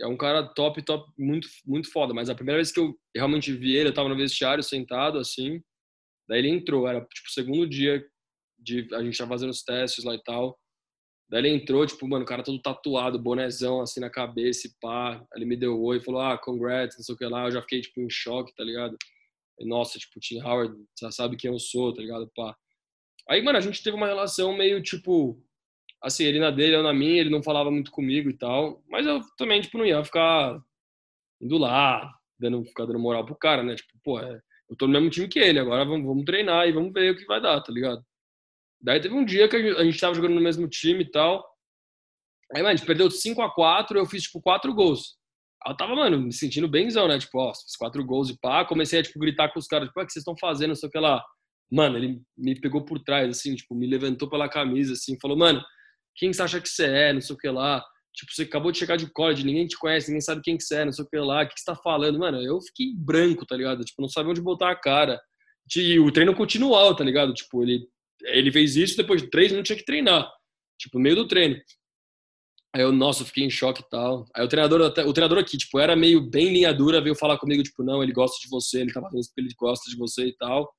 é 0.00 0.06
um 0.06 0.16
cara 0.16 0.42
top, 0.42 0.82
top, 0.82 1.10
muito, 1.18 1.48
muito 1.64 1.90
foda. 1.90 2.12
Mas 2.12 2.28
a 2.28 2.34
primeira 2.34 2.58
vez 2.58 2.72
que 2.72 2.80
eu 2.80 2.98
realmente 3.14 3.52
vi 3.52 3.76
ele, 3.76 3.90
eu 3.90 3.94
tava 3.94 4.08
no 4.08 4.16
vestiário 4.16 4.62
sentado 4.62 5.18
assim. 5.18 5.60
Daí 6.28 6.40
ele 6.40 6.48
entrou, 6.48 6.88
era 6.88 7.00
tipo 7.00 7.28
o 7.28 7.32
segundo 7.32 7.68
dia 7.68 8.04
de 8.58 8.88
a 8.94 9.02
gente 9.02 9.16
tava 9.16 9.30
fazendo 9.30 9.50
os 9.50 9.62
testes 9.62 10.04
lá 10.04 10.14
e 10.14 10.22
tal. 10.22 10.58
Daí 11.34 11.40
ele 11.40 11.56
entrou, 11.56 11.84
tipo, 11.84 12.06
mano, 12.06 12.22
o 12.22 12.28
cara 12.28 12.44
todo 12.44 12.62
tatuado, 12.62 13.18
bonezão 13.18 13.80
assim 13.80 13.98
na 13.98 14.08
cabeça 14.08 14.68
e 14.68 14.70
pá. 14.80 15.20
Ele 15.34 15.44
me 15.44 15.56
deu 15.56 15.82
oi, 15.82 15.98
falou, 15.98 16.20
ah, 16.20 16.38
congrats, 16.38 16.96
não 16.96 17.02
sei 17.02 17.12
o 17.12 17.18
que 17.18 17.24
lá. 17.24 17.46
Eu 17.46 17.50
já 17.50 17.60
fiquei, 17.60 17.80
tipo, 17.80 18.00
em 18.00 18.08
choque, 18.08 18.54
tá 18.54 18.62
ligado? 18.62 18.96
E, 19.58 19.66
Nossa, 19.66 19.98
tipo, 19.98 20.20
Tim 20.20 20.40
Howard, 20.40 20.76
já 21.00 21.10
sabe 21.10 21.36
quem 21.36 21.50
eu 21.50 21.58
sou, 21.58 21.92
tá 21.92 22.00
ligado? 22.00 22.30
Pá. 22.36 22.56
Aí, 23.28 23.42
mano, 23.42 23.58
a 23.58 23.60
gente 23.60 23.82
teve 23.82 23.96
uma 23.96 24.06
relação 24.06 24.56
meio, 24.56 24.80
tipo, 24.80 25.36
assim, 26.00 26.22
ele 26.22 26.38
na 26.38 26.52
dele, 26.52 26.76
eu 26.76 26.84
na 26.84 26.94
minha, 26.94 27.20
ele 27.20 27.30
não 27.30 27.42
falava 27.42 27.68
muito 27.68 27.90
comigo 27.90 28.30
e 28.30 28.38
tal, 28.38 28.80
mas 28.88 29.04
eu 29.04 29.20
também, 29.36 29.60
tipo, 29.60 29.76
não 29.76 29.84
ia 29.84 30.04
ficar 30.04 30.62
indo 31.40 31.58
lá, 31.58 32.16
dando, 32.38 32.64
ficar 32.64 32.86
dando 32.86 33.00
moral 33.00 33.26
pro 33.26 33.34
cara, 33.34 33.64
né? 33.64 33.74
Tipo, 33.74 33.92
pô, 34.04 34.20
é, 34.20 34.40
eu 34.70 34.76
tô 34.76 34.86
no 34.86 34.92
mesmo 34.92 35.10
time 35.10 35.26
que 35.26 35.40
ele, 35.40 35.58
agora 35.58 35.84
vamos, 35.84 36.06
vamos 36.06 36.24
treinar 36.24 36.68
e 36.68 36.72
vamos 36.72 36.92
ver 36.92 37.10
o 37.12 37.16
que 37.16 37.24
vai 37.24 37.40
dar, 37.40 37.60
tá 37.60 37.72
ligado? 37.72 38.04
Daí 38.84 39.00
teve 39.00 39.14
um 39.14 39.24
dia 39.24 39.48
que 39.48 39.56
a 39.56 39.82
gente 39.82 39.98
tava 39.98 40.14
jogando 40.14 40.34
no 40.34 40.42
mesmo 40.42 40.68
time 40.68 41.04
e 41.04 41.10
tal, 41.10 41.42
aí, 42.54 42.62
mano, 42.62 42.74
a 42.74 42.76
gente 42.76 42.86
perdeu 42.86 43.10
5 43.10 43.40
a 43.40 43.50
4 43.50 43.98
eu 43.98 44.04
fiz, 44.04 44.24
tipo, 44.24 44.42
quatro 44.42 44.74
gols. 44.74 45.16
Aí 45.64 45.72
eu 45.72 45.76
tava, 45.76 45.96
mano, 45.96 46.20
me 46.20 46.32
sentindo 46.32 46.68
benzão, 46.68 47.08
né? 47.08 47.18
Tipo, 47.18 47.38
ó, 47.38 47.54
fiz 47.54 47.76
quatro 47.78 48.04
gols 48.04 48.28
e 48.28 48.38
pá, 48.38 48.62
comecei 48.66 49.00
a, 49.00 49.02
tipo, 49.02 49.18
gritar 49.18 49.50
com 49.50 49.58
os 49.58 49.66
caras, 49.66 49.88
tipo, 49.88 49.98
o 49.98 50.06
que 50.06 50.12
vocês 50.12 50.20
estão 50.20 50.36
fazendo, 50.38 50.68
não 50.68 50.74
sei 50.74 50.90
o 50.90 50.92
que 50.92 50.98
lá. 50.98 51.24
Mano, 51.72 51.96
ele 51.96 52.20
me 52.36 52.60
pegou 52.60 52.84
por 52.84 53.02
trás, 53.02 53.38
assim, 53.38 53.54
tipo, 53.54 53.74
me 53.74 53.86
levantou 53.86 54.28
pela 54.28 54.50
camisa, 54.50 54.92
assim, 54.92 55.18
falou, 55.18 55.36
mano, 55.36 55.64
quem 56.14 56.30
você 56.30 56.42
acha 56.42 56.60
que 56.60 56.68
você 56.68 56.84
é, 56.84 57.12
não 57.14 57.22
sei 57.22 57.34
o 57.34 57.38
que 57.38 57.48
lá. 57.48 57.82
Tipo, 58.14 58.32
você 58.32 58.42
acabou 58.42 58.70
de 58.70 58.78
chegar 58.78 58.96
de 58.96 59.10
college, 59.10 59.44
ninguém 59.44 59.66
te 59.66 59.78
conhece, 59.78 60.08
ninguém 60.08 60.20
sabe 60.20 60.42
quem 60.42 60.56
que 60.58 60.62
você 60.62 60.76
é, 60.76 60.84
não 60.84 60.92
sei 60.92 61.04
o 61.04 61.08
que 61.08 61.18
lá, 61.18 61.42
o 61.42 61.48
que 61.48 61.58
você 61.58 61.64
tá 61.64 61.74
falando. 61.74 62.18
Mano, 62.18 62.40
eu 62.42 62.60
fiquei 62.60 62.94
branco, 62.94 63.46
tá 63.46 63.56
ligado? 63.56 63.82
Tipo, 63.82 64.02
não 64.02 64.08
sabia 64.08 64.30
onde 64.30 64.42
botar 64.42 64.70
a 64.70 64.76
cara. 64.76 65.20
E 65.74 65.98
o 65.98 66.12
treino 66.12 66.34
continuou, 66.34 66.94
tá 66.94 67.02
ligado? 67.02 67.32
Tipo, 67.32 67.62
ele, 67.62 67.88
ele 68.24 68.52
fez 68.52 68.76
isso, 68.76 68.96
depois 68.96 69.22
de 69.22 69.30
três 69.30 69.50
minutos 69.50 69.68
tinha 69.68 69.78
que 69.78 69.84
treinar. 69.84 70.30
Tipo, 70.78 70.98
no 70.98 71.04
meio 71.04 71.16
do 71.16 71.28
treino. 71.28 71.56
Aí 72.74 72.82
eu, 72.82 72.90
nossa, 72.90 73.24
fiquei 73.24 73.44
em 73.44 73.50
choque 73.50 73.82
e 73.82 73.88
tal. 73.88 74.26
Aí 74.34 74.44
o 74.44 74.48
treinador, 74.48 74.80
o 74.80 75.12
treinador 75.12 75.38
aqui, 75.38 75.56
tipo, 75.56 75.78
era 75.78 75.94
meio 75.94 76.20
bem 76.20 76.52
linha 76.52 76.74
dura, 76.74 77.00
veio 77.00 77.14
falar 77.14 77.38
comigo, 77.38 77.62
tipo, 77.62 77.84
não, 77.84 78.02
ele 78.02 78.12
gosta 78.12 78.36
de 78.40 78.48
você, 78.50 78.80
ele 78.80 78.92
tá 78.92 79.00
fazendo 79.00 79.20
isso 79.20 79.30
porque 79.30 79.40
ele 79.40 79.54
gosta 79.56 79.90
de 79.90 79.96
você 79.96 80.26
e 80.26 80.36
tal 80.36 80.72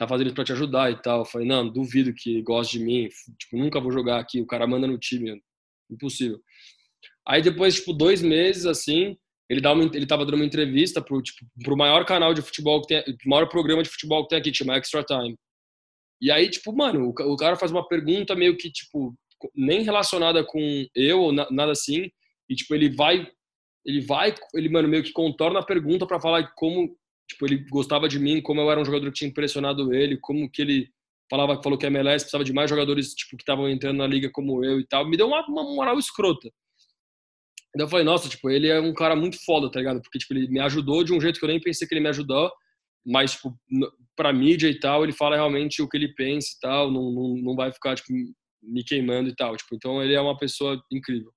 tá 0.00 0.08
fazendo 0.08 0.28
isso 0.28 0.34
pra 0.34 0.44
te 0.44 0.52
ajudar 0.52 0.90
e 0.90 0.96
tal. 1.02 1.20
Eu 1.20 1.24
falei, 1.26 1.46
não, 1.46 1.68
duvido 1.68 2.14
que 2.14 2.40
goste 2.40 2.78
de 2.78 2.84
mim, 2.84 3.08
tipo, 3.38 3.58
nunca 3.58 3.78
vou 3.78 3.92
jogar 3.92 4.18
aqui, 4.18 4.40
o 4.40 4.46
cara 4.46 4.66
manda 4.66 4.86
no 4.86 4.98
time, 4.98 5.38
impossível. 5.90 6.40
Aí 7.28 7.42
depois, 7.42 7.74
tipo, 7.74 7.92
dois 7.92 8.22
meses, 8.22 8.64
assim, 8.64 9.14
ele, 9.48 9.60
dá 9.60 9.72
uma, 9.72 9.84
ele 9.84 10.06
tava 10.06 10.24
dando 10.24 10.36
uma 10.36 10.44
entrevista 10.44 11.02
pro, 11.02 11.20
tipo, 11.20 11.46
pro 11.62 11.76
maior 11.76 12.06
canal 12.06 12.32
de 12.32 12.40
futebol 12.40 12.80
que 12.80 12.88
tem, 12.88 13.14
o 13.26 13.28
maior 13.28 13.46
programa 13.46 13.82
de 13.82 13.90
futebol 13.90 14.22
que 14.22 14.30
tem 14.30 14.38
aqui, 14.38 14.54
chama 14.54 14.78
Extra 14.78 15.04
Time. 15.04 15.36
E 16.20 16.30
aí, 16.30 16.48
tipo, 16.50 16.72
mano, 16.74 17.08
o, 17.08 17.36
cara 17.36 17.56
faz 17.56 17.72
uma 17.72 17.86
pergunta 17.86 18.34
meio 18.34 18.56
que, 18.56 18.70
tipo, 18.70 19.14
nem 19.54 19.82
relacionada 19.82 20.44
com 20.44 20.86
eu 20.94 21.20
ou 21.20 21.32
na, 21.32 21.50
nada 21.50 21.72
assim, 21.72 22.10
e, 22.48 22.54
tipo, 22.54 22.74
ele 22.74 22.90
vai, 22.90 23.26
ele 23.86 24.00
vai, 24.02 24.34
ele, 24.54 24.68
mano, 24.68 24.88
meio 24.88 25.02
que 25.02 25.12
contorna 25.12 25.60
a 25.60 25.64
pergunta 25.64 26.06
para 26.06 26.20
falar 26.20 26.52
como 26.54 26.94
Tipo, 27.30 27.46
ele 27.46 27.64
gostava 27.70 28.08
de 28.08 28.18
mim, 28.18 28.42
como 28.42 28.60
eu 28.60 28.68
era 28.68 28.80
um 28.80 28.84
jogador 28.84 29.06
que 29.06 29.18
tinha 29.18 29.30
impressionado 29.30 29.94
ele, 29.94 30.18
como 30.18 30.50
que 30.50 30.60
ele 30.60 30.90
falava, 31.30 31.62
falou 31.62 31.78
que 31.78 31.86
a 31.86 31.88
MLS 31.88 32.24
precisava 32.24 32.42
de 32.42 32.52
mais 32.52 32.68
jogadores 32.68 33.14
tipo 33.14 33.36
que 33.36 33.42
estavam 33.42 33.68
entrando 33.68 33.98
na 33.98 34.06
liga 34.06 34.28
como 34.32 34.64
eu 34.64 34.80
e 34.80 34.86
tal. 34.86 35.08
Me 35.08 35.16
deu 35.16 35.28
uma, 35.28 35.46
uma 35.46 35.62
moral 35.62 35.96
escrota. 35.96 36.50
Daí 37.72 37.84
eu 37.84 37.88
falei, 37.88 38.04
nossa, 38.04 38.28
tipo, 38.28 38.50
ele 38.50 38.66
é 38.66 38.80
um 38.80 38.92
cara 38.92 39.14
muito 39.14 39.38
foda, 39.44 39.70
tá 39.70 39.78
ligado? 39.78 40.02
Porque, 40.02 40.18
tipo, 40.18 40.34
ele 40.34 40.48
me 40.48 40.58
ajudou 40.58 41.04
de 41.04 41.12
um 41.12 41.20
jeito 41.20 41.38
que 41.38 41.44
eu 41.44 41.48
nem 41.48 41.60
pensei 41.60 41.86
que 41.86 41.94
ele 41.94 42.00
me 42.00 42.08
ajudou, 42.08 42.50
mas, 43.06 43.32
tipo, 43.32 43.58
pra 44.16 44.32
mídia 44.32 44.68
e 44.68 44.78
tal, 44.78 45.04
ele 45.04 45.12
fala 45.12 45.36
realmente 45.36 45.82
o 45.82 45.88
que 45.88 45.96
ele 45.96 46.14
pensa 46.14 46.48
e 46.56 46.60
tal, 46.60 46.90
não, 46.90 47.12
não, 47.12 47.36
não 47.36 47.56
vai 47.56 47.72
ficar, 47.72 47.94
tipo, 47.94 48.12
me 48.62 48.84
queimando 48.84 49.28
e 49.28 49.34
tal. 49.34 49.56
Tipo, 49.56 49.74
então 49.74 50.02
ele 50.02 50.14
é 50.14 50.20
uma 50.20 50.36
pessoa 50.36 50.80
incrível. 50.92 51.32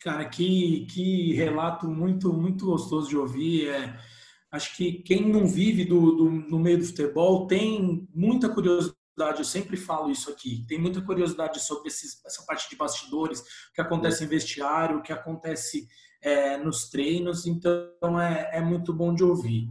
Cara, 0.00 0.24
que, 0.24 0.86
que 0.92 1.32
relato 1.34 1.88
muito, 1.88 2.32
muito 2.32 2.66
gostoso 2.66 3.08
de 3.08 3.16
ouvir. 3.16 3.68
É 3.68 3.98
Acho 4.54 4.76
que 4.76 4.92
quem 5.02 5.28
não 5.28 5.48
vive 5.48 5.84
do, 5.84 6.12
do, 6.12 6.30
no 6.30 6.60
meio 6.60 6.78
do 6.78 6.84
futebol 6.84 7.48
tem 7.48 8.08
muita 8.14 8.48
curiosidade. 8.48 8.94
Eu 9.38 9.44
sempre 9.44 9.76
falo 9.76 10.12
isso 10.12 10.30
aqui. 10.30 10.64
Tem 10.68 10.78
muita 10.78 11.02
curiosidade 11.02 11.58
sobre 11.58 11.88
esses, 11.88 12.24
essa 12.24 12.46
parte 12.46 12.70
de 12.70 12.76
bastidores, 12.76 13.40
o 13.40 13.72
que 13.74 13.80
acontece 13.80 14.22
em 14.22 14.28
vestiário, 14.28 14.98
o 14.98 15.02
que 15.02 15.12
acontece 15.12 15.88
é, 16.22 16.56
nos 16.56 16.88
treinos. 16.88 17.46
Então 17.46 18.20
é, 18.20 18.50
é, 18.52 18.60
muito 18.60 18.92
bom 18.92 19.12
de 19.12 19.24
ouvir. 19.24 19.68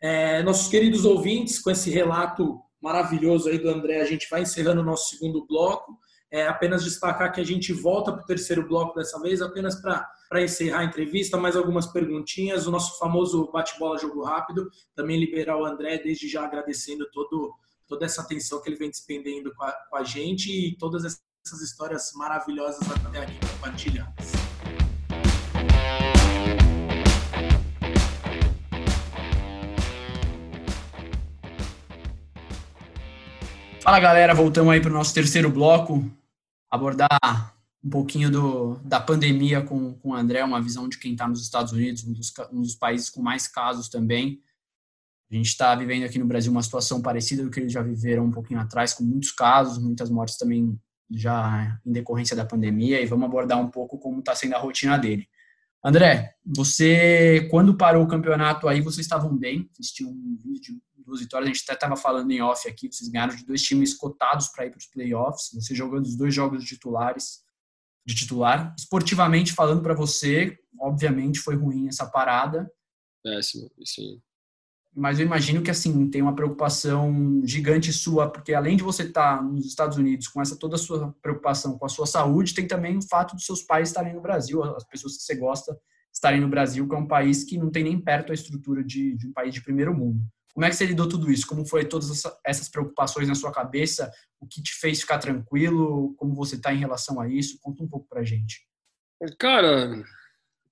É, 0.00 0.42
nossos 0.42 0.68
queridos 0.68 1.04
ouvintes, 1.04 1.58
com 1.58 1.70
esse 1.70 1.90
relato 1.90 2.60
maravilhoso 2.80 3.48
aí 3.48 3.58
do 3.58 3.68
André, 3.68 4.00
a 4.00 4.04
gente 4.04 4.28
vai 4.30 4.42
encerrando 4.42 4.80
o 4.80 4.84
nosso 4.84 5.10
segundo 5.10 5.46
bloco. 5.46 5.98
É, 6.30 6.46
apenas 6.46 6.84
destacar 6.84 7.32
que 7.32 7.40
a 7.40 7.44
gente 7.44 7.72
volta 7.72 8.12
para 8.12 8.22
o 8.22 8.26
terceiro 8.26 8.66
bloco 8.66 8.94
dessa 8.94 9.20
vez, 9.20 9.40
apenas 9.40 9.80
para 9.80 10.42
encerrar 10.42 10.80
a 10.80 10.84
entrevista, 10.84 11.36
mais 11.36 11.56
algumas 11.56 11.86
perguntinhas. 11.86 12.66
O 12.66 12.70
nosso 12.70 12.98
famoso 12.98 13.50
bate-bola 13.52 13.98
jogo 13.98 14.22
rápido, 14.24 14.68
também 14.94 15.18
liberar 15.18 15.56
o 15.56 15.64
André, 15.64 15.98
desde 15.98 16.28
já 16.28 16.44
agradecendo 16.44 17.08
todo, 17.12 17.54
toda 17.86 18.04
essa 18.04 18.22
atenção 18.22 18.60
que 18.60 18.68
ele 18.68 18.76
vem 18.76 18.90
despendendo 18.90 19.54
com 19.54 19.64
a, 19.64 19.72
com 19.88 19.96
a 19.96 20.04
gente 20.04 20.50
e 20.50 20.76
todas 20.76 21.04
essas 21.04 21.62
histórias 21.62 22.10
maravilhosas 22.14 22.80
até 22.90 23.20
aqui 23.20 23.38
compartilhadas. 23.54 24.35
Fala 33.86 34.00
galera, 34.00 34.34
voltamos 34.34 34.72
aí 34.72 34.80
para 34.80 34.90
o 34.90 34.92
nosso 34.92 35.14
terceiro 35.14 35.48
bloco, 35.48 36.04
abordar 36.68 37.54
um 37.84 37.88
pouquinho 37.88 38.28
do, 38.28 38.74
da 38.78 38.98
pandemia 38.98 39.62
com, 39.62 39.94
com 39.94 40.08
o 40.08 40.14
André, 40.16 40.42
uma 40.42 40.60
visão 40.60 40.88
de 40.88 40.98
quem 40.98 41.12
está 41.12 41.28
nos 41.28 41.40
Estados 41.40 41.72
Unidos, 41.72 42.02
um 42.02 42.12
dos, 42.12 42.32
um 42.52 42.62
dos, 42.62 42.74
países 42.74 43.08
com 43.08 43.22
mais 43.22 43.46
casos 43.46 43.88
também. 43.88 44.40
A 45.30 45.36
gente 45.36 45.46
está 45.46 45.72
vivendo 45.76 46.02
aqui 46.02 46.18
no 46.18 46.26
Brasil 46.26 46.50
uma 46.50 46.64
situação 46.64 47.00
parecida 47.00 47.44
do 47.44 47.50
que 47.50 47.60
eles 47.60 47.70
já 47.70 47.80
viveram 47.80 48.24
um 48.24 48.32
pouquinho 48.32 48.58
atrás, 48.58 48.92
com 48.92 49.04
muitos 49.04 49.30
casos, 49.30 49.78
muitas 49.78 50.10
mortes 50.10 50.36
também 50.36 50.76
já 51.08 51.78
em 51.86 51.92
decorrência 51.92 52.34
da 52.34 52.44
pandemia, 52.44 53.00
e 53.00 53.06
vamos 53.06 53.26
abordar 53.26 53.60
um 53.60 53.70
pouco 53.70 54.00
como 54.00 54.18
está 54.18 54.34
sendo 54.34 54.56
a 54.56 54.58
rotina 54.58 54.98
dele. 54.98 55.28
André, 55.84 56.34
você, 56.44 57.46
quando 57.52 57.76
parou 57.76 58.02
o 58.02 58.08
campeonato 58.08 58.66
aí, 58.66 58.80
vocês 58.80 59.06
estavam 59.06 59.36
bem, 59.36 59.70
vocês 59.72 59.92
tinham 59.92 60.12
vídeo 60.42 60.74
de 60.74 60.80
duas 61.06 61.20
vitórias, 61.20 61.48
a 61.48 61.52
gente 61.52 61.62
até 61.62 61.74
estava 61.74 61.96
falando 61.96 62.30
em 62.30 62.42
off 62.42 62.68
aqui, 62.68 62.92
vocês 62.92 63.08
ganharam 63.08 63.34
de 63.34 63.46
dois 63.46 63.62
times 63.62 63.94
cotados 63.94 64.48
para 64.48 64.66
ir 64.66 64.70
para 64.70 64.78
os 64.78 64.86
playoffs, 64.86 65.50
você 65.54 65.74
jogando 65.74 66.04
os 66.04 66.16
dois 66.16 66.34
jogos 66.34 66.62
de 66.62 66.68
titulares, 66.68 67.44
de 68.04 68.14
titular. 68.14 68.74
Esportivamente 68.78 69.52
falando 69.52 69.82
para 69.82 69.94
você, 69.94 70.58
obviamente 70.78 71.40
foi 71.40 71.56
ruim 71.56 71.88
essa 71.88 72.06
parada. 72.06 72.70
Péssimo, 73.22 73.70
sim. 73.84 74.20
Mas 74.94 75.20
eu 75.20 75.26
imagino 75.26 75.62
que 75.62 75.70
assim 75.70 76.08
tem 76.08 76.22
uma 76.22 76.34
preocupação 76.34 77.42
gigante 77.44 77.92
sua, 77.92 78.30
porque 78.30 78.54
além 78.54 78.76
de 78.76 78.82
você 78.82 79.02
estar 79.02 79.36
tá 79.36 79.42
nos 79.42 79.66
Estados 79.66 79.98
Unidos 79.98 80.26
com 80.26 80.40
essa 80.40 80.58
toda 80.58 80.76
a 80.76 80.78
sua 80.78 81.12
preocupação 81.20 81.76
com 81.76 81.84
a 81.84 81.88
sua 81.88 82.06
saúde, 82.06 82.54
tem 82.54 82.66
também 82.66 82.96
o 82.96 83.02
fato 83.02 83.36
dos 83.36 83.44
seus 83.44 83.62
pais 83.62 83.88
estarem 83.88 84.14
no 84.14 84.22
Brasil, 84.22 84.62
as 84.62 84.84
pessoas 84.84 85.16
que 85.18 85.22
você 85.22 85.34
gosta 85.34 85.78
estarem 86.10 86.40
no 86.40 86.48
Brasil, 86.48 86.88
que 86.88 86.94
é 86.94 86.98
um 86.98 87.06
país 87.06 87.44
que 87.44 87.58
não 87.58 87.70
tem 87.70 87.84
nem 87.84 88.00
perto 88.00 88.32
a 88.32 88.34
estrutura 88.34 88.82
de, 88.82 89.14
de 89.16 89.26
um 89.26 89.32
país 89.32 89.52
de 89.52 89.62
primeiro 89.62 89.94
mundo. 89.94 90.24
Como 90.56 90.64
é 90.64 90.70
que 90.70 90.76
você 90.76 90.86
lidou 90.86 91.06
tudo 91.06 91.30
isso? 91.30 91.46
Como 91.46 91.66
foi 91.66 91.84
todas 91.84 92.10
essas 92.42 92.66
preocupações 92.70 93.28
na 93.28 93.34
sua 93.34 93.52
cabeça? 93.52 94.10
O 94.40 94.46
que 94.46 94.62
te 94.62 94.72
fez 94.72 95.02
ficar 95.02 95.18
tranquilo? 95.18 96.14
Como 96.16 96.34
você 96.34 96.56
está 96.56 96.72
em 96.72 96.78
relação 96.78 97.20
a 97.20 97.28
isso? 97.28 97.58
Conta 97.60 97.82
um 97.82 97.86
pouco 97.86 98.08
pra 98.08 98.24
gente. 98.24 98.66
Cara, 99.38 100.02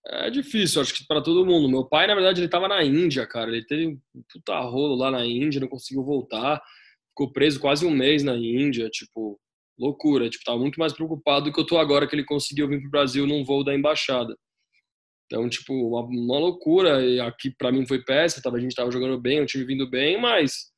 É 0.06 0.30
difícil, 0.30 0.80
acho 0.80 0.94
que 0.94 1.06
para 1.06 1.20
todo 1.20 1.44
mundo. 1.44 1.68
Meu 1.68 1.84
pai, 1.84 2.06
na 2.06 2.14
verdade, 2.14 2.40
ele 2.40 2.46
estava 2.46 2.66
na 2.66 2.82
Índia, 2.82 3.26
cara. 3.26 3.50
Ele 3.50 3.62
teve 3.66 3.86
um 3.88 4.22
puta 4.32 4.58
rolo 4.60 4.94
lá 4.94 5.10
na 5.10 5.26
Índia, 5.26 5.60
não 5.60 5.68
conseguiu 5.68 6.02
voltar. 6.02 6.62
Ficou 7.10 7.30
preso 7.30 7.60
quase 7.60 7.84
um 7.84 7.90
mês 7.90 8.22
na 8.22 8.34
Índia, 8.34 8.88
tipo, 8.88 9.38
loucura. 9.78 10.30
Tipo, 10.30 10.44
tava 10.46 10.58
muito 10.58 10.80
mais 10.80 10.94
preocupado 10.94 11.44
do 11.44 11.52
que 11.52 11.60
eu 11.60 11.66
tô 11.66 11.76
agora 11.76 12.06
que 12.08 12.14
ele 12.14 12.24
conseguiu 12.24 12.66
vir 12.68 12.80
pro 12.80 12.90
Brasil 12.90 13.26
num 13.26 13.44
voo 13.44 13.62
da 13.62 13.74
embaixada. 13.74 14.34
Então, 15.26 15.48
tipo, 15.48 15.72
uma, 15.72 16.02
uma 16.02 16.38
loucura. 16.38 17.04
E 17.04 17.20
aqui 17.20 17.50
para 17.50 17.72
mim 17.72 17.86
foi 17.86 18.02
péssimo, 18.02 18.42
tava, 18.42 18.56
a 18.56 18.60
gente 18.60 18.74
tava 18.74 18.90
jogando 18.90 19.20
bem, 19.20 19.40
o 19.40 19.46
time 19.46 19.64
vindo 19.64 19.88
bem, 19.88 20.20
mas 20.20 20.72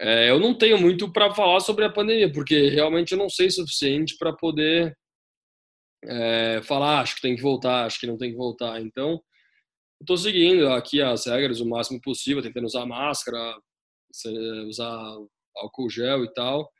é, 0.00 0.30
eu 0.30 0.38
não 0.38 0.56
tenho 0.56 0.78
muito 0.78 1.12
para 1.12 1.34
falar 1.34 1.60
sobre 1.60 1.84
a 1.84 1.90
pandemia, 1.92 2.30
porque 2.32 2.68
realmente 2.68 3.12
eu 3.12 3.18
não 3.18 3.28
sei 3.28 3.48
o 3.48 3.52
suficiente 3.52 4.16
para 4.16 4.32
poder 4.32 4.96
é, 6.04 6.60
falar, 6.62 6.98
ah, 6.98 7.00
acho 7.00 7.16
que 7.16 7.22
tem 7.22 7.34
que 7.34 7.42
voltar, 7.42 7.84
acho 7.84 7.98
que 7.98 8.06
não 8.06 8.16
tem 8.16 8.30
que 8.30 8.36
voltar. 8.36 8.80
Então, 8.80 9.20
estou 10.00 10.16
seguindo 10.16 10.68
aqui 10.72 11.02
as 11.02 11.26
regras 11.26 11.60
o 11.60 11.68
máximo 11.68 12.00
possível, 12.00 12.42
tentando 12.42 12.66
usar 12.66 12.86
máscara, 12.86 13.56
usar 14.68 15.16
álcool 15.56 15.90
gel 15.90 16.24
e 16.24 16.32
tal. 16.32 16.70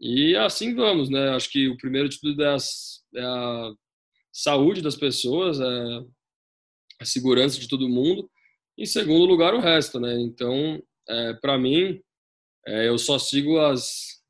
E 0.00 0.36
assim 0.36 0.74
vamos, 0.74 1.08
né? 1.10 1.30
Acho 1.30 1.50
que 1.50 1.68
o 1.68 1.76
primeiro 1.76 2.08
de 2.08 2.18
tudo 2.20 2.42
é, 2.44 2.56
é 3.16 3.22
a 3.22 3.70
saúde 4.34 4.82
das 4.82 4.96
pessoas, 4.96 5.60
é 5.60 6.04
a 7.00 7.04
segurança 7.04 7.60
de 7.60 7.68
todo 7.68 7.88
mundo. 7.88 8.28
Em 8.76 8.84
segundo 8.84 9.24
lugar, 9.24 9.54
o 9.54 9.60
resto, 9.60 10.00
né? 10.00 10.20
Então, 10.20 10.82
é, 11.08 11.34
para 11.34 11.56
mim, 11.56 12.00
é, 12.66 12.88
eu 12.88 12.98
só 12.98 13.16
sigo 13.16 13.60
as 13.60 14.20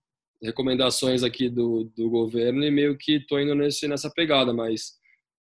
recomendações 0.42 1.22
aqui 1.22 1.48
do, 1.48 1.84
do 1.96 2.10
governo 2.10 2.62
e 2.62 2.70
meio 2.70 2.98
que 2.98 3.24
tô 3.26 3.38
indo 3.38 3.54
nesse, 3.54 3.88
nessa 3.88 4.10
pegada, 4.10 4.52
mas 4.52 4.92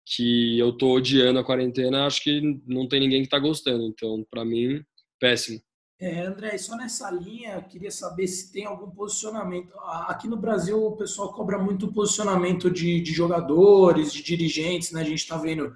que 0.05 0.57
eu 0.57 0.71
tô 0.71 0.93
odiando 0.93 1.39
a 1.39 1.43
quarentena, 1.43 2.05
acho 2.05 2.23
que 2.23 2.41
não 2.65 2.87
tem 2.87 3.01
ninguém 3.01 3.23
que 3.23 3.29
tá 3.29 3.39
gostando. 3.39 3.85
Então, 3.85 4.25
para 4.31 4.45
mim, 4.45 4.81
péssimo. 5.19 5.61
É, 5.99 6.21
André, 6.25 6.57
só 6.57 6.75
nessa 6.75 7.09
linha, 7.11 7.61
queria 7.61 7.91
saber 7.91 8.27
se 8.27 8.51
tem 8.51 8.65
algum 8.65 8.89
posicionamento. 8.89 9.73
Aqui 10.07 10.27
no 10.27 10.35
Brasil, 10.35 10.83
o 10.83 10.97
pessoal 10.97 11.31
cobra 11.31 11.57
muito 11.57 11.93
posicionamento 11.93 12.69
de, 12.69 12.99
de 12.99 13.13
jogadores, 13.13 14.11
de 14.11 14.21
dirigentes, 14.21 14.91
né? 14.91 15.01
A 15.01 15.05
gente 15.05 15.19
está 15.19 15.37
vendo 15.37 15.73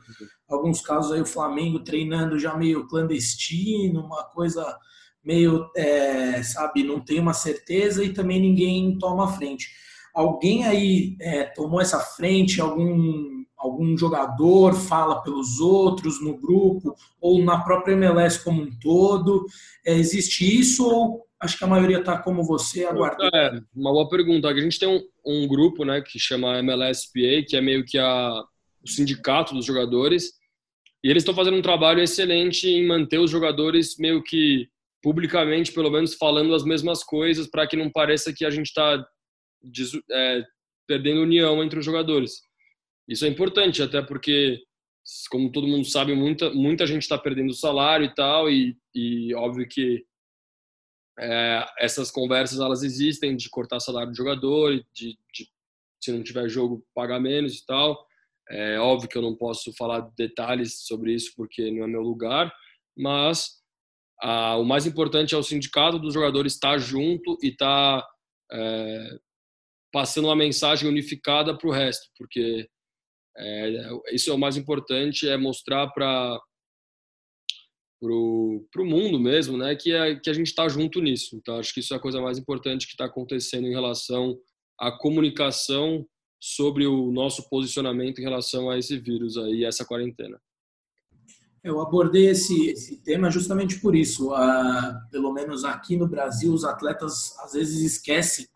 alguns 0.50 0.82
casos 0.82 1.12
aí, 1.12 1.22
o 1.22 1.26
Flamengo 1.26 1.80
treinando 1.80 2.38
já 2.38 2.58
meio 2.58 2.88
clandestino, 2.88 4.06
uma 4.06 4.24
coisa 4.24 4.78
meio, 5.24 5.70
é, 5.76 6.42
sabe, 6.42 6.84
não 6.84 7.00
tem 7.00 7.20
uma 7.20 7.34
certeza 7.34 8.04
e 8.04 8.14
também 8.14 8.42
ninguém 8.42 8.98
toma 8.98 9.34
frente. 9.34 9.70
Alguém 10.14 10.66
aí 10.66 11.16
é, 11.22 11.44
tomou 11.44 11.80
essa 11.80 12.00
frente, 12.00 12.60
algum 12.60 13.37
algum 13.58 13.98
jogador 13.98 14.74
fala 14.74 15.22
pelos 15.22 15.60
outros 15.60 16.22
no 16.22 16.38
grupo 16.38 16.96
ou 17.20 17.44
na 17.44 17.60
própria 17.60 17.94
MLS 17.94 18.44
como 18.44 18.62
um 18.62 18.70
todo? 18.80 19.46
É, 19.86 19.94
existe 19.94 20.46
isso 20.46 20.88
ou 20.88 21.26
acho 21.40 21.58
que 21.58 21.64
a 21.64 21.68
maioria 21.68 22.00
está 22.00 22.18
como 22.18 22.44
você 22.44 22.86
aguardando? 22.86 23.36
É, 23.36 23.62
uma 23.76 23.92
boa 23.92 24.10
pergunta. 24.10 24.48
A 24.48 24.60
gente 24.60 24.80
tem 24.80 24.88
um, 24.88 25.02
um, 25.26 25.48
grupo 25.48 25.84
né, 25.84 26.02
que 26.02 26.20
chama 26.20 26.62
MLSPA, 26.62 27.46
que 27.48 27.56
é 27.56 27.62
meio 27.62 27.86
que 27.86 27.98
a, 27.98 28.44
o 28.84 28.90
sindicato 28.90 29.54
dos 29.54 29.66
jogadores, 29.66 30.34
e 31.04 31.10
eles 31.10 31.22
estão 31.22 31.36
fazendo 31.36 31.58
um 31.58 31.62
trabalho 31.62 32.02
excelente 32.02 32.68
em 32.68 32.86
manter 32.86 33.20
os 33.20 33.30
jogadores 33.30 33.98
meio 33.98 34.24
que 34.24 34.68
publicamente, 35.02 35.72
pelo 35.72 35.92
menos, 35.92 36.16
falando 36.16 36.54
as 36.54 36.64
mesmas 36.64 37.04
coisas 37.04 37.48
para 37.48 37.68
que 37.68 37.78
não 37.78 37.90
pareça 37.90 38.34
que 38.34 38.44
a 38.44 38.50
gente 38.50 38.68
está 38.68 39.06
é, 40.12 40.44
perdendo 40.88 41.22
união 41.22 41.64
entre 41.64 41.80
os 41.80 41.86
jogadores. 41.86 42.42
Isso 43.08 43.26
é 43.26 43.28
importante, 43.28 43.82
até 43.82 44.02
porque, 44.02 44.62
como 45.30 45.52
todo 45.52 45.68
mundo 45.68 45.86
sabe, 45.86 46.14
muita, 46.14 46.50
muita 46.52 46.86
gente 46.86 47.04
está 47.04 47.18
perdendo 47.18 47.54
salário 47.54 48.06
e 48.06 48.14
tal, 48.14 48.50
e, 48.50 48.78
e 48.94 49.34
óbvio 49.34 49.68
que 49.68 50.06
é, 51.20 51.66
essas 51.80 52.12
conversas 52.12 52.60
elas 52.60 52.84
existem 52.84 53.36
de 53.36 53.50
cortar 53.50 53.80
salário 53.80 54.12
do 54.12 54.18
jogador, 54.18 54.74
de, 54.94 55.18
de 55.34 55.50
se 56.04 56.12
não 56.12 56.24
tiver 56.24 56.48
jogo 56.50 56.86
pagar 56.94 57.20
menos 57.20 57.58
e 57.58 57.66
tal. 57.66 58.06
É 58.50 58.80
óbvio 58.80 59.10
que 59.10 59.18
eu 59.18 59.22
não 59.22 59.36
posso 59.36 59.74
falar 59.74 60.10
detalhes 60.18 60.86
sobre 60.86 61.14
isso 61.14 61.34
porque 61.36 61.70
não 61.72 61.84
é 61.84 61.88
meu 61.88 62.02
lugar, 62.02 62.54
mas 62.96 63.62
o 64.58 64.64
mais 64.64 64.86
importante 64.86 65.36
é 65.36 65.38
o 65.38 65.44
sindicato 65.44 66.00
dos 66.00 66.14
jogadores 66.14 66.54
estar 66.54 66.78
junto 66.78 67.38
e 67.44 67.50
estar 67.50 68.02
tá, 68.02 68.08
é, 68.52 69.20
passando 69.92 70.26
uma 70.26 70.36
mensagem 70.36 70.88
unificada 70.88 71.58
para 71.58 71.68
o 71.68 71.72
resto, 71.72 72.10
porque 72.18 72.68
é, 73.38 73.90
isso 74.12 74.30
é 74.30 74.34
o 74.34 74.38
mais 74.38 74.58
importante, 74.58 75.28
é 75.28 75.38
mostrar 75.38 75.88
para 75.92 76.40
o 78.02 78.66
mundo 78.80 79.20
mesmo, 79.20 79.58
né, 79.58 79.76
que, 79.76 79.94
é, 79.94 80.16
que 80.16 80.30
a 80.30 80.34
gente 80.34 80.48
está 80.48 80.68
junto 80.68 81.02
nisso. 81.02 81.36
Então, 81.36 81.58
acho 81.60 81.74
que 81.74 81.80
isso 81.80 81.94
é 81.94 81.98
a 81.98 82.02
coisa 82.02 82.22
mais 82.22 82.38
importante 82.38 82.88
que 82.88 82.94
está 82.94 83.06
acontecendo 83.06 83.68
em 83.68 83.74
relação 83.74 84.38
à 84.80 84.92
comunicação 84.92 86.06
sobre 86.40 86.86
o 86.86 87.12
nosso 87.12 87.48
posicionamento 87.50 88.20
em 88.20 88.24
relação 88.24 88.70
a 88.70 88.78
esse 88.78 88.98
vírus 88.98 89.38
aí, 89.38 89.64
essa 89.64 89.86
quarentena. 89.86 90.40
Eu 91.64 91.82
abordei 91.82 92.30
esse, 92.30 92.70
esse 92.70 93.02
tema 93.04 93.30
justamente 93.30 93.80
por 93.82 93.96
isso. 93.96 94.32
Ah, 94.34 95.02
pelo 95.12 95.34
menos 95.34 95.66
aqui 95.66 95.98
no 95.98 96.08
Brasil, 96.08 96.54
os 96.54 96.64
atletas 96.64 97.38
às 97.40 97.54
vezes 97.54 97.82
esquecem 97.82 98.48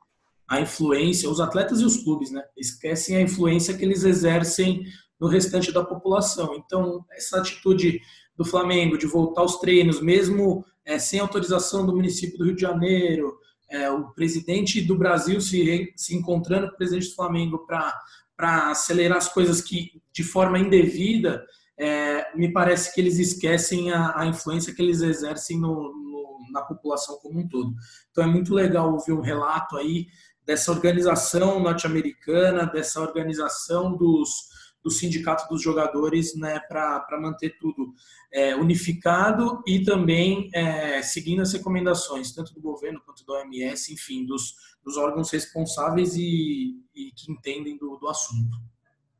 a 0.51 0.59
influência, 0.59 1.29
os 1.29 1.39
atletas 1.39 1.79
e 1.79 1.85
os 1.85 2.03
clubes, 2.03 2.29
né? 2.29 2.43
Esquecem 2.57 3.15
a 3.15 3.21
influência 3.21 3.73
que 3.73 3.85
eles 3.85 4.03
exercem 4.03 4.83
no 5.17 5.29
restante 5.29 5.71
da 5.71 5.81
população. 5.81 6.53
Então, 6.55 7.05
essa 7.09 7.39
atitude 7.39 8.01
do 8.35 8.43
Flamengo 8.43 8.97
de 8.97 9.07
voltar 9.07 9.39
aos 9.39 9.59
treinos, 9.59 10.01
mesmo 10.01 10.65
é, 10.83 10.99
sem 10.99 11.21
autorização 11.21 11.85
do 11.85 11.95
município 11.95 12.37
do 12.37 12.43
Rio 12.43 12.55
de 12.55 12.63
Janeiro, 12.63 13.33
é, 13.69 13.89
o 13.89 14.11
presidente 14.11 14.81
do 14.81 14.97
Brasil 14.97 15.39
se, 15.39 15.93
se 15.95 16.17
encontrando 16.17 16.67
com 16.67 16.73
o 16.73 16.77
presidente 16.77 17.07
do 17.07 17.15
Flamengo 17.15 17.65
para 17.65 18.71
acelerar 18.71 19.19
as 19.19 19.29
coisas 19.29 19.61
que 19.61 20.01
de 20.11 20.21
forma 20.21 20.59
indevida, 20.59 21.45
é, 21.79 22.35
me 22.35 22.51
parece 22.51 22.93
que 22.93 22.99
eles 22.99 23.19
esquecem 23.19 23.89
a, 23.93 24.19
a 24.19 24.25
influência 24.25 24.75
que 24.75 24.81
eles 24.81 24.99
exercem 24.99 25.57
no, 25.57 25.93
no, 25.93 26.39
na 26.51 26.61
população 26.61 27.17
como 27.21 27.39
um 27.39 27.47
todo. 27.47 27.73
Então 28.11 28.25
é 28.25 28.27
muito 28.27 28.53
legal 28.53 28.91
ouvir 28.91 29.13
um 29.13 29.21
relato 29.21 29.77
aí 29.77 30.07
dessa 30.51 30.69
organização 30.69 31.61
norte-americana, 31.61 32.65
dessa 32.65 32.99
organização 32.99 33.95
dos, 33.95 34.49
do 34.83 34.91
sindicato 34.91 35.47
dos 35.47 35.61
jogadores 35.61 36.35
né, 36.35 36.59
para 36.59 37.17
manter 37.21 37.57
tudo 37.57 37.93
é, 38.33 38.53
unificado 38.53 39.63
e 39.65 39.81
também 39.81 40.49
é, 40.53 41.01
seguindo 41.01 41.41
as 41.41 41.53
recomendações, 41.53 42.33
tanto 42.33 42.53
do 42.53 42.59
governo 42.59 43.01
quanto 43.05 43.25
da 43.25 43.35
OMS, 43.35 43.93
enfim, 43.93 44.25
dos, 44.25 44.55
dos 44.83 44.97
órgãos 44.97 45.31
responsáveis 45.31 46.17
e, 46.17 46.75
e 46.93 47.11
que 47.15 47.31
entendem 47.31 47.77
do, 47.77 47.95
do 47.95 48.09
assunto. 48.09 48.57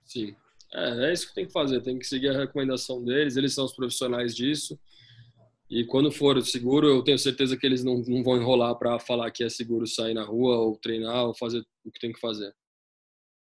Sim, 0.03 0.35
é, 0.73 1.11
é 1.11 1.13
isso 1.13 1.29
que 1.29 1.35
tem 1.35 1.45
que 1.45 1.53
fazer, 1.53 1.81
tem 1.81 1.97
que 1.97 2.05
seguir 2.05 2.27
a 2.27 2.37
recomendação 2.37 3.01
deles, 3.05 3.37
eles 3.37 3.53
são 3.53 3.63
os 3.63 3.73
profissionais 3.73 4.35
disso. 4.35 4.77
E 5.71 5.85
quando 5.85 6.11
for 6.11 6.39
seguro, 6.43 6.85
eu 6.85 7.01
tenho 7.01 7.17
certeza 7.17 7.55
que 7.55 7.65
eles 7.65 7.81
não, 7.81 7.99
não 7.99 8.21
vão 8.21 8.35
enrolar 8.35 8.75
para 8.75 8.99
falar 8.99 9.31
que 9.31 9.41
é 9.41 9.49
seguro 9.49 9.87
sair 9.87 10.13
na 10.13 10.25
rua 10.25 10.57
ou 10.57 10.75
treinar 10.75 11.27
ou 11.27 11.33
fazer 11.33 11.63
o 11.85 11.89
que 11.89 11.99
tem 11.99 12.11
que 12.11 12.19
fazer. 12.19 12.53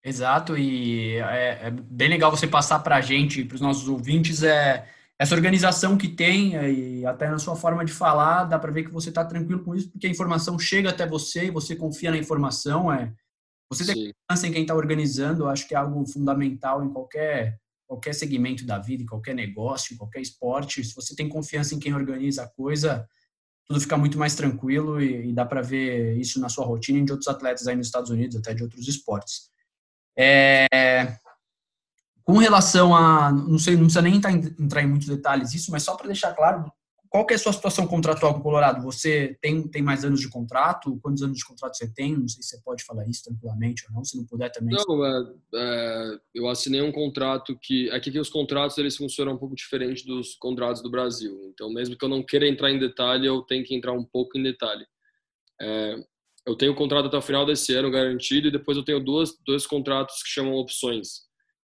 Exato, 0.05 0.55
e 0.55 1.15
é, 1.15 1.67
é 1.67 1.71
bem 1.71 2.07
legal 2.07 2.29
você 2.29 2.47
passar 2.47 2.79
para 2.79 2.97
a 2.97 3.01
gente, 3.01 3.43
para 3.43 3.55
os 3.55 3.61
nossos 3.61 3.89
ouvintes, 3.89 4.43
é, 4.43 4.87
essa 5.17 5.33
organização 5.33 5.97
que 5.97 6.07
tem, 6.07 6.53
e 6.53 7.05
até 7.05 7.27
na 7.29 7.39
sua 7.39 7.55
forma 7.55 7.83
de 7.83 7.91
falar, 7.91 8.43
dá 8.43 8.59
para 8.59 8.71
ver 8.71 8.83
que 8.83 8.91
você 8.91 9.09
está 9.09 9.25
tranquilo 9.25 9.63
com 9.63 9.75
isso, 9.75 9.91
porque 9.91 10.05
a 10.05 10.09
informação 10.09 10.57
chega 10.59 10.91
até 10.91 11.07
você 11.07 11.47
e 11.47 11.51
você 11.51 11.75
confia 11.75 12.11
na 12.11 12.17
informação. 12.17 12.93
É, 12.93 13.11
você 13.71 13.85
tem 13.85 14.13
confiança 14.29 14.47
em 14.47 14.53
quem 14.53 14.61
está 14.61 14.75
organizando, 14.75 15.47
acho 15.47 15.67
que 15.67 15.73
é 15.73 15.77
algo 15.77 16.05
fundamental 16.05 16.83
em 16.83 16.93
qualquer 16.93 17.59
qualquer 17.89 18.13
segmento 18.13 18.63
da 18.67 18.77
vida, 18.77 19.01
em 19.01 19.07
qualquer 19.07 19.33
negócio, 19.33 19.95
em 19.95 19.97
qualquer 19.97 20.21
esporte, 20.21 20.83
se 20.83 20.93
você 20.93 21.15
tem 21.15 21.27
confiança 21.27 21.73
em 21.73 21.79
quem 21.79 21.91
organiza 21.91 22.43
a 22.43 22.47
coisa, 22.47 23.03
tudo 23.65 23.81
fica 23.81 23.97
muito 23.97 24.15
mais 24.15 24.35
tranquilo 24.35 25.01
e, 25.01 25.29
e 25.29 25.33
dá 25.33 25.43
para 25.43 25.63
ver 25.63 26.15
isso 26.15 26.39
na 26.39 26.49
sua 26.49 26.65
rotina 26.65 26.99
e 26.99 27.03
de 27.03 27.11
outros 27.11 27.27
atletas 27.27 27.67
aí 27.67 27.75
nos 27.75 27.87
Estados 27.87 28.11
Unidos, 28.11 28.37
até 28.37 28.53
de 28.53 28.61
outros 28.61 28.87
esportes. 28.87 29.49
É, 30.15 30.67
com 32.23 32.37
relação 32.37 32.95
a, 32.95 33.31
não 33.31 33.57
sei, 33.57 33.73
não 33.73 33.85
precisa 33.85 34.03
nem 34.03 34.17
entrar 34.17 34.83
em 34.83 34.87
muitos 34.87 35.07
detalhes 35.07 35.55
isso, 35.55 35.71
mas 35.71 35.81
só 35.81 35.95
para 35.95 36.05
deixar 36.05 36.35
claro, 36.35 36.71
qual 37.09 37.25
que 37.25 37.33
é 37.33 37.35
a 37.35 37.39
sua 37.39 37.51
situação 37.51 37.87
contratual 37.87 38.33
com 38.35 38.39
o 38.39 38.43
Colorado? 38.43 38.83
Você 38.83 39.35
tem, 39.41 39.67
tem 39.67 39.81
mais 39.81 40.05
anos 40.05 40.19
de 40.19 40.29
contrato? 40.29 40.99
Quantos 41.01 41.23
anos 41.23 41.39
de 41.39 41.45
contrato 41.45 41.75
você 41.75 41.91
tem? 41.91 42.15
Não 42.15 42.27
sei 42.27 42.43
se 42.43 42.49
você 42.49 42.61
pode 42.63 42.83
falar 42.83 43.07
isso 43.07 43.23
tranquilamente 43.23 43.83
ou 43.87 43.95
não, 43.95 44.03
se 44.05 44.15
não 44.15 44.25
puder 44.25 44.51
também. 44.51 44.77
Não, 44.87 45.03
é, 45.03 45.33
é, 45.55 46.19
eu 46.35 46.47
assinei 46.47 46.81
um 46.81 46.91
contrato 46.91 47.57
que... 47.59 47.89
Aqui 47.89 48.11
que 48.11 48.19
os 48.19 48.29
contratos 48.29 48.77
eles 48.77 48.95
funcionam 48.95 49.33
um 49.33 49.37
pouco 49.37 49.55
diferente 49.55 50.05
dos 50.05 50.35
contratos 50.35 50.83
do 50.83 50.91
Brasil. 50.91 51.35
Então, 51.51 51.73
mesmo 51.73 51.97
que 51.97 52.05
eu 52.05 52.09
não 52.09 52.21
queira 52.21 52.47
entrar 52.47 52.69
em 52.69 52.77
detalhe, 52.77 53.25
eu 53.25 53.41
tenho 53.41 53.65
que 53.65 53.73
entrar 53.73 53.93
um 53.93 54.05
pouco 54.05 54.37
em 54.37 54.43
detalhe. 54.43 54.85
É, 55.59 55.95
eu 56.45 56.55
tenho 56.55 56.73
um 56.73 56.75
contrato 56.75 57.07
até 57.07 57.17
o 57.17 57.21
final 57.23 57.43
desse 57.43 57.73
ano 57.73 57.89
garantido 57.89 58.47
e 58.47 58.51
depois 58.51 58.77
eu 58.77 58.83
tenho 58.83 58.99
duas, 58.99 59.35
dois 59.45 59.65
contratos 59.65 60.21
que 60.21 60.29
chamam 60.29 60.53
opções, 60.53 61.21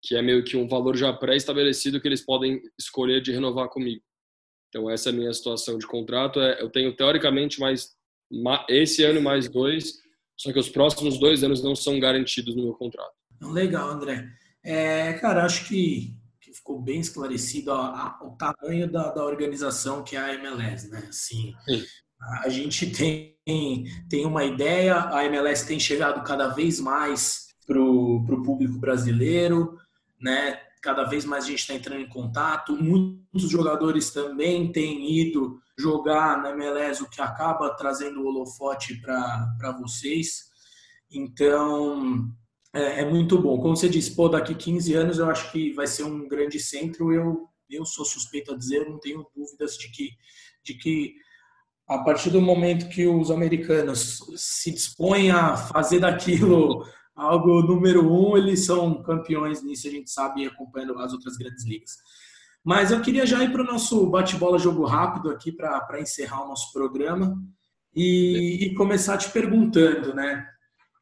que 0.02 0.16
é 0.16 0.22
meio 0.22 0.42
que 0.44 0.56
um 0.56 0.66
valor 0.66 0.96
já 0.96 1.12
pré-estabelecido 1.12 2.00
que 2.00 2.08
eles 2.08 2.24
podem 2.24 2.60
escolher 2.78 3.20
de 3.20 3.32
renovar 3.32 3.68
comigo. 3.68 4.02
Então 4.76 4.90
essa 4.90 5.08
é 5.08 5.12
a 5.12 5.16
minha 5.16 5.32
situação 5.32 5.78
de 5.78 5.86
contrato. 5.86 6.38
É, 6.38 6.60
eu 6.60 6.68
tenho 6.68 6.94
teoricamente 6.94 7.58
mais 7.58 7.96
esse 8.68 9.02
ano 9.02 9.22
mais 9.22 9.48
dois, 9.48 9.94
só 10.36 10.52
que 10.52 10.58
os 10.58 10.68
próximos 10.68 11.18
dois 11.18 11.42
anos 11.42 11.64
não 11.64 11.74
são 11.74 11.98
garantidos 11.98 12.54
no 12.54 12.64
meu 12.64 12.74
contrato. 12.74 13.14
Legal, 13.40 13.88
André. 13.88 14.28
É, 14.62 15.14
cara, 15.14 15.46
acho 15.46 15.66
que, 15.66 16.12
que 16.42 16.52
ficou 16.52 16.78
bem 16.78 17.00
esclarecido 17.00 17.72
a, 17.72 18.18
a, 18.20 18.26
o 18.26 18.36
tamanho 18.36 18.90
da, 18.90 19.10
da, 19.12 19.24
organização 19.24 20.04
que 20.04 20.14
é 20.14 20.18
a 20.18 20.34
MLS, 20.34 20.90
né? 20.90 21.06
Assim, 21.08 21.54
a 22.42 22.48
gente 22.50 22.90
tem, 22.90 23.34
tem 24.10 24.26
uma 24.26 24.44
ideia, 24.44 25.08
a 25.10 25.24
MLS 25.24 25.66
tem 25.66 25.80
chegado 25.80 26.22
cada 26.22 26.48
vez 26.48 26.80
mais 26.80 27.46
para 27.66 27.80
o 27.80 28.42
público 28.44 28.78
brasileiro, 28.78 29.78
né? 30.20 30.60
Cada 30.86 31.02
vez 31.02 31.24
mais 31.24 31.42
a 31.42 31.48
gente 31.48 31.58
está 31.58 31.74
entrando 31.74 32.00
em 32.00 32.08
contato. 32.08 32.76
Muitos 32.76 33.50
jogadores 33.50 34.12
também 34.12 34.70
têm 34.70 35.18
ido 35.18 35.58
jogar 35.76 36.40
na 36.40 36.50
MLS, 36.50 37.02
o 37.02 37.10
que 37.10 37.20
acaba 37.20 37.74
trazendo 37.74 38.20
o 38.20 38.26
holofote 38.28 38.94
para 39.00 39.76
vocês. 39.80 40.44
Então, 41.10 42.30
é, 42.72 43.00
é, 43.00 43.04
muito 43.04 43.36
bom. 43.36 43.58
Como 43.58 43.76
você 43.76 43.88
disse, 43.88 44.14
pô, 44.14 44.28
daqui 44.28 44.54
15 44.54 44.94
anos 44.94 45.18
eu 45.18 45.28
acho 45.28 45.50
que 45.50 45.72
vai 45.72 45.88
ser 45.88 46.04
um 46.04 46.28
grande 46.28 46.60
centro. 46.60 47.12
Eu, 47.12 47.48
eu 47.68 47.84
sou 47.84 48.04
suspeito 48.04 48.54
a 48.54 48.56
dizer, 48.56 48.88
não 48.88 49.00
tenho 49.00 49.26
dúvidas 49.34 49.76
de 49.76 49.90
que, 49.90 50.10
de 50.62 50.74
que 50.74 51.16
a 51.88 51.98
partir 51.98 52.30
do 52.30 52.40
momento 52.40 52.88
que 52.88 53.08
os 53.08 53.32
americanos 53.32 54.20
se 54.36 54.70
dispõem 54.70 55.32
a 55.32 55.56
fazer 55.56 55.98
daquilo 55.98 56.86
algo 57.16 57.62
número 57.62 58.12
um, 58.12 58.36
eles 58.36 58.66
são 58.66 59.02
campeões 59.02 59.62
nisso, 59.62 59.88
a 59.88 59.90
gente 59.90 60.10
sabe, 60.10 60.46
acompanhando 60.46 60.98
as 60.98 61.12
outras 61.12 61.36
grandes 61.36 61.64
ligas. 61.64 61.92
Mas 62.62 62.90
eu 62.90 63.00
queria 63.00 63.24
já 63.24 63.42
ir 63.42 63.50
para 63.50 63.62
o 63.62 63.66
nosso 63.66 64.06
bate-bola 64.08 64.58
jogo 64.58 64.84
rápido 64.84 65.30
aqui 65.30 65.50
para 65.50 66.00
encerrar 66.00 66.44
o 66.44 66.48
nosso 66.48 66.72
programa 66.72 67.36
e, 67.94 68.58
e, 68.66 68.74
começar 68.74 69.16
te 69.16 69.30
perguntando, 69.30 70.12
né? 70.14 70.46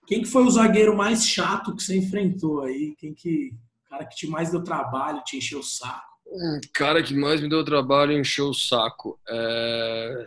Quem 0.07 0.23
que 0.23 0.28
foi 0.28 0.45
o 0.45 0.51
zagueiro 0.51 0.97
mais 0.97 1.27
chato 1.27 1.74
que 1.74 1.82
você 1.82 1.97
enfrentou 1.97 2.62
aí? 2.62 2.95
Quem 2.99 3.15
que 3.15 3.53
cara 3.95 4.05
que 4.05 4.16
te 4.16 4.27
mais 4.27 4.51
deu 4.51 4.62
trabalho, 4.62 5.23
te 5.24 5.39
encheu 5.39 5.61
o 5.61 5.62
saco? 5.62 6.15
Um 6.27 6.61
cara 6.73 7.03
que 7.03 7.15
mais 7.15 7.41
me 7.41 7.49
deu 7.49 7.65
trabalho 7.65 8.12
e 8.12 8.20
encheu 8.20 8.49
o 8.49 8.55
saco. 8.55 9.19
É... 9.28 10.27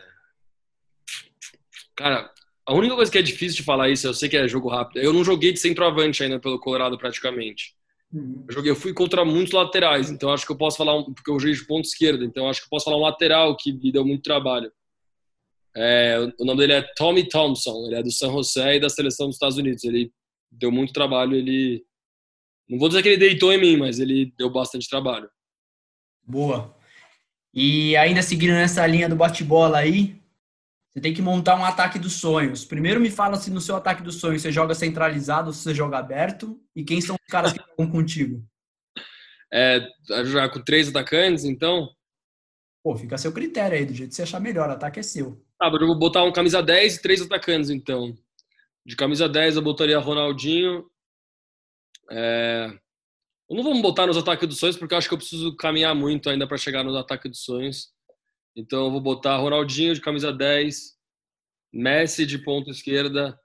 Cara, 1.95 2.31
a 2.67 2.73
única 2.73 2.95
coisa 2.95 3.09
que 3.09 3.17
é 3.17 3.21
difícil 3.21 3.57
de 3.57 3.63
falar 3.63 3.89
isso, 3.89 4.05
eu 4.05 4.13
sei 4.13 4.27
que 4.27 4.35
é 4.35 4.45
jogo 4.45 4.67
rápido. 4.67 5.01
Eu 5.01 5.13
não 5.13 5.23
joguei 5.23 5.53
de 5.53 5.59
centroavante 5.59 6.21
ainda 6.21 6.37
pelo 6.37 6.59
Colorado 6.59 6.97
praticamente. 6.97 7.73
Uhum. 8.11 8.43
Eu, 8.47 8.53
joguei, 8.53 8.71
eu 8.71 8.75
fui 8.75 8.93
contra 8.93 9.23
muitos 9.23 9.53
laterais, 9.53 10.09
então 10.09 10.31
acho 10.31 10.45
que 10.45 10.51
eu 10.51 10.57
posso 10.57 10.77
falar 10.77 10.97
um, 10.97 11.13
porque 11.13 11.31
eu 11.31 11.39
joguei 11.39 11.55
de 11.55 11.65
ponta 11.65 11.87
esquerda, 11.87 12.25
então 12.25 12.49
acho 12.49 12.59
que 12.59 12.65
eu 12.65 12.69
posso 12.69 12.85
falar 12.85 12.97
um 12.97 13.01
lateral 13.01 13.55
que 13.55 13.71
me 13.71 13.89
deu 13.89 14.05
muito 14.05 14.21
trabalho. 14.21 14.69
É, 15.75 16.17
o 16.39 16.43
nome 16.43 16.59
dele 16.59 16.73
é 16.73 16.81
Tommy 16.95 17.27
Thompson, 17.27 17.85
ele 17.85 17.95
é 17.95 18.03
do 18.03 18.11
San 18.11 18.31
José 18.31 18.75
e 18.75 18.79
da 18.81 18.89
seleção 18.89 19.27
dos 19.27 19.35
Estados 19.35 19.57
Unidos. 19.57 19.83
Ele 19.85 20.11
deu 20.51 20.71
muito 20.71 20.91
trabalho, 20.91 21.35
ele 21.35 21.85
não 22.67 22.77
vou 22.77 22.89
dizer 22.89 23.01
que 23.01 23.09
ele 23.09 23.17
deitou 23.17 23.53
em 23.53 23.61
mim, 23.61 23.77
mas 23.77 23.97
ele 23.97 24.33
deu 24.37 24.49
bastante 24.49 24.89
trabalho. 24.89 25.29
Boa. 26.21 26.75
E 27.53 27.95
ainda 27.95 28.21
seguindo 28.21 28.51
nessa 28.51 28.85
linha 28.85 29.07
do 29.07 29.15
bate-bola 29.15 29.77
aí, 29.77 30.21
você 30.97 31.01
tem 31.01 31.13
que 31.13 31.21
montar 31.21 31.55
um 31.55 31.63
ataque 31.63 31.99
dos 31.99 32.13
sonhos. 32.13 32.65
Primeiro 32.65 32.99
me 32.99 33.11
fala 33.11 33.35
se 33.35 33.51
no 33.51 33.61
seu 33.61 33.75
ataque 33.75 34.01
dos 34.01 34.15
sonhos 34.15 34.41
você 34.41 34.51
joga 34.51 34.73
centralizado 34.73 35.49
ou 35.49 35.53
se 35.53 35.61
você 35.61 35.75
joga 35.75 35.99
aberto 35.99 36.59
e 36.75 36.83
quem 36.83 36.99
são 36.99 37.15
os 37.15 37.31
caras 37.31 37.53
que 37.53 37.59
jogam 37.59 37.91
contigo. 37.91 38.43
É, 39.53 39.79
jogar 40.25 40.49
com 40.49 40.59
três 40.59 40.89
atacantes, 40.89 41.45
então? 41.45 41.87
Pô, 42.83 42.95
fica 42.95 43.13
a 43.13 43.17
seu 43.19 43.31
critério 43.31 43.77
aí, 43.77 43.85
do 43.85 43.93
jeito 43.93 44.09
que 44.09 44.15
você 44.15 44.23
achar 44.23 44.39
melhor, 44.39 44.69
o 44.69 44.71
ataque 44.71 44.99
é 44.99 45.03
seu. 45.03 45.39
Ah, 45.61 45.69
eu 45.71 45.85
vou 45.85 45.99
botar 45.99 46.23
um 46.23 46.31
camisa 46.31 46.63
10 46.63 46.95
e 46.95 47.01
três 47.03 47.21
atacantes, 47.21 47.69
então. 47.69 48.15
De 48.83 48.95
camisa 48.95 49.29
10 49.29 49.57
eu 49.57 49.61
botaria 49.61 49.99
Ronaldinho. 49.99 50.83
É... 52.09 52.71
Eu 53.47 53.55
não 53.55 53.61
vou 53.61 53.79
botar 53.83 54.07
nos 54.07 54.17
ataques 54.17 54.49
dos 54.49 54.57
sonhos, 54.57 54.75
porque 54.75 54.95
eu 54.95 54.97
acho 54.97 55.07
que 55.07 55.13
eu 55.13 55.19
preciso 55.19 55.55
caminhar 55.57 55.93
muito 55.93 56.27
ainda 56.27 56.47
para 56.47 56.57
chegar 56.57 56.83
nos 56.83 56.95
ataques 56.95 57.29
dos 57.29 57.43
sonhos. 57.43 57.95
Então 58.57 58.85
eu 58.85 58.91
vou 58.91 58.99
botar 58.99 59.37
Ronaldinho 59.37 59.93
de 59.93 60.01
camisa 60.01 60.33
10, 60.33 60.97
Messi 61.71 62.25
de 62.25 62.39
ponta 62.39 62.71
esquerda, 62.71 63.39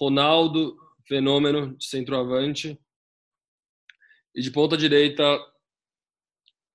Ronaldo, 0.00 0.74
fenômeno 1.06 1.76
de 1.76 1.84
centroavante. 1.84 2.80
E 4.34 4.40
de 4.40 4.50
ponta 4.50 4.74
direita, 4.74 5.22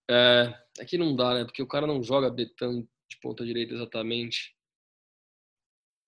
é, 0.07 0.53
aqui 0.79 0.99
não 0.99 1.15
dá, 1.15 1.34
né? 1.34 1.45
Porque 1.45 1.63
o 1.63 1.67
cara 1.67 1.88
não 1.88 2.03
joga 2.03 2.29
betão 2.29 2.88
de 3.09 3.17
ponta 3.19 3.43
direita 3.43 3.73
exatamente. 3.73 4.55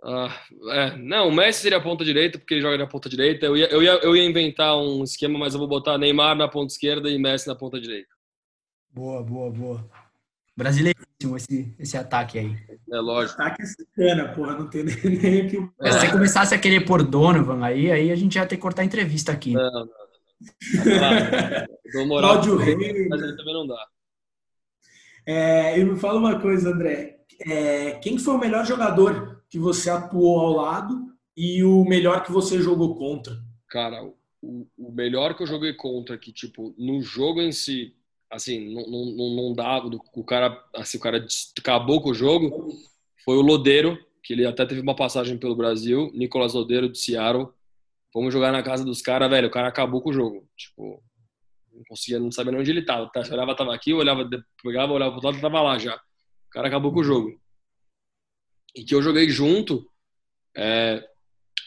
Ah, 0.03 0.45
é, 0.71 0.97
não, 0.97 1.29
o 1.29 1.31
Messi 1.31 1.63
seria 1.63 1.79
a 1.79 1.83
ponta 1.83 2.05
direita, 2.05 2.37
porque 2.37 2.53
ele 2.53 2.61
joga 2.61 2.77
na 2.77 2.85
ponta 2.85 3.09
direita. 3.09 3.47
Eu 3.47 3.57
ia, 3.57 3.65
eu, 3.71 3.81
ia, 3.81 3.93
eu 4.03 4.15
ia 4.15 4.23
inventar 4.23 4.77
um 4.77 5.03
esquema, 5.03 5.39
mas 5.39 5.55
eu 5.55 5.59
vou 5.59 5.67
botar 5.67 5.97
Neymar 5.97 6.35
na 6.35 6.47
ponta 6.47 6.71
esquerda 6.71 7.09
e 7.09 7.17
Messi 7.17 7.47
na 7.47 7.55
ponta 7.55 7.81
direita. 7.81 8.13
Boa, 8.91 9.23
boa, 9.23 9.49
boa. 9.49 9.89
Brasileiríssimo 10.59 11.37
esse, 11.37 11.73
esse 11.79 11.97
ataque 11.97 12.37
aí. 12.37 12.57
É 12.91 12.99
lógico. 12.99 13.41
Ataque 13.41 13.61
é 13.61 13.65
sacana, 13.65 14.33
porra, 14.33 14.57
não 14.57 14.69
tem 14.69 14.83
nem, 14.83 14.95
nem 15.17 15.45
o 15.45 15.49
que. 15.49 15.57
É, 15.81 15.91
se 15.93 15.99
você 15.99 16.11
começasse 16.11 16.53
a 16.53 16.59
querer 16.59 16.81
por 16.81 17.01
Donovan 17.01 17.63
aí, 17.63 17.89
aí 17.89 18.11
a 18.11 18.15
gente 18.15 18.35
ia 18.35 18.45
ter 18.45 18.57
que 18.57 18.61
cortar 18.61 18.81
a 18.81 18.85
entrevista 18.85 19.31
aqui. 19.31 19.53
Não, 19.53 19.71
não. 19.71 19.87
Dou 21.93 22.05
moral. 22.05 22.31
Cláudio 22.31 22.57
Rei. 22.57 23.07
Mas 23.07 23.23
aí 23.23 23.37
também 23.37 23.53
não 23.53 23.65
dá. 23.65 23.87
É, 25.25 25.79
e 25.79 25.85
me 25.85 25.97
fala 25.97 26.19
uma 26.19 26.41
coisa, 26.41 26.71
André. 26.71 27.21
É, 27.47 27.91
quem 27.93 28.17
foi 28.17 28.33
o 28.33 28.39
melhor 28.39 28.65
jogador 28.65 29.41
que 29.49 29.57
você 29.57 29.89
atuou 29.89 30.41
ao 30.41 30.51
lado 30.51 31.05
e 31.37 31.63
o 31.63 31.85
melhor 31.85 32.21
que 32.21 32.33
você 32.33 32.61
jogou 32.61 32.97
contra? 32.97 33.33
Cara, 33.69 34.03
o, 34.41 34.67
o 34.77 34.91
melhor 34.91 35.37
que 35.37 35.43
eu 35.43 35.47
joguei 35.47 35.73
contra, 35.73 36.17
que, 36.17 36.33
tipo, 36.33 36.75
no 36.77 37.01
jogo 37.01 37.39
em 37.39 37.53
si, 37.53 37.95
assim, 38.31 38.73
não, 38.73 38.85
não, 38.85 39.35
não 39.35 39.53
dá, 39.53 39.77
o 40.13 40.23
cara, 40.23 40.63
assim, 40.75 40.97
o 40.97 41.01
cara 41.01 41.25
acabou 41.57 42.01
com 42.01 42.09
o 42.09 42.13
jogo, 42.13 42.69
foi 43.23 43.37
o 43.37 43.41
Lodeiro, 43.41 43.97
que 44.23 44.33
ele 44.33 44.45
até 44.45 44.65
teve 44.65 44.81
uma 44.81 44.95
passagem 44.95 45.37
pelo 45.37 45.55
Brasil, 45.55 46.11
Nicolas 46.13 46.53
Lodeiro 46.53 46.89
de 46.89 46.99
Seattle. 46.99 47.49
Fomos 48.11 48.33
jogar 48.33 48.51
na 48.51 48.63
casa 48.63 48.83
dos 48.83 49.01
caras, 49.01 49.29
velho, 49.29 49.47
o 49.47 49.51
cara 49.51 49.67
acabou 49.67 50.01
com 50.01 50.09
o 50.09 50.13
jogo. 50.13 50.47
Tipo, 50.57 51.03
não 51.71 51.83
conseguia, 51.87 52.19
não 52.19 52.31
sabia 52.31 52.51
nem 52.51 52.61
onde 52.61 52.71
ele 52.71 52.83
tava. 52.83 53.09
Tá? 53.09 53.21
olhava, 53.31 53.55
tava 53.55 53.73
aqui, 53.73 53.93
olhava, 53.93 54.27
pegava, 54.63 54.93
olhava 54.93 55.19
pro 55.19 55.29
lado, 55.29 55.41
tava 55.41 55.61
lá 55.61 55.77
já. 55.77 55.95
O 55.95 56.49
cara 56.51 56.67
acabou 56.67 56.91
com 56.91 56.99
o 56.99 57.03
jogo. 57.03 57.39
E 58.75 58.83
que 58.83 58.93
eu 58.93 59.01
joguei 59.01 59.29
junto, 59.29 59.89
é, 60.55 61.07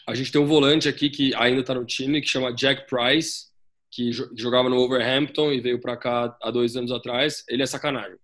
a 0.07 0.13
gente 0.13 0.31
tem 0.31 0.41
um 0.41 0.47
volante 0.47 0.87
aqui 0.87 1.09
que 1.09 1.33
ainda 1.35 1.63
tá 1.63 1.73
no 1.73 1.85
time, 1.85 2.21
que 2.21 2.27
chama 2.27 2.53
Jack 2.53 2.87
Price, 2.87 3.47
que 3.93 4.11
jogava 4.11 4.69
no 4.69 4.79
Overhampton 4.79 5.51
e 5.51 5.61
veio 5.61 5.79
para 5.79 5.95
cá 5.95 6.35
há 6.41 6.49
dois 6.49 6.75
anos 6.75 6.91
atrás, 6.91 7.43
ele 7.47 7.61
é 7.61 7.65
sacanagem. 7.65 8.17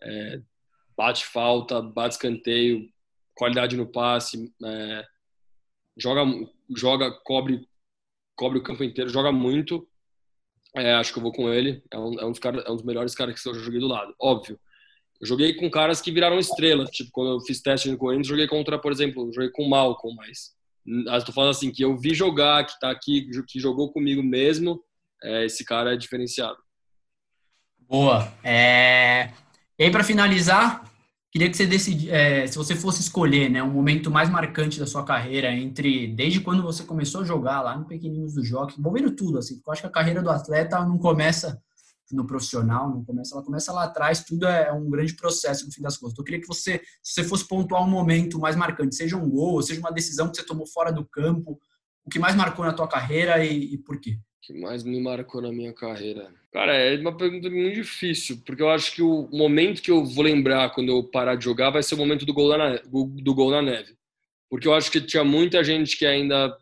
É, 0.00 0.40
bate 0.96 1.26
falta, 1.26 1.82
bate 1.82 2.14
escanteio, 2.14 2.88
qualidade 3.34 3.76
no 3.76 3.90
passe, 3.90 4.52
é, 4.64 5.04
joga, 5.96 6.22
joga, 6.76 7.10
cobre, 7.24 7.66
cobre 8.36 8.60
o 8.60 8.62
campo 8.62 8.84
inteiro, 8.84 9.10
joga 9.10 9.32
muito. 9.32 9.88
É, 10.76 10.94
acho 10.94 11.12
que 11.12 11.18
eu 11.18 11.22
vou 11.22 11.32
com 11.32 11.52
ele. 11.52 11.82
É 11.90 11.98
um, 11.98 12.20
é 12.20 12.24
um, 12.24 12.30
dos, 12.30 12.38
cara, 12.38 12.60
é 12.60 12.70
um 12.70 12.76
dos 12.76 12.84
melhores 12.84 13.14
caras 13.14 13.42
que 13.42 13.48
eu 13.48 13.54
joguei 13.54 13.80
do 13.80 13.88
lado. 13.88 14.14
Óbvio. 14.20 14.60
Eu 15.20 15.26
joguei 15.26 15.52
com 15.54 15.68
caras 15.68 16.00
que 16.00 16.12
viraram 16.12 16.38
estrelas. 16.38 16.90
Tipo, 16.90 17.10
quando 17.10 17.32
eu 17.32 17.40
fiz 17.40 17.60
teste 17.60 17.90
no 17.90 17.98
Corinthians, 17.98 18.28
joguei 18.28 18.46
contra, 18.46 18.78
por 18.78 18.92
exemplo, 18.92 19.32
joguei 19.32 19.50
com 19.50 19.64
o 19.64 19.70
Malcolm, 19.70 20.16
mas. 20.16 20.56
Estou 21.18 21.34
falando 21.34 21.50
assim, 21.50 21.72
que 21.72 21.82
eu 21.82 21.98
vi 21.98 22.14
jogar, 22.14 22.64
que 22.64 22.72
está 22.72 22.90
aqui, 22.90 23.28
que 23.46 23.58
jogou 23.58 23.92
comigo 23.92 24.22
mesmo 24.22 24.82
é, 25.22 25.44
esse 25.44 25.64
cara 25.64 25.94
é 25.94 25.96
diferenciado. 25.96 26.58
Boa. 27.88 28.32
É... 28.44 29.30
E 29.78 29.84
aí, 29.84 29.90
para 29.90 30.04
finalizar, 30.04 30.84
queria 31.30 31.48
que 31.48 31.56
você 31.56 31.66
decidisse, 31.66 32.10
é, 32.10 32.46
se 32.46 32.56
você 32.56 32.74
fosse 32.74 33.00
escolher 33.00 33.48
né, 33.48 33.62
um 33.62 33.70
momento 33.70 34.10
mais 34.10 34.28
marcante 34.28 34.78
da 34.78 34.86
sua 34.86 35.04
carreira, 35.04 35.52
entre 35.52 36.08
desde 36.08 36.40
quando 36.40 36.62
você 36.62 36.84
começou 36.84 37.22
a 37.22 37.24
jogar 37.24 37.62
lá 37.62 37.76
no 37.76 37.86
Pequeninos 37.86 38.34
do 38.34 38.44
Jockey, 38.44 38.78
envolvendo 38.78 39.14
tudo, 39.14 39.38
assim, 39.38 39.54
porque 39.54 39.70
eu 39.70 39.72
acho 39.72 39.82
que 39.82 39.88
a 39.88 39.92
carreira 39.92 40.22
do 40.22 40.30
atleta 40.30 40.84
não 40.84 40.98
começa 40.98 41.60
no 42.10 42.26
profissional, 42.26 42.88
não 42.90 43.04
começa, 43.04 43.34
ela 43.34 43.44
começa 43.44 43.72
lá 43.72 43.84
atrás, 43.84 44.24
tudo 44.24 44.46
é 44.46 44.72
um 44.72 44.88
grande 44.88 45.14
processo 45.14 45.66
no 45.66 45.72
fim 45.72 45.82
das 45.82 45.96
contas. 45.96 46.12
Então, 46.12 46.22
eu 46.22 46.26
queria 46.26 46.40
que 46.40 46.46
você, 46.46 46.80
se 47.02 47.14
você 47.14 47.24
fosse 47.24 47.46
pontuar 47.46 47.82
um 47.82 47.90
momento 47.90 48.38
mais 48.38 48.56
marcante, 48.56 48.96
seja 48.96 49.16
um 49.16 49.28
gol, 49.28 49.62
seja 49.62 49.80
uma 49.80 49.92
decisão 49.92 50.30
que 50.30 50.36
você 50.36 50.42
tomou 50.44 50.66
fora 50.66 50.90
do 50.90 51.04
campo, 51.06 51.58
o 52.04 52.10
que 52.10 52.18
mais 52.18 52.34
marcou 52.34 52.64
na 52.64 52.72
tua 52.72 52.88
carreira 52.88 53.44
e, 53.44 53.74
e 53.74 53.78
por 53.78 54.00
quê? 54.00 54.18
Que 54.42 54.52
mais 54.52 54.82
me 54.82 55.00
marcou 55.00 55.42
na 55.42 55.52
minha 55.52 55.72
carreira? 55.72 56.32
Cara, 56.52 56.74
é 56.74 56.98
uma 56.98 57.16
pergunta 57.16 57.50
muito 57.50 57.74
difícil, 57.74 58.42
porque 58.44 58.62
eu 58.62 58.70
acho 58.70 58.94
que 58.94 59.02
o 59.02 59.28
momento 59.32 59.82
que 59.82 59.90
eu 59.90 60.04
vou 60.04 60.24
lembrar 60.24 60.70
quando 60.70 60.90
eu 60.90 61.02
parar 61.02 61.34
de 61.34 61.44
jogar 61.44 61.70
vai 61.70 61.82
ser 61.82 61.94
o 61.94 61.98
momento 61.98 62.24
do 62.24 62.32
gol 62.32 62.56
na 62.56 62.76
do 62.76 63.34
gol 63.34 63.50
na 63.50 63.60
neve. 63.62 63.98
Porque 64.50 64.66
eu 64.66 64.74
acho 64.74 64.90
que 64.90 65.00
tinha 65.00 65.24
muita 65.24 65.62
gente 65.62 65.96
que 65.96 66.06
ainda 66.06 66.56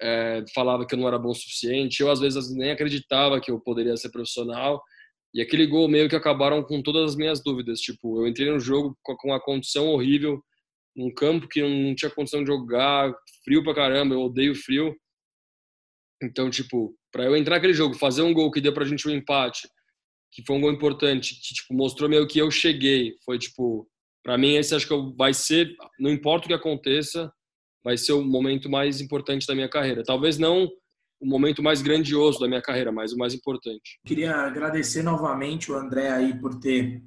é, 0.00 0.44
falava 0.54 0.86
que 0.86 0.94
eu 0.94 0.98
não 0.98 1.08
era 1.08 1.18
bom 1.18 1.30
o 1.30 1.34
suficiente. 1.34 2.00
Eu, 2.00 2.10
às 2.10 2.20
vezes, 2.20 2.54
nem 2.54 2.70
acreditava 2.70 3.40
que 3.40 3.50
eu 3.50 3.60
poderia 3.60 3.96
ser 3.96 4.10
profissional. 4.10 4.82
E 5.34 5.42
aquele 5.42 5.66
gol 5.66 5.88
meio 5.88 6.08
que 6.08 6.16
acabaram 6.16 6.62
com 6.62 6.82
todas 6.82 7.10
as 7.10 7.16
minhas 7.16 7.42
dúvidas. 7.42 7.80
Tipo, 7.80 8.20
eu 8.20 8.28
entrei 8.28 8.50
no 8.50 8.60
jogo 8.60 8.96
com 9.02 9.16
uma 9.24 9.40
condição 9.40 9.88
horrível, 9.88 10.42
num 10.94 11.12
campo 11.12 11.48
que 11.48 11.60
não 11.60 11.94
tinha 11.94 12.10
condição 12.10 12.40
de 12.42 12.46
jogar, 12.46 13.12
frio 13.44 13.62
pra 13.62 13.74
caramba, 13.74 14.14
eu 14.14 14.22
odeio 14.22 14.54
frio. 14.54 14.96
Então, 16.22 16.48
tipo, 16.48 16.96
para 17.16 17.24
eu 17.24 17.34
entrar 17.34 17.54
naquele 17.54 17.72
jogo, 17.72 17.94
fazer 17.94 18.20
um 18.20 18.34
gol 18.34 18.50
que 18.50 18.60
deu 18.60 18.74
pra 18.74 18.84
gente 18.84 19.08
um 19.08 19.10
empate, 19.10 19.66
que 20.30 20.44
foi 20.44 20.54
um 20.54 20.60
gol 20.60 20.70
importante, 20.70 21.34
que 21.34 21.54
tipo, 21.54 21.72
mostrou 21.72 22.10
meio 22.10 22.26
que 22.26 22.38
eu 22.38 22.50
cheguei. 22.50 23.14
Foi 23.24 23.38
tipo, 23.38 23.88
para 24.22 24.36
mim 24.36 24.56
esse 24.56 24.74
acho 24.74 24.86
que 24.86 25.16
vai 25.16 25.32
ser, 25.32 25.74
não 25.98 26.10
importa 26.10 26.44
o 26.44 26.48
que 26.48 26.54
aconteça, 26.54 27.32
vai 27.82 27.96
ser 27.96 28.12
o 28.12 28.22
momento 28.22 28.68
mais 28.68 29.00
importante 29.00 29.46
da 29.46 29.54
minha 29.54 29.68
carreira. 29.68 30.02
Talvez 30.04 30.36
não 30.36 30.68
o 31.18 31.26
momento 31.26 31.62
mais 31.62 31.80
grandioso 31.80 32.38
da 32.38 32.46
minha 32.46 32.60
carreira, 32.60 32.92
mas 32.92 33.14
o 33.14 33.16
mais 33.16 33.32
importante. 33.32 33.98
Queria 34.04 34.36
agradecer 34.36 35.02
novamente 35.02 35.72
o 35.72 35.74
André 35.74 36.10
aí 36.10 36.38
por 36.38 36.60
ter 36.60 37.02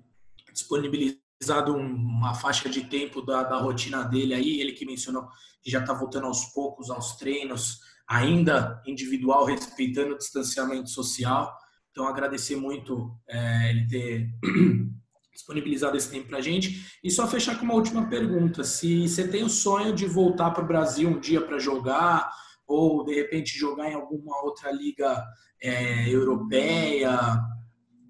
disponibilizado 0.52 1.76
uma 1.76 2.34
faixa 2.34 2.68
de 2.68 2.84
tempo 2.86 3.22
da, 3.22 3.44
da 3.44 3.60
rotina 3.60 4.02
dele 4.06 4.34
aí, 4.34 4.60
ele 4.60 4.72
que 4.72 4.88
mencionou 4.88 5.27
que 5.61 5.69
já 5.69 5.81
está 5.81 5.94
voltando 5.94 6.26
aos 6.26 6.45
poucos 6.45 6.90
aos 6.90 7.15
treinos, 7.18 7.77
ainda 8.10 8.81
individual, 8.88 9.45
respeitando 9.45 10.15
o 10.15 10.18
distanciamento 10.18 10.90
social. 10.90 11.56
Então, 11.91 12.07
agradecer 12.07 12.56
muito 12.56 13.15
é, 13.27 13.69
ele 13.69 13.88
ter 13.88 14.30
disponibilizado 15.31 15.95
esse 15.95 16.10
tempo 16.10 16.27
para 16.27 16.40
a 16.40 16.41
gente. 16.41 16.86
E 17.03 17.11
só 17.11 17.27
fechar 17.27 17.57
com 17.60 17.65
uma 17.65 17.76
última 17.76 18.10
pergunta: 18.10 18.64
se 18.64 19.07
você 19.07 19.27
tem 19.27 19.44
o 19.44 19.49
sonho 19.49 19.94
de 19.94 20.06
voltar 20.06 20.52
para 20.52 20.64
o 20.64 20.68
Brasil 20.68 21.07
um 21.07 21.19
dia 21.19 21.41
para 21.41 21.60
jogar, 21.60 22.31
ou 22.68 23.03
de 23.03 23.14
repente 23.14 23.57
jogar 23.57 23.91
em 23.91 23.95
alguma 23.95 24.44
outra 24.44 24.72
liga 24.72 25.23
é, 25.61 26.10
europeia, 26.10 27.40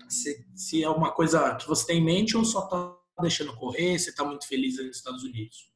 se, 0.07 0.45
se, 0.55 0.83
é 0.83 0.89
uma 0.89 1.11
coisa 1.11 1.55
que 1.55 1.67
você 1.67 1.87
tem 1.87 1.99
em 1.99 2.05
mente 2.05 2.37
ou 2.37 2.45
só 2.45 2.63
está 2.63 2.95
deixando 3.21 3.55
correr, 3.55 3.99
você 3.99 4.11
está 4.11 4.23
muito 4.23 4.47
feliz 4.47 4.77
nos 4.77 4.97
Estados 4.97 5.23
Unidos? 5.23 5.69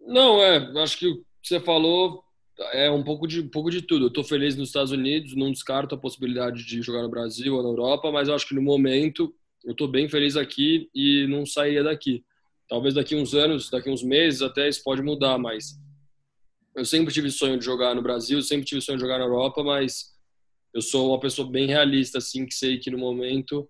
Não, 0.00 0.40
é, 0.40 0.58
acho 0.82 0.98
que 0.98 1.08
o 1.08 1.16
que 1.16 1.48
você 1.48 1.60
falou 1.60 2.22
é 2.72 2.90
um 2.90 3.02
pouco 3.02 3.26
de, 3.26 3.40
um 3.40 3.48
pouco 3.48 3.70
de 3.70 3.82
tudo. 3.82 4.04
Eu 4.04 4.08
estou 4.08 4.24
feliz 4.24 4.56
nos 4.56 4.68
Estados 4.68 4.92
Unidos, 4.92 5.34
não 5.34 5.50
descarto 5.50 5.94
a 5.94 5.98
possibilidade 5.98 6.64
de 6.64 6.82
jogar 6.82 7.02
no 7.02 7.08
Brasil 7.08 7.54
ou 7.54 7.62
na 7.62 7.68
Europa, 7.68 8.10
mas 8.10 8.28
eu 8.28 8.34
acho 8.34 8.46
que 8.46 8.54
no 8.54 8.62
momento 8.62 9.34
eu 9.64 9.72
estou 9.72 9.88
bem 9.88 10.08
feliz 10.08 10.36
aqui 10.36 10.90
e 10.94 11.26
não 11.28 11.46
sairia 11.46 11.82
daqui. 11.82 12.24
Talvez 12.68 12.94
daqui 12.94 13.14
uns 13.14 13.34
anos, 13.34 13.70
daqui 13.70 13.90
uns 13.90 14.02
meses 14.02 14.42
até 14.42 14.68
isso 14.68 14.82
pode 14.82 15.02
mudar, 15.02 15.38
mas 15.38 15.78
eu 16.74 16.84
sempre 16.84 17.12
tive 17.12 17.30
sonho 17.30 17.58
de 17.58 17.64
jogar 17.64 17.94
no 17.94 18.02
Brasil, 18.02 18.40
sempre 18.42 18.66
tive 18.66 18.80
sonho 18.80 18.96
de 18.96 19.02
jogar 19.02 19.18
na 19.18 19.24
Europa, 19.24 19.62
mas 19.62 20.12
eu 20.74 20.80
sou 20.80 21.10
uma 21.10 21.20
pessoa 21.20 21.50
bem 21.50 21.66
realista, 21.66 22.18
assim, 22.18 22.46
que 22.46 22.54
sei 22.54 22.78
que 22.78 22.90
no 22.90 22.98
momento 22.98 23.68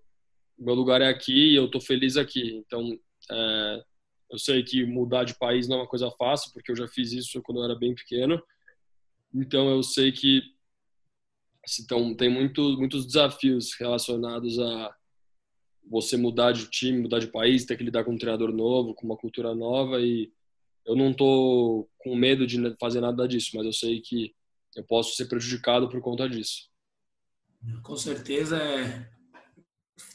meu 0.57 0.73
lugar 0.73 1.01
é 1.01 1.09
aqui 1.09 1.51
e 1.51 1.55
eu 1.55 1.65
estou 1.65 1.81
feliz 1.81 2.15
aqui. 2.15 2.55
Então, 2.65 2.97
é, 3.29 3.83
eu 4.31 4.37
sei 4.37 4.63
que 4.63 4.85
mudar 4.85 5.23
de 5.23 5.37
país 5.37 5.67
não 5.67 5.77
é 5.77 5.79
uma 5.81 5.87
coisa 5.87 6.09
fácil, 6.11 6.51
porque 6.53 6.71
eu 6.71 6.75
já 6.75 6.87
fiz 6.87 7.11
isso 7.11 7.41
quando 7.41 7.59
eu 7.59 7.65
era 7.65 7.75
bem 7.75 7.93
pequeno. 7.93 8.41
Então, 9.33 9.69
eu 9.69 9.81
sei 9.81 10.11
que 10.11 10.53
então, 11.79 12.13
tem 12.13 12.29
muito, 12.29 12.77
muitos 12.77 13.05
desafios 13.05 13.73
relacionados 13.79 14.59
a 14.59 14.95
você 15.89 16.17
mudar 16.17 16.51
de 16.51 16.69
time, 16.69 17.01
mudar 17.01 17.19
de 17.19 17.27
país, 17.27 17.65
ter 17.65 17.77
que 17.77 17.83
lidar 17.83 18.03
com 18.03 18.11
um 18.11 18.17
treinador 18.17 18.51
novo, 18.51 18.93
com 18.93 19.05
uma 19.05 19.17
cultura 19.17 19.55
nova 19.55 19.99
e 20.01 20.31
eu 20.85 20.95
não 20.95 21.13
tô 21.13 21.87
com 21.97 22.15
medo 22.15 22.45
de 22.45 22.57
fazer 22.77 22.99
nada 22.99 23.27
disso, 23.27 23.51
mas 23.53 23.65
eu 23.65 23.73
sei 23.73 24.01
que 24.01 24.35
eu 24.75 24.83
posso 24.83 25.15
ser 25.15 25.25
prejudicado 25.25 25.87
por 25.87 26.01
conta 26.01 26.27
disso. 26.27 26.69
Com 27.81 27.95
certeza, 27.95 28.57
é... 28.57 29.09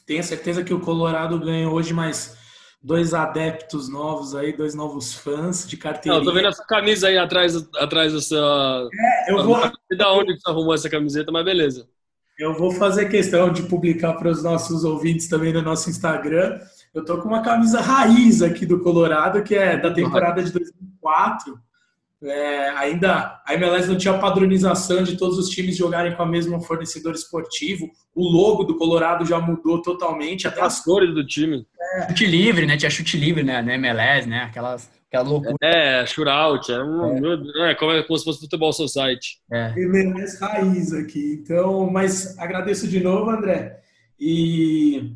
tenho 0.05 0.23
certeza 0.23 0.63
que 0.63 0.73
o 0.73 0.81
Colorado 0.81 1.39
ganha 1.39 1.69
hoje, 1.69 1.93
mas 1.93 2.37
dois 2.81 3.13
adeptos 3.13 3.89
novos 3.89 4.33
aí, 4.35 4.55
dois 4.55 4.73
novos 4.73 5.13
fãs 5.13 5.67
de 5.67 5.77
carteirinha. 5.77 6.19
Não, 6.19 6.25
tô 6.25 6.33
vendo 6.33 6.47
essa 6.47 6.63
camisa 6.65 7.07
aí 7.07 7.17
atrás, 7.17 7.55
atrás 7.75 8.13
dessa. 8.13 8.89
É, 9.27 9.31
eu 9.31 9.43
vou. 9.43 9.59
Da 9.97 10.13
onde 10.13 10.39
você 10.39 10.49
arrumou 10.49 10.73
essa 10.73 10.89
camiseta, 10.89 11.31
mas 11.31 11.43
beleza. 11.43 11.87
Eu 12.37 12.53
vou 12.53 12.71
fazer 12.71 13.09
questão 13.09 13.51
de 13.51 13.63
publicar 13.63 14.13
para 14.13 14.29
os 14.29 14.41
nossos 14.41 14.85
ouvintes 14.85 15.27
também 15.27 15.51
no 15.51 15.61
nosso 15.61 15.89
Instagram. 15.89 16.59
Eu 16.93 17.03
tô 17.03 17.17
com 17.17 17.27
uma 17.27 17.41
camisa 17.41 17.81
raiz 17.81 18.41
aqui 18.41 18.65
do 18.65 18.79
Colorado, 18.79 19.43
que 19.43 19.55
é 19.55 19.77
da 19.77 19.93
temporada 19.93 20.41
de 20.41 20.51
2004. 20.51 21.59
É, 22.21 22.69
ainda 22.71 23.41
a 23.45 23.53
MLS 23.53 23.87
não 23.87 23.97
tinha 23.97 24.17
padronização 24.17 25.03
de 25.03 25.17
todos 25.17 25.37
os 25.37 25.49
times 25.49 25.77
jogarem 25.77 26.15
com 26.15 26.23
a 26.23 26.25
mesma 26.25 26.59
fornecedor 26.59 27.13
esportivo. 27.13 27.89
O 28.13 28.23
logo 28.23 28.63
do 28.63 28.77
Colorado 28.77 29.25
já 29.25 29.39
mudou 29.39 29.81
totalmente. 29.81 30.47
Até 30.47 30.61
as 30.61 30.83
cores 30.83 31.13
do 31.13 31.25
time. 31.25 31.65
É. 31.95 32.09
Chute 32.09 32.25
livre, 32.25 32.65
né? 32.65 32.75
Tinha 32.75 32.89
chute 32.89 33.17
livre, 33.17 33.43
né? 33.43 33.61
Na 33.61 33.73
MLS, 33.75 34.27
né? 34.27 34.43
Aquelas 34.43 34.89
Aquela 35.09 35.23
loucura. 35.23 35.57
É, 35.63 36.05
shootout. 36.05 36.71
É, 36.71 36.83
um, 36.83 37.15
é. 37.65 37.71
é 37.71 37.75
como, 37.75 37.91
é, 37.91 38.03
como 38.03 38.17
se 38.17 38.23
fosse 38.23 38.41
futebol 38.41 38.71
society. 38.71 39.39
É. 39.51 39.73
MLS 39.75 40.39
raiz 40.39 40.93
aqui. 40.93 41.39
Então, 41.41 41.89
mas 41.89 42.37
agradeço 42.37 42.87
de 42.87 42.99
novo, 42.99 43.31
André. 43.31 43.79
E, 44.19 45.15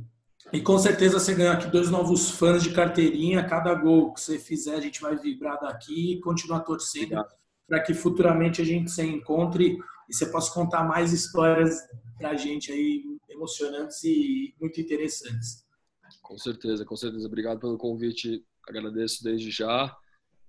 e 0.54 0.62
com 0.62 0.78
certeza 0.78 1.20
você 1.20 1.34
ganhou 1.34 1.54
aqui 1.54 1.68
dois 1.68 1.90
novos 1.90 2.30
fãs 2.30 2.62
de 2.62 2.72
carteirinha. 2.72 3.44
Cada 3.44 3.74
gol 3.74 4.14
que 4.14 4.22
você 4.22 4.38
fizer, 4.38 4.76
a 4.76 4.80
gente 4.80 5.02
vai 5.02 5.18
vibrar 5.18 5.60
daqui 5.60 6.14
e 6.14 6.22
continuar 6.22 6.60
torcendo 6.60 7.26
para 7.68 7.82
que 7.82 7.92
futuramente 7.96 8.62
a 8.62 8.66
gente 8.66 8.92
se 8.92 9.02
encontre 9.02 9.80
e 10.08 10.14
você 10.14 10.28
possa 10.28 10.54
contar 10.54 10.84
mais 10.84 11.12
histórias 11.12 11.80
para 12.20 12.30
a 12.30 12.36
gente 12.36 12.72
aí 12.72 13.04
emocionantes 13.30 14.04
e 14.04 14.54
muito 14.62 14.80
interessantes. 14.80 15.66
Com 16.22 16.38
certeza, 16.38 16.86
com 16.86 16.96
certeza. 16.96 17.26
Obrigado 17.26 17.60
pelo 17.60 17.76
convite 17.76 18.46
agradeço 18.70 19.24
desde 19.24 19.50
já 19.50 19.94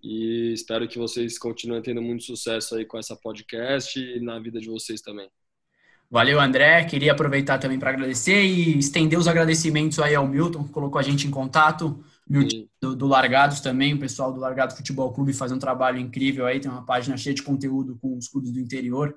e 0.03 0.53
espero 0.53 0.87
que 0.87 0.99
vocês 0.99 1.39
continuem 1.39 1.81
tendo 1.81 2.03
muito 2.03 2.25
sucesso 2.25 2.77
aí 2.77 2.85
com 2.85 2.99
essa 2.99 3.17
podcast 3.17 3.99
e 3.99 4.21
na 4.21 4.39
vida 4.39 4.61
de 4.61 4.69
vocês 4.69 5.01
também. 5.01 5.31
Valeu, 6.11 6.41
André. 6.41 6.85
Queria 6.85 7.13
aproveitar 7.13 7.59
também 7.59 7.79
para 7.79 7.91
agradecer 7.91 8.43
e 8.45 8.79
estender 8.79 9.19
os 9.19 9.27
agradecimentos 9.27 9.99
aí 9.99 10.15
ao 10.15 10.27
Milton, 10.27 10.65
que 10.65 10.71
colocou 10.71 10.99
a 10.99 11.03
gente 11.03 11.27
em 11.27 11.31
contato. 11.31 12.03
Milton, 12.29 12.67
do, 12.81 12.97
do, 12.97 13.07
Largados 13.07 13.61
também, 13.61 13.95
o 13.95 13.99
pessoal 13.99 14.33
do 14.33 14.41
Largados 14.41 14.77
Futebol 14.77 15.13
Clube 15.13 15.33
faz 15.33 15.53
um 15.53 15.59
trabalho 15.59 15.99
incrível 15.99 16.47
aí, 16.47 16.59
tem 16.59 16.71
uma 16.71 16.85
página 16.85 17.17
cheia 17.17 17.35
de 17.35 17.43
conteúdo 17.43 17.99
com 18.01 18.17
os 18.17 18.29
clubes 18.29 18.51
do 18.51 18.61
interior 18.61 19.15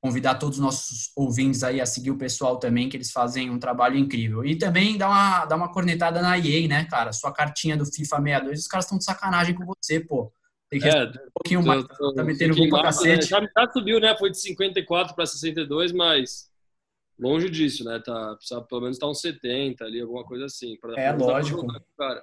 convidar 0.00 0.36
todos 0.36 0.58
os 0.58 0.64
nossos 0.64 1.12
ouvintes 1.14 1.62
aí 1.62 1.80
a 1.80 1.86
seguir 1.86 2.10
o 2.10 2.16
pessoal 2.16 2.58
também, 2.58 2.88
que 2.88 2.96
eles 2.96 3.12
fazem 3.12 3.50
um 3.50 3.58
trabalho 3.58 3.98
incrível. 3.98 4.44
E 4.44 4.56
também 4.56 4.96
dar 4.96 5.08
uma, 5.08 5.44
dar 5.44 5.56
uma 5.56 5.70
cornetada 5.70 6.22
na 6.22 6.38
EA, 6.38 6.66
né, 6.66 6.84
cara? 6.86 7.12
Sua 7.12 7.32
cartinha 7.32 7.76
do 7.76 7.84
FIFA 7.84 8.16
62, 8.16 8.60
os 8.60 8.66
caras 8.66 8.86
estão 8.86 8.98
de 8.98 9.04
sacanagem 9.04 9.54
com 9.54 9.64
você, 9.66 10.00
pô. 10.00 10.32
Tem 10.70 10.78
que 10.78 10.88
é, 10.88 11.04
um 11.04 11.12
pouquinho 11.34 11.66
mais. 11.66 11.84
Tô, 11.98 12.14
tá 12.14 12.22
metendo 12.22 12.54
gol 12.54 12.68
pra 12.68 12.78
né? 12.78 12.84
cacete. 12.84 13.26
Já, 13.26 13.40
já 13.40 13.72
subiu, 13.72 13.98
né? 13.98 14.16
Foi 14.16 14.30
de 14.30 14.38
54 14.38 15.16
para 15.16 15.26
62, 15.26 15.90
mas 15.92 16.48
longe 17.18 17.50
disso, 17.50 17.84
né? 17.84 18.00
Tá, 18.04 18.36
precisa 18.36 18.60
pelo 18.62 18.82
menos 18.82 18.96
tá 18.96 19.08
uns 19.08 19.20
70 19.20 19.84
ali, 19.84 20.00
alguma 20.00 20.24
coisa 20.24 20.44
assim. 20.44 20.78
é, 20.96 21.10
lógico. 21.12 21.62
Jogar, 21.62 22.22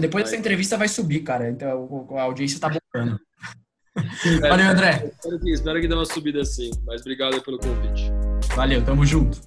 Depois 0.00 0.24
Aí. 0.24 0.30
dessa 0.30 0.36
entrevista 0.36 0.76
vai 0.76 0.86
subir, 0.86 1.20
cara. 1.20 1.48
Então 1.48 2.06
a 2.12 2.22
audiência 2.22 2.60
tá 2.60 2.68
bombando. 2.68 3.18
É, 3.98 4.48
Valeu, 4.48 4.68
André. 4.68 5.10
Espero 5.12 5.40
que, 5.40 5.50
espero 5.50 5.80
que 5.80 5.88
dê 5.88 5.94
uma 5.94 6.04
subida 6.04 6.40
assim. 6.40 6.70
Mas 6.86 7.00
obrigado 7.00 7.42
pelo 7.42 7.58
convite. 7.58 8.04
Valeu, 8.54 8.84
tamo 8.84 9.04
junto. 9.04 9.40